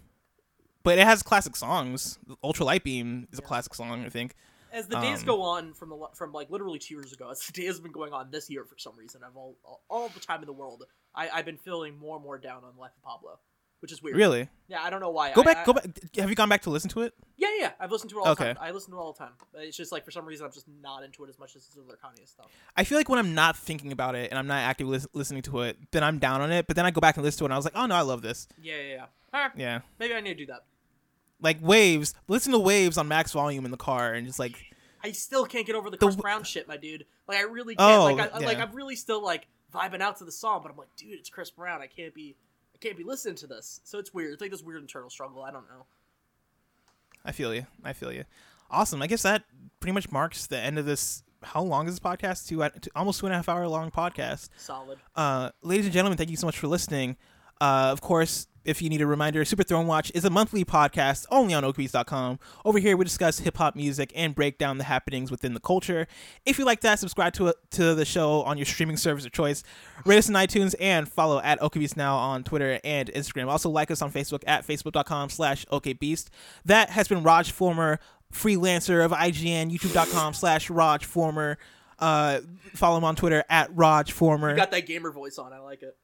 [0.84, 2.18] but it has classic songs.
[2.44, 4.36] Ultra Light Beam is a classic song, I think.
[4.72, 7.40] As the days Um, go on from the from like literally two years ago, as
[7.46, 10.10] the days have been going on this year for some reason, I've all all, all
[10.10, 10.84] the time in the world,
[11.16, 13.40] I, I've been feeling more and more down on Life of Pablo,
[13.80, 14.18] which is weird.
[14.18, 15.34] Really, Yeah, I don't know why.
[15.34, 15.86] go I- back, I- go back.
[16.16, 17.14] Have you gone back to listen to it?
[17.36, 18.48] Yeah, yeah, I've listened to it all Okay.
[18.50, 18.64] the time.
[18.64, 19.34] I listen to it all the time.
[19.56, 21.82] It's just like for some reason I'm just not into it as much as the
[21.82, 22.48] other Kanye stuff.
[22.76, 25.44] I feel like when I'm not thinking about it and I'm not actively lis- listening
[25.44, 26.66] to it, then I'm down on it.
[26.68, 27.96] But then I go back and listen to it, and I was like, oh no,
[27.96, 28.48] I love this.
[28.62, 29.06] Yeah, yeah, yeah.
[29.34, 30.64] Alright, Yeah, maybe I need to do that.
[31.42, 32.16] like Waves.
[32.28, 34.56] Listen to Waves on max volume in the car, and just like
[35.04, 37.06] I still can't get over the The Chris w- Brown shit, my dude.
[37.28, 37.92] Like I really can't.
[38.00, 38.64] Oh, like I, like yeah.
[38.64, 41.52] I'm really still like vibing out to the song, but I'm like, dude, it's Chris
[41.52, 41.82] Brown.
[41.82, 42.36] I can't be,
[42.78, 43.82] I can't be listening to this.
[43.84, 44.34] So it's weird.
[44.34, 45.42] It's like this weird internal struggle.
[45.42, 45.86] I don't know.
[47.26, 47.66] I feel you.
[47.84, 48.24] I feel you.
[48.70, 49.02] Awesome.
[49.02, 49.44] I guess that
[49.80, 51.24] pretty much marks the end of this.
[51.42, 52.48] How long is this podcast?
[52.48, 52.64] Two,
[52.96, 54.50] almost two and a half hour long podcast.
[54.58, 55.00] Solid.
[55.16, 57.18] Uh, ladies and gentlemen, thank you so much for listening.
[57.60, 61.26] Uh, of course, if you need a reminder, Super Throne Watch is a monthly podcast
[61.32, 62.38] only on okbeast.com.
[62.66, 66.06] Over here, we discuss hip hop music and break down the happenings within the culture.
[66.46, 69.64] If you like that, subscribe to to the show on your streaming service of choice.
[70.06, 73.48] Rate us on iTunes and follow at OKBeast Now on Twitter and Instagram.
[73.48, 76.28] Also, like us on Facebook at facebook.com slash OKBeast.
[76.66, 78.00] That has been Raj Former,
[78.34, 81.58] freelancer of IGN, youtube.com slash Raj Former.
[82.00, 82.42] Uh,
[82.76, 85.54] follow him on Twitter at Raj Former You got that gamer voice on.
[85.54, 85.96] I like it.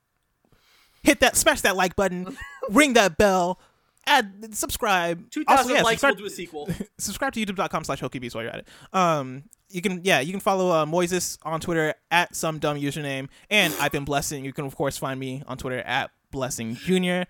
[1.03, 2.35] Hit that smash that like button
[2.69, 3.59] ring that bell
[4.05, 6.01] add subscribe Two Also, yeah, likes.
[6.01, 6.69] subscribe, We'll do a sequel.
[6.97, 10.39] subscribe to youtube.com slash okbeast while you're at it um you can yeah you can
[10.41, 14.65] follow uh, moises on twitter at some dumb username and i've been blessing you can
[14.65, 17.25] of course find me on twitter at blessing junior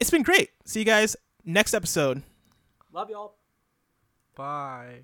[0.00, 2.22] it's been great see you guys next episode
[2.90, 3.34] Love y'all.
[4.34, 5.02] Bye.